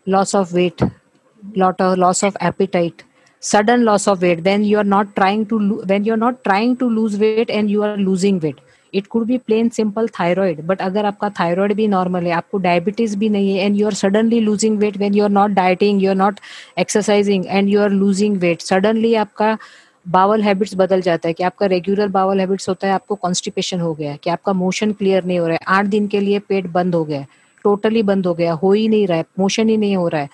Loss 0.08 0.36
of 0.36 0.56
weight 0.56 0.90
lot 1.58 1.82
of, 1.82 1.98
loss 1.98 2.22
of 2.24 2.38
appetite, 2.42 3.04
sudden 3.44 3.84
loss 3.84 4.08
of 4.08 4.22
weight. 4.22 4.44
Then 4.44 4.64
you 4.64 4.78
are 4.78 4.90
not 4.94 5.12
trying 5.16 5.46
to 5.48 5.60
lo- 5.60 5.84
when 5.92 6.08
you're 6.08 6.22
not 6.22 6.40
trying 6.44 6.76
to 6.78 6.88
lose 6.94 7.18
weight 7.18 7.52
and 7.58 7.74
you 7.74 7.84
are 7.90 7.98
losing 8.08 8.40
weight. 8.46 8.64
It 8.94 9.08
could 9.08 9.26
be 9.28 9.38
plain 9.38 9.70
simple 9.70 10.08
thyroid 10.20 10.62
but 10.68 10.82
अगर 10.82 11.06
आपका 11.06 11.30
thyroid 11.40 11.74
भी 11.76 11.88
normal 11.88 12.26
है, 12.26 12.32
आपको 12.32 12.58
diabetes 12.58 13.18
भी 13.18 13.30
नहीं 13.30 13.56
है 13.56 13.66
and 13.66 13.76
you 13.78 13.86
are 13.88 13.94
suddenly 13.94 14.40
losing 14.40 14.78
weight 14.80 14.98
when 14.98 15.14
you 15.14 15.24
are 15.24 15.30
not 15.30 15.52
dieting 15.52 16.04
you 16.04 16.10
are 16.10 16.16
not 16.16 16.40
exercising 16.80 17.46
and 17.48 17.70
you 17.70 17.82
are 17.82 17.90
losing 17.90 18.38
weight 18.42 18.62
suddenly 18.62 19.14
आपका 19.24 19.58
bowel 20.06 20.42
habits 20.44 20.76
बदल 20.78 21.02
जाता 21.02 21.28
है, 21.28 21.34
कि 21.34 21.44
आपका 21.44 21.66
रेगुलर 21.66 22.08
बावल 22.10 22.40
हैबिट्स 22.40 22.70
होता 22.70 22.88
है, 22.88 22.94
आपको 22.94 23.16
कॉन्स्टिपेशन 23.18 23.80
हो 23.80 23.94
गया 23.94 24.16
कि 24.16 24.30
आपका 24.30 24.54
मोशन 24.54 24.92
क्लियर 24.94 25.24
नहीं 25.26 25.40
हो 25.40 25.48
रहा 25.48 25.54
है, 25.54 25.66
आठ 25.68 25.86
दिन 25.86 26.08
के 26.08 26.20
लिए 26.20 26.40
पेट 26.40 26.68
बंद 26.72 26.96
हो 26.96 27.04
गया 27.06 27.26
टोटली 27.66 28.04
बंद 28.04 28.28
हो 28.28 28.34
गया 28.34 28.54
हो, 28.54 28.72
ही 28.74 28.88
नहीं 28.88 29.08
रहा 29.08 29.18
है 29.18 29.26
मोशन 29.40 29.70
ही 29.70 29.78
नहीं 29.78 29.96
हो 29.96 30.08
रहा 30.08 30.22
है 30.22 30.30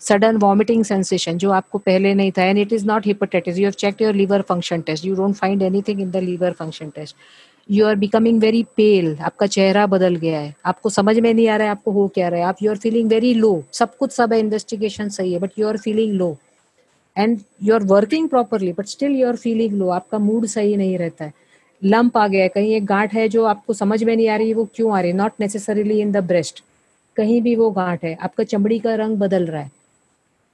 सडन 0.00 0.36
वॉमिटिंग 0.36 0.84
सेंसेशन 0.84 1.38
जो 1.38 1.50
आपको 1.52 1.78
पहले 1.78 2.12
नहीं 2.14 2.32
था 2.38 2.44
and 2.44 2.58
it 2.58 2.72
is 2.72 2.86
not 2.86 3.06
hepatitis 3.06 3.58
you 3.58 3.64
have 3.64 3.72
check 3.78 4.02
your 4.02 4.14
liver 4.14 4.42
function 4.48 4.80
test 4.86 5.04
you 5.04 5.14
don't 5.16 5.34
find 5.34 5.62
anything 5.62 6.00
in 6.00 6.10
the 6.10 6.16
liver 6.24 6.52
function 6.52 6.90
test 6.96 7.16
you 7.68 7.86
are 7.86 7.94
becoming 7.96 8.40
very 8.40 8.62
pale 8.76 9.16
आपका 9.20 9.46
चेहरा 9.46 9.86
बदल 9.86 10.16
गया 10.16 10.40
है, 10.40 10.54
आपको 10.66 10.90
समझ 10.90 11.18
में 11.18 11.32
नहीं 11.32 11.48
आ 11.48 11.56
रहा 11.56 11.66
है, 11.66 11.70
आपको 11.70 11.90
हो 11.92 12.06
क्या 12.14 12.28
रहा 12.28 12.40
है, 12.40 12.46
आप 12.46 12.56
you 12.62 12.70
are 12.70 12.76
feeling 12.76 13.08
very 13.10 13.32
low 13.34 13.62
सब 13.72 13.96
कुछ 13.96 14.12
सब 14.12 14.32
है 14.32 14.40
इन्वेस्टिगेशन 14.40 15.08
सही 15.08 15.32
है 15.32 15.38
but 15.38 15.58
you 15.58 15.68
are 15.68 15.76
feeling 15.78 16.12
low 16.14 16.36
and 17.16 17.38
you 17.62 17.74
are 17.74 17.82
working 17.86 18.28
properly 18.28 18.72
but 18.72 18.86
still 18.86 19.12
you 19.12 19.28
are 19.28 19.36
feeling 19.36 19.74
low 19.78 19.88
आपका 19.90 20.18
मूड 20.18 20.46
सही 20.46 20.76
नहीं 20.76 20.98
रहता 20.98 21.24
है। 21.24 21.32
लंप 21.82 22.16
आ 22.16 22.26
गया 22.28 22.42
है, 22.42 22.48
कहीं 22.48 22.74
एक 22.74 22.84
गांठ 22.86 23.14
है 23.14 23.28
जो 23.28 23.44
आपको 23.44 23.72
समझ 23.74 24.02
में 24.04 24.14
नहीं 24.16 24.28
आ 24.28 24.36
रही 24.36 24.48
है 24.48 24.54
वो 24.54 24.68
क्यों 24.74 24.96
आ 24.96 25.00
रही 25.00 25.10
है? 25.10 25.16
Not 25.16 25.32
necessarily 25.40 26.00
in 26.00 26.12
the 26.12 26.24
breast 26.26 26.62
कहीं 27.16 27.40
भी 27.42 27.54
वो 27.56 27.70
गांठ 27.70 28.04
है, 28.04 28.14
आपका 28.16 28.44
चमड़ी 28.44 28.78
का 28.78 28.94
रंग 28.94 29.16
बदल 29.18 29.46
रहा 29.46 29.62
है। 29.62 29.70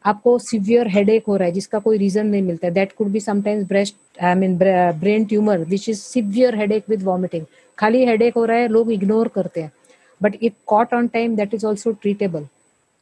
आपको 0.05 0.39
सिवियर 0.39 0.89
हेडेक 0.89 1.25
हो 1.29 1.37
रहा 1.37 1.47
है, 1.47 1.53
जिसका 1.53 1.79
कोई 1.79 1.99
रीजन 1.99 2.27
नहीं 2.27 2.43
मिलता 2.43 2.67
है। 2.67 2.73
That 2.75 2.93
could 2.93 3.09
be 3.09 3.21
sometimes 3.21 3.67
breast 3.69 4.23
I 4.23 4.35
mean 4.35 4.57
brain 4.59 5.25
tumour 5.25 5.59
which 5.61 5.89
is 5.89 5.99
severe 5.99 6.57
headache 6.59 6.85
with 6.89 7.03
vomiting 7.03 7.45
खाली 7.79 8.05
हेडेक 8.07 8.35
हो 8.35 8.45
रहा 8.45 8.57
है, 8.57 8.69
लोग 8.69 8.93
इग्नोर 8.93 9.29
करते 9.29 9.63
हैं। 9.63 9.73
But 10.21 10.37
if 10.43 10.53
caught 10.67 10.95
on 10.95 11.09
time 11.09 11.37
that 11.37 11.55
is 11.55 11.67
also 11.67 11.93
treatable 11.93 12.47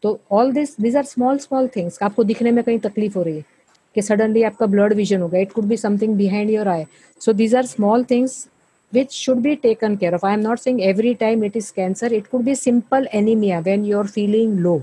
तो 0.02 0.18
all 0.32 0.52
this 0.52 0.76
these 0.80 0.96
are 0.96 1.04
small 1.04 1.38
small 1.38 1.68
things 1.76 1.98
आपको 2.02 2.24
दिखने 2.24 2.50
में 2.50 2.62
कहीं 2.64 2.78
तकलीफ़ 2.78 3.18
हो 3.18 3.22
रही 3.22 3.36
है 3.36 3.44
कि 3.96 4.02
सडनली 4.02 4.42
आपका 4.42 4.66
ब्लड 4.66 4.92
विजन 4.94 5.20
हो 5.22 5.28
गया 5.28 5.40
it 5.40 5.52
could 5.52 5.64
be 5.64 5.76
something 5.76 6.14
behind 6.16 6.50
your 6.50 6.68
eye 6.68 6.84
so 7.20 7.32
these 7.32 7.54
are 7.54 7.66
small 7.66 8.04
things 8.10 8.46
which 8.92 9.12
should 9.12 9.42
be 9.42 9.56
taken 9.56 9.96
care 9.98 10.14
of. 10.14 10.24
I 10.24 10.32
am 10.32 10.42
not 10.42 10.60
saying 10.60 10.82
every 10.82 11.14
time 11.14 11.42
it 11.44 11.56
is 11.56 11.70
cancer. 11.70 12.06
It 12.06 12.30
could 12.30 12.44
be 12.44 12.54
simple 12.54 13.06
anemia 13.12 13.60
when 13.60 13.84
you 13.84 13.98
are 13.98 14.08
feeling 14.08 14.62
low. 14.62 14.80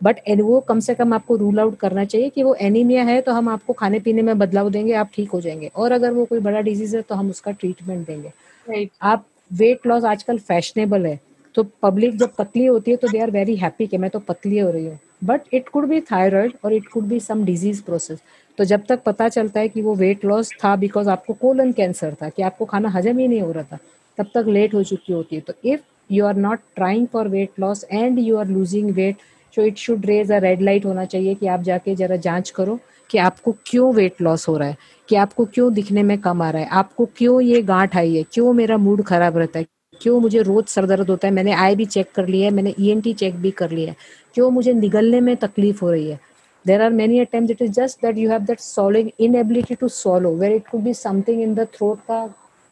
But 0.00 0.20
वो 0.40 0.58
कम 0.60 0.78
से 0.80 0.94
कम 0.94 1.12
आपको 1.14 1.36
rule 1.36 1.58
out 1.60 1.76
करना 1.78 2.04
चाहिए 2.04 2.28
कि 2.28 2.42
वो 2.42 2.54
anaemia 2.66 3.02
है 3.04 3.20
तो 3.20 3.32
हम 3.32 3.48
आपको 3.48 3.72
खाने 3.72 3.98
पीने 4.00 4.22
में 4.22 4.38
बदलाव 4.38 4.70
देंगे 4.70 4.92
आप 4.92 5.10
ठीक 5.14 5.30
हो 5.30 5.40
जाएँगे 5.40 5.70
और 5.76 5.92
अगर 5.92 6.12
वो 6.12 6.24
कोई 6.24 6.38
बड़ा 6.40 6.60
डिज़ीज़ 6.60 6.96
है 6.96 7.02
तो 7.02 7.14
हम 7.14 7.30
उसका 7.30 7.50
ट्रीटमेंट 7.50 8.06
देंगे 8.06 8.28
right. 8.28 8.88
आप 9.02 9.26
वेट 9.52 9.86
लॉस 9.86 10.04
आजकल 10.04 10.38
फैशनेबल 10.38 11.06
है 11.06 11.18
तो 11.54 11.62
पब्लिक 11.82 12.16
जब 12.16 12.34
पतली 12.38 12.64
होती 12.64 12.90
है 12.90 12.96
तो 12.96 13.08
दे 13.08 13.18
आर 13.18 13.30
वेरी 13.30 13.56
हैप्पी 13.56 13.86
कि 13.86 13.98
मैं 13.98 14.10
तो 14.10 14.18
पतली 14.18 14.58
हो 14.58 14.70
रही 14.70 14.86
हूँ। 14.86 14.98
But 15.24 15.54
it 15.54 15.68
could 15.68 15.88
be 15.88 16.00
thyroid 16.02 16.52
और 16.64 16.72
it 16.72 16.86
could 16.88 17.04
be 17.04 17.20
some 17.20 17.44
disease 17.44 17.82
process 17.82 18.20
तो 18.58 18.64
जब 18.64 18.84
तक 18.88 19.02
पता 19.02 19.28
चलता 19.28 19.60
है 19.60 19.68
कि 19.68 19.82
वो 19.82 19.94
वेट 19.94 20.24
लॉस 20.24 20.50
था 20.64 20.74
बिकॉज़ 20.76 21.08
आपको 21.10 21.32
कोलन 21.34 21.72
कैंसर 21.72 22.14
था, 22.14 22.28
कि 22.28 22.42
आपको 22.42 22.64
खाना 22.64 22.88
हजम 22.88 23.18
ही 23.18 23.28
नहीं 23.28 23.40
हो 23.40 23.52
रहा 23.52 23.62
था, 23.62 23.78
तब 24.18 24.30
तक 24.34 24.44
लेट 24.48 24.74
हो 24.74 24.82
चुकी 24.84 25.12
होती 25.12 25.36
है। 25.36 25.42
तो 25.42 25.52
if 25.64 25.80
you 26.10 26.24
are 26.26 26.36
not 26.36 26.58
trying 26.76 27.06
for 27.06 27.28
weight 27.28 27.60
loss 27.60 27.84
and 27.92 28.18
you 28.18 28.36
are 28.36 28.46
losing 28.48 28.90
weight 28.90 29.16
so 29.54 29.62
it 29.62 29.76
should 29.78 30.06
raise 30.06 30.32
a 30.32 30.38
red 30.38 30.62
light 30.62 30.84
होना 30.86 31.04
चाहिए 31.04 31.34
कि 31.34 31.46
आप 31.46 31.62
जाके 31.62 31.94
जरा 31.94 32.16
जाँच 32.18 32.50
करो 32.50 32.78
कि 33.10 33.18
आपको 33.18 33.54
क्यों 33.66 33.92
वेट 33.94 34.20
लॉस 34.22 34.48
हो 34.48 34.56
रहा 34.56 34.68
है, 34.68 34.76
कि 35.08 35.16
आपको 35.16 35.44
क्यों 35.44 35.72
दिखने 35.74 36.02
में 36.02 36.18
कम 36.20 36.42
आ 36.42 36.50
रहा 36.50 36.62
है, 36.62 36.68
आपको 36.68 37.06
क्यों 37.16 37.40
ये 37.40 37.62
गांठ 37.64 37.96
आई 37.96 38.14
है, 38.16 38.22
क्यों 38.32 38.52
मेरा 38.52 38.76
मूड 38.78 39.02
खराब 39.04 39.38
रहता 39.38 39.58
है। 39.58 39.66
क्यों 40.00 40.20
मुझे 40.20 40.42
रोज 40.42 40.64
सर 40.68 40.86
दर्द 40.86 41.10
होता 41.10 41.28
है? 41.28 41.34
मैंने 41.34 41.52
आई 41.54 41.76
भी 41.76 41.84
चेक 41.86 42.10
कर 42.14 42.26
लिया 42.28 42.48
है 42.48 42.54
मैंने 42.54 42.74
ईएनटी 42.80 43.12
चेक 43.14 43.34
भी 43.40 43.50
कर 43.50 43.70
लिया 43.70 43.90
है। 43.90 43.96
क्यों 44.34 44.50
मुझे 44.50 44.72
निगलने 44.74 45.20
में 45.20 45.36
तकलीफ़ 45.36 45.84
हो 45.84 45.90
रही 45.90 46.10
है? 46.10 46.18
There 46.66 46.82
are 46.82 46.90
many 46.92 47.18
attempt 47.20 47.50
it 47.50 47.62
is 47.62 47.72
just 47.72 48.02
that 48.02 48.18
you 48.18 48.30
have 48.30 48.40
that 48.44 48.60
swallowing 48.60 49.10
inability 49.20 49.74
to 49.74 49.88
swallow 49.88 50.34
where 50.36 50.52
it 50.52 50.66
could 50.70 50.80
be 50.82 50.94
something 50.94 51.42
in 51.42 51.54
the 51.54 51.66
throat 51.74 52.00
का 52.08 52.24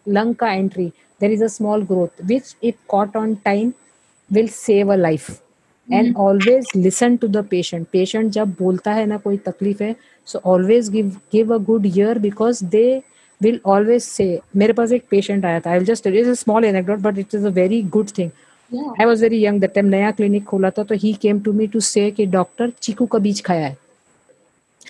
लंग 0.07 0.35
का 0.35 0.53
entry 0.53 0.87
there 1.21 1.31
is 1.33 1.45
a 1.45 1.49
small 1.49 1.83
growth 1.83 2.25
which 2.27 2.57
if 2.63 2.77
caught 2.89 3.17
on 3.17 3.35
time 3.45 3.73
will 4.31 4.49
save 4.49 4.93
a 4.93 4.97
life 4.97 5.31
and 5.89 6.17
always 6.17 6.67
listen 6.77 7.17
to 7.17 7.29
the 7.29 7.45
patient 7.51 7.87
patient 7.93 8.31
जब 8.33 8.55
बोलता 8.59 8.93
है 8.93 9.07
ना 9.07 9.17
कोई 9.19 9.37
तकलीफ़ 9.47 9.83
है 9.83 9.95
so 10.29 10.41
always 10.45 10.89
give 10.91 11.09
give 11.33 11.55
a 11.55 11.59
good 11.65 11.87
ear 11.87 12.19
because 12.19 12.65
they 12.65 13.01
will 13.41 13.61
always 13.67 14.03
से 14.03 14.39
मेरे 14.57 14.73
पास 14.73 14.93
एक 14.93 15.05
पेशेंट 15.11 15.45
आया 15.45 15.61
था। 15.61 15.71
I 15.71 15.81
just 15.85 16.07
is 16.07 16.29
a 16.31 16.35
small 16.35 16.65
anecdote 16.65 16.99
but 17.01 17.19
it 17.19 17.35
is 17.35 17.47
a 17.47 17.51
very 17.53 17.83
good 17.97 18.09
thing 18.19 18.31
I 19.01 19.07
was 19.07 19.23
very 19.23 19.45
young 19.45 19.61
that 19.61 19.75
time 19.75 19.87
नया 19.87 20.11
clinic 20.11 20.45
खोला 20.45 20.71
था 20.71 20.83
तो 20.85 20.95
he 20.95 21.13
came 21.23 21.41
to 21.41 21.53
me 21.53 21.67
to 21.67 21.81
say 21.81 22.11
कि 22.11 22.27
डॉक्टर 22.27 22.73
चीकू 22.83 23.07
का 23.07 23.19
बीज 23.19 23.41
खाया 23.45 23.67
है। 23.67 23.77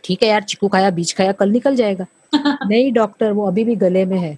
ठीक 0.05 0.23
है 0.23 0.29
यार 0.29 0.43
चीकू 0.43 0.69
खाया 0.69 0.91
बीज 0.91 1.13
खाया 1.17 1.33
कल 1.33 1.51
निकल 1.51 1.77
जाएगा। 1.77 2.07
नहीं 2.37 2.93
डॉक्टर 2.93 3.33
वो 3.33 3.47
अभी 3.47 3.65
भी 3.65 3.77
गले 3.77 4.05
में 4.05 4.19
है। 4.19 4.37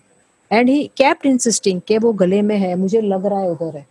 एंड 0.50 0.68
ही 0.68 0.82
कैप्ट 0.96 1.26
इंसिस्टिंग 1.26 1.80
के 1.88 1.98
वो 1.98 2.12
गले 2.14 2.42
में 2.42 2.56
है 2.58 2.74
मुझे 2.76 3.00
लग 3.00 3.26
रहा 3.26 3.40
है 3.40 3.50
उधर 3.50 3.76
है। 3.76 3.86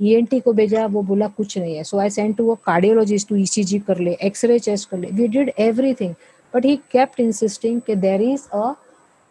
ईएनटी 0.00 0.38
e 0.38 0.42
को 0.42 0.52
भेजा 0.52 0.84
वो 0.86 1.02
बोला 1.02 1.26
कुछ 1.28 1.56
नहीं 1.58 1.74
है। 1.76 1.82
सो 1.84 1.98
आई 1.98 2.10
सेंट 2.10 2.36
टू 2.36 2.44
वो 2.44 2.54
कार्डियोलॉजिस्ट 2.66 3.28
टू 3.28 3.36
ईसीजी 3.36 3.78
कर 3.78 3.98
ले 3.98 4.16
एक्सरे 4.22 4.58
चेस्ट 4.58 4.88
कर 4.90 4.98
ले। 4.98 5.08
We 5.12 5.26
did 5.28 5.50
everything 5.58 6.14
but 6.54 6.64
he 6.64 6.76
kept 6.92 7.20
insisting 7.20 7.80
कि 7.80 7.94
देर 7.96 8.22
इज़ 8.22 8.48
अ 8.54 8.72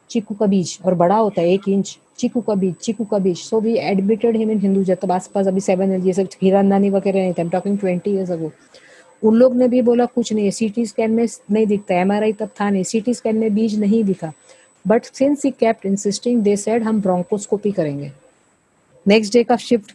चीकू 0.10 0.36
का 0.36 0.46
बीज, 0.46 0.78
और 0.86 0.94
बड़ा 0.96 1.16
होता 1.16 1.42
है 1.42 1.52
एक 1.54 1.68
इंच। 1.70 1.98
चीकू 2.20 2.42
का 2.42 2.54
बीज, 2.56 2.76
चीकू 2.76 3.06
का 3.06 3.18
बीज। 3.18 3.38
So 3.40 3.60
we 3.62 3.76
admitted 3.80 4.36
him 4.38 4.52
in 4.52 4.60
Hindu 4.60 4.84
जब 4.84 5.12
आस 5.12 5.30
पास 5.34 5.48
अभी 5.48 5.60
सेवन 5.62 5.94
ये 6.08 6.14
सब 6.14 6.28
हिरानदानी 6.42 6.90
वगैरह 6.90 7.22
नहीं 7.22 7.34
थे 7.34 7.50
टॉकिंग 7.50 7.78
ट्वेंटी 7.80 8.12
ईयर्स 8.12 8.32
अगो 8.32 8.52
उन 9.24 9.36
लोग 9.36 9.56
ने 9.58 9.68
भी 9.68 9.82
बोला, 9.82 10.06
कुछ 10.06 10.32
नहीं 10.34 10.46
है 10.46 10.52
सी 10.52 10.70
टी 10.70 10.86
स्कैन 10.86 11.12
में 11.12 11.28
नहीं 11.52 11.66
दिखता 11.68 11.96
एम 11.96 12.12
आर 12.12 12.24
आई 12.24 12.34
तब 12.34 12.50
था 12.60 12.70
नहीं 12.70 12.84
सी 12.84 13.02
टी 13.02 13.14
स्कैन 13.14 13.36
में 13.36 13.54
बीज 13.56 13.80
नहीं 13.80 14.04
दिखा। 14.04 14.32
But 14.86 15.06
since 15.06 15.46
he 15.46 15.52
kept 15.52 15.86
insisting 15.86 16.42
they 16.44 16.56
said 16.58 16.84
हम 16.84 17.02
ब्रोंकोस्कोपी 17.02 17.72
करेंगे। 17.72 18.12
नेक्स्ट 19.06 19.34
डे 19.34 19.44
का 19.44 19.58
शिफ्ट 19.58 19.92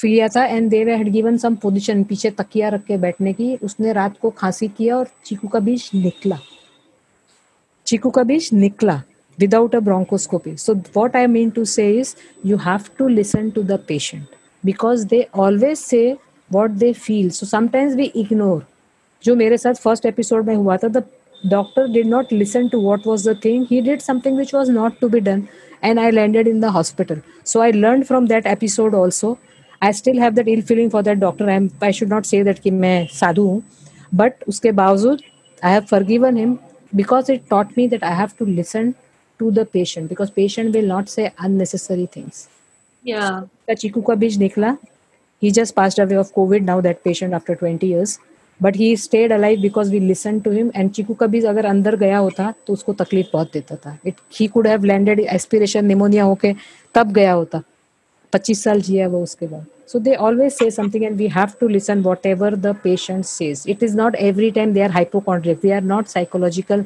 किया 0.00 0.28
था 0.28 0.44
and 0.44 0.68
they 0.70 0.82
had 0.86 1.08
given 1.12 1.36
some 1.38 1.54
position 1.56 2.02
पीछे 2.04 2.30
तकिया 2.32 2.68
रख 2.68 2.84
के 2.84 2.96
बैठने 2.96 3.32
की। 3.32 3.54
उसने 3.62 3.92
रात 3.92 4.18
को 4.22 4.30
खांसी 4.30 4.68
किया 4.68 4.96
और 4.96 5.08
चीकू 5.26 5.48
का 5.48 5.58
बीज 5.60 5.90
निकला। 5.94 6.38
चीकू 7.86 8.10
का 8.10 8.22
बीज 8.22 8.50
निकला। 8.52 9.02
without 9.37 9.73
a 9.73 9.81
bronchoscopy. 9.81 10.59
So, 10.59 10.75
what 10.93 11.15
I 11.15 11.27
mean 11.27 11.51
to 11.51 11.65
say 11.65 11.97
is, 11.97 12.15
you 12.43 12.57
have 12.57 12.95
to 12.97 13.07
listen 13.07 13.51
to 13.53 13.63
the 13.63 13.77
patient 13.77 14.27
because 14.63 15.05
they 15.07 15.25
always 15.33 15.79
say 15.79 16.19
what 16.51 16.77
they 16.79 16.93
feel. 16.93 17.31
So, 17.31 17.45
sometimes 17.55 17.95
we 17.95 18.11
ignore. 18.25 18.61
जो 19.23 19.35
मेरे 19.35 19.57
साथ 19.57 19.73
फर्स्ट 19.81 20.05
एपिसोड 20.05 20.45
में 20.45 20.55
हुआ 20.55 20.75
था 20.77 20.87
the 20.87 21.03
doctor 21.49 21.87
did 21.91 22.07
not 22.07 22.31
listen 22.33 22.67
to 22.67 22.79
what 22.81 23.05
was 23.07 23.27
the 23.27 23.35
thing 23.43 23.65
he 23.71 23.81
did 23.81 23.99
something 24.01 24.37
which 24.37 24.53
was 24.53 24.69
not 24.69 24.93
to 25.01 25.09
be 25.09 25.19
done 25.19 25.43
and 25.83 25.99
I 25.99 26.11
landed 26.11 26.47
in 26.47 26.59
the 26.61 26.71
hospital 26.77 27.21
so 27.51 27.59
I 27.61 27.71
learn 27.71 28.01
from 28.03 28.27
that 28.27 28.47
episode 28.47 28.95
also 28.95 29.37
I 29.83 29.93
still 29.93 30.19
have 30.19 30.33
that 30.33 30.47
ill 30.47 30.61
feeling 30.61 30.89
for 30.91 31.03
that 31.03 31.17
doctor 31.17 31.49
I 31.49 31.67
I 31.83 31.93
should 31.99 32.09
not 32.13 32.25
say 32.25 32.43
that 32.43 32.59
कि 32.59 32.71
मैं 32.71 33.05
साधु 33.19 33.45
हूँ 33.47 33.61
but 34.15 34.43
उसके 34.47 34.71
बावजूद 34.81 35.21
I 35.65 35.73
have 35.73 35.85
forgiven 36.03 36.37
him 36.37 36.57
because 36.93 37.29
it 37.29 37.47
taught 37.49 37.75
me 37.77 37.87
that 37.87 38.03
I 38.03 38.13
have 38.13 38.35
to 38.37 38.45
listen 38.45 38.95
to 39.38 39.50
the 39.50 39.64
patient 39.64 40.08
because 40.08 40.30
patient 40.30 40.74
will 40.74 40.86
not 40.86 41.08
say 41.08 41.32
unnecessary 41.38 42.06
things. 42.06 42.48
Yeah. 43.04 43.42
The 43.66 43.74
chiku 43.74 44.04
ka 44.04 44.14
nikla. 44.14 44.78
He 45.42 45.50
just 45.50 45.76
passed 45.76 45.98
away 45.98 46.16
of 46.16 46.32
COVID 46.32 46.62
now 46.62 46.80
that 46.80 47.04
patient 47.04 47.34
after 47.34 47.54
20 47.54 47.86
years. 47.86 48.18
But 48.62 48.76
he 48.76 48.96
stayed 48.96 49.32
alive 49.32 49.60
because 49.60 49.90
we 49.92 49.98
listen 50.00 50.38
to 50.40 50.50
him 50.50 50.70
and 50.76 50.90
चीकू 50.90 51.14
का 51.14 51.26
बीज 51.26 51.44
अगर 51.46 51.66
अंदर 51.66 51.96
गया 51.96 52.18
होता 52.18 52.52
तो 52.66 52.72
उसको 52.72 52.92
तकलीफ़ 53.02 53.26
बहुत 53.32 53.50
देता 53.52 53.76
था 53.76 53.96
it 54.06 54.20
he 54.38 54.46
could 54.54 54.66
have 54.66 54.84
landed 54.84 55.20
aspiration 55.20 55.84
pneumonia 55.86 56.24
होके 56.24 56.52
तब 56.94 57.12
गया 57.12 57.32
होता 57.32 57.62
पच्चीस 58.32 58.62
साल 58.64 58.80
जिया 58.88 59.08
वो 59.08 59.22
उसके 59.22 59.46
बाद 59.46 59.66
so 59.90 59.98
they 60.04 60.14
always 60.26 60.56
say 60.60 60.66
something 60.76 61.04
and 61.08 61.20
we 61.22 61.26
have 61.32 61.52
to 61.58 61.66
listen 61.72 62.00
whatever 62.06 62.48
the 62.62 62.70
patient 62.86 63.26
says 63.32 63.60
it 63.74 63.82
is 63.88 63.92
not 63.98 64.16
every 64.28 64.48
time 64.56 64.72
they 64.76 64.82
are 64.86 64.92
hypochondriac 64.94 65.60
they 65.66 65.74
are 65.76 65.84
not 65.90 66.10
psychological 66.12 66.82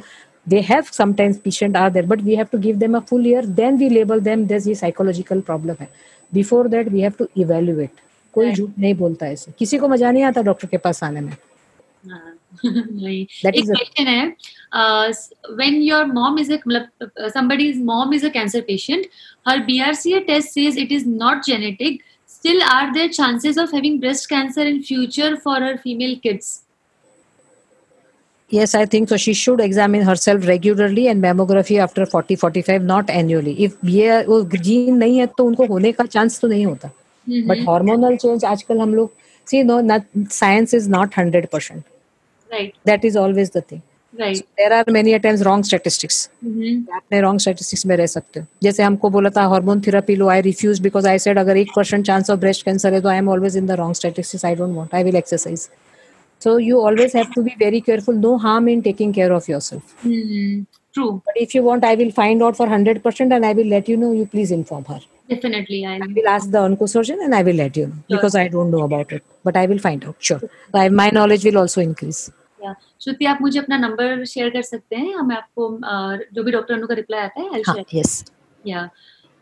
they 0.53 0.61
have 0.71 0.93
sometimes 1.01 1.39
patient 1.47 1.77
are 1.83 1.91
there 1.97 2.09
but 2.13 2.23
we 2.29 2.37
have 2.41 2.51
to 2.55 2.59
give 2.67 2.79
them 2.85 2.95
a 3.01 3.03
full 3.11 3.27
year 3.33 3.43
then 3.63 3.79
we 3.83 3.89
label 3.97 4.21
them 4.29 4.47
there's 4.53 4.69
a 4.75 4.77
psychological 4.83 5.43
problem 5.51 5.83
hai 5.83 5.91
before 6.33 6.65
that 6.75 6.91
we 6.97 7.09
have 7.09 7.19
to 7.23 7.29
evaluate 7.47 8.07
कोई 8.35 8.53
झूठ 8.53 8.79
नहीं 8.79 8.95
बोलता 8.95 9.27
ऐसे 9.27 9.53
किसी 9.59 9.79
को 9.79 9.89
मज़ा 9.89 10.11
नहीं 10.11 10.23
आता 10.25 10.43
डॉक्टर 10.49 10.69
के 10.69 10.77
पास 10.85 11.03
आने 11.05 11.21
में 11.21 11.33
नहीं 12.65 13.21
एक 13.47 13.65
क्वेश्चन 13.67 14.07
है 14.07 14.27
व्हेन 15.57 15.81
योर 15.83 16.05
मॉम 16.13 16.39
इज़ 16.39 16.53
मतलब 16.53 17.11
somebody's 17.37 17.83
mom 17.91 18.15
is 18.19 18.25
a 18.29 18.31
cancer 18.37 18.63
patient 18.71 19.07
her 19.49 19.59
BRCA 19.67 20.23
test 20.31 20.59
says 20.59 20.81
it 20.85 20.95
is 20.99 21.07
not 21.25 21.45
genetic 21.51 22.01
still 22.37 22.63
are 22.73 22.89
there 22.95 23.13
chances 23.21 23.61
of 23.65 23.77
having 23.79 24.01
breast 24.01 24.29
cancer 24.29 24.67
in 24.73 24.83
future 24.91 25.37
for 25.47 25.57
her 25.67 25.77
female 25.87 26.19
kids 26.27 26.51
yes 28.51 28.75
i 28.75 28.85
think 28.93 29.11
so 29.11 29.17
she 29.23 29.33
should 29.41 29.61
examine 29.65 30.03
herself 30.07 30.47
regularly 30.51 31.07
and 31.11 31.23
mammography 31.25 31.77
after 31.85 32.07
40 32.07 32.37
45 32.37 32.87
not 32.87 33.11
annually 33.19 33.55
if 33.67 33.77
ये 33.91 34.23
वो 34.25 34.41
जीन 34.55 34.97
नहीं 34.97 35.19
है 35.19 35.27
तो 35.39 35.45
उनको 35.45 35.67
होने 35.67 35.93
का 35.93 36.05
chance 36.17 36.41
तो 36.41 36.49
नहीं 36.49 36.67
होता 36.67 36.91
बट 37.27 37.69
हार्मोनल 37.69 38.17
चेंज 38.17 38.45
आजकल 38.45 38.81
हम 38.81 38.95
लोग 38.95 39.13
see 39.47 39.63
no 39.63 39.81
not, 39.81 40.03
science 40.29 40.75
is 40.75 40.89
not 40.89 41.11
100% 41.11 41.85
right 42.51 42.75
that 42.85 43.05
is 43.05 43.17
always 43.17 43.51
the 43.51 43.63
thing 43.63 43.83
right 44.15 44.37
so 44.37 44.45
there 44.61 44.73
are 44.73 44.85
many 44.89 45.19
times 45.27 45.45
wrong 45.49 45.65
statistics 45.71 46.19
mm-hmm. 46.45 46.79
आपने 46.97 47.21
wrong 47.23 47.39
statistics 47.45 47.85
में 47.87 47.97
रह 47.97 48.07
सकते 48.07 48.41
हो 48.41 48.47
जैसे 48.63 48.83
हमको 48.83 49.11
बोला 49.11 49.31
था 49.37 49.47
hormone 49.49 49.81
therapy 49.87 50.17
low 50.17 50.29
I 50.29 50.41
refuse 50.41 50.81
because 50.87 51.09
I 51.09 51.19
said 51.27 51.39
अगर 51.39 51.57
एक 51.57 51.71
percent 51.77 52.07
chance 52.07 52.31
of 52.31 52.41
breast 52.41 52.65
cancer 52.65 52.95
है 52.95 53.01
तो 53.01 53.09
I 53.09 53.19
am 53.19 53.29
always 53.29 53.57
in 53.57 53.67
the 53.67 53.81
wrong 53.83 53.95
statistics 53.97 54.45
I 54.45 54.55
don't 54.55 54.77
want 54.77 54.95
I 54.95 55.05
will 55.05 55.17
exercise 55.17 55.69
so 56.40 56.58
you 56.58 56.80
always 56.80 57.14
have 57.14 57.32
to 57.34 57.44
be 57.48 57.56
very 57.60 57.82
careful 57.82 58.14
no 58.14 58.38
harm 58.38 58.68
in 58.68 58.82
taking 58.88 59.12
care 59.18 59.32
of 59.34 59.48
yourself 59.48 59.96
mm-hmm. 60.04 60.64
true 60.94 61.12
but 61.26 61.42
if 61.46 61.56
you 61.56 61.64
want 61.64 61.84
i 61.92 61.96
will 61.96 62.12
find 62.22 62.44
out 62.44 62.58
for 62.62 62.68
100% 62.68 63.36
and 63.36 63.46
i 63.46 63.54
will 63.54 63.70
let 63.76 63.90
you 63.94 63.98
know 63.98 64.12
you 64.12 64.26
please 64.26 64.52
inform 64.52 64.86
her 64.86 65.00
definitely 65.30 65.86
I, 65.86 65.96
I 65.96 66.08
will 66.18 66.28
ask 66.28 66.50
the 66.52 66.60
onco 66.60 66.90
surgeon 66.90 67.22
and 67.22 67.34
i 67.34 67.42
will 67.42 67.56
let 67.56 67.78
you 67.78 67.88
know 67.88 67.94
sure. 67.94 68.18
because 68.18 68.36
i 68.36 68.48
don't 68.48 68.72
know 68.72 68.84
about 68.84 69.12
it 69.12 69.24
but 69.44 69.58
i 69.58 69.66
will 69.66 69.80
find 69.80 70.06
out 70.06 70.16
sure 70.20 70.40
so 70.40 70.80
I, 70.80 70.90
my 70.90 71.10
knowledge 71.10 71.46
will 71.46 71.60
also 71.66 71.82
increase 71.82 72.32
या 72.64 72.74
श्रुति 73.02 73.26
आप 73.26 73.42
मुझे 73.42 73.60
अपना 73.60 73.78
number 73.78 74.24
share 74.26 74.50
कर 74.50 74.62
सकते 74.62 74.96
हैं 74.96 75.22
मैं 75.30 75.36
आपको 75.36 75.68
जो 76.36 76.44
भी 76.44 76.52
डॉक्टर 76.52 76.86
का 76.86 76.94
रिप्लाई 76.96 77.22
आता 77.22 77.42
है 77.42 77.62
हाँ, 77.68 77.84
yes 77.94 78.24
या 78.68 78.90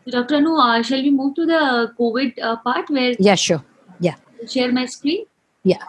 Dr. 0.06 0.36
Anu, 0.36 0.56
uh, 0.56 0.82
shall 0.82 1.02
we 1.02 1.10
move 1.10 1.34
to 1.34 1.46
the 1.46 1.92
COVID 1.98 2.38
uh, 2.42 2.56
part 2.56 2.90
where? 2.90 3.14
Yeah, 3.18 3.36
sure. 3.36 3.64
Yeah. 3.98 4.16
Share 4.46 4.70
my 4.70 4.84
screen. 4.84 5.24
Yeah. 5.62 5.84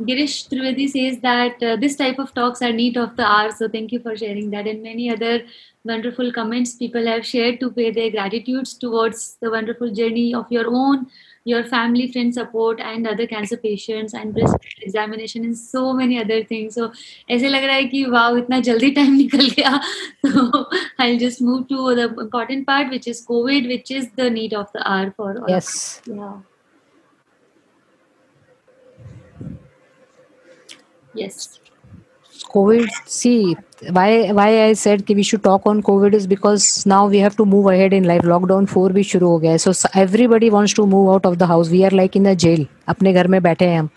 Girish 0.00 0.48
Trivedi 0.48 0.88
says 0.88 1.20
that 1.20 1.62
uh, 1.62 1.76
this 1.76 1.96
type 1.96 2.18
of 2.18 2.34
talks 2.34 2.60
are 2.60 2.72
need 2.72 2.96
of 2.98 3.16
the 3.16 3.24
hour. 3.24 3.50
So 3.50 3.66
thank 3.66 3.92
you 3.92 4.00
for 4.00 4.14
sharing 4.14 4.50
that. 4.50 4.66
And 4.66 4.82
many 4.82 5.10
other 5.10 5.44
wonderful 5.84 6.32
comments 6.32 6.74
people 6.74 7.06
have 7.06 7.24
shared 7.24 7.60
to 7.60 7.70
pay 7.70 7.90
their 7.90 8.10
gratitudes 8.10 8.74
towards 8.74 9.38
the 9.40 9.50
wonderful 9.50 9.94
journey 9.94 10.34
of 10.34 10.50
your 10.50 10.66
own, 10.68 11.06
your 11.44 11.64
family, 11.64 12.12
friend 12.12 12.34
support, 12.34 12.80
and 12.80 13.06
other 13.06 13.26
cancer 13.26 13.56
patients 13.56 14.12
and 14.12 14.34
breast 14.34 14.56
examination 14.82 15.44
and 15.44 15.56
so 15.56 15.94
many 15.94 16.18
other 16.18 16.44
things. 16.44 16.74
So 16.74 16.90
ऐसे 17.30 17.48
लग 17.48 17.64
रहा 17.64 17.76
है 17.76 17.84
कि 17.84 18.04
वाव 18.10 18.36
इतना 18.38 18.60
जल्दी 18.68 18.94
time 18.96 19.16
निकल 19.16 19.48
गया. 19.54 19.80
So 20.26 20.66
I'll 20.98 21.18
just 21.18 21.40
move 21.40 21.68
to 21.68 21.94
the 21.94 22.08
important 22.26 22.66
part, 22.66 22.90
which 22.90 23.08
is 23.08 23.24
COVID, 23.24 23.68
which 23.68 23.90
is 23.90 24.10
the 24.16 24.28
need 24.28 24.52
of 24.52 24.70
the 24.72 24.86
hour 24.86 25.14
for 25.16 25.38
all. 25.38 25.48
Yes. 25.48 26.02
Yeah. 26.04 26.36
Yes. 31.15 31.59
COVID. 32.53 32.87
See, 33.05 33.55
why 33.91 34.31
why 34.31 34.47
I 34.63 34.73
said 34.73 35.05
कि 35.05 35.15
we 35.15 35.23
should 35.23 35.43
talk 35.43 35.65
on 35.65 35.81
COVID 35.83 36.13
is 36.13 36.27
because 36.27 36.85
now 36.85 37.07
we 37.07 37.19
have 37.19 37.35
to 37.35 37.45
move 37.45 37.67
ahead 37.73 37.93
in 37.93 38.03
life. 38.03 38.21
Lockdown 38.21 38.69
four 38.69 38.91
भी 38.93 39.03
शुरू 39.03 39.27
हो 39.27 39.39
गया 39.39 39.51
है. 39.51 39.57
So 39.57 39.73
everybody 39.95 40.49
wants 40.49 40.73
to 40.79 40.85
move 40.85 41.09
out 41.13 41.25
of 41.25 41.37
the 41.37 41.47
house. 41.51 41.69
We 41.69 41.83
are 41.85 41.91
like 41.91 42.15
in 42.15 42.25
a 42.25 42.35
jail. 42.45 42.65
घर 43.13 43.27
में 43.27 43.41
बैठे 43.43 43.65
हैं 43.65 43.79
हम. 43.79 43.89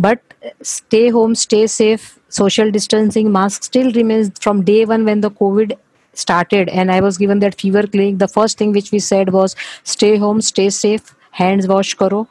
But 0.00 0.18
stay 0.62 1.08
home, 1.10 1.34
stay 1.34 1.66
safe. 1.66 2.06
Social 2.28 2.70
distancing, 2.76 3.32
mask 3.32 3.62
still 3.62 3.92
remains 3.92 4.30
from 4.40 4.62
day 4.62 4.84
one 4.84 5.04
when 5.04 5.20
the 5.20 5.30
COVID 5.30 5.72
started 6.14 6.68
and 6.68 6.90
I 6.90 7.00
was 7.00 7.18
given 7.18 7.38
that 7.40 7.54
fever 7.60 7.86
clinic. 7.86 8.18
The 8.18 8.28
first 8.28 8.58
thing 8.58 8.72
which 8.72 8.90
we 8.92 8.98
said 8.98 9.32
was 9.32 9.54
stay 9.82 10.16
home, 10.16 10.40
stay 10.40 10.70
safe, 10.70 11.14
hands 11.30 11.68
wash 11.68 11.94
करो 11.94 12.26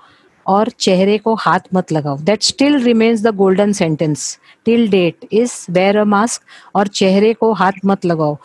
और 0.47 0.69
चेहरे 0.69 1.17
को 1.17 1.33
हाथ 1.35 1.59
मत 1.73 1.91
लगाओ। 1.91 2.17
That 2.17 2.43
still 2.43 2.77
remains 2.83 3.21
the 3.21 3.35
golden 3.35 3.71
sentence 3.73 4.37
till 4.65 4.87
date 4.89 5.25
is 5.31 5.53
wear 5.71 5.97
a 5.97 6.03
mask 6.03 6.41
और 6.75 6.87
चेहरे 6.87 7.33
को 7.33 7.51
हाथ 7.53 7.85
मत 7.85 8.05
लगाओ। 8.05 8.37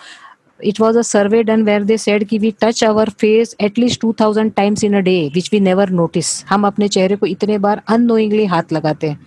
It 0.61 0.81
was 0.81 0.97
a 0.97 1.05
survey 1.05 1.43
done 1.43 1.65
where 1.65 1.85
they 1.85 1.97
said 1.97 2.25
कि 2.29 2.41
we 2.41 2.51
touch 2.53 2.83
our 2.83 3.07
face 3.23 3.55
at 3.61 3.79
least 3.79 4.01
2000 4.01 4.57
times 4.57 4.83
in 4.83 4.95
a 4.95 5.03
day 5.03 5.31
which 5.35 5.51
we 5.53 5.61
never 5.61 5.87
notice 5.87 6.31
हम 6.49 6.67
अपने 6.67 6.89
चेहरे 6.89 7.17
को 7.17 7.27
इतने 7.27 7.59
बार 7.59 7.83
unknowingly 7.91 8.47
हाथ 8.51 8.73
लगाते 8.73 9.09
हैं 9.09 9.19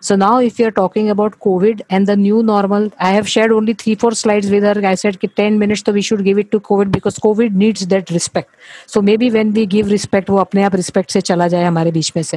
so 0.00 0.16
now 0.16 0.32
if 0.48 0.58
you 0.60 0.66
are 0.68 0.74
talking 0.80 1.10
about 1.10 1.38
covid 1.46 1.82
and 1.90 2.10
the 2.12 2.16
new 2.16 2.42
normal 2.42 2.88
I 2.98 3.12
have 3.18 3.28
shared 3.28 3.52
only 3.52 3.74
three 3.74 3.94
four 3.94 4.12
slides 4.22 4.50
with 4.50 4.68
her 4.70 4.74
I 4.92 4.94
said 5.04 5.20
कि 5.20 5.28
10 5.36 5.58
minutes 5.62 5.84
तो 5.84 5.92
we 5.92 6.02
should 6.10 6.24
give 6.24 6.42
it 6.44 6.50
to 6.56 6.60
covid 6.70 6.92
because 6.98 7.22
covid 7.28 7.56
needs 7.64 7.86
that 7.94 8.10
respect 8.10 8.50
so 8.86 9.02
maybe 9.10 9.30
when 9.38 9.54
we 9.58 9.66
give 9.76 9.94
respect 9.96 10.30
वो 10.30 10.38
अपने 10.46 10.62
आप 10.62 10.72
respect 10.82 11.10
से 11.12 11.20
चला 11.20 11.48
जाए 11.48 11.64
हमारे 11.64 11.92
बीच 11.92 12.12
में 12.16 12.22
से 12.22 12.36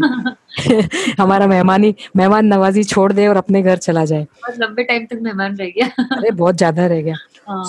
हमारा 1.20 1.48
मेहमानी 1.48 1.96
मेहमान 2.16 2.46
नवाजी 2.46 2.84
छोड़ 2.84 3.12
दे 3.14 3.28
और 3.28 3.38
अपने 3.38 3.62
घर 3.62 3.78
चला 3.78 4.06
जाए 4.06 4.24
बहुत 4.24 4.60
लंबे 4.62 4.84
टाइम 4.84 5.06
तक 5.06 5.20
मेहमान 5.22 5.56
रह 5.58 5.70
गया 5.78 5.88
अरे 6.18 6.32
बहुत 6.32 6.58
ज़्यादा 6.58 6.88
रह 6.88 7.02
गया 7.02 7.16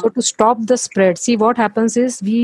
so 0.01 0.09
to 0.09 0.23
stop 0.23 0.59
the 0.75 0.79
spread. 0.85 1.19
See 1.25 1.37
what 1.43 1.57
happens 1.65 1.97
is 2.05 2.23
we 2.29 2.39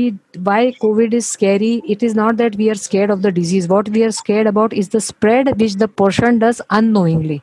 why 0.49 0.59
covid 0.83 1.17
is 1.21 1.31
scary 1.37 1.71
it 1.95 2.05
is 2.09 2.15
not 2.19 2.37
that 2.43 2.55
we 2.61 2.69
are 2.75 2.79
scared 2.83 3.15
of 3.17 3.25
the 3.25 3.31
disease. 3.39 3.67
What 3.73 3.89
we 3.97 4.03
are 4.09 4.13
scared 4.19 4.47
about 4.53 4.77
is 4.83 4.93
the 4.95 5.01
spread 5.07 5.51
which 5.63 5.75
the 5.83 5.89
person 6.03 6.39
does 6.45 6.61
unknowingly. 6.69 7.41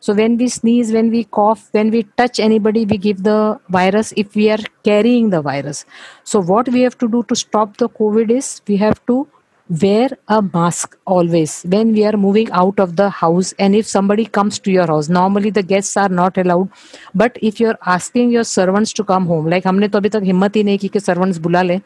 So 0.00 0.14
when 0.14 0.36
we 0.42 0.48
sneeze 0.56 0.92
when 0.96 1.10
we 1.16 1.24
cough 1.38 1.64
when 1.78 1.90
we 1.96 2.02
touch 2.22 2.40
anybody 2.48 2.84
we 2.92 2.98
give 3.06 3.24
the 3.30 3.38
virus 3.78 4.12
if 4.24 4.36
we 4.40 4.50
are 4.56 4.64
carrying 4.90 5.30
the 5.30 5.42
virus. 5.48 5.84
So 6.24 6.42
what 6.52 6.68
we 6.76 6.82
have 6.82 6.98
to 6.98 7.08
do 7.16 7.24
to 7.32 7.42
stop 7.44 7.76
the 7.84 7.88
covid 8.02 8.30
is 8.38 8.52
we 8.68 8.76
have 8.86 9.04
to 9.12 9.26
wear 9.70 10.08
a 10.28 10.40
mask 10.42 10.96
always 11.06 11.62
when 11.64 11.92
we 11.92 12.04
are 12.04 12.16
moving 12.16 12.50
out 12.52 12.78
of 12.80 12.96
the 12.96 13.10
house 13.10 13.52
and 13.58 13.74
if 13.74 13.86
somebody 13.86 14.24
comes 14.26 14.58
to 14.58 14.70
your 14.70 14.86
house 14.86 15.08
normally 15.10 15.50
the 15.50 15.62
guests 15.62 15.96
are 15.96 16.08
not 16.08 16.38
allowed 16.38 16.68
but 17.14 17.36
if 17.42 17.60
you're 17.60 17.78
asking 17.86 18.30
your 18.30 18.44
servants 18.44 18.92
to 18.92 19.04
come 19.04 19.26
home 19.26 19.46
like 19.46 19.66
हमने 19.66 19.88
तो 19.88 19.98
अभी 19.98 20.08
तक 20.08 20.22
हिम्मत 20.24 20.56
ही 20.56 20.62
नहीं 20.64 20.78
की 20.78 20.88
कि 20.88 21.00
servants 21.00 21.38
बुला 21.38 21.62
लें 21.62 21.80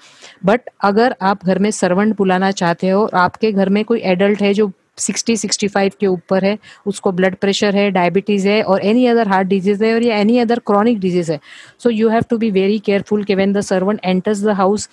बट 0.44 0.70
अगर 0.84 1.16
आप 1.22 1.44
घर 1.44 1.58
में 1.58 1.70
सर्वेंट 1.70 2.16
बुलाना 2.16 2.50
चाहते 2.52 2.90
हो 2.90 3.04
आपके 3.14 3.52
घर 3.52 3.68
में 3.68 3.84
कोई 3.84 4.00
एडल्ट 4.12 4.42
है 4.42 4.52
जो 4.54 4.70
60 5.00 5.36
65 5.38 5.94
के 6.00 6.06
ऊपर 6.06 6.44
है 6.44 6.58
उसको 6.86 7.12
ब्लड 7.12 7.36
प्रेशर 7.40 7.76
है 7.76 7.90
डायबिटीज़ 7.90 8.48
है 8.48 8.62
और 8.62 8.84
एनी 8.86 9.06
अदर 9.06 9.28
हार्ट 9.28 9.48
डिज़ीज़ 9.48 9.84
है 9.84 9.94
और 9.94 10.04
या 10.04 10.16
एनी 10.16 10.38
अदर 10.38 10.58
क्रॉनिक 10.66 11.00
डिज़ीज़ 11.00 11.32
है 11.32 11.40
so 11.82 11.90
you 11.90 12.08
have 12.08 12.24
to 12.30 12.38
be 12.38 12.50
very 12.50 12.78
careful 12.78 13.24
कि 13.24 13.34
when 13.34 13.52
the 13.52 13.60
servant 13.70 14.00
enters 14.04 14.42
the 14.44 14.56
house 14.58 14.88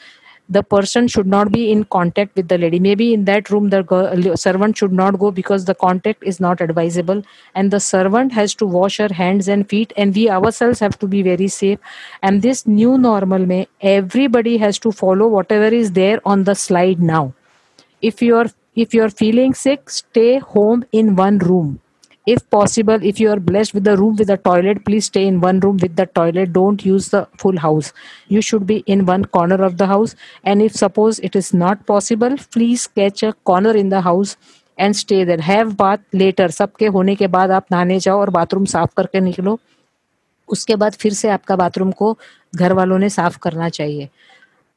the 0.49 0.63
person 0.63 1.07
should 1.07 1.27
not 1.27 1.51
be 1.51 1.71
in 1.71 1.84
contact 1.85 2.35
with 2.35 2.47
the 2.47 2.57
lady. 2.57 2.80
Maybe 2.80 3.13
in 3.13 3.26
that 3.26 3.49
room 3.49 3.69
the 3.69 3.84
girl, 3.84 4.35
servant 4.35 4.77
should 4.77 4.91
not 4.91 5.19
go 5.19 5.31
because 5.31 5.65
the 5.65 5.76
contact 5.76 6.23
is 6.23 6.39
not 6.39 6.59
advisable. 6.59 7.21
And 7.53 7.71
the 7.71 7.80
servant 7.80 8.31
has 8.34 8.55
to 8.55 8.65
wash 8.65 8.97
her 8.97 9.13
hands 9.13 9.47
and 9.47 9.69
feet. 9.69 9.93
And 9.95 10.15
we 10.15 10.30
ourselves 10.30 10.80
have 10.80 10.97
to 10.99 11.07
be 11.07 11.21
very 11.21 11.47
safe. 11.47 11.80
And 12.23 12.41
this 12.41 12.65
new 12.65 12.97
normal 12.97 13.45
may 13.45 13.67
everybody 13.81 14.57
has 14.57 14.80
to 14.80 14.91
follow 14.91 15.27
whatever 15.27 15.67
is 15.67 15.91
there 15.91 16.19
on 16.26 16.45
the 16.45 16.55
slide 16.55 16.99
now. 16.99 17.34
If 18.01 18.21
you 18.21 18.35
are 18.38 18.47
if 18.76 18.93
you 18.93 19.03
are 19.03 19.09
feeling 19.09 19.53
sick 19.53 19.89
stay 19.89 20.39
home 20.39 20.85
in 20.91 21.15
one 21.15 21.38
room 21.39 21.81
if 22.27 22.47
possible 22.49 22.99
if 23.01 23.19
you 23.19 23.29
are 23.29 23.39
blessed 23.39 23.73
with 23.73 23.87
a 23.87 23.95
room 23.97 24.15
with 24.15 24.29
a 24.29 24.37
toilet 24.37 24.83
please 24.85 25.05
stay 25.05 25.25
in 25.25 25.39
one 25.41 25.59
room 25.59 25.77
with 25.77 25.95
the 25.95 26.05
toilet 26.19 26.53
don't 26.53 26.85
use 26.85 27.09
the 27.09 27.25
full 27.37 27.57
house 27.57 27.91
you 28.27 28.41
should 28.41 28.65
be 28.67 28.77
in 28.85 29.05
one 29.05 29.25
corner 29.25 29.63
of 29.63 29.77
the 29.77 29.87
house 29.87 30.15
and 30.43 30.61
if 30.61 30.75
suppose 30.75 31.19
it 31.19 31.35
is 31.35 31.53
not 31.53 31.85
possible 31.85 32.37
please 32.51 32.87
catch 32.87 33.23
a 33.23 33.33
corner 33.51 33.75
in 33.83 33.89
the 33.89 34.01
house 34.01 34.37
and 34.79 34.93
stay 34.95 35.23
there 35.25 35.41
have 35.41 35.71
bath 35.79 36.03
later 36.15 36.51
सबके 36.51 36.87
होने 36.95 37.15
के 37.15 37.27
बाद 37.27 37.51
आप 37.51 37.65
नहाने 37.71 37.99
जाओ 37.99 38.19
और 38.19 38.29
bathroom 38.29 38.65
साफ़ 38.73 38.93
करके 38.97 39.19
निकलो 39.21 39.59
उसके 40.49 40.75
बाद 40.75 40.93
फिर 41.01 41.13
से 41.13 41.29
आपका 41.29 41.55
बाथरूम 41.55 41.91
को 42.01 42.17
घर 42.55 42.73
वालों 42.73 42.99
ने 42.99 43.09
साफ़ 43.09 43.37
करना 43.43 43.69
चाहिए 43.69 44.09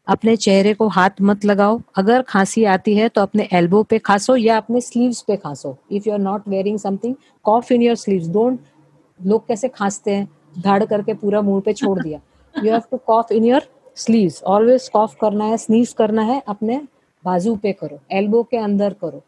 अपने 0.07 0.35
चेहरे 0.37 0.73
को 0.75 0.87
हाथ 0.89 1.21
मत 1.23 1.45
लगाओ। 1.45 1.81
अगर 1.97 2.23
खांसी 2.23 2.65
आती 2.67 2.95
है 2.97 3.09
तो 3.09 3.21
अपने 3.21 3.49
एल्बो 3.53 3.83
पे 3.83 3.99
खांसो 4.01 4.37
या 4.37 4.57
अपने 4.57 4.81
स्लीव्स 4.81 5.21
पे 5.23 5.37
खांसो। 5.37 5.77
If 5.93 6.09
you 6.09 6.13
are 6.15 6.21
not 6.21 6.49
wearing 6.49 6.79
something 6.79 7.15
cough 7.45 7.73
in 7.73 7.83
your 7.83 7.97
sleeves 7.97 8.29
don't 8.29 8.59
लोग 9.21 9.47
कैसे 9.49 9.69
खांसते 9.69 10.11
हैं? 10.11 10.29
धाड़ 10.59 10.85
करके 10.85 11.15
पूरा 11.15 11.41
मुँह 11.43 11.61
पे 11.61 11.73
छोड़ 11.73 11.99
दिया। 12.01 12.21
You 12.55 12.73
have 12.73 12.83
to 12.91 12.97
cough 13.07 13.33
in 13.33 13.45
your 13.45 13.69
sleeves 13.97 14.43
always 14.45 14.89
cough 14.89 15.17
करना 15.21 15.45
है 15.45 15.57
स्नीज 15.59 15.93
करना 15.93 16.23
है, 16.23 16.43
अपने 16.49 16.81
बाजू 17.25 17.55
पे 17.57 17.73
करो। 17.73 18.01
एल्बो 18.13 18.43
के 18.43 18.57
अंदर 18.59 18.93
करो। 19.03 19.23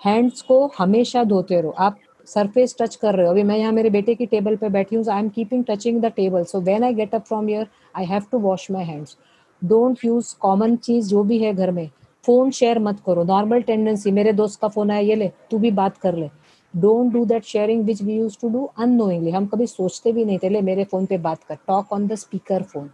हैंड्स 0.00 0.42
को 0.42 0.66
हमेशा 0.78 1.24
धोते 1.24 1.60
रहो। 1.60 1.74
आप 1.78 1.98
सरफेस 2.28 2.76
टच 2.80 2.94
कर 2.96 3.14
रहे 3.14 3.26
हो। 3.26 3.32
अभी 3.32 3.42
मैं 3.42 3.56
यहाँ 3.58 3.72
मेरे 3.72 3.90
बेटे 3.90 4.14
की 4.14 4.26
टेबल 4.26 4.56
पे 4.56 4.68
बैठी 4.70 4.96
हूँ 4.96 5.04
I 5.10 5.20
am 5.20 5.28
keeping 5.28 5.64
touching 5.68 6.00
the 6.02 6.12
table 6.16 6.44
so 6.44 6.60
when 6.60 6.84
I 6.84 6.94
get 6.94 7.14
up 7.14 7.24
from 7.28 7.48
here 7.50 7.66
I 7.96 8.04
have 8.04 8.24
to 8.32 8.38
wash 8.40 8.70
my 8.70 8.84
hands 8.84 9.16
don't 9.62 10.04
use 10.04 10.34
common 10.40 10.76
चीज़ 10.76 11.08
जो 11.08 11.22
भी 11.22 11.38
है 11.38 11.52
घर 11.54 11.70
में। 11.70 11.88
फ़ोन 12.24 12.50
शेयर 12.50 12.78
मत 12.78 13.00
करो। 13.06 13.24
नॉर्मल 13.24 13.62
टेंडेंसी 13.62 14.10
मेरे 14.10 14.32
दोस्त 14.32 14.60
का 14.60 14.68
फ़ोन 14.68 14.90
आया, 14.90 15.00
ये 15.00 15.14
ले, 15.14 15.30
तू 15.50 15.58
भी 15.58 15.70
बात 15.70 15.96
कर 15.96 16.16
ले। 16.16 16.28
Don't 16.74 17.12
do 17.12 17.24
that 17.24 17.44
sharing 17.44 17.84
which 17.84 18.02
we 18.02 18.16
use 18.16 18.36
to 18.40 18.48
do 18.48 18.64
annoyingly 18.78 19.30
हम 19.30 19.46
कभी 19.46 19.66
सोचते 19.66 20.12
भी 20.12 20.24
नहीं 20.24 20.38
थे, 20.38 20.48
ले, 20.48 20.60
मेरे 20.60 20.84
फ़ोन 20.84 21.06
पे 21.06 21.18
बात 21.18 21.42
कर। 21.44 21.54
Talk 21.68 21.92
on 21.92 22.06
the 22.06 22.14
speaker 22.14 22.62
phone 22.62 22.90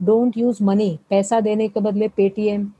don't 0.00 0.38
use 0.38 0.62
money 0.64 0.98
पैसा 1.10 1.40
देने 1.40 1.68
के 1.68 1.80
बदले 1.80 2.08
पेटीएम 2.08 2.70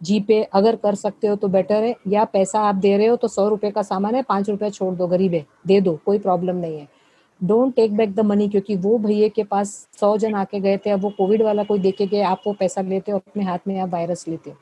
जीपे 0.00 0.42
अगर 0.42 0.76
कर 0.76 0.94
सकते 0.94 1.26
हो 1.26 1.36
तो 1.36 1.48
बेटर 1.48 1.82
है। 1.84 1.94
या 2.08 2.24
पैसा 2.24 2.60
आप 2.60 2.74
दे 2.74 2.96
रहे 2.96 3.06
हो 3.06 3.16
तो 3.16 3.28
सौ 3.28 3.48
रुपए 3.48 3.70
का 3.70 3.82
सामान 3.82 4.14
है, 4.14 4.22
पाँच 4.22 4.50
रुपए 4.50 4.70
छोड़ 4.70 4.94
दो, 4.94 5.06
गरीब। 5.06 5.34
है 5.34 5.44
दे 5.66 5.80
दो, 5.80 5.98
कोई 6.06 6.18
प्रॉब्लम 6.18 6.56
नहीं 6.56 6.78
है। 6.78 6.88
Don't 7.40 7.74
take 7.74 7.96
back 7.96 8.14
the 8.14 8.20
money 8.20 8.48
क्योंकि 8.48 8.76
वो 8.76 8.96
भैया 8.98 9.28
के 9.28 9.44
पास 9.44 9.70
सौ 10.00 10.16
जन 10.18 10.34
आके 10.34 10.60
गए 10.60 10.76
थे, 10.76 10.90
अब 10.90 11.00
वो 11.02 11.10
कोविड 11.10 11.42
वाला 11.42 11.62
कोई 11.64 11.78
देखे 11.78 12.06
गए 12.06 12.22
आप 12.22 12.42
वो 12.46 12.52
पैसा 12.52 12.80
लेते 12.82 13.12
हो, 13.12 13.18
अपने 13.18 13.44
हाथ 13.44 13.58
में 13.66 13.78
आप 13.78 13.88
वायरस 13.88 14.26
लेते 14.28 14.50
हो। 14.50 14.56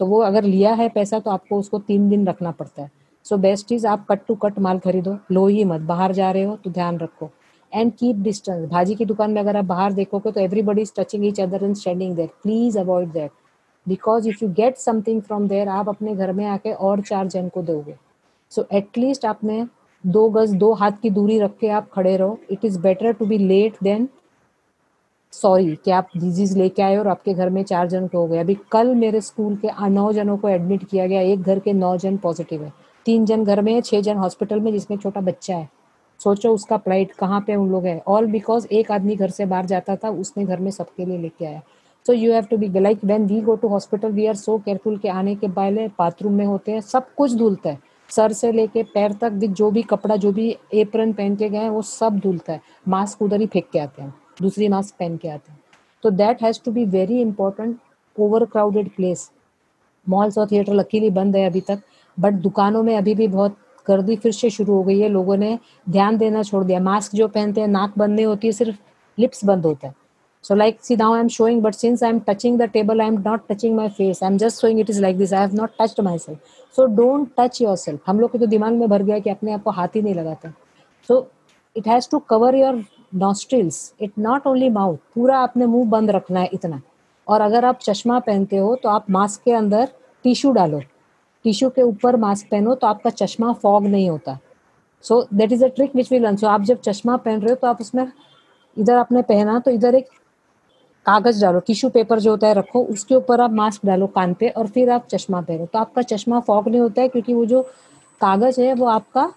तो 0.00 0.06
वो 0.06 0.20
अगर 0.22 0.44
लिया 0.44 0.72
है 0.74 0.88
पैसा 0.88 1.18
तो 1.18 1.30
आपको 1.30 1.58
उसको 1.58 1.78
तीन 1.80 2.08
दिन 2.10 2.26
रखना 2.28 2.50
पड़ता 2.50 2.82
है। 2.82 2.90
सो 3.26 3.36
बेस्ट 3.38 3.72
इज़ 3.72 3.86
आप 3.86 4.06
कट 4.10 4.26
टू 4.28 4.34
कट 4.36 4.58
माल 4.58 4.78
खरीदो, 4.78 5.16
लो 5.30 5.46
ही 5.46 5.64
मत, 5.64 5.80
बाहर 5.82 6.12
जा 6.12 6.30
रहे 6.30 6.42
हो 6.42 6.56
तो 6.56 6.70
ध्यान 6.70 6.98
रखो। 6.98 7.30
एंड 7.72 7.92
कीप 7.92 8.16
डिस्टेंस 8.22 8.68
भाजी 8.70 8.94
की 8.94 9.04
दुकान 9.04 9.30
में 9.30 9.40
अगर 9.40 9.56
आप 9.56 9.64
बाहर 9.64 9.92
देखोगे 9.92 10.30
तो 10.32 10.40
everybody 10.40 10.82
is 10.82 10.92
touching 10.96 11.24
each 11.26 11.40
other 11.40 11.64
and 11.64 11.74
standing 11.76 12.14
there 12.16 12.26
please 12.42 12.78
avoid 12.78 13.12
that 13.12 13.30
because 13.86 14.28
if 14.28 14.44
you 14.44 14.48
get 14.52 14.76
something 14.78 15.20
from 15.22 15.48
there 15.48 15.68
आप 15.68 15.88
अपने 15.88 16.14
घर 16.14 16.32
में 16.32 16.44
आके 16.46 16.72
और 16.72 17.00
चार 17.02 17.26
जन 17.28 17.48
को 17.48 17.62
दोगे। 17.62 17.94
सो 18.52 18.66
एटलीस्ट 18.72 19.24
आपने 19.24 19.64
दो 20.04 20.28
गज 20.28 20.52
दो 20.54 20.72
हाथ 20.72 20.92
की 21.02 21.10
दूरी 21.10 21.38
रख 21.38 21.56
के 21.60 21.68
आप 21.68 21.88
खड़े 21.92 22.16
रहो। 22.16 22.38
It 22.50 22.64
is 22.64 22.78
better 22.78 23.12
to 23.12 23.26
be 23.26 23.38
late 23.38 23.76
than 23.82 24.08
sorry 25.32 25.74
कि 25.84 25.90
आप 25.90 26.08
डिज़ीज़ 26.16 26.58
लेके 26.58 26.82
आए 26.82 26.96
और 26.96 27.08
आपके 27.08 27.34
घर 27.34 27.50
में 27.50 27.62
चार 27.62 27.88
जन 27.88 28.06
को 28.06 28.18
हो 28.18 28.26
गए। 28.26 28.38
अभी 28.38 28.56
कल 28.72 28.94
मेरे 28.94 29.20
स्कूल 29.20 29.56
के 29.56 29.88
नौ 29.88 30.12
जनों 30.12 30.36
को 30.36 30.48
एडमिट 30.48 30.84
किया 30.84 31.06
गया, 31.06 31.20
एक 31.20 31.42
घर 31.42 31.58
के 31.58 31.72
नौ 31.72 31.96
जन 31.96 32.16
पॉजिटिव 32.16 32.62
है। 32.62 32.72
तीन 33.06 33.24
जन 33.26 33.44
घर 33.44 33.60
में 33.62 33.72
है, 33.74 33.80
छह 33.80 34.00
जन 34.00 34.16
हॉस्पिटल 34.16 34.60
में, 34.60 34.72
जिसमें 34.72 34.98
छोटा 34.98 35.20
बच्चा 35.20 35.56
है। 35.56 35.68
सोचो 36.20 36.52
उसका 36.54 36.76
प्लाइट 36.76 37.12
कहाँ 37.12 37.40
पे 37.46 37.54
उन 37.54 37.70
लोग 37.70 37.84
है। 37.84 38.02
ऑल 38.08 38.26
बिकॉज़ 38.26 38.66
एक 38.72 38.90
आदमी 38.92 39.16
घर 39.16 39.30
से 39.30 39.46
बाहर 39.46 39.66
जाता 39.66 39.96
था, 39.96 40.10
उसने 40.10 40.44
घर 40.44 40.60
में 40.60 40.70
सबके 40.70 41.04
लिए 41.04 41.18
लेके 41.18 41.46
आया। 41.46 41.62
So 42.06 42.12
you 42.12 42.32
have 42.32 42.44
to 42.44 42.56
be 42.56 42.68
like 42.80 43.04
when 43.04 43.26
we 43.26 43.40
go 43.40 43.56
to 43.56 43.68
hospital 43.68 44.12
we 44.12 44.26
are 44.26 44.34
so 44.34 44.58
careful 44.58 44.96
के 44.98 45.08
आने 45.08 45.34
के 45.34 45.48
पहले 45.48 45.88
बाथरूम 45.88 46.32
में 46.32 46.44
होते 46.46 46.72
हैं, 46.72 46.80
सब 46.80 47.14
कुछ 47.14 47.34
धुलता 47.34 47.70
है। 47.70 47.78
सर 48.10 48.32
से 48.32 48.50
लेके 48.52 48.82
पैर 48.84 49.12
तक 49.12 49.30
जो 49.30 49.70
भी 49.70 49.82
कपड़ा, 49.82 50.16
जो 50.16 50.32
भी 50.32 50.56
एप्रन 50.74 51.12
पहन 51.12 51.36
के 51.36 51.48
गए 51.48 51.58
हैं, 51.58 51.68
वो 51.68 51.82
सब 51.82 52.18
धुलता 52.18 52.52
है। 52.52 52.60
मास्क 52.88 53.22
उधर 53.22 53.40
ही 53.40 53.46
फेंक 53.46 53.68
के 53.72 53.78
आते 53.78 54.02
हैं, 54.02 54.14
दूसरी 54.42 54.68
मास्क 54.68 54.94
पहन 54.98 55.16
के 55.16 55.28
आते 55.28 55.52
हैं। 55.52 55.60
तो 56.04 56.10
that 56.10 56.42
has 56.42 56.60
to 56.64 56.72
be 56.72 56.84
very 56.86 57.20
important 57.20 57.76
over 58.16 58.44
crowded 58.44 58.90
place 58.96 59.30
malls 60.06 60.38
और 60.38 60.46
थिएटर 60.50 60.74
लकीली 60.74 61.10
बंद 61.10 61.36
है 61.36 61.46
अभी 61.46 61.60
तक 61.60 61.82
बट 62.16 62.32
दुकानों 62.34 62.82
में 62.82 62.96
अभी 62.96 63.14
भी 63.14 63.28
बहुत 63.28 63.56
गर्दी 63.86 64.16
फिर 64.16 64.32
से 64.32 64.50
शुरू 64.50 64.74
हो 64.74 64.82
गई 64.82 64.98
है। 65.00 65.08
लोगों 65.08 65.36
ने 65.36 65.58
ध्यान 65.90 66.16
देना 66.18 66.42
छोड़ 66.42 66.64
दिया। 66.64 66.80
मास्क 66.80 67.14
जो 67.14 67.28
पहनते 67.28 67.60
हैं, 67.60 67.68
नाक 67.68 67.98
बंद 67.98 68.14
नहीं 68.16 68.26
होती 68.26 68.48
है 68.48 68.52
सिर्फ़ 68.52 68.78
लिप्स 69.18 69.44
बंद 69.44 69.66
होता 69.66 69.88
है। 69.88 69.94
So 70.44 70.54
like, 70.54 70.80
see 70.80 70.94
now 70.94 71.14
I'm 71.14 71.28
showing, 71.28 71.60
but 71.62 71.74
since 71.74 72.02
I'm 72.02 72.20
touching 72.20 72.58
the 72.58 72.68
table, 72.68 73.00
I'm 73.00 73.22
not 73.22 73.48
touching 73.48 73.74
my 73.74 73.88
face. 73.88 74.20
I'm 74.20 74.36
just 74.36 74.60
showing 74.60 74.78
it 74.78 74.90
is 74.90 75.00
like 75.00 75.16
this. 75.16 75.32
I 75.32 75.40
have 75.40 75.54
not 75.54 75.78
touched 75.78 76.02
myself. 76.02 76.38
So 76.74 76.86
don't 76.86 77.34
touch 77.34 77.60
yourself. 77.60 78.00
हम 78.06 78.20
लोग 78.20 78.32
के 78.32 78.38
तो 78.38 78.46
दिमाग 78.46 78.72
में 78.72 78.88
भर 78.88 79.02
गया 79.02 79.18
कि 79.18 79.30
अपने 79.30 79.52
आप 79.52 79.62
को 79.62 79.70
हाथ 79.78 79.96
ही 79.96 80.02
नहीं 80.02 80.14
लगाते 80.14 80.50
So 81.08 81.28
it 81.76 81.86
has 81.86 82.06
to 82.08 82.20
cover 82.32 82.50
your 82.54 82.74
nostrils. 83.14 83.78
It 83.98 84.18
not 84.18 84.50
only 84.50 84.68
mouth. 84.70 84.98
पूरा 85.14 85.42
अपने 85.42 85.66
मुँह 85.66 85.88
बंद 85.90 86.10
रखना 86.10 86.40
है 86.40 86.50
इतना 86.54 86.80
और 87.26 87.40
अगर 87.40 87.64
आप 87.64 87.78
चश्मा 87.82 88.18
पहनते 88.26 88.56
हो 88.56 88.74
तो 88.82 88.88
आप 88.88 89.06
मास्क 89.10 89.42
के 89.44 89.52
अंदर 89.52 89.88
टिश्यू 90.24 90.52
डालो 90.52 90.80
टिश्यू 91.44 91.68
के 91.70 91.82
ऊपर 91.82 92.16
मास्क 92.16 92.46
पहनो 92.50 92.74
तो 92.74 92.86
आपका 92.86 93.10
चश्मा 93.10 93.52
फॉग 93.62 93.86
नहीं 93.86 94.08
होता 94.10 94.38
so 95.04 95.22
that 95.34 95.52
is 95.52 95.64
a 95.64 95.68
trick 95.76 95.96
which 95.96 96.12
we 96.12 96.18
learn 96.18 96.36
so 96.36 96.46
आप 96.46 96.62
जब 96.70 96.80
चश्मा 96.80 97.16
पहन 97.24 97.40
रहे 97.40 97.50
हो 97.50 97.56
तो 97.62 97.66
आप 97.68 97.80
उसमें 97.80 98.06
इधर 98.76 98.94
आपने 98.96 99.22
पहना 99.22 99.58
तो 99.64 99.70
इधर 99.70 99.94
एक 99.94 100.08
कागज़ 101.06 101.40
डालो 101.42 101.60
टिश्यू 101.60 101.90
पेपर 101.90 102.20
जो 102.20 102.30
होता 102.30 102.46
है 102.46 102.54
रखो, 102.54 102.82
उसके 102.82 103.14
ऊपर 103.14 103.40
आप 103.40 103.52
मास्क 103.52 103.86
डालो 103.86 104.06
कान 104.08 104.34
पे 104.34 104.48
और 104.48 104.66
फिर 104.66 104.90
आप 104.90 105.06
चश्मा 105.08 105.40
पहनो। 105.40 105.66
तो 105.66 105.78
आपका 105.78 106.02
चश्मा 106.04 106.40
फॉग 106.40 106.68
नहीं 106.68 106.80
होता 106.80 107.02
है 107.02 107.08
क्योंकि 107.08 107.34
वो 107.34 107.44
जो 107.46 107.62
कागज़ 108.20 108.60
है, 108.60 108.74
वो 108.74 108.86
आपका 108.88 109.32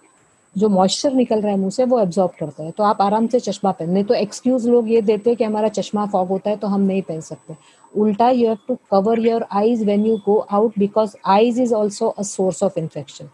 जो 0.55 0.69
मॉइस्चर 0.69 1.13
निकल 1.13 1.41
रहा 1.41 1.51
है 1.51 1.57
मुँह 1.57 1.69
से, 1.69 1.83
वो 1.85 1.99
एब्जॉर्ब 1.99 2.31
करता 2.39 2.63
है। 2.63 2.71
तो 2.71 2.83
आप 2.83 3.01
आराम 3.01 3.27
से 3.27 3.39
चश्मा 3.39 3.71
पहन, 3.71 3.89
नहीं 3.89 4.03
तो 4.03 4.13
एक्सक्यूज 4.13 4.67
लोग 4.67 4.89
ये 4.91 5.01
देते 5.01 5.29
हैं 5.29 5.37
कि 5.37 5.43
हमारा 5.43 5.67
चश्मा 5.69 6.05
फॉग 6.05 6.27
होता 6.27 6.49
है 6.49 6.57
तो 6.57 6.67
हम 6.67 6.81
नहीं 6.81 7.01
पहन 7.01 7.19
सकते। 7.21 7.55
उल्टा 7.93 8.29
you 8.29 8.47
have 8.47 8.57
to 8.67 8.77
cover 8.91 9.19
your 9.19 9.45
eyes 9.51 9.83
when 9.85 10.05
you 10.05 10.15
go 10.25 10.37
out 10.51 10.79
because 10.79 11.15
eyes 11.25 11.59
is 11.61 11.73
also 11.73 12.07
a 12.09 12.23
source 12.23 12.63
of 12.63 12.79
infection 12.79 13.29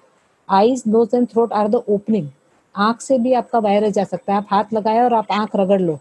eyes 0.49 0.83
nose 0.87 1.15
and 1.15 1.27
throat 1.27 1.53
are 1.53 1.67
the 1.67 1.83
opening 1.89 2.27
आँख 2.75 3.01
से 3.01 3.17
भी 3.19 3.33
आपका 3.33 3.59
वायरस 3.59 3.93
जा 3.93 4.03
सकता 4.03 4.33
है। 4.33 4.37
आप 4.37 4.47
हाथ 4.49 4.73
लगाए 4.73 5.03
और 5.03 5.13
आप 5.13 5.31
आँख 5.31 5.55
रगड़ 5.55 5.81
लो। 5.81 5.99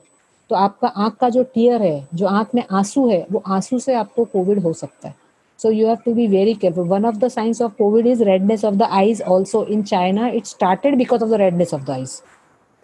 तो 0.53 0.57
आपका 0.57 0.89
आँख 0.89 1.15
का 1.17 1.29
जो 1.29 1.43
टीयर 1.45 1.83
है, 1.83 2.09
जो 2.15 2.27
आँख 2.27 2.49
में 2.55 2.63
आँसू 2.71 3.07
है, 3.09 3.27
वो 3.33 3.43
आँसू 3.49 3.79
से 3.79 3.95
आपको 3.95 4.25
कोविड 4.25 4.59
हो 4.63 4.73
सकता 4.73 5.09
है। 5.09 5.15
So 5.61 5.71
you 5.71 5.87
have 5.87 5.99
to 6.05 6.13
be 6.15 6.27
very 6.29 6.55
careful 6.55 6.89
one 6.89 7.05
of 7.07 7.17
the 7.17 7.29
signs 7.29 7.63
of 7.63 7.73
Covid 7.79 8.07
is 8.07 8.23
redness 8.25 8.65
of 8.65 8.75
the 8.75 8.83
eyes 8.83 9.23
also 9.23 9.65
in 9.67 9.83
China 9.83 10.29
it 10.29 10.47
started 10.47 10.97
because 10.99 11.23
of 11.25 11.31
the 11.31 11.35
redness 11.43 11.73
of 11.75 11.85
the 11.85 11.91
eyes 11.91 12.21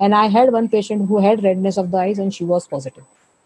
and 0.00 0.14
I 0.14 0.28
had 0.28 0.50
one 0.50 0.66
patient 0.66 1.08
who 1.10 1.18
had 1.18 1.40
redness 1.40 1.78
of 1.78 1.86
the 1.86 1.96
eyes 1.96 2.20
and 2.20 2.30
she 2.32 2.44
was 2.44 2.68
positive 2.70 3.04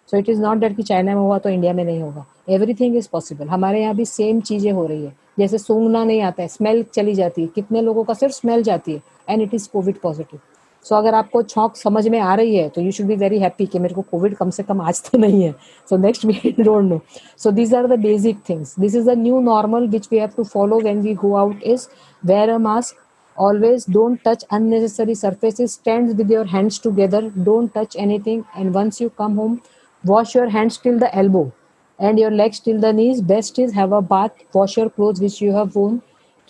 so 0.09 0.17
it 0.19 0.29
is 0.29 0.41
not 0.43 0.59
that 0.59 0.77
कि 0.77 0.83
China 0.83 1.15
में 1.15 1.21
हुआ 1.21 1.39
तो 1.39 1.49
India 1.51 1.73
में 1.73 1.85
नहीं 1.85 2.01
होगा। 2.03 2.25
Everything 2.51 2.97
is 2.97 3.09
possible 3.13 3.49
हमारे 3.49 3.83
यहाँ 3.83 3.95
भी 3.95 4.05
सेम 4.05 4.41
चीज़ें 4.43 4.71
हो 4.73 4.87
रही 4.87 5.05
है। 5.05 5.13
जैसे 5.39 5.59
सूंघना 5.59 6.05
नहीं 6.05 6.21
आता 6.23 6.43
है 6.43 6.49
स्मेल 6.49 6.85
चली 6.95 7.15
जाती 7.15 7.43
है। 7.43 7.49
कितने 7.55 7.83
लोगों 7.83 8.05
का 8.05 8.15
सिर्फ़ 8.15 8.35
स्मेल 8.35 8.63
जाती 8.63 8.93
है। 8.93 9.03
And 9.29 9.43
it 9.43 9.55
is 9.55 9.69
Covid 9.73 10.01
positive 10.01 10.41
so 10.85 10.95
so, 10.95 11.01
अगर 11.01 11.15
आपको 11.15 11.43
छोंक 11.43 11.77
समझ 11.77 12.07
में 12.09 12.19
आ 12.21 12.35
रही 12.35 12.57
है 12.57 12.69
तो 12.69 12.81
you 12.81 12.91
should 12.93 13.07
be 13.07 13.17
very 13.17 13.39
happy 13.39 13.67
कि 13.67 13.79
मेरे 13.79 13.95
को 13.95 14.03
कोविड 14.11 14.35
कम 14.37 14.51
से 14.51 14.63
कम 14.63 14.81
आज 14.81 15.03
तो 15.11 15.19
नहीं 15.19 15.43
है। 15.43 15.53
So 15.89 15.97
next 15.97 16.25
we 16.25 16.55
don't 16.59 16.85
know 16.85 17.01
so 17.43 17.51
these 17.51 17.75
are 17.75 17.87
the 17.87 17.99
basic 18.01 18.39
things 18.49 18.75
this 18.81 18.95
is 18.97 19.11
a 19.11 19.15
new 19.19 19.41
normal 19.41 19.87
which 19.89 20.09
we 20.13 20.19
have 20.19 20.31
to 20.37 20.45
follow 20.45 20.81
when 20.81 21.01
we 21.03 21.15
go 21.15 21.35
out 21.37 21.63
is 21.65 21.87
wear 22.23 22.51
a 22.51 22.59
mask 22.59 22.97
always 23.37 23.85
don't 23.91 24.19
touch 24.25 24.45
unnecessary 24.53 25.15
surfaces 25.15 25.71
stand 25.71 26.11
with 26.17 26.33
your 26.33 26.47
hands 26.47 26.81
together 26.85 27.31
don't 27.39 27.71
touch 27.75 27.97
anything 27.97 28.43
and 28.57 28.75
once 28.77 29.01
you 29.03 29.09
come 29.19 29.37
home 29.37 29.59
wash 30.05 30.37
your 30.37 30.49
hands 30.49 30.81
till 30.85 30.99
the 30.99 31.11
elbow 31.15 31.51
and 31.99 32.19
your 32.19 32.33
legs 32.33 32.63
till 32.65 32.81
the 32.81 32.95
knees 32.95 33.23
best 33.25 33.59
is 33.59 33.75
have 33.75 33.97
a 33.97 34.01
bath 34.09 34.45
wash 34.57 34.79
your 34.79 34.89
cloth 34.89 35.21
which 35.21 35.43
you 35.43 35.53
have 35.53 35.71
worn 35.77 36.01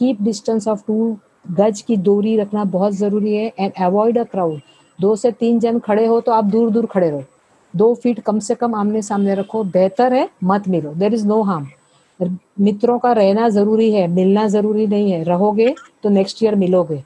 keep 0.01 0.23
distance 0.23 0.69
of 0.69 0.83
two 0.87 1.17
गज 1.45 1.81
की 1.81 1.97
दूरी 1.99 2.37
रखना 2.37 2.65
बहुत 2.67 2.93
ज़रूरी 2.95 3.35
है 3.35 3.53
and 3.59 3.73
avoid 3.81 4.19
a 4.19 4.25
crowd 4.25 4.61
दो 4.99 5.15
से 5.17 5.31
तीन 5.33 5.59
जन 5.61 5.79
खड़े 5.81 6.07
हो 6.07 6.21
तो 6.21 6.33
आप 6.33 6.45
दूर 6.47 6.71
दूर 6.71 6.87
खड़े 6.87 7.09
रहो। 7.11 7.23
दो 7.75 7.95
फीट 7.95 8.21
कम 8.21 8.39
से 8.39 8.55
कम 8.55 8.75
आमने 8.75 9.03
सामने 9.03 9.35
रखो। 9.35 9.63
बेहतर 9.67 10.13
है 10.13 10.29
मत 10.45 10.69
मिलो। 10.69 10.93
देर 10.95 11.15
इज़ 11.15 11.27
नो 11.27 11.43
हार्म 11.43 11.69
मित्रों 12.61 12.99
का 12.99 13.13
रहना 13.13 13.49
ज़रूरी 13.49 13.91
है, 13.93 14.07
मिलना 14.09 14.47
ज़रूरी 14.49 14.87
नहीं 14.87 15.11
है। 15.13 15.23
रहोगे 15.25 15.75
तो 16.03 16.09
नेक्स्ट 16.09 16.43
ईयर 16.43 16.55
मिलोगे। 16.57 17.03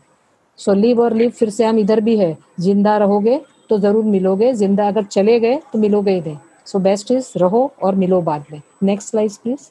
सो 0.59 0.73
लिव 0.75 1.01
और 1.03 1.15
लिव 1.15 1.31
फिर 1.31 1.51
से 1.51 1.65
हम 1.65 1.79
इधर 1.79 2.01
भी 2.01 2.17
है। 2.17 2.37
ज़िंदा 2.61 2.97
रहोगे 2.99 3.41
तो 3.71 3.79
ज़रूर 3.79 4.05
मिलोगे। 4.05 4.53
ज़िंदा 4.55 4.89
अगर 4.89 5.05
चले 5.05 5.39
गए 5.41 5.61
तो 5.73 5.79
मिलोगे 5.79 6.13
ही 6.13 6.21
नहीं। 6.21 6.37
सो 6.67 6.79
बेस्ट 6.79 7.11
इज़ 7.11 7.33
रहो 7.39 7.71
और 7.83 7.95
मिलो 7.95 8.21
बाद 8.23 8.45
में। 8.53 8.61
Next 8.83 9.11
slide 9.11 9.33
please 9.43 9.71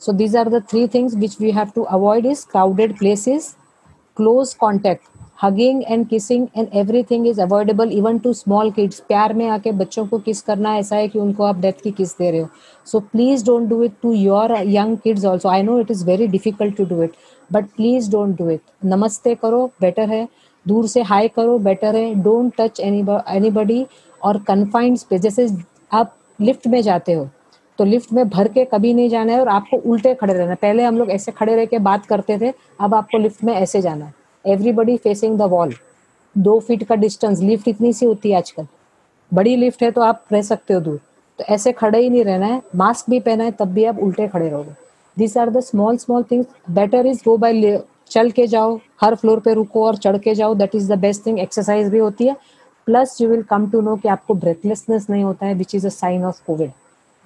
So 0.00 0.12
these 0.12 0.34
are 0.34 0.44
the 0.44 0.60
three 0.60 0.86
things 0.86 1.14
which 1.16 1.38
we 1.40 1.50
have 1.52 1.72
to 1.74 1.82
avoid 1.96 2.26
is 2.26 2.44
crowded 2.44 2.96
places, 2.98 3.56
close 4.16 4.54
contact, 4.54 5.02
hugging 5.36 5.84
and 5.86 6.08
kissing 6.10 6.44
and 6.54 6.68
everything 6.72 7.26
is 7.26 7.38
avoidable 7.38 7.92
even 7.92 8.20
to 8.20 8.32
small 8.34 8.70
kids. 8.78 9.00
प्यार 9.08 9.34
में 9.34 9.46
आके 9.48 9.72
बच्चों 9.80 10.06
को 10.06 10.18
किस 10.18 10.40
करना 10.42 10.74
ऐसा 10.76 10.96
है 10.96 11.08
कि 11.08 11.18
उनको 11.18 11.44
आप 11.44 11.58
डेथ 11.60 11.82
की 11.82 11.90
किस 11.90 12.16
दे 12.18 12.30
रहे 12.30 12.40
हो। 12.40 12.48
So 12.86 13.00
please 13.00 13.44
don't 13.46 13.68
do 13.68 13.82
it 13.82 13.92
to 14.02 14.12
your 14.12 14.56
young 14.66 14.96
kids 15.04 15.24
also 15.24 15.48
I 15.48 15.62
know 15.62 15.78
it 15.80 15.90
is 15.90 16.04
very 16.06 16.26
difficult 16.26 16.76
to 16.76 16.84
do 16.84 17.02
it 17.02 17.12
but 17.52 17.66
please 17.76 18.10
don't 18.10 18.36
do 18.38 18.48
it 18.50 18.60
नमस्ते 18.84 19.34
करो 19.42 19.64
बेटर 19.80 20.08
है। 20.10 20.26
दूर 20.66 20.86
से 20.86 21.02
हाई 21.02 21.28
करो 21.36 21.58
बेटर 21.58 21.96
है। 21.96 22.14
डोंट 22.22 22.52
टच 22.60 22.80
एनी 22.80 23.50
बडी 23.50 23.86
और 24.24 24.38
कन्फाइंड 24.48 24.96
स्पेस 24.98 25.20
जैसे 25.20 25.48
आप 25.92 26.14
लिफ्ट 26.40 26.66
में 26.66 26.80
जाते 26.82 27.12
हो। 27.12 27.28
तो 27.78 27.84
लिफ्ट 27.84 28.12
में 28.12 28.28
भर 28.28 28.48
के 28.48 28.64
कभी 28.64 28.92
नहीं 28.94 29.08
जाना 29.08 29.32
है 29.32 29.40
और 29.40 29.48
आपको 29.48 29.76
उल्टे 29.90 30.14
खड़े 30.14 30.32
रहना 30.34 30.50
है। 30.50 30.56
पहले 30.62 30.84
हम 30.84 30.98
लोग 30.98 31.10
ऐसे 31.10 31.32
खड़े 31.32 31.54
रह 31.56 31.64
के 31.64 31.78
बात 31.80 32.06
करते 32.06 32.38
थे, 32.38 32.52
अब 32.80 32.94
आपको 32.94 33.18
लिफ्ट 33.18 33.44
में 33.44 33.54
ऐसे 33.54 33.80
जाना 33.82 34.04
है। 34.04 34.14
एवरीबडी 34.44 34.96
फेसिंग 34.96 35.38
द 35.38 35.42
वॉल 35.50 35.74
दो 36.36 36.58
फीट 36.60 36.82
का 36.84 36.94
डिस्टेंस 36.94 37.40
लिफ्ट 37.40 37.68
इतनी 37.68 37.92
सी 37.92 38.06
होती 38.06 38.30
है 38.30 38.36
आजकल। 38.36 38.66
बड़ी 39.32 39.54
लिफ्ट 39.56 39.82
है 39.82 39.90
तो 39.90 40.00
आप 40.00 40.24
रह 40.32 40.42
सकते 40.42 40.74
हो 40.74 40.80
दूर। 40.80 41.00
तो 41.38 41.44
ऐसे 41.44 41.72
खड़े 41.72 41.98
ही 41.98 42.10
नहीं 42.10 42.24
रहना 42.24 42.46
है। 42.46 42.60
मास्क 42.76 43.10
भी 43.10 43.20
पहना 43.20 43.44
है, 43.44 43.50
तब 43.50 43.68
भी 43.68 43.84
आप 43.84 43.98
उल्टे 43.98 44.26
खड़े 44.28 44.48
रहोगे। 44.48 44.72
This 45.16 45.36
are 45.36 45.50
the 45.50 45.60
small 45.60 45.96
small 45.96 46.22
things 46.22 46.46
better 46.70 47.06
is 47.06 47.22
go 47.24 47.36
by 47.36 47.80
चल 48.10 48.30
के 48.30 48.46
जाओ, 48.46 48.78
हर 49.00 49.14
फ्लोर 49.14 49.40
पे 49.40 49.54
रुको 49.54 49.84
और 49.86 49.96
चढ़ 49.96 50.16
के 50.18 50.34
जाओ। 50.34 50.54
That 50.54 50.74
is 50.74 50.92
the 50.92 50.98
best 50.98 51.26
thing 51.26 51.38
exercise 51.38 51.88
भी 51.88 51.98
होती 51.98 52.26
है। 52.26 52.36
Plus 52.86 53.20
you 53.20 53.28
will 53.28 53.42
come 53.42 53.70
to 53.70 53.80
know 53.80 53.96
कि 53.96 54.08
आपको 54.08 54.34
ब्रेथलेसनेस 54.34 55.06
नहीं 55.10 55.24
होता 55.24 55.46
है 55.46 55.54
which 55.54 55.74
is 55.74 55.86
a 55.86 55.90
sign 55.90 56.24
of 56.24 56.42
Covid 56.46 56.70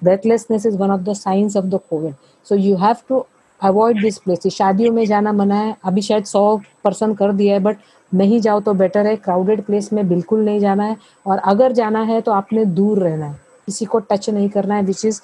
breathlessness 0.03 0.65
is 0.65 0.77
one 0.77 0.91
of 0.91 1.01
the 1.01 1.13
signs 1.15 1.57
of 1.57 1.65
the 1.65 1.79
Covid 1.89 2.13
so 2.45 2.55
you 2.55 2.75
have 2.77 2.95
to 3.09 3.25
avoid 3.61 4.01
this 4.01 4.17
place 4.17 4.47
शादियों 4.53 4.93
में 4.93 5.05
जाना 5.05 5.31
मना 5.33 5.55
है। 5.55 5.75
अभी 5.85 6.01
शायद 6.01 6.23
सौ 6.25 6.61
परसेंट 6.83 7.17
कर 7.17 7.31
दिया 7.33 7.53
है 7.53 7.59
बट 7.63 7.77
नहीं 8.11 8.39
जाओ 8.41 8.59
तो 8.61 8.73
बेटर 8.73 9.05
है। 9.07 9.15
क्राउडेड 9.17 9.61
प्लेस 9.65 9.91
में 9.93 10.07
बिल्कुल 10.07 10.43
नहीं 10.45 10.59
जाना 10.59 10.83
है। 10.83 10.97
और 11.25 11.37
अगर 11.37 11.71
जाना 11.71 12.01
है 12.03 12.19
तो 12.21 12.31
आपने 12.31 12.65
दूर 12.65 12.99
रहना 12.99 13.25
है। 13.25 13.39
किसी 13.67 13.85
को 13.85 13.99
टच 14.01 14.29
नहीं 14.29 14.49
करना 14.49 14.75
है 14.75 14.83
which 14.83 15.05
is 15.05 15.21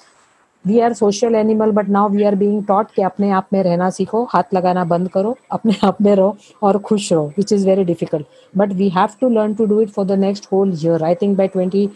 we 0.64 0.78
are 0.80 0.92
social 0.92 1.34
animal 1.34 1.70
but 1.72 1.88
now 1.88 2.08
we 2.08 2.22
are 2.24 2.34
being 2.34 2.64
taught 2.64 2.90
कि 2.94 3.02
अपने 3.02 3.30
आप 3.30 3.46
में 3.52 3.62
रहना 3.62 3.88
सीखो, 3.90 4.22
हाथ 4.30 4.54
लगाना 4.54 4.84
बंद 4.84 5.08
करो, 5.10 5.36
अपने 5.52 5.74
आप 5.84 6.00
में 6.02 6.14
रहो 6.14 6.36
और 6.62 6.78
खुश 6.78 7.12
रहो 7.12 7.26
which 7.36 7.52
is 7.52 7.66
very 7.66 7.84
difficult 7.84 8.26
but 8.54 8.72
we 8.72 8.88
have 8.88 9.08
to 9.20 9.28
learn 9.28 9.54
to 9.54 9.64
do 9.66 9.80
it 9.80 9.90
for 9.90 10.06
the 10.06 10.18
next 10.20 10.46
whole 10.52 10.74
year 10.82 11.04
I 11.04 11.14
think 11.22 11.36
by 11.38 11.48
twenty 11.48 11.88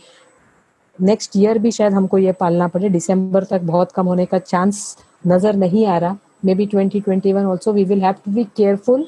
next 0.98 1.36
year 1.36 1.58
भी 1.58 1.70
शायद 1.72 1.92
हमको 1.92 2.18
ये 2.18 2.32
पालना 2.32 2.68
पड़े। 2.68 2.88
दिसंबर 2.90 3.44
तक 3.44 3.60
बहुत 3.62 3.92
कम 3.92 4.06
होने 4.06 4.26
का 4.26 4.38
चांस 4.40 4.96
नज़र 5.26 5.56
नहीं 5.56 5.86
आ 5.86 5.96
रहा। 5.98 6.16
Maybe 6.54 6.66
twenty 6.66 7.00
twenty 7.00 7.32
one 7.32 7.44
also 7.46 7.72
we 7.72 7.84
will 7.84 8.02
have 8.02 8.14
to 8.24 8.32
be 8.32 8.44
careful 8.56 9.06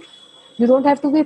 you 0.59 0.67
don't 0.67 0.87
have 0.87 0.97
to 1.03 1.11
be 1.11 1.23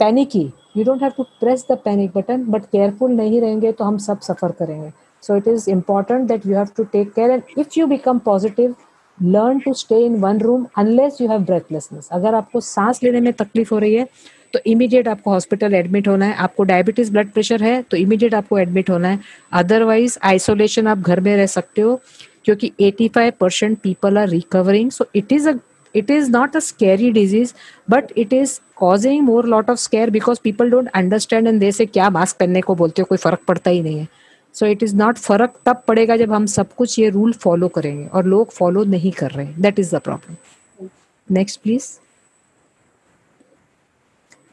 panicky 0.00 0.50
you 0.76 0.84
don't 0.84 1.02
have 1.02 1.12
to 1.16 1.22
press 1.40 1.64
the 1.70 1.78
panic 1.84 2.12
button 2.16 2.44
but 2.50 2.64
careful 2.66 3.10
नहीं 3.12 3.40
रहेंगे 3.40 3.72
तो 3.72 3.84
हम 3.84 3.98
सब 3.98 4.20
सफ़र 4.20 4.52
करेंगे। 4.58 4.90
So 5.22 5.36
it 5.36 5.48
is 5.48 5.68
important 5.70 6.26
that 6.28 6.46
you 6.46 6.56
have 6.56 6.68
to 6.76 6.84
take 6.92 7.12
care 7.12 7.30
and 7.30 7.42
if 7.58 7.78
you 7.78 7.86
become 7.86 8.18
positive 8.24 8.74
learn 9.18 9.58
to 9.60 9.72
stay 9.74 10.04
in 10.04 10.20
one 10.20 10.38
room 10.40 10.66
unless 10.78 11.20
you 11.20 11.28
have 11.28 11.44
breathlessness 11.44 12.08
अगर 12.12 12.34
आपको 12.34 12.60
सांस 12.60 13.02
लेने 13.02 13.20
में 13.20 13.32
तकलीफ़ 13.32 13.74
हो 13.74 13.78
रही 13.78 13.94
है 13.94 14.06
तो 14.52 14.58
इमीडिएट 14.66 15.08
आपको 15.08 15.30
हॉस्पिटल 15.30 15.74
एडमिट 15.74 16.08
होना 16.08 16.26
है। 16.26 16.34
आपको 16.36 16.64
डायबिटीज़ 16.64 17.12
ब्लड 17.12 17.30
प्रेशर 17.32 17.62
है 17.62 17.80
तो 17.82 17.96
इमीडिएट 17.96 18.34
आपको 18.34 18.58
एडमिट 18.58 18.90
होना 18.90 19.08
है। 19.08 19.18
अदरवाइज़ 19.52 20.18
आइसोलेशन 20.24 20.86
आप 20.86 20.98
घर 21.00 21.20
में 21.20 21.36
रह 21.36 21.46
सकते 21.48 21.82
हो, 21.82 22.00
क्योंकि 22.44 22.72
85 22.82 23.30
percent 23.40 23.78
people 23.82 24.18
are 24.18 24.28
recovering 24.28 24.90
so 24.90 25.06
it 25.14 25.32
is 25.32 25.48
a 25.48 25.54
it 25.94 26.10
is 26.10 26.28
not 26.30 26.54
a 26.58 26.60
scary 26.64 27.08
disease, 27.14 27.50
but 27.92 28.12
it 28.20 28.30
is 28.32 28.52
causing 28.82 29.24
more 29.24 29.42
lot 29.54 29.66
of 29.72 29.80
scare 29.80 30.12
because 30.12 30.38
people 30.46 30.70
don't 30.74 30.90
understand 31.00 31.50
and 31.50 31.64
क्या 31.88 32.08
मास्क 32.10 32.36
पहनने 32.38 32.60
को 32.60 32.74
बोलते 32.74 33.02
हो? 33.02 33.06
कोई 33.06 33.18
फ़र्क 33.18 33.40
पड़ता 33.48 33.70
ही 33.70 33.82
नहीं 33.82 33.98
है. 33.98 34.08
सो 34.54 34.66
इट 34.66 34.82
इज़ 34.82 34.94
नॉट 34.96 35.18
फ़र्क 35.18 35.58
तब 35.66 35.82
पड़ेगा 35.88 36.16
जब 36.16 36.32
हम 36.32 36.46
सब 36.46 36.72
कुछ 36.74 36.98
ये 36.98 37.08
रूल 37.08 37.32
फॉलो 37.42 37.68
करेंगे 37.68 38.06
और 38.06 38.26
लोग 38.26 38.52
फॉलो 38.52 38.84
नहीं 38.84 39.12
कर 39.12 39.30
रहे 39.30 39.46
हैं। 39.46 39.60
That 39.62 39.78
is 39.78 39.94
the 39.96 40.00
problem 40.00 40.88
next 41.28 41.60
please 41.62 41.90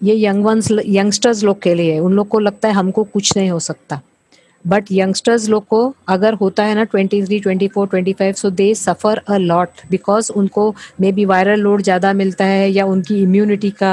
ये 0.01 0.15
यंग 0.17 0.45
वंस 0.45 0.71
यंगस्टर्स 0.71 1.43
लोग 1.43 1.61
के 1.61 1.73
लिए, 1.75 1.97
उन 1.99 2.13
लोग 2.13 2.27
को 2.27 2.39
लगता 2.39 2.67
है 2.67 2.73
हमको 2.73 3.03
कुछ 3.05 3.35
नहीं 3.37 3.49
हो 3.49 3.59
सकता। 3.61 4.01
बट 4.65 4.85
यंगस्टर्स 4.91 5.47
लोग 5.49 5.65
को 5.67 5.79
अगर 6.09 6.33
होता 6.33 6.63
है 6.63 6.73
ना 6.75 6.83
twenty 6.83 7.21
three 7.23 7.39
twenty 7.39 7.67
four 7.67 7.87
twenty 7.87 8.13
five 8.13 8.33
so 8.33 8.49
they 8.51 8.73
suffer 8.75 9.21
a 9.27 9.37
lot 9.37 9.81
because 9.89 10.31
उनको 10.31 10.73
मे 11.01 11.11
बी 11.11 11.25
वायरल 11.25 11.59
लोड 11.59 11.81
ज़्यादा 11.81 12.11
मिलता 12.13 12.45
है 12.45 12.69
या 12.71 12.85
उनकी 12.85 13.21
इम्यूनिटी 13.21 13.69
का 13.73 13.91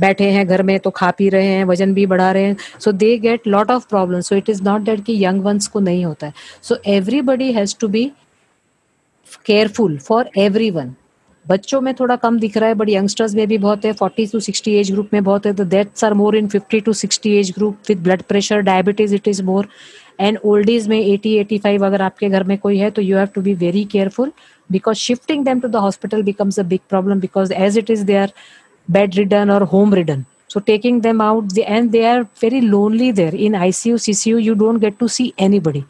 बैठे 0.00 0.30
हैं 0.30 0.46
घर 0.46 0.62
में 0.62 0.78
तो 0.80 0.90
खा 0.90 1.10
पी 1.10 1.28
रहे 1.28 1.46
हैं, 1.46 1.64
वज़न 1.64 1.94
भी 1.94 2.06
बढ़ा 2.06 2.30
रहे 2.32 2.44
हैं 2.44 2.56
so 2.80 2.92
they 2.94 3.16
get 3.18 3.46
lot 3.46 3.70
of 3.70 3.88
problem 3.88 4.20
so 4.20 4.36
it 4.36 4.50
is 4.50 4.62
not 4.62 4.82
that 4.82 5.04
कि 5.04 5.24
यंग 5.24 5.42
वंस 5.44 5.66
को 5.66 5.80
नहीं 5.80 6.04
होता 6.04 6.26
है। 6.26 6.32
So 6.62 6.78
everybody 6.88 7.52
has 7.52 7.74
to 7.80 7.88
be 7.88 8.10
careful 9.46 9.98
for 9.98 10.30
every 10.38 10.70
one 10.70 10.94
बच्चों 11.48 11.80
में 11.80 11.92
थोड़ा 11.94 12.16
कम 12.16 12.38
दिख 12.38 12.56
रहा 12.56 12.68
है 12.68 12.74
बट 12.74 12.88
यंगस्टर्स 12.88 13.34
में 13.34 13.46
भी 13.48 13.58
बहुत 13.58 13.84
है। 13.84 13.92
Forty 13.92 14.26
to 14.26 14.40
sixty 14.40 14.74
age 14.74 14.90
group 14.92 15.08
में 15.12 15.22
बहुत 15.24 15.46
है 15.46 15.52
तो 15.54 15.64
deaths 15.64 16.04
are 16.04 16.14
more 16.14 16.36
in 16.36 16.48
fifty 16.48 16.80
to 16.80 16.92
sixty 16.92 17.36
age 17.38 17.50
group 17.56 17.78
with 17.88 18.02
blood 18.02 18.22
pressure 18.28 18.60
diabetes 18.60 19.14
it 19.14 19.28
is 19.28 19.42
more 19.42 19.68
and 20.20 20.38
old 20.44 20.70
age 20.70 20.88
में 20.88 20.98
एटी 21.00 21.34
एटी 21.36 21.58
फाइव 21.58 21.86
अगर 21.86 22.02
आपके 22.02 22.28
घर 22.28 22.44
में 22.44 22.56
कोई 22.58 22.78
है 22.78 22.90
तो 22.90 23.02
you 23.02 23.16
have 23.16 23.28
to 23.34 23.42
be 23.42 23.54
very 23.64 23.84
careful 23.92 24.32
because 24.72 24.96
shifting 24.96 25.44
them 25.44 25.60
to 25.60 25.68
the 25.68 25.76
hospital 25.86 26.22
becomes 26.22 26.60
a 26.60 26.62
big 26.62 26.80
problem 26.90 27.20
because 27.20 27.52
age 27.52 27.78
it 27.78 27.90
is 27.90 28.04
they 28.04 28.16
are 28.16 28.32
bedridden 29.14 29.50
और 29.50 29.62
home 29.72 29.94
ridden 29.94 30.24
so 30.48 30.60
taking 30.60 31.00
so 31.00 31.00
taking 31.00 31.00
them 31.00 31.20
out 31.20 31.58
and 31.76 31.92
they 31.92 32.04
are 32.06 32.26
very 32.40 32.60
lonely 32.60 33.10
there. 33.10 33.34
In 33.34 33.52
icu 33.52 33.94
ccu 34.02 34.42
you 34.42 34.54
don't 34.54 34.78
get 34.78 34.98
to 34.98 35.08
see 35.08 35.32
anybody. 35.38 35.84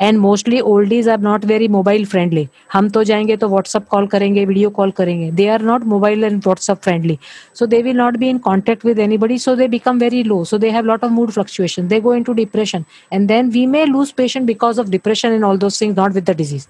And 0.00 0.18
mostly 0.18 0.60
old 0.60 0.92
is 0.92 1.10
are 1.10 1.20
not 1.20 1.44
very 1.44 1.68
mobile 1.68 2.04
friendly 2.06 2.46
हम 2.72 2.88
तो 2.90 3.02
जाएँगे 3.04 3.36
तो 3.36 3.48
WhatsApp 3.48 3.86
call 3.90 4.06
करेंगे 4.06 4.44
video 4.44 4.70
call 4.78 4.90
करेंगे 4.98 5.30
they 5.30 5.46
are 5.48 5.62
not 5.62 5.84
mobile 5.94 6.24
and 6.24 6.40
WhatsApp 6.44 6.82
friendly 6.84 7.18
so 7.58 7.66
they 7.66 7.82
will 7.82 7.96
not 7.96 8.16
be 8.18 8.28
in 8.28 8.38
contact 8.48 8.84
with 8.86 8.98
anybody 8.98 9.38
so 9.38 9.54
they 9.56 9.68
become 9.68 9.98
very 9.98 10.22
low 10.22 10.42
so 10.44 10.58
they 10.58 10.70
have 10.70 10.84
lot 10.84 11.04
of 11.04 11.12
mood 11.12 11.30
fluctuation 11.30 11.88
they 11.88 12.00
go 12.00 12.14
in 12.14 12.22
to 12.22 12.32
depression 12.42 12.84
and 13.12 13.28
then 13.28 13.50
we 13.50 13.66
may 13.66 13.84
lose 13.86 14.12
patient 14.22 14.46
because 14.46 14.80
of 14.80 14.88
depression 14.90 15.34
in 15.34 15.44
all 15.44 15.58
those 15.58 15.80
things 15.80 15.98
not 15.98 16.12
with 16.12 16.30
the 16.30 16.36
disease 16.36 16.66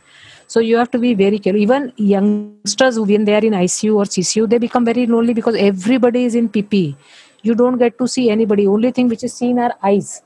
So 0.51 0.61
you 0.61 0.79
have 0.79 0.91
to 0.93 0.99
be 0.99 1.13
very 1.13 1.39
careful. 1.39 1.61
Even 1.61 1.93
youngsters 1.99 2.99
when 2.99 3.27
they 3.27 3.35
are 3.35 3.45
in 3.45 3.53
ICU 3.53 3.97
or 3.97 4.05
CCU, 4.07 4.49
they 4.49 4.59
become 4.59 4.87
very 4.87 5.07
lonely 5.07 5.35
because 5.35 5.55
everybody 5.55 6.25
is 6.25 6.35
in 6.35 6.49
PPE. 6.49 6.97
You 7.45 7.55
don't 7.55 7.77
get 7.77 7.99
to 7.99 8.09
see 8.09 8.31
anybody. 8.31 8.67
Only 8.67 8.91
thing 8.91 9.11
which 9.11 9.25
is 9.25 9.35
seen 9.35 9.59
are 9.59 9.75
eyes. 9.83 10.23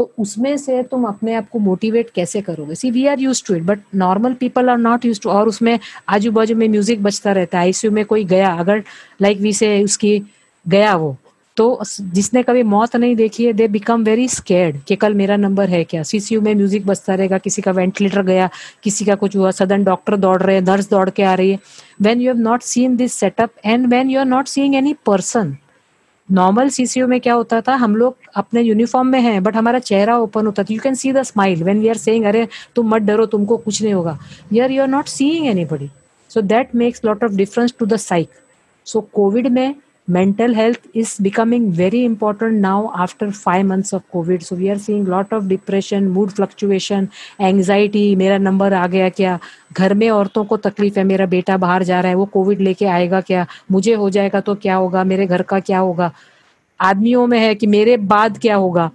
तो 0.00 0.10
उसमें 0.18 0.56
से 0.56 0.82
तुम 0.82 1.04
अपने 1.04 1.34
आप 1.34 1.48
को 1.48 1.58
motivate 1.58 2.10
कैसे 2.14 2.40
करोगे? 2.40 2.74
See 2.74 2.90
we 2.90 3.06
are 3.06 3.20
used 3.20 3.42
to 3.46 3.54
it 3.54 3.62
but 3.62 3.78
normal 3.96 4.34
people 4.34 4.68
are 4.70 4.78
not 4.78 5.04
used 5.04 5.20
to 5.22 5.30
और 5.30 5.48
उसमें 5.48 5.78
आजू 6.08 6.30
बाजू 6.32 6.56
में 6.56 6.68
म्यूज़िक 6.68 7.02
बजता 7.02 7.32
रहता 7.32 7.58
है 7.58 7.64
आईसीयू 7.64 7.92
में 7.92 8.04
कोई 8.04 8.24
गया, 8.24 8.52
अगर 8.54 8.82
लाइक 9.22 9.40
वी 9.40 9.52
से 9.52 9.82
उसकी 9.84 10.18
गया 10.66 10.94
वो 10.96 11.16
तो 11.56 11.82
जिसने 12.00 12.42
कभी 12.42 12.62
मौत 12.64 12.96
नहीं 12.96 13.16
देखी 13.16 13.44
है 13.44 13.52
दे 13.52 13.68
बिकम 13.68 14.04
वेरी 14.04 14.28
स्केर्ड 14.30 14.76
कि 14.88 14.96
कल 14.96 15.14
मेरा 15.14 15.36
नंबर 15.36 15.68
है 15.68 15.84
क्या? 15.84 16.02
सीसीयू 16.02 16.40
में 16.40 16.54
म्यूज़िक 16.54 16.86
बजता 16.86 17.14
रहेगा, 17.14 17.38
किसी 17.38 17.62
का 17.62 17.70
वेंटिलेटर 17.72 18.22
गया, 18.22 18.48
किसी 18.82 19.04
का 19.04 19.14
कुछ 19.14 19.36
हुआ 19.36 19.50
सदन 19.52 19.84
डॉक्टर 19.84 20.16
दौड़ 20.16 20.40
रहे 20.42 20.54
हैं 20.56 20.62
नर्स 20.64 20.90
दौड़ 20.90 21.08
के 21.10 21.22
आ 21.22 21.34
रही 21.34 21.50
है। 21.50 21.58
When 22.02 22.20
you 22.20 22.32
have 22.32 22.40
not 22.42 22.62
seen 22.64 22.96
this 22.96 23.14
setup 23.14 23.50
and 23.64 23.86
when 23.86 24.10
you 24.10 24.20
are 24.20 24.26
not 24.26 24.46
seeing 24.48 24.74
any 24.74 24.94
person 25.06 25.56
normal 26.32 26.68
CCO 26.68 27.06
में 27.06 27.20
क्या 27.20 27.34
होता 27.34 27.60
था? 27.60 27.74
हम 27.74 27.96
लोग 27.96 28.16
अपने 28.36 28.60
यूनिफॉर्म 28.62 29.06
में 29.06 29.20
हैं 29.20 29.42
बट 29.42 29.56
हमारा 29.56 29.78
चेहरा 29.78 30.16
ओपन 30.18 30.46
होता 30.46 30.62
था। 30.62 30.74
You 30.74 30.80
can 30.82 30.94
see 30.94 31.12
the 31.12 31.22
smile 31.22 31.62
when 31.64 31.80
we 31.80 31.88
are 31.88 31.96
saying 31.96 32.24
अरे, 32.24 32.46
तुम 32.76 32.94
मत 32.94 33.02
डरो, 33.02 33.26
तुमको 33.26 33.56
कुछ 33.56 33.82
नहीं 33.82 33.94
होगा. 33.94 34.18
यार 34.52 34.70
you 34.70 34.82
are 34.82 34.88
not 34.88 35.06
seeing 35.08 35.46
anybody 35.46 35.90
so 36.30 36.40
that 36.42 36.74
makes 36.74 37.04
lot 37.04 37.24
of 37.24 37.32
difference 37.32 37.74
to 37.78 37.86
the 37.86 37.96
psyche 37.96 38.28
so 38.86 39.00
Covid 39.12 39.46
में 39.48 39.74
mental 40.10 40.54
health 40.54 40.80
is 40.94 41.20
becoming 41.20 41.70
very 41.72 42.04
important 42.04 42.52
now 42.52 42.92
after 42.96 43.26
5 43.30 43.66
months 43.66 43.92
of 43.92 44.02
covid. 44.14 44.42
So 44.42 44.56
we 44.56 44.70
are 44.70 44.78
seeing 44.78 45.04
lot 45.06 45.32
of 45.32 45.42
depression, 45.42 46.08
mood 46.16 46.28
fluctuation, 46.28 47.06
anxiety. 47.40 48.16
मेरा 48.16 48.38
number 48.38 48.72
आ 48.72 48.86
गया 48.86 49.08
क्या? 49.08 49.38
घर 49.72 49.94
में 49.94 50.10
औरतों 50.10 50.44
को 50.44 50.56
तकलीफ़ 50.56 50.98
है, 50.98 51.04
मेरा 51.04 51.26
बेटा 51.26 51.56
बाहर 51.56 51.82
जा 51.82 52.00
रहा 52.00 52.08
है, 52.08 52.14
वो 52.14 52.24
कोविड 52.24 52.60
लेके 52.60 52.86
आएगा 52.86 53.20
क्या? 53.20 53.46
मुझे 53.70 53.94
हो 53.94 54.10
जाएगा 54.10 54.40
तो 54.40 54.54
क्या 54.54 54.76
होगा? 54.76 55.04
मेरे 55.04 55.26
घर 55.26 55.42
का 55.42 55.60
क्या 55.60 55.78
होगा? 55.78 56.12
आदमियों 56.80 57.26
में 57.26 57.38
है 57.38 57.54
कि 57.54 57.66
मेरे 57.66 57.96
बाद 57.96 58.38
क्या 58.38 58.56
होगा? 58.56 58.90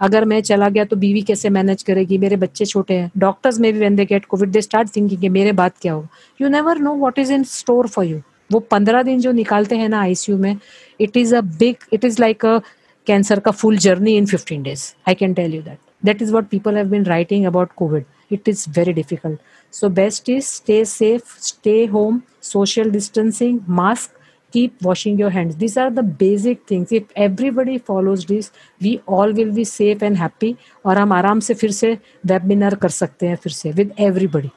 अगर 0.00 0.24
मैं 0.24 0.40
चला 0.40 0.68
गया 0.68 0.84
तो 0.84 0.96
बीवी 0.96 1.22
कैसे 1.22 1.48
मैनेज 1.48 1.82
करेगी? 1.82 2.18
मेरे 2.18 2.36
बच्चे 2.36 2.64
छोटे 2.64 2.94
हैं। 2.94 3.10
डॉक्टर्स 3.18 3.60
में 3.60 3.72
भी 3.72 3.78
when 3.78 3.96
they 3.96 4.04
get 4.04 4.24
covid 4.24 4.50
they 4.50 4.60
start 4.60 4.96
thinking 4.96 5.32
मेरे 5.32 5.52
बाद 5.52 5.72
क्या 5.82 5.92
होगा? 5.92 6.08
You 6.40 6.48
never 6.48 6.78
know 6.78 6.96
what 6.96 7.18
is 7.18 7.32
in 7.32 7.42
store 7.42 7.86
for 7.86 8.04
you 8.04 8.20
वो 8.50 8.60
पंद्रह 8.70 9.02
दिन 9.02 9.20
जो 9.20 9.32
निकालते 9.32 9.76
हैं 9.76 9.88
ना 9.88 10.00
आईसीयू 10.00 10.38
में 10.38 10.56
it 11.00 11.16
is 11.16 11.34
ugh 11.36 11.62
it 11.62 12.04
is 12.04 12.20
like 12.20 12.46
a 12.46 12.58
cancer 13.06 13.40
का 13.40 13.50
full 13.50 13.78
journey 13.78 14.16
in 14.16 14.26
fifteen 14.26 14.62
days 14.62 14.92
I 15.08 15.14
can 15.14 15.34
tell 15.34 15.54
you 15.54 15.62
that 15.62 15.78
that 16.04 16.22
is 16.22 16.32
what 16.32 16.48
people 16.48 16.76
have 16.76 17.64
covid 17.76 18.04
it 18.32 18.48
is 18.48 18.66
very 18.70 18.92
difficult 18.92 19.40
so 19.74 19.88
best 19.92 20.28
is 20.28 20.44
stay 20.46 20.84
safe 20.84 21.38
stay 21.40 21.84
home 21.86 22.20
social 22.42 22.90
distancing 22.90 23.60
mask 23.68 24.14
keep 24.52 24.72
washing 24.82 25.20
your 25.20 25.30
hands 25.32 25.54
these 25.54 25.78
are 25.78 25.90
the 25.90 26.04
basic 26.18 26.60
things 26.70 26.92
if 26.92 27.18
everybody 27.18 27.78
follows 27.78 28.24
this 28.26 28.50
we 28.80 28.98
all 29.08 29.32
will 29.32 29.50
be 29.50 29.64
safe 29.64 30.04
and 30.04 30.16
happy 30.16 30.54
और 30.84 30.98
हम 30.98 31.12
आराम 31.12 31.40
से 31.40 31.54
फिर 31.54 31.70
से 31.70 31.92
webinar 32.26 32.74
कर 32.74 32.88
सकते 32.90 33.26
हैं 33.26 33.36
फिर 33.36 33.52
से 33.52 33.72
with 33.72 33.92
everybody 34.00 34.50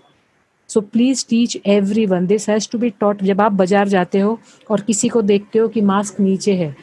so 0.69 0.81
please 0.83 1.25
teach 1.29 1.57
every 1.67 2.05
one 2.05 2.25
this 2.27 2.49
has 2.49 2.69
to 2.71 2.77
be 2.77 2.89
taught 2.99 3.21
जब 3.23 3.41
आप 3.41 3.51
बाज़ार 3.53 3.87
जाते 3.87 4.19
हो 4.19 4.37
और 4.71 4.81
किसी 4.81 5.07
को 5.09 5.21
देखते 5.21 5.59
हो 5.59 5.67
कि 5.67 5.81
मास्क 5.81 6.19
नीचे 6.19 6.53
है। 6.55 6.75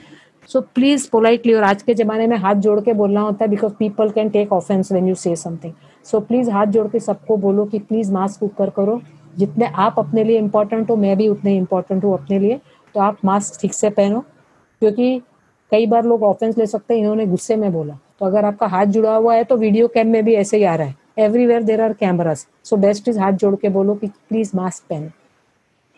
सो 0.50 0.60
प्लीज़ 0.60 1.08
पोलाइटली 1.10 1.54
और 1.54 1.62
आज 1.62 1.82
के 1.82 1.94
जमाने 1.94 2.26
में 2.26 2.36
हाथ 2.36 2.54
जोड़ 2.56 2.80
के 2.80 2.92
बोलना 2.94 3.20
होता 3.20 3.44
है 3.44 3.50
because 3.50 3.72
people 3.78 4.10
can 4.10 4.28
take 4.30 4.52
offence 4.52 4.92
when 4.92 5.08
you 5.08 5.14
say 5.14 5.36
something 5.36 5.72
so 6.06 6.20
please 6.20 6.50
हाथ 6.50 6.66
जोड़ 6.66 6.86
के 6.88 7.00
सबको 7.00 7.36
बोलो 7.36 7.64
कि 7.64 7.78
प्लीज़ 7.78 8.12
मास्क 8.12 8.42
ऊपर 8.42 8.70
करो। 8.70 9.00
जितने 9.36 9.66
आप 9.66 9.94
अपने 9.98 10.24
लिए 10.24 10.38
इम्पोर्टेंट 10.38 10.90
हो, 10.90 10.96
मैं 10.96 11.16
भी 11.16 11.28
उतने 11.28 11.56
इम्पोर्टेंट 11.56 12.04
हूँ 12.04 12.12
अपने 12.14 12.38
लिए। 12.38 12.60
तो 12.94 13.00
आप 13.00 13.18
मास्क 13.24 13.60
ठीक 13.60 13.74
से 13.74 13.90
पहनो। 13.90 14.20
क्योंकि 14.82 15.18
कई 15.72 15.86
बार 15.86 16.04
लोग 16.04 16.22
ऑफेंस 16.22 16.58
ले 16.58 16.66
सकते 16.66 16.94
हैं, 16.94 17.00
इन्होंने 17.00 17.26
गुस्से 17.26 17.56
में 17.56 17.72
बोला। 17.72 17.98
तो 18.20 18.26
अगर 18.26 18.44
आपका 18.44 18.66
हाथ 18.66 18.86
जुड़ा 18.88 19.16
हुआ 19.16 19.34
है 19.34 19.44
तो 19.44 19.56
वीडियो 19.56 19.88
कैम 19.88 20.08
में 20.08 20.24
भी 20.24 20.34
ऐसे 20.34 20.56
ही 20.56 20.64
आ 20.64 20.74
रहा 20.74 20.86
है। 20.86 20.94
Everywhere 21.18 21.62
there 21.62 21.80
are 21.80 21.92
cameras 21.92 22.46
so 22.64 22.76
best 22.76 23.08
is 23.08 23.18
हाथ 23.18 23.32
जोड़ 23.32 23.54
के 23.56 23.68
बोलो 23.68 23.94
कि 23.94 24.06
प्लीज़ 24.06 24.50
मास्क 24.54 24.84
पहने। 24.90 25.10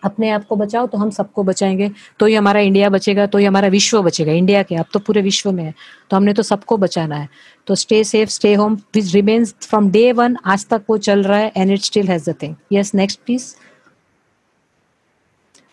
अपने 0.05 0.31
आप 0.31 0.45
को 0.45 0.57
बचाओ 0.57 0.86
तो 0.86 0.99
हम 0.99 1.11
सबको 1.11 1.43
बचाएँगे। 1.43 1.90
तो 2.20 2.27
ही 2.27 2.35
हमारा 2.35 2.61
इंडिया 2.61 2.89
बचेगा 2.89 3.27
तो 3.27 3.39
ही 3.39 3.45
हमारा 3.45 3.69
विश्व 3.69 4.03
बचेगा। 4.03 4.32
इंडिया 4.32 4.62
के, 4.62 4.74
अब 4.74 4.86
तो 4.93 4.99
पूरे 4.99 5.23
विश्व 5.23 5.53
में 5.53 5.65
है। 5.65 5.74
तो 6.11 6.16
हमने 6.16 6.32
तो 6.32 6.43
सबको 6.43 6.77
बचाना 6.77 7.16
है। 7.16 7.28
तो 7.66 7.74
stay 7.74 8.05
safe 8.05 8.31
stay 8.31 8.55
home 8.55 8.74
which 8.95 9.15
remains 9.15 9.55
from 9.62 9.90
day 9.90 10.12
one 10.12 10.36
आज 10.45 10.66
तक 10.66 10.82
वो 10.90 10.99
चल 10.99 11.23
रहा 11.23 11.39
है 11.39 11.53
and 11.57 11.70
it 11.70 11.81
still 11.81 12.09
has 12.09 12.31
the 12.31 12.35
thing 12.43 12.55
yes 12.73 12.95
next 12.95 13.20
please 13.27 13.55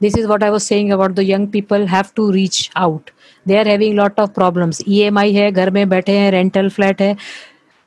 this 0.01 0.15
is 0.19 0.25
what 0.27 0.43
i 0.43 0.47
was 0.53 0.65
saying 0.69 0.89
about 0.93 1.13
the 1.15 1.23
young 1.25 1.43
people 1.51 1.85
have 1.87 2.07
to 2.15 2.23
reach 2.31 2.57
out. 2.77 3.11
They 3.47 3.55
are 3.59 3.67
having 3.67 3.93
lot 3.99 4.17
of 4.23 4.31
problems. 4.33 4.81
Emi 4.87 5.33
है, 5.33 5.51
घर 5.51 5.69
में 5.69 5.89
बैठे 5.89 6.11
हैं 6.11 6.31
रेंटल 6.31 6.69
फ्लैट 6.69 7.01
है। 7.01 7.15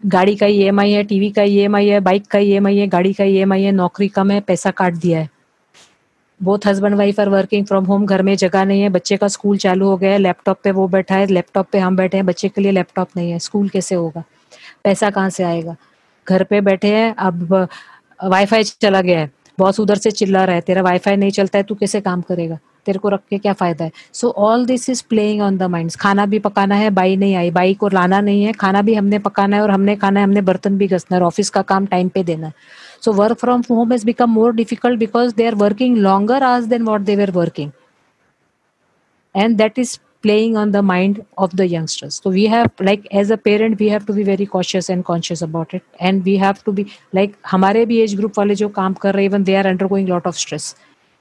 गाड़ी 0.02 0.34
का 0.36 0.46
E 0.46 0.60
M 0.62 0.80
है 0.80 1.02
TV 1.04 1.30
का 1.30 1.42
ई 1.42 1.56
एम 1.58 1.76
है 1.76 2.00
बाइक 2.00 2.26
का 2.26 2.38
ई 2.38 2.50
एम 2.50 2.66
है, 2.66 2.86
गाड़ी 2.86 3.12
का 3.12 3.24
ई 3.24 3.36
एम 3.36 3.52
है, 3.52 3.72
नौकरी 3.72 4.08
कम 4.08 4.30
है, 4.30 4.40
पैसा 4.40 4.70
काट 4.70 4.94
दिया 4.94 5.20
है। 5.20 5.28
Both 6.40 6.66
husband 6.66 6.94
wife 6.94 7.20
are 7.20 7.28
working 7.28 7.64
from 7.66 7.84
home 7.84 8.04
घर 8.06 8.22
में 8.22 8.34
जगह 8.36 8.64
नहीं 8.64 8.82
है, 8.82 8.88
बच्चे 8.88 9.16
का 9.16 9.28
स्कूल 9.28 9.56
चालू 9.56 9.86
हो 9.86 9.96
गया 9.96 10.10
है 10.10 10.18
लैपटॉप 10.18 10.58
पे 10.64 10.70
वो 10.70 10.86
बैठा 10.88 11.16
है 11.16 11.26
लैपटॉप 11.26 11.68
पे 11.72 11.78
हम 11.78 11.96
बैठे 11.96 12.16
हैं, 12.16 12.26
बच्चे 12.26 12.48
के 12.48 12.60
लिए 12.60 12.72
लैपटॉप 12.72 13.08
नहीं 13.16 13.30
है 13.30 13.38
स्कूल 13.38 13.68
कैसे 13.68 13.94
होगा? 13.94 14.22
पैसा 14.84 15.10
कहाँ 15.10 15.30
से 15.30 15.44
आएगा? 15.44 15.76
घर 16.26 16.42
पे 16.44 16.60
बैठे 16.60 16.94
हैं, 16.94 17.14
अब 17.14 17.68
वाईफाई 18.24 18.62
चला 18.62 19.00
गया 19.00 19.18
है 19.20 19.30
बॉस 19.58 19.80
उधर 19.80 19.96
से 19.96 20.10
चिल्ला 20.10 20.44
रहा 20.44 20.54
है, 20.54 20.60
तेरा 20.60 20.82
वाईफाई 20.82 21.16
नहीं 21.16 21.30
चलता 21.30 21.58
है, 21.58 21.62
तू 21.62 21.74
कैसे 21.74 22.00
काम 22.00 22.20
करेगा? 22.20 22.58
तेरे 22.88 22.98
को 22.98 23.08
रख 23.08 23.20
के 23.30 23.38
क्या 23.38 23.52
फ़ायदा 23.52 23.84
है? 23.84 23.92
So 24.12 24.30
all 24.48 24.66
this 24.66 24.88
is 24.90 25.02
playing 25.10 25.42
on 25.42 25.58
the 25.58 25.62
mind 25.76 25.96
खाना 26.00 26.26
भी 26.26 26.38
पकाना 26.48 26.74
है, 26.74 26.90
बाई 26.90 27.16
नहीं 27.16 27.34
आई। 27.36 27.50
बाई 27.50 27.74
को 27.74 27.88
लाना 27.88 28.20
नहीं 28.20 28.42
है, 28.44 28.52
खाना 28.64 28.82
भी 28.82 28.94
हमने 28.94 29.18
पकाना 29.28 29.56
है 29.56 29.62
और 29.62 29.70
हमने 29.70 29.96
खाना 29.96 30.20
है, 30.20 30.24
हमने 30.24 30.40
बर्तन 30.50 30.78
भी 30.78 30.88
घसना 30.88 31.16
है 31.16 31.22
ऑफ़िस 31.24 31.50
का 31.50 31.62
काम 31.70 31.86
टाइम 31.86 32.08
पे 32.14 32.24
देना 32.24 32.46
है। 32.46 32.52
So 33.04 33.12
work 33.12 33.38
from 33.38 33.62
home 33.70 33.92
is 33.92 34.06
become 34.06 34.30
more 34.30 34.54
difficult 34.54 34.98
because 34.98 35.34
they 35.36 35.46
are 35.46 35.54
working 35.64 35.96
longer 35.96 36.42
आज 36.42 36.64
then 36.74 36.82
what 36.82 37.00
they 37.00 37.16
were 37.16 37.30
working 37.40 37.70
and 39.34 39.56
that 39.56 39.78
is 39.78 39.98
playing 40.26 40.56
on 40.60 40.70
the 40.74 40.80
mind 40.86 41.18
of 41.44 41.52
the 41.58 41.64
youngsters. 41.72 42.16
So 42.22 42.30
we 42.36 42.44
have, 42.52 42.80
like, 42.86 43.04
as 43.20 43.28
a 43.34 43.36
parent, 43.42 43.82
we 43.82 43.90
have 43.90 44.06
to 44.06 44.14
be 44.16 44.24
very 44.28 44.46
cautious 44.54 44.88
and 44.94 45.04
conscious 45.10 45.42
about 45.46 45.74
it. 45.78 45.84
And 46.08 46.24
we 46.28 46.34
have 46.40 46.64
to 46.64 46.74
be, 46.78 46.84
like, 47.18 47.36
हमारे 47.50 47.84
भी 47.86 48.00
age 48.02 48.14
group 48.16 48.38
वाले 48.38 48.54
जो 48.54 48.68
काम 48.78 48.94
कर 49.04 49.14
रहे 49.14 49.24
हैं, 49.24 49.30
even 49.30 49.46
they 49.48 49.56
are 49.60 49.64
undergoing 49.72 50.10
lot 50.14 50.26
of 50.30 50.40
stress. 50.40 50.66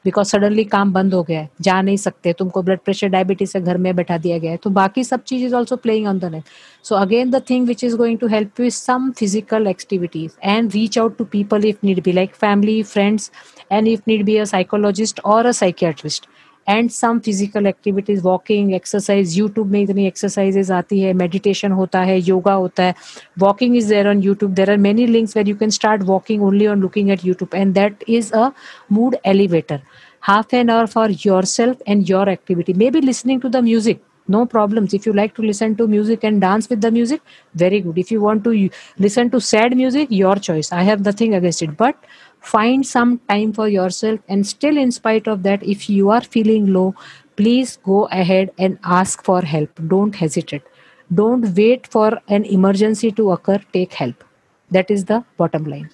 Because 0.06 0.28
suddenly 0.28 0.64
काम 0.64 0.92
बंद 0.94 1.14
हो 1.14 1.22
गया 1.24 1.40
है। 1.40 1.50
जा 1.62 1.82
नहीं 1.82 1.98
सकते। 1.98 2.34
तुमको 2.34 2.62
ब्लड 2.62 2.80
प्रेशर 2.80 3.08
डायबिटीज़ 3.08 3.52
से 3.52 3.60
घर 3.62 3.78
में 3.78 3.96
बैठा 3.96 4.18
दिया 4.18 4.38
गया 4.38 4.52
है। 4.52 4.58
तो 4.58 4.70
बाकी 4.70 5.04
सब 5.04 5.24
चीज़ 5.24 5.44
is 5.46 5.56
also 5.56 5.76
playing 5.76 6.08
on 6.08 6.20
the 6.20 6.26
net 6.32 6.44
so 6.86 6.96
again 6.96 7.32
the 7.32 7.42
thing 7.50 7.68
which 7.68 7.84
is 7.84 7.96
going 7.98 8.18
to 8.20 8.28
help 8.28 8.60
you 8.60 8.70
some 8.70 9.12
physical 9.12 9.68
activities 9.68 10.38
and 10.44 10.72
reach 10.74 11.00
out 11.00 11.18
to 11.18 11.26
people 11.32 11.66
if 11.66 11.78
need 11.84 12.04
be 12.04 12.12
like 12.12 12.36
family 12.36 12.82
friends 12.86 13.32
and 13.72 13.88
if 13.88 14.02
need 14.08 14.26
be 14.26 14.38
a 14.38 14.44
psychologist 14.46 15.20
और 15.26 15.46
a 15.46 15.52
psychiatrist 15.54 16.28
and 16.70 16.90
some 16.90 17.20
physical 17.26 17.68
activities 17.68 18.22
walking 18.24 18.74
exercise 18.76 19.38
YouTube 19.38 19.72
में 19.72 19.82
इतनी 19.82 20.08
exercises 20.08 20.72
आती 20.72 21.00
है 21.00 21.14
meditation 21.14 21.72
होता 21.72 22.02
है 22.10 22.20
योगा 22.20 22.54
होता 22.54 22.84
है. 22.84 22.96
Walking 23.40 23.78
is 23.78 23.90
there 23.90 24.08
on 24.10 24.24
YouTube 24.24 24.54
there 24.54 24.72
are 24.72 24.78
many 24.88 25.06
links 25.08 25.38
where 25.38 25.48
you 25.50 25.56
can 25.58 25.70
start 25.80 26.04
walking 26.04 26.44
only 26.44 26.68
on 26.68 26.82
looking 26.82 27.10
at 27.12 27.26
YouTube 27.26 27.56
and 27.56 27.74
that 27.74 28.04
is 28.10 28.34
a 28.34 28.50
mood 28.92 29.16
elevator 29.26 29.82
half 30.28 30.56
an 30.56 30.70
hour 30.70 30.86
for 30.96 31.16
your 31.26 31.46
self 31.56 31.82
and 31.88 32.10
your 32.10 32.30
activity 32.30 32.74
may 32.74 32.92
be 32.92 33.02
listening 33.02 33.42
to 33.42 33.50
the 33.50 33.64
music 33.64 34.02
no 34.30 34.46
problems. 34.46 34.94
If 34.94 35.06
you 35.08 35.14
like 35.14 35.34
to 35.36 35.42
listen 35.42 35.76
to 35.76 35.88
music 35.88 36.24
and 36.30 36.42
dance 36.42 36.70
with 36.70 36.82
the 36.82 36.92
music, 36.92 37.22
very 37.56 37.80
good. 37.80 37.98
If 37.98 38.10
you 38.12 38.22
want 38.22 38.44
to 38.48 38.70
listen 39.00 39.30
to 39.36 39.40
sad 39.50 39.76
music, 39.82 40.10
your 40.12 40.36
choice. 40.48 40.72
I 40.72 40.84
have 40.84 41.06
nothing 41.06 41.36
against 41.38 41.64
it. 41.68 41.78
But 41.78 42.10
find 42.41 42.87
some 42.87 43.19
time 43.33 43.53
for 43.53 43.69
yourself 43.69 44.21
and 44.29 44.47
still 44.47 44.77
in 44.77 44.91
spite 44.91 45.29
of 45.29 45.43
that 45.43 45.63
if 45.63 45.89
you 45.89 46.11
are 46.11 46.23
feeling 46.37 46.73
low 46.73 46.95
please 47.37 47.79
go 47.85 48.05
ahead 48.21 48.51
and 48.59 48.79
ask 49.01 49.23
for 49.25 49.41
help 49.43 49.83
don't 49.95 50.17
hesitate 50.17 50.63
don't 51.11 51.57
wait 51.57 51.87
for 51.87 52.09
an 52.29 52.45
emergency 52.59 53.13
to 53.21 53.31
occur 53.37 53.59
take 53.73 53.95
help 54.03 54.25
that 54.71 54.91
is 54.91 55.05
the 55.05 55.23
bottom 55.37 55.65
line 55.65 55.89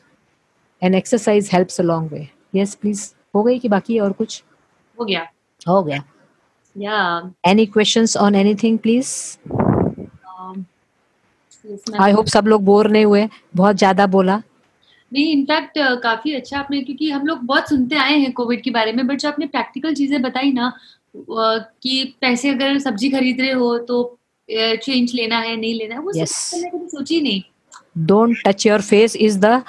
and 0.83 0.95
exercise 0.95 1.49
helps 1.49 1.79
a 1.79 1.89
long 1.93 2.09
way 2.17 2.25
yes 2.61 2.75
please 2.75 3.07
हो 3.35 3.43
गई 3.43 3.59
कि 3.59 3.69
बाकी 3.69 3.99
और 4.01 4.13
कुछ 4.19 4.43
हो 4.99 5.05
गया 5.05 5.27
हो 5.69 5.83
गया 5.85 6.03
या 6.77 7.01
any 7.49 7.67
questions 7.67 8.17
on 8.17 8.35
anything 8.35 8.79
please 8.87 9.09
I 12.01 12.13
hope 12.13 12.27
सब 12.35 12.47
लोग 12.47 12.65
बोर 12.65 12.91
नहीं 12.91 13.05
हुए 13.05 13.29
बहुत 13.57 13.77
ज्यादा 13.77 14.07
बोला 14.17 14.41
नहीं 15.14 15.32
इनफैक्ट 15.32 15.78
uh, 15.80 16.02
काफ़ी 16.04 16.34
अच्छा 16.34 16.60
आपने 16.60 16.82
क्योंकि 16.82 17.10
हम 17.12 17.26
लोग 17.28 17.40
बहुत 17.46 17.70
सुनते 17.70 17.96
आए 17.96 18.18
हैं 18.18 18.32
कोविड 18.34 18.62
के 18.64 18.72
बारे 18.72 18.92
में 18.92 19.06
बट 19.08 19.20
जो 19.20 19.30
आपने 19.30 19.46
प्रैक्टिकल 19.46 19.94
चीज़ें 19.94 20.22
बताई 20.22 20.52
ना 20.52 20.72
uh, 20.72 21.60
कि 21.84 22.04
पैसे 22.22 22.50
अगर 22.50 22.80
सब्ज़ी 22.80 23.10
खरीद 23.10 23.42
रहे 23.42 23.52
हो 23.54 23.78
तो 23.90 24.04
चेंज 24.50 25.10
uh, 25.10 25.16
लेना 25.16 25.40
है 25.40 25.56
नहीं 25.56 25.74
लेना 25.74 25.96
है 25.96 26.02
वो 26.02 26.12
yes. 26.14 26.32
सोची 26.92 27.22
नहीं। 27.22 27.42
Don't 27.98 28.38
touch 28.48 28.66
your 28.68 28.82
face 28.82 29.16
is 29.16 29.40
the 29.40 29.62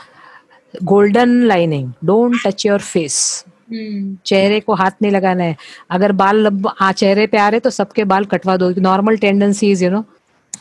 golden 0.83 1.43
lining 1.47 1.93
don't 2.05 2.37
touch 2.47 2.67
your 2.67 2.81
face. 2.83 3.45
चेहरे 3.73 4.59
को 4.61 4.75
हाथ 4.75 4.91
नहीं 5.03 5.13
लगाना 5.13 5.45
है। 5.45 5.57
अगर 5.91 6.13
बाल 6.13 6.47
आ, 6.81 6.91
चेहरे 6.93 7.27
पे 7.27 7.39
आ 7.39 7.49
रहे 7.49 7.61
तो 7.61 7.71
सबके 7.71 8.05
बाल 8.05 8.25
कटवा 8.25 8.57
दो। 8.57 8.71
नॉर्मल 8.81 9.17
टेंडेंसीज 9.19 9.83
यू 9.83 9.91
नो 9.91 10.05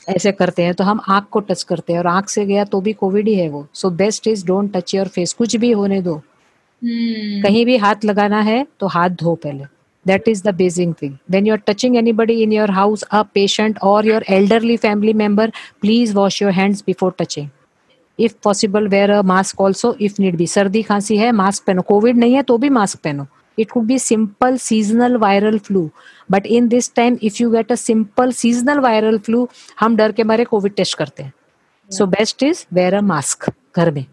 ऐसे 0.08 0.32
करते 0.32 0.64
हैं 0.64 0.74
तो 0.74 0.84
हम 0.84 1.02
आँख 1.10 1.28
को 1.32 1.40
टच 1.40 1.64
करते 1.64 1.94
हैं 1.94 2.00
और 2.00 2.08
आँख 2.08 2.30
से 2.30 2.46
गया 2.46 2.64
तो 2.66 2.82
भी 2.82 2.94
कोविड 2.94 3.28
ही 3.28 3.36
है 3.36 3.48
वो। 3.50 3.66
So 3.74 3.90
best 3.92 4.28
is 4.28 4.46
don't 4.46 4.74
touch 4.74 4.94
your 4.96 5.08
face 5.08 5.34
कुछ 5.34 5.56
भी 5.56 5.72
होने 5.72 6.02
दो। 6.02 6.14
hmm. 6.14 7.44
कहीं 7.44 7.66
भी 7.66 7.78
हाथ 7.78 8.06
लगाना 8.06 8.40
है 8.42 8.66
तो 8.80 8.88
हाथ 8.88 9.10
धो 9.22 9.36
पहले। 9.36 9.66
That 10.06 10.28
is 10.28 10.44
the 10.44 10.54
basic 10.56 10.94
thing 11.02 11.16
when 11.32 11.48
you 11.48 11.54
are 11.54 11.60
touching 11.68 11.96
anybody 12.14 12.42
in 12.44 12.54
your 12.54 12.72
house 12.72 13.04
a 13.04 13.22
patient 13.34 13.80
और 13.84 14.08
your 14.08 14.26
elderly 14.30 14.78
family 14.78 15.14
member 15.14 15.52
please 15.82 16.14
wash 16.16 16.42
your 16.42 16.52
hands 16.52 16.84
before 16.88 17.14
touching 17.20 17.50
if 18.20 18.34
possible 18.44 18.88
wear 18.88 19.12
a 19.12 19.22
mask 19.22 19.62
also 19.62 19.96
if 20.02 20.16
need 20.20 20.36
be 20.38 20.48
सर्दी 20.48 20.82
खांसी 20.84 21.18
है 21.18 21.32
mask 21.32 21.64
पहनो। 21.68 21.82
COVID 21.82 22.18
नहीं 22.18 22.34
है 22.34 22.42
तो 22.44 22.58
भी 22.58 22.70
mask 22.70 23.00
पहनो। 23.04 23.26
It 23.58 23.72
could 23.72 23.88
be 23.88 23.98
simple 23.98 24.58
seasonal 24.60 25.18
viral 25.26 25.60
flu. 25.68 25.84
But 26.30 26.46
in 26.58 26.70
this 26.70 26.90
time 27.00 27.20
if 27.22 27.40
you 27.42 27.52
get 27.52 27.72
a 27.72 27.78
simple 27.82 28.34
seasonal 28.42 28.84
viral 28.88 29.20
flu 29.28 29.46
हम 29.80 29.96
डर 29.98 30.12
के 30.12 30.24
मारे 30.24 30.44
कोविड 30.46 30.76
टेस्ट 30.76 30.98
करते 30.98 31.24
हैं। 31.24 31.34
So 31.90 32.06
best 32.08 32.44
is 32.44 32.66
wear 32.74 32.94
a 32.94 33.02
mask 33.02 33.50
घर 33.76 33.92
में। 33.92 34.06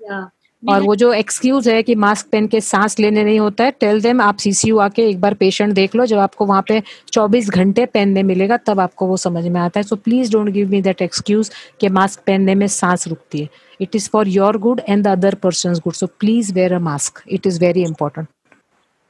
Yeah. 0.00 0.24
और 0.62 0.82
वो 0.82 0.94
जो 0.96 1.12
एक्सक्यूज 1.12 1.68
है 1.68 1.82
कि 1.82 1.94
मास्क 1.94 2.26
पहन 2.32 2.46
के 2.48 2.60
सांस 2.60 2.98
लेने 2.98 3.24
नहीं 3.24 3.38
होता 3.40 3.64
है 3.64 3.70
टेल 3.80 4.00
देम 4.02 4.20
आप 4.20 4.36
सीसीयू 4.38 4.78
आके 4.78 5.02
एक 5.08 5.20
बार 5.20 5.34
पेशेंट 5.34 5.72
देख 5.74 5.94
लो 5.96 6.06
जब 6.06 6.18
आपको 6.18 6.46
वहाँ 6.46 6.64
पे 6.68 6.82
24 7.12 7.48
घंटे 7.50 7.84
पहनने 7.86 8.22
मिलेगा 8.22 8.56
तब 8.66 8.80
आपको 8.80 9.06
वो 9.06 9.16
समझ 9.16 9.46
में 9.46 9.60
आता 9.60 9.80
है। 9.80 9.84
So 9.84 9.96
please 9.96 10.32
don't 10.32 10.48
give 10.50 10.70
me 10.70 10.80
that 10.82 11.02
excuse 11.02 11.50
कि 11.80 11.88
मास्क 11.88 12.20
पहनने 12.26 12.54
में 12.54 12.66
सांस 12.66 13.06
रुकती 13.08 13.40
है। 13.40 13.48
It 13.80 13.96
is 13.96 14.08
for 14.10 14.28
your 14.28 14.58
good 14.58 14.80
and 14.88 15.04
the 15.04 15.08
other 15.08 15.34
person 15.42 15.74
good 15.84 15.94
so 15.94 16.06
please 16.20 16.52
wear 16.54 16.72
a 16.72 16.78
mask 16.88 17.22
it 17.28 17.46
is 17.46 17.60
very 17.60 17.82
important 17.84 18.28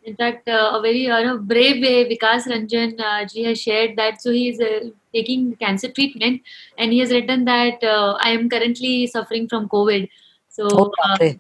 In 0.06 0.15
fact, 0.15 0.48
uh, 0.49 0.72
a 0.73 0.82
very 0.82 1.10
uh, 1.10 1.38
brave 1.38 1.82
way, 1.84 2.10
Vikas 2.10 2.48
Ranjan 2.48 2.99
uh, 2.99 3.26
ji 3.26 3.44
has 3.44 3.61
shared 3.61 3.95
that. 3.98 4.19
So 4.19 4.32
he 4.32 4.49
is 4.49 4.60
uh, 4.60 4.90
taking 5.14 5.56
cancer 5.57 5.90
treatment, 5.90 6.41
and 6.78 6.91
he 6.91 6.99
has 6.99 7.11
written 7.11 7.45
that 7.45 7.84
uh, 7.84 8.18
I 8.19 8.32
am 8.32 8.49
currently 8.49 9.06
suffering 9.06 9.48
from 9.48 9.69
COVID. 9.69 10.10
So 10.49 10.68
oh, 10.72 10.91
uh, 11.03 11.34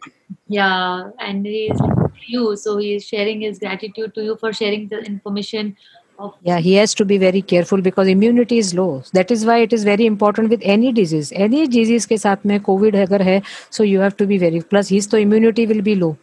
yeah, 0.47 1.09
and 1.19 1.45
he 1.45 1.71
is 1.71 1.81
you. 2.27 2.55
So 2.55 2.77
he 2.77 2.93
is 2.93 3.03
sharing 3.03 3.41
his 3.41 3.57
gratitude 3.57 4.13
to 4.15 4.23
you 4.23 4.37
for 4.37 4.53
sharing 4.53 4.87
the 4.87 4.99
information. 4.99 5.75
Of 6.19 6.35
yeah, 6.43 6.59
he 6.59 6.75
has 6.75 6.93
to 6.95 7.03
be 7.03 7.17
very 7.17 7.41
careful 7.41 7.81
because 7.81 8.07
immunity 8.07 8.59
is 8.59 8.75
low. 8.75 9.03
That 9.13 9.31
is 9.31 9.43
why 9.43 9.57
it 9.57 9.73
is 9.73 9.83
very 9.83 10.05
important 10.05 10.49
with 10.49 10.61
any 10.61 10.91
disease. 10.91 11.31
Any 11.31 11.67
disease 11.67 12.05
के 12.05 12.17
साथ 12.17 12.45
में 12.45 12.59
COVID 12.61 12.95
अगर 13.07 13.21
है, 13.21 13.41
so 13.71 13.83
you 13.83 13.99
have 13.99 14.15
to 14.17 14.27
be 14.27 14.37
very. 14.37 14.61
Plus 14.61 14.89
his 14.89 15.07
तो 15.07 15.19
immunity 15.19 15.65
will 15.65 15.81
be 15.81 15.95
low. 15.95 16.15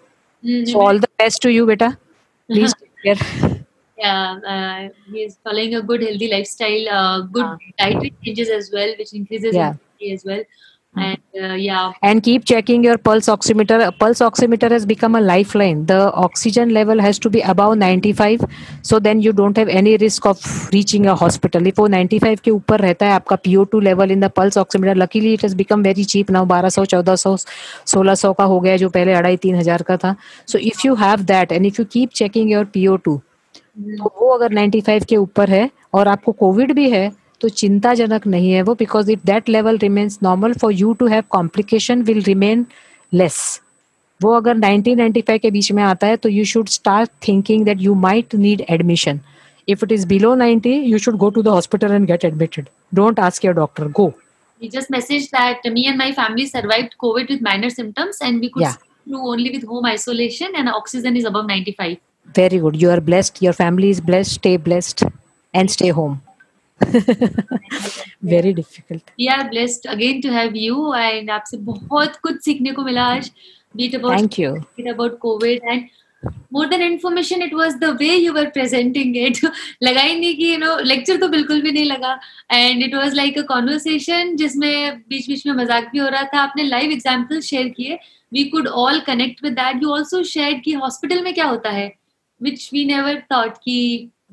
Mm-hmm. 0.45 0.71
So 0.73 0.81
all 0.81 1.01
the 1.01 1.09
best 1.19 1.43
to 1.43 1.51
you, 1.51 1.67
beta. 1.67 1.97
Please 2.48 2.74
take 3.04 3.18
care. 3.18 3.66
yeah 3.98 4.40
uh, 4.52 4.90
he 5.12 5.24
is 5.24 5.38
following 5.44 5.76
a 5.76 5.82
good 5.82 6.02
healthy 6.02 6.30
lifestyle 6.32 6.90
uh, 6.90 7.22
good 7.22 7.46
uh. 7.46 7.58
dietary 7.78 8.14
changes 8.24 8.50
as 8.50 8.72
well 8.74 8.94
which 8.98 9.14
increases 9.14 9.56
yeah. 9.56 9.74
as 10.12 10.26
well 10.26 10.44
and 10.96 11.18
uh, 11.42 11.54
yeah 11.54 11.92
and 12.04 12.22
keep 12.22 12.46
checking 12.46 12.84
your 12.84 12.98
pulse 12.98 13.28
oximeter 13.28 13.78
pulse 13.98 14.20
oximeter 14.20 14.70
has 14.70 14.86
become 14.86 15.16
a 15.16 15.22
lifeline 15.22 15.86
the 15.88 16.12
oxygen 16.14 16.70
level 16.70 17.00
has 17.00 17.18
to 17.18 17.30
be 17.30 17.42
above 17.42 17.78
95 17.78 18.46
so 18.84 19.00
then 19.00 19.20
you 19.20 19.34
don't 19.34 19.58
have 19.58 19.68
any 19.68 19.98
risk 19.98 20.26
of 20.26 20.40
reaching 20.72 21.08
a 21.08 21.16
hospital 21.16 21.66
if 21.66 21.80
वो 21.80 21.88
95 21.90 22.40
के 22.42 22.52
ऊपर 22.52 22.82
रहता 22.82 23.06
है 23.06 23.14
आपका 23.14 23.38
PO2 23.48 23.82
level 23.84 24.12
in 24.12 24.20
the 24.20 24.30
pulse 24.30 24.58
oximeter 24.64 24.96
luckily 24.96 25.34
it 25.34 25.42
has 25.42 25.56
become 25.56 25.84
very 25.84 26.06
cheap 26.06 26.30
now 26.30 26.46
1200 26.46 26.86
1400 26.86 27.36
1600 27.86 28.34
का 28.38 28.44
हो 28.54 28.60
गया 28.60 28.78
जो 28.78 28.90
पहले 28.90 29.14
अढ़ाई 29.14 29.38
तीन 29.38 29.56
हज़ार 29.56 29.84
का 29.90 29.98
था 29.98 30.16
so 30.54 30.64
if 30.72 30.86
you 30.86 30.96
have 30.96 31.26
that 31.34 31.52
and 31.52 31.72
if 31.72 31.80
you 31.80 31.86
keep 31.98 32.14
checking 32.22 32.56
your 32.56 32.66
PO2 32.78 33.20
तो 33.98 34.14
वो 34.22 34.30
अगर 34.30 34.54
95 34.54 35.06
के 35.10 35.18
ऊपर 35.18 35.50
है 35.50 35.70
और 35.94 36.08
आपको 36.08 36.32
कोविड 36.32 36.74
भी 36.76 36.90
है 36.90 37.12
तो 37.44 37.50
चिंताजनक 37.52 38.26
नहीं 38.28 38.52
है 38.52 38.62
वो 38.62 38.74
because 38.76 39.12
if 39.12 39.20
that 39.26 39.50
level 39.50 39.78
remains 39.78 40.18
normal 40.24 40.54
for 40.54 40.74
you 40.74 40.94
to 40.94 41.08
have 41.08 41.24
complication 41.30 42.02
will 42.04 42.22
remain 42.24 42.66
less 43.12 43.40
वो 44.22 44.32
अगर 44.34 44.56
1995 44.56 45.40
के 45.40 45.52
बीच 45.52 45.72
में 45.72 45.82
आता 45.84 46.08
है 46.08 46.18
तो 46.18 46.30
you 46.30 46.46
should 46.46 46.68
start 46.70 47.10
thinking 47.28 47.66
that 47.66 47.82
you 47.82 47.96
might 48.04 48.36
need 48.36 48.64
admission 48.70 49.20
if 49.68 49.86
it 49.86 49.92
is 49.92 50.08
below 50.08 50.36
90 50.36 50.76
you 50.86 50.98
should 50.98 51.18
go 51.18 51.30
to 51.30 51.44
the 51.44 51.48
hospital 51.50 51.92
and 51.92 52.08
get 52.08 52.26
admitted 52.26 52.70
don't 52.94 53.20
ask 53.20 53.46
your 53.46 53.56
doctor 53.56 53.88
go 54.00 54.08
we 54.62 54.70
just 54.70 54.92
message 54.92 55.26
that 55.36 55.68
me 55.74 55.86
and 55.88 55.98
my 55.98 56.12
family 56.14 56.48
survived 56.48 56.94
covid 57.00 57.32
with 57.32 57.44
minor 57.44 57.70
symptoms 57.72 58.22
and 58.22 58.40
we 58.42 58.48
could 58.50 58.66
through 58.66 59.30
only 59.32 59.50
with 59.50 59.66
home 59.70 59.88
isolation 59.88 60.56
and 60.56 60.70
oxygen 60.72 61.18
is 61.18 61.28
above 61.28 61.48
95 61.48 61.96
very 62.36 62.60
good 62.60 62.82
you 62.82 62.90
are 62.92 63.00
blessed 63.10 63.44
your 63.44 63.54
family 63.56 63.90
is 63.90 64.02
blessed 64.04 64.32
stay 64.34 64.58
blessed 64.60 65.06
and 65.54 65.70
stay 65.70 65.88
home 65.98 66.18
very 68.22 68.54
difficult 68.54 69.12
we 69.18 69.28
are 69.30 69.50
blessed 69.50 69.86
again 69.86 70.22
to 70.22 70.32
have 70.32 70.56
you 70.56 70.94
and 70.94 71.30
आपसे 71.30 71.58
बहुत 71.66 72.16
कुछ 72.24 72.42
सीखने 72.46 72.72
को 72.72 72.84
मिला 72.84 73.04
आज 73.16 73.32
beat 73.78 74.00
about 74.00 74.16
thank 74.18 74.40
you 74.44 74.54
bit 74.78 74.90
about 74.94 75.20
covid 75.20 75.70
and 75.74 75.90
more 76.52 76.68
than 76.68 76.82
information 76.82 77.42
it 77.42 77.54
was 77.54 77.78
the 77.80 77.92
way 78.02 78.16
you 78.16 78.34
were 78.34 78.50
presenting 78.58 79.16
it 79.16 79.40
लगा 79.84 80.02
ही 80.02 80.20
नहीं 80.20 80.36
कि 80.36 80.52
you 80.54 80.60
know 80.64 80.76
lecture 80.92 81.20
तो 81.20 81.28
बिल्कुल 81.28 81.62
भी 81.62 81.72
नहीं 81.72 81.86
लगा 81.86 82.18
and 82.60 82.84
it 82.88 82.96
was 83.00 83.18
like 83.22 83.40
a 83.44 83.46
conversation 83.54 84.36
जिसमें 84.38 85.00
बीच 85.10 85.28
बीच 85.28 85.46
में 85.48 85.54
मज़ाक 85.54 85.90
भी 85.92 86.00
हो 86.00 86.08
रहा 86.08 86.24
था 86.34 86.42
आपने 86.42 86.70
live 86.70 86.96
example 86.98 87.42
share 87.50 87.70
किए 87.80 87.98
we 88.36 88.50
could 88.52 88.68
all 88.84 89.02
connect 89.10 89.44
with 89.48 89.56
that 89.56 89.84
you 89.84 89.92
also 89.98 90.24
shared 90.36 90.64
कि 90.66 90.76
hospital 90.86 91.24
में 91.24 91.34
क्या 91.34 91.46
होता 91.46 91.70
है 91.70 91.92
which 92.42 92.70
we 92.74 92.86
never 92.94 93.16
thought 93.34 93.58
कि 93.66 93.80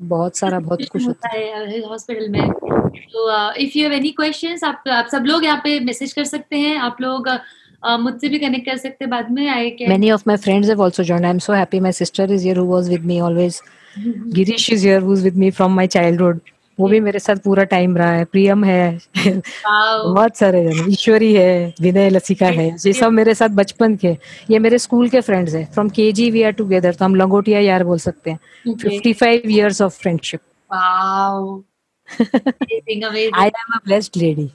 बहुत 0.01 0.37
सारा 0.37 0.59
बहुत 0.67 0.85
खुश 0.91 1.07
होता 1.07 1.29
है। 1.29 1.79
हॉस्पिटल 1.81 2.29
में। 2.29 2.51
तो 2.51 3.53
if 3.55 3.77
you 3.77 3.83
have 3.83 3.93
any 3.93 4.09
questions 4.11 4.63
आप 4.63 4.83
आप 4.91 5.07
सब 5.11 5.25
लोग 5.25 5.45
यहाँ 5.45 5.61
पे 5.63 5.79
मैसेज 5.79 6.13
कर 6.13 6.23
सकते 6.23 6.57
हैं। 6.57 6.77
आप 6.77 7.01
लोग 7.01 7.27
uh, 7.27 7.99
मुझसे 7.99 8.29
भी 8.29 8.39
कनेक्ट 8.39 8.65
कर 8.65 8.77
सकते 8.77 9.05
हैं 9.05 9.09
बाद 9.09 9.31
में 9.31 9.47
आए 9.47 9.69
के 9.69 9.87
many 9.87 10.11
of 10.11 10.23
my 10.27 10.37
friends 10.37 10.69
have 10.69 10.83
also 10.83 11.03
join 11.03 11.25
I 11.25 11.31
am 11.31 11.39
so 11.39 11.53
happy 11.53 11.79
my 11.79 11.91
sister 11.91 12.31
is 12.31 12.43
here 12.43 12.57
who 12.57 12.65
was 12.65 12.89
with 12.89 13.05
me 13.05 13.19
always 13.19 13.61
Girish 14.33 14.71
is 14.73 14.87
here 14.87 15.01
who 15.01 15.13
is 15.13 15.23
with 15.23 15.35
me 15.35 15.51
from 15.51 15.75
my 15.75 15.87
childhood 15.87 16.39
वो 16.79 16.87
भी 16.87 16.99
मेरे 16.99 17.19
साथ 17.19 17.35
पूरा 17.35 17.63
टाइम 17.63 17.97
रहा 17.97 18.11
है। 18.11 18.25
प्रियम 18.25 18.63
है। 18.63 18.99
बहुत 19.27 20.37
सारे 20.37 20.63
जन। 20.63 20.91
ईश्वरी 20.91 21.33
है 21.33 21.73
विनय 21.81 22.09
लसिका 22.09 22.47
है 22.47 22.67
ये 22.85 22.93
सब 22.93 23.11
मेरे 23.11 23.33
साथ 23.35 23.49
बचपन 23.49 23.95
के। 23.95 24.17
ये 24.49 24.59
मेरे 24.59 24.77
स्कूल 24.77 25.09
के 25.09 25.21
फ्रेंड्स 25.21 25.53
हैं। 25.53 25.65
From 25.73 25.89
K 25.89 26.11
G 26.11 26.29
we 26.31 26.43
are 26.43 26.51
together 26.51 26.93
तो 26.93 27.05
हम 27.05 27.15
लंगोटिया 27.15 27.59
यार 27.59 27.83
बोल 27.83 27.97
सकते 27.97 28.31
हैं। 28.31 28.75
Fifty 28.75 29.13
five 29.13 29.41
years 29.45 29.81
of 29.81 29.99
friendship. 29.99 30.39
I 33.35 33.47
am 33.47 33.73
a 33.73 33.79
blessed 33.85 34.17
lady 34.17 34.51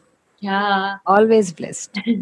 always 1.06 1.54
blessed 1.56 2.16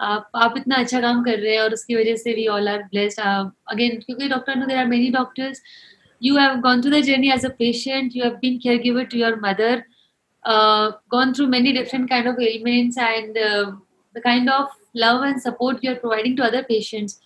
आप 0.00 0.30
आप 0.34 0.54
इतना 0.56 0.76
अच्छा 0.76 1.00
काम 1.00 1.22
कर 1.24 1.38
रहे 1.38 1.52
हैं 1.54 1.60
और 1.60 1.72
उसकी 1.72 1.94
वजह 1.94 2.16
से 2.16 2.32
we 2.32 2.46
all 2.46 2.68
are 2.68 2.78
blessed 2.82 3.20
again 3.20 3.98
क्योंकि 4.06 4.28
doctor 4.28 4.54
no 4.54 4.66
there 4.66 4.78
are 4.78 4.86
many 4.86 5.08
doctors 5.10 5.62
you 6.28 6.36
have 6.36 6.62
gone 6.64 6.82
through 6.82 6.92
the 6.92 7.02
journey 7.02 7.30
as 7.36 7.44
a 7.44 7.50
patient. 7.50 8.14
You 8.14 8.22
have 8.24 8.40
been 8.40 8.60
caregiver 8.66 9.08
to 9.14 9.18
your 9.24 9.36
mother 9.44 9.72
uh, 10.44 10.92
gone 11.08 11.34
through 11.34 11.48
many 11.48 11.72
different 11.72 12.08
kind 12.10 12.26
of 12.26 12.38
ailments 12.38 12.96
and 12.96 13.36
uh, 13.36 13.72
the 14.14 14.20
kind 14.20 14.48
of 14.50 14.68
love 14.94 15.22
and 15.22 15.40
support 15.40 15.82
you're 15.82 15.96
providing 15.96 16.36
to 16.36 16.44
other 16.44 16.62
patients. 16.64 17.20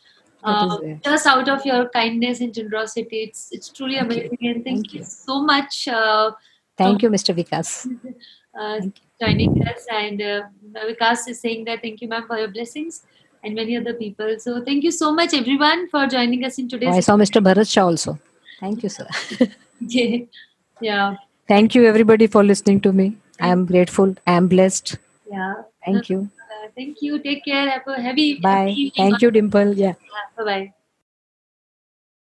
Uh, 0.44 0.78
just 1.02 1.27
out 1.27 1.48
of 1.48 1.64
your 1.66 1.89
kindness 1.89 2.40
and 2.40 2.55
generosity. 2.55 3.23
It's 3.24 3.48
it's 3.51 3.68
truly 3.68 3.97
thank 3.97 4.12
amazing 4.12 4.39
you. 4.40 4.51
and 4.51 4.64
thank, 4.64 4.77
thank 4.77 4.93
you. 4.93 5.01
you. 5.01 5.05
so 5.05 5.43
much 5.43 5.89
uh, 5.89 6.31
thank 6.77 7.02
you 7.02 7.10
mr 7.10 7.35
vikas. 7.35 7.73
Uh, 8.59 8.81
joining 9.20 9.51
us 9.68 9.86
and 9.93 10.23
uh, 10.23 10.43
vikas 10.89 11.28
is 11.28 11.39
saying 11.39 11.66
that 11.66 11.82
thank 11.82 12.01
you 12.01 12.09
ma'am 12.09 12.24
for 12.27 12.39
your 12.39 12.48
blessings 12.48 13.02
and 13.44 13.55
many 13.55 13.77
other 13.77 13.93
people. 13.93 14.35
So 14.39 14.64
thank 14.64 14.82
you 14.82 14.90
so 14.90 15.12
much 15.12 15.35
everyone 15.35 15.89
for 15.90 16.06
joining 16.06 16.43
us 16.43 16.56
in 16.59 16.66
today's 16.66 16.94
i 16.94 17.01
saw 17.01 17.16
mr 17.24 17.43
bharat 17.48 17.68
shah 17.74 17.85
also. 17.85 18.18
Thank 18.61 18.83
you, 18.83 18.89
sir. 18.89 19.07
yeah. 20.81 21.16
Thank 21.49 21.74
you, 21.74 21.87
everybody, 21.87 22.27
for 22.27 22.43
listening 22.43 22.81
to 22.81 22.93
me. 22.93 23.16
I 23.41 23.49
am 23.49 23.66
grateful. 23.66 24.15
I 24.27 24.33
am 24.33 24.49
blessed. 24.49 24.97
Yeah. 25.31 25.55
Thank 25.85 26.09
you. 26.09 26.28
Uh, 26.41 26.69
thank 26.74 27.03
you. 27.03 27.19
Take 27.19 27.45
care. 27.45 27.69
Have 27.70 27.87
a 27.87 28.01
heavy. 28.01 28.41
Bye. 28.41 28.69
Happy 28.69 28.93
thank 28.97 29.23
you, 29.23 29.31
Dimple. 29.31 29.74
Yeah. 29.74 29.95
yeah. 30.01 30.27
Bye 30.37 30.45
bye. 30.45 30.73